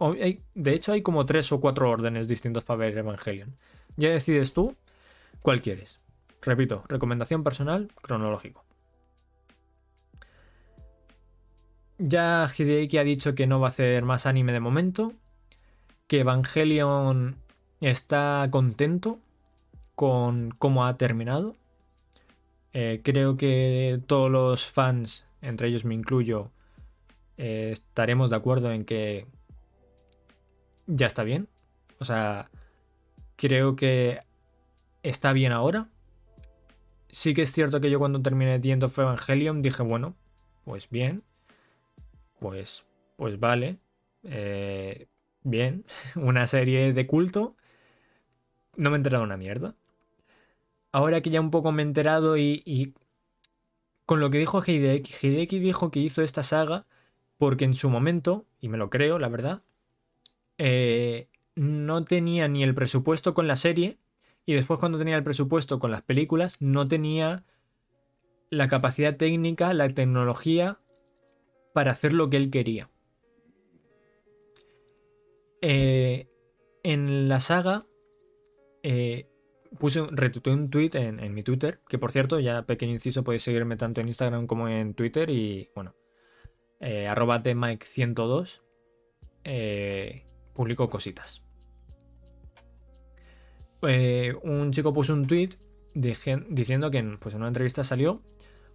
de 0.54 0.72
hecho, 0.72 0.92
hay 0.92 1.02
como 1.02 1.26
tres 1.26 1.50
o 1.50 1.60
cuatro 1.60 1.90
órdenes 1.90 2.28
distintos 2.28 2.64
para 2.64 2.78
ver 2.78 2.96
Evangelion. 2.96 3.56
Ya 3.96 4.10
decides 4.10 4.52
tú 4.52 4.76
cuál 5.42 5.60
quieres. 5.60 5.98
Repito, 6.40 6.84
recomendación 6.88 7.42
personal, 7.42 7.90
cronológico. 8.00 8.67
Ya 11.98 12.48
Hideaki 12.56 12.98
ha 12.98 13.04
dicho 13.04 13.34
que 13.34 13.46
no 13.46 13.60
va 13.60 13.66
a 13.66 13.70
hacer 13.70 14.04
más 14.04 14.26
anime 14.26 14.52
de 14.52 14.60
momento. 14.60 15.12
Que 16.06 16.20
Evangelion 16.20 17.36
está 17.80 18.48
contento 18.50 19.18
con 19.94 20.50
cómo 20.58 20.86
ha 20.86 20.96
terminado. 20.96 21.56
Eh, 22.72 23.00
creo 23.02 23.36
que 23.36 24.00
todos 24.06 24.30
los 24.30 24.66
fans, 24.66 25.24
entre 25.42 25.68
ellos 25.68 25.84
me 25.84 25.94
incluyo, 25.94 26.50
eh, 27.36 27.70
estaremos 27.72 28.30
de 28.30 28.36
acuerdo 28.36 28.70
en 28.72 28.84
que 28.84 29.26
ya 30.86 31.06
está 31.06 31.24
bien. 31.24 31.48
O 31.98 32.04
sea, 32.04 32.50
creo 33.36 33.74
que 33.74 34.20
está 35.02 35.32
bien 35.32 35.52
ahora. 35.52 35.88
Sí 37.10 37.34
que 37.34 37.42
es 37.42 37.52
cierto 37.52 37.80
que 37.80 37.90
yo 37.90 37.98
cuando 37.98 38.22
terminé 38.22 38.60
The 38.60 38.70
End 38.70 38.84
of 38.84 38.98
Evangelion 38.98 39.62
dije, 39.62 39.82
bueno, 39.82 40.14
pues 40.64 40.88
bien. 40.90 41.24
Pues, 42.40 42.84
pues 43.16 43.38
vale. 43.38 43.78
Eh, 44.22 45.06
bien. 45.42 45.84
una 46.16 46.46
serie 46.46 46.92
de 46.92 47.06
culto. 47.06 47.56
No 48.76 48.90
me 48.90 48.96
he 48.96 48.98
enterado 48.98 49.24
una 49.24 49.36
mierda 49.36 49.74
ahora 50.92 51.20
que 51.20 51.30
ya 51.30 51.40
un 51.40 51.50
poco 51.50 51.72
me 51.72 51.82
he 51.82 51.86
enterado 51.86 52.36
y, 52.36 52.94
con 54.04 54.20
lo 54.20 54.30
que 54.30 54.38
dijo 54.38 54.62
Hideki, 54.64 55.26
Hideki 55.26 55.58
dijo 55.58 55.90
que 55.90 56.00
hizo 56.00 56.22
esta 56.22 56.42
saga 56.42 56.86
porque 57.36 57.64
en 57.64 57.74
su 57.74 57.88
momento, 57.88 58.46
y 58.60 58.68
me 58.68 58.78
lo 58.78 58.90
creo, 58.90 59.18
la 59.18 59.28
verdad, 59.28 59.62
eh, 60.58 61.28
no 61.54 62.04
tenía 62.04 62.48
ni 62.48 62.64
el 62.64 62.74
presupuesto 62.74 63.34
con 63.34 63.46
la 63.46 63.56
serie 63.56 63.98
y 64.44 64.54
después 64.54 64.80
cuando 64.80 64.98
tenía 64.98 65.16
el 65.16 65.24
presupuesto 65.24 65.78
con 65.78 65.90
las 65.90 66.02
películas 66.02 66.56
no 66.58 66.88
tenía 66.88 67.44
la 68.50 68.66
capacidad 68.66 69.16
técnica, 69.16 69.72
la 69.74 69.88
tecnología 69.90 70.78
para 71.78 71.92
hacer 71.92 72.12
lo 72.12 72.28
que 72.28 72.36
él 72.36 72.50
quería. 72.50 72.90
Eh, 75.62 76.26
en 76.82 77.28
la 77.28 77.38
saga 77.38 77.86
eh, 78.82 79.28
puse, 79.78 80.04
retuiteé 80.10 80.52
un 80.52 80.70
tweet 80.70 80.90
en, 80.94 81.32
mi 81.32 81.44
Twitter, 81.44 81.80
que 81.88 81.96
por 81.96 82.10
cierto, 82.10 82.40
ya 82.40 82.62
pequeño 82.62 82.90
inciso, 82.90 83.22
podéis 83.22 83.44
seguirme 83.44 83.76
tanto 83.76 84.00
en 84.00 84.08
Instagram 84.08 84.48
como 84.48 84.66
en 84.66 84.94
Twitter 84.94 85.30
y 85.30 85.70
bueno, 85.72 85.94
eh, 86.80 87.06
arroba 87.06 87.38
de 87.38 87.54
Mike102, 87.54 88.60
eh, 89.44 90.26
publico 90.54 90.90
cositas. 90.90 91.44
Eh, 93.82 94.32
un 94.42 94.72
chico 94.72 94.92
puso 94.92 95.12
un 95.12 95.28
tweet 95.28 95.50
diciendo 95.94 96.90
que 96.90 97.04
pues, 97.20 97.36
en 97.36 97.42
una 97.42 97.46
entrevista 97.46 97.84
salió, 97.84 98.20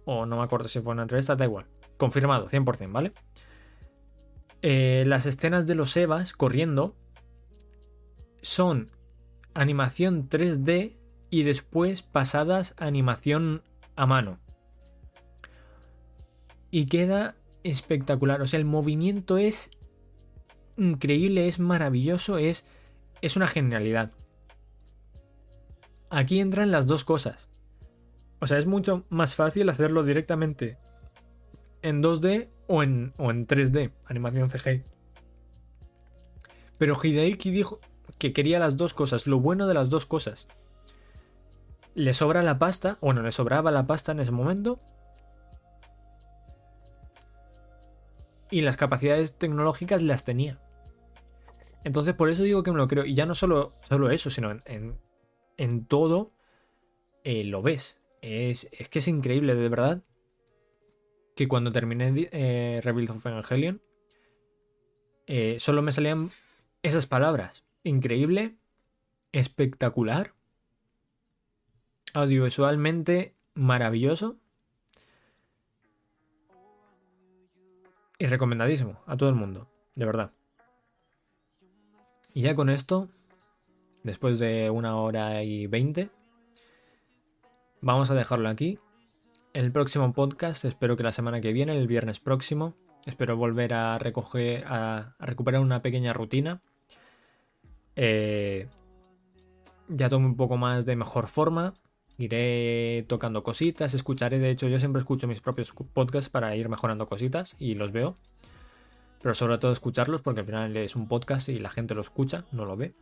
o 0.06 0.24
no 0.24 0.38
me 0.38 0.42
acuerdo 0.44 0.68
si 0.68 0.80
fue 0.80 0.94
una 0.94 1.02
entrevista, 1.02 1.36
da 1.36 1.44
igual, 1.44 1.66
confirmado, 2.04 2.48
100%, 2.48 2.92
¿vale? 2.92 3.12
las 4.62 5.26
escenas 5.26 5.66
de 5.66 5.74
los 5.74 5.94
Evas 5.94 6.32
corriendo 6.32 6.96
son 8.40 8.88
animación 9.52 10.28
3D 10.30 10.96
y 11.30 11.42
después 11.42 12.02
pasadas 12.02 12.74
a 12.78 12.86
animación 12.86 13.62
a 13.96 14.06
mano. 14.06 14.38
Y 16.70 16.86
queda 16.86 17.36
espectacular. 17.62 18.40
O 18.40 18.46
sea, 18.46 18.58
el 18.58 18.64
movimiento 18.64 19.36
es 19.36 19.70
increíble, 20.76 21.46
es 21.46 21.58
maravilloso, 21.58 22.38
es, 22.38 22.66
es 23.20 23.36
una 23.36 23.46
genialidad. 23.46 24.12
Aquí 26.08 26.40
entran 26.40 26.70
las 26.70 26.86
dos 26.86 27.04
cosas. 27.04 27.50
O 28.40 28.46
sea, 28.46 28.58
es 28.58 28.66
mucho 28.66 29.04
más 29.08 29.34
fácil 29.34 29.68
hacerlo 29.68 30.04
directamente 30.04 30.78
en 31.84 32.02
2D 32.02 32.48
o 32.66 32.82
en, 32.82 33.12
o 33.18 33.30
en 33.30 33.46
3D, 33.46 33.92
animación 34.06 34.48
CGI. 34.48 34.82
Pero 36.78 36.96
Hideaki 37.00 37.50
dijo, 37.50 37.78
que 38.18 38.32
quería 38.32 38.58
las 38.58 38.78
dos 38.78 38.94
cosas, 38.94 39.26
lo 39.26 39.38
bueno 39.38 39.66
de 39.66 39.74
las 39.74 39.90
dos 39.90 40.06
cosas. 40.06 40.46
Le 41.94 42.14
sobra 42.14 42.42
la 42.42 42.58
pasta, 42.58 42.96
bueno, 43.02 43.22
le 43.22 43.30
sobraba 43.32 43.70
la 43.70 43.86
pasta 43.86 44.12
en 44.12 44.20
ese 44.20 44.32
momento. 44.32 44.80
Y 48.50 48.62
las 48.62 48.78
capacidades 48.78 49.36
tecnológicas 49.36 50.02
las 50.02 50.24
tenía. 50.24 50.58
Entonces 51.84 52.14
por 52.14 52.30
eso 52.30 52.42
digo 52.42 52.62
que 52.62 52.72
me 52.72 52.78
lo 52.78 52.88
creo. 52.88 53.04
Y 53.04 53.14
ya 53.14 53.26
no 53.26 53.34
solo, 53.34 53.74
solo 53.82 54.10
eso, 54.10 54.30
sino 54.30 54.56
en, 54.64 54.96
en, 55.58 55.84
todo 55.84 56.32
eh, 57.24 57.44
lo 57.44 57.60
ves. 57.60 58.00
Es, 58.22 58.68
es, 58.72 58.88
que 58.88 59.00
es 59.00 59.08
increíble, 59.08 59.54
de 59.54 59.68
verdad. 59.68 60.02
Que 61.34 61.48
cuando 61.48 61.72
terminé 61.72 62.28
eh, 62.32 62.80
Rebuild 62.82 63.10
of 63.10 63.26
Evangelion, 63.26 63.82
eh, 65.26 65.56
solo 65.58 65.82
me 65.82 65.92
salían 65.92 66.30
esas 66.82 67.06
palabras. 67.06 67.64
Increíble, 67.82 68.56
espectacular, 69.32 70.32
audiovisualmente 72.12 73.34
maravilloso 73.54 74.36
y 78.18 78.26
recomendadísimo 78.26 79.00
a 79.06 79.16
todo 79.16 79.28
el 79.28 79.34
mundo, 79.34 79.68
de 79.94 80.06
verdad. 80.06 80.30
Y 82.32 82.42
ya 82.42 82.54
con 82.54 82.70
esto, 82.70 83.08
después 84.02 84.38
de 84.38 84.70
una 84.70 84.96
hora 84.96 85.42
y 85.42 85.66
veinte, 85.66 86.10
vamos 87.80 88.10
a 88.10 88.14
dejarlo 88.14 88.48
aquí. 88.48 88.78
El 89.54 89.72
próximo 89.72 90.12
podcast, 90.12 90.66
espero 90.66 90.96
que 90.96 91.02
la 91.02 91.12
semana 91.12 91.40
que 91.40 91.54
viene, 91.54 91.74
el 91.74 91.86
viernes 91.86 92.20
próximo, 92.20 92.74
espero 93.06 93.38
volver 93.38 93.72
a 93.72 93.98
recoger, 93.98 94.64
a, 94.66 95.16
recuperar 95.18 95.62
una 95.62 95.80
pequeña 95.80 96.12
rutina. 96.12 96.60
Eh, 97.96 98.68
ya 99.88 100.10
tomo 100.10 100.26
un 100.26 100.36
poco 100.36 100.58
más 100.58 100.84
de 100.84 100.96
mejor 100.96 101.28
forma. 101.28 101.72
Iré 102.18 103.06
tocando 103.08 103.42
cositas, 103.42 103.94
escucharé. 103.94 104.38
De 104.38 104.50
hecho, 104.50 104.68
yo 104.68 104.78
siempre 104.78 105.00
escucho 105.00 105.26
mis 105.26 105.40
propios 105.40 105.72
podcasts 105.72 106.28
para 106.28 106.54
ir 106.54 106.68
mejorando 106.68 107.06
cositas 107.06 107.56
y 107.58 107.74
los 107.74 107.92
veo 107.92 108.16
pero 109.24 109.34
sobre 109.34 109.56
todo 109.56 109.72
escucharlos 109.72 110.20
porque 110.20 110.40
al 110.40 110.46
final 110.46 110.76
es 110.76 110.94
un 110.96 111.08
podcast 111.08 111.48
y 111.48 111.58
la 111.58 111.70
gente 111.70 111.94
lo 111.94 112.02
escucha, 112.02 112.44
no 112.52 112.66
lo 112.66 112.76
ve. 112.76 112.92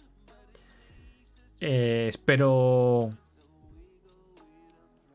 Eh, 1.58 2.06
espero 2.08 3.10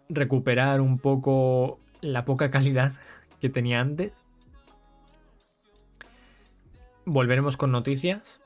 recuperar 0.10 0.82
un 0.82 0.98
poco 1.00 1.80
la 2.02 2.26
poca 2.26 2.52
calidad 2.52 2.94
que 3.42 3.50
tenía 3.50 3.80
antes. 3.80 4.14
Volveremos 7.06 7.58
con 7.58 7.72
noticias. 7.72 8.42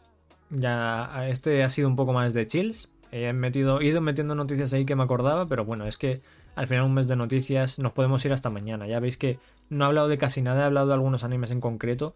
Ya 0.50 1.28
este 1.30 1.64
ha 1.64 1.70
sido 1.70 1.88
un 1.88 1.96
poco 1.96 2.14
más 2.14 2.34
de 2.34 2.46
chills. 2.46 2.90
He, 3.12 3.34
metido, 3.34 3.82
ido 3.82 4.02
metiendo 4.02 4.36
noticias 4.36 4.74
ahí 4.74 4.86
que 4.86 4.96
me 4.96 5.04
acordaba, 5.04 5.48
pero 5.48 5.66
bueno, 5.66 5.86
es 5.86 5.98
que 5.98 6.22
al 6.56 6.68
final 6.68 6.86
un 6.86 6.94
mes 6.94 7.08
de 7.08 7.16
noticias 7.16 7.80
nos 7.80 7.94
podemos 7.94 8.24
ir 8.26 8.34
hasta 8.34 8.50
mañana. 8.50 8.88
Ya 8.88 9.00
veis 9.00 9.18
que 9.18 9.40
no 9.70 9.86
he 9.86 9.88
hablado 9.88 10.08
de 10.08 10.18
casi 10.18 10.42
nada, 10.42 10.62
he 10.62 10.66
hablado 10.66 10.88
de 10.88 10.94
algunos 10.94 11.24
animes 11.24 11.52
en 11.52 11.62
concreto 11.62 12.16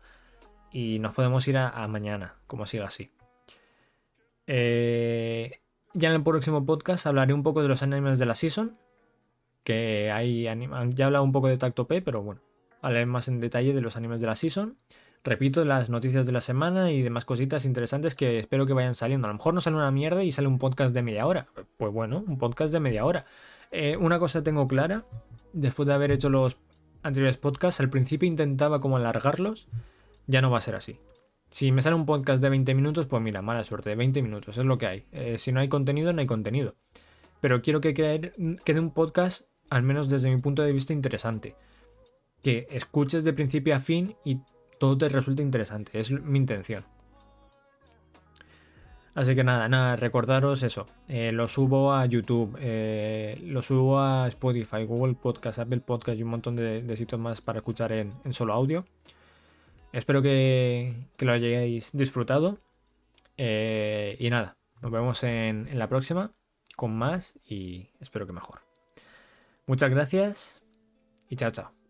y 0.72 1.00
nos 1.00 1.16
podemos 1.16 1.48
ir 1.48 1.58
a, 1.58 1.88
mañana, 1.88 2.36
como 2.48 2.66
siga 2.66 2.88
así. 2.88 3.12
Eh, 4.48 5.60
ya 5.94 6.10
en 6.10 6.16
el 6.16 6.24
próximo 6.24 6.66
podcast 6.66 7.08
hablaré 7.08 7.34
un 7.34 7.44
poco 7.44 7.62
de 7.62 7.70
los 7.70 7.82
animes 7.82 8.20
de 8.20 8.26
la 8.26 8.36
season. 8.36 8.78
Que 9.66 10.10
hay 10.12 10.44
ya 10.44 10.54
he 10.54 11.04
hablado 11.04 11.26
un 11.26 11.34
poco 11.34 11.50
de 11.50 11.58
Tacto 11.58 11.88
P, 11.88 12.02
pero 12.02 12.24
bueno, 12.24 12.40
hablaré 12.82 13.06
más 13.06 13.28
en 13.28 13.42
detalle 13.42 13.74
de 13.74 13.82
los 13.82 13.98
animes 13.98 14.22
de 14.22 14.28
la 14.28 14.38
season. 14.38 14.78
Repito, 15.26 15.66
las 15.66 15.90
noticias 15.90 16.26
de 16.26 16.32
la 16.32 16.40
semana 16.40 16.92
y 16.92 17.02
demás 17.02 17.26
cositas 17.26 17.66
interesantes 17.66 18.16
que 18.16 18.40
espero 18.40 18.66
que 18.66 18.74
vayan 18.74 18.96
saliendo. 18.96 19.28
A 19.28 19.32
lo 19.32 19.34
mejor 19.34 19.54
no 19.54 19.60
sale 19.60 19.76
una 19.76 19.92
mierda 19.92 20.24
y 20.24 20.32
sale 20.32 20.48
un 20.48 20.60
podcast 20.60 20.94
de 20.94 21.02
media 21.02 21.28
hora. 21.28 21.48
Pues 21.78 21.92
bueno, 21.92 22.24
un 22.26 22.38
podcast 22.38 22.72
de 22.72 22.80
media 22.80 23.04
hora. 23.04 23.26
Eh, 23.72 23.98
una 23.98 24.20
cosa 24.20 24.44
tengo 24.44 24.68
clara, 24.68 25.04
después 25.52 25.88
de 25.88 25.94
haber 25.94 26.12
hecho 26.12 26.30
los 26.30 26.58
anteriores 27.02 27.38
podcasts, 27.38 27.82
al 27.82 27.90
principio 27.90 28.28
intentaba 28.28 28.80
como 28.80 28.98
alargarlos 28.98 29.68
ya 30.28 30.42
no 30.42 30.50
va 30.50 30.58
a 30.58 30.62
ser 30.62 30.76
así. 30.76 31.00
Si 31.50 31.72
me 31.72 31.82
sale 31.82 31.96
un 31.96 32.06
podcast 32.06 32.42
de 32.42 32.50
20 32.50 32.74
minutos, 32.74 33.06
pues 33.06 33.22
mira, 33.22 33.42
mala 33.42 33.64
suerte, 33.64 33.90
de 33.90 33.96
20 33.96 34.22
minutos, 34.22 34.58
es 34.58 34.66
lo 34.66 34.78
que 34.78 34.88
hay. 34.88 35.06
Eh, 35.12 35.38
si 35.38 35.52
no 35.52 35.60
hay 35.60 35.70
contenido, 35.70 36.12
no 36.14 36.22
hay 36.22 36.28
contenido. 36.28 36.76
Pero 37.42 37.62
quiero 37.62 37.82
que 37.82 37.94
quede 37.94 38.80
un 38.80 38.92
podcast, 38.92 39.44
al 39.70 39.84
menos 39.84 40.10
desde 40.10 40.34
mi 40.34 40.42
punto 40.42 40.62
de 40.62 40.72
vista, 40.72 40.94
interesante. 40.94 41.56
Que 42.42 42.68
escuches 42.70 43.24
de 43.24 43.34
principio 43.34 43.76
a 43.76 43.80
fin 43.80 44.16
y 44.24 44.40
todo 44.80 44.98
te 44.98 45.10
resulte 45.10 45.42
interesante. 45.42 46.00
Es 46.00 46.12
mi 46.12 46.38
intención. 46.38 46.86
Así 49.16 49.34
que 49.34 49.46
nada, 49.46 49.70
nada, 49.70 49.96
recordaros 49.96 50.62
eso. 50.62 50.88
Eh, 51.08 51.32
lo 51.32 51.48
subo 51.48 51.94
a 51.94 52.06
YouTube, 52.06 52.58
eh, 52.60 53.34
lo 53.44 53.62
subo 53.62 54.00
a 54.02 54.28
Spotify, 54.28 54.84
Google 54.84 55.14
Podcast, 55.14 55.60
Apple 55.60 55.80
Podcast 55.80 56.20
y 56.20 56.24
un 56.24 56.30
montón 56.30 56.58
de, 56.58 56.96
sitios 56.98 57.22
más 57.22 57.40
para 57.40 57.60
escuchar 57.60 57.94
en 57.94 58.34
solo 58.34 58.54
audio. 58.54 58.86
Espero 59.96 60.22
que, 60.22 60.94
lo 61.20 61.32
hayáis 61.32 61.92
disfrutado. 61.94 62.60
Eh, 63.38 64.18
y 64.20 64.30
nada, 64.30 64.58
nos 64.82 64.92
vemos 64.92 65.24
en, 65.24 65.70
en 65.70 65.80
la 65.80 65.88
próxima 65.88 66.34
con 66.76 66.94
más 66.94 67.40
y 67.46 67.92
espero 68.02 68.28
que 68.28 68.34
mejor. 68.34 68.60
Muchas 69.68 69.90
gracias 69.90 70.62
y 71.30 71.36
chao, 71.36 71.52
chao. 71.52 71.85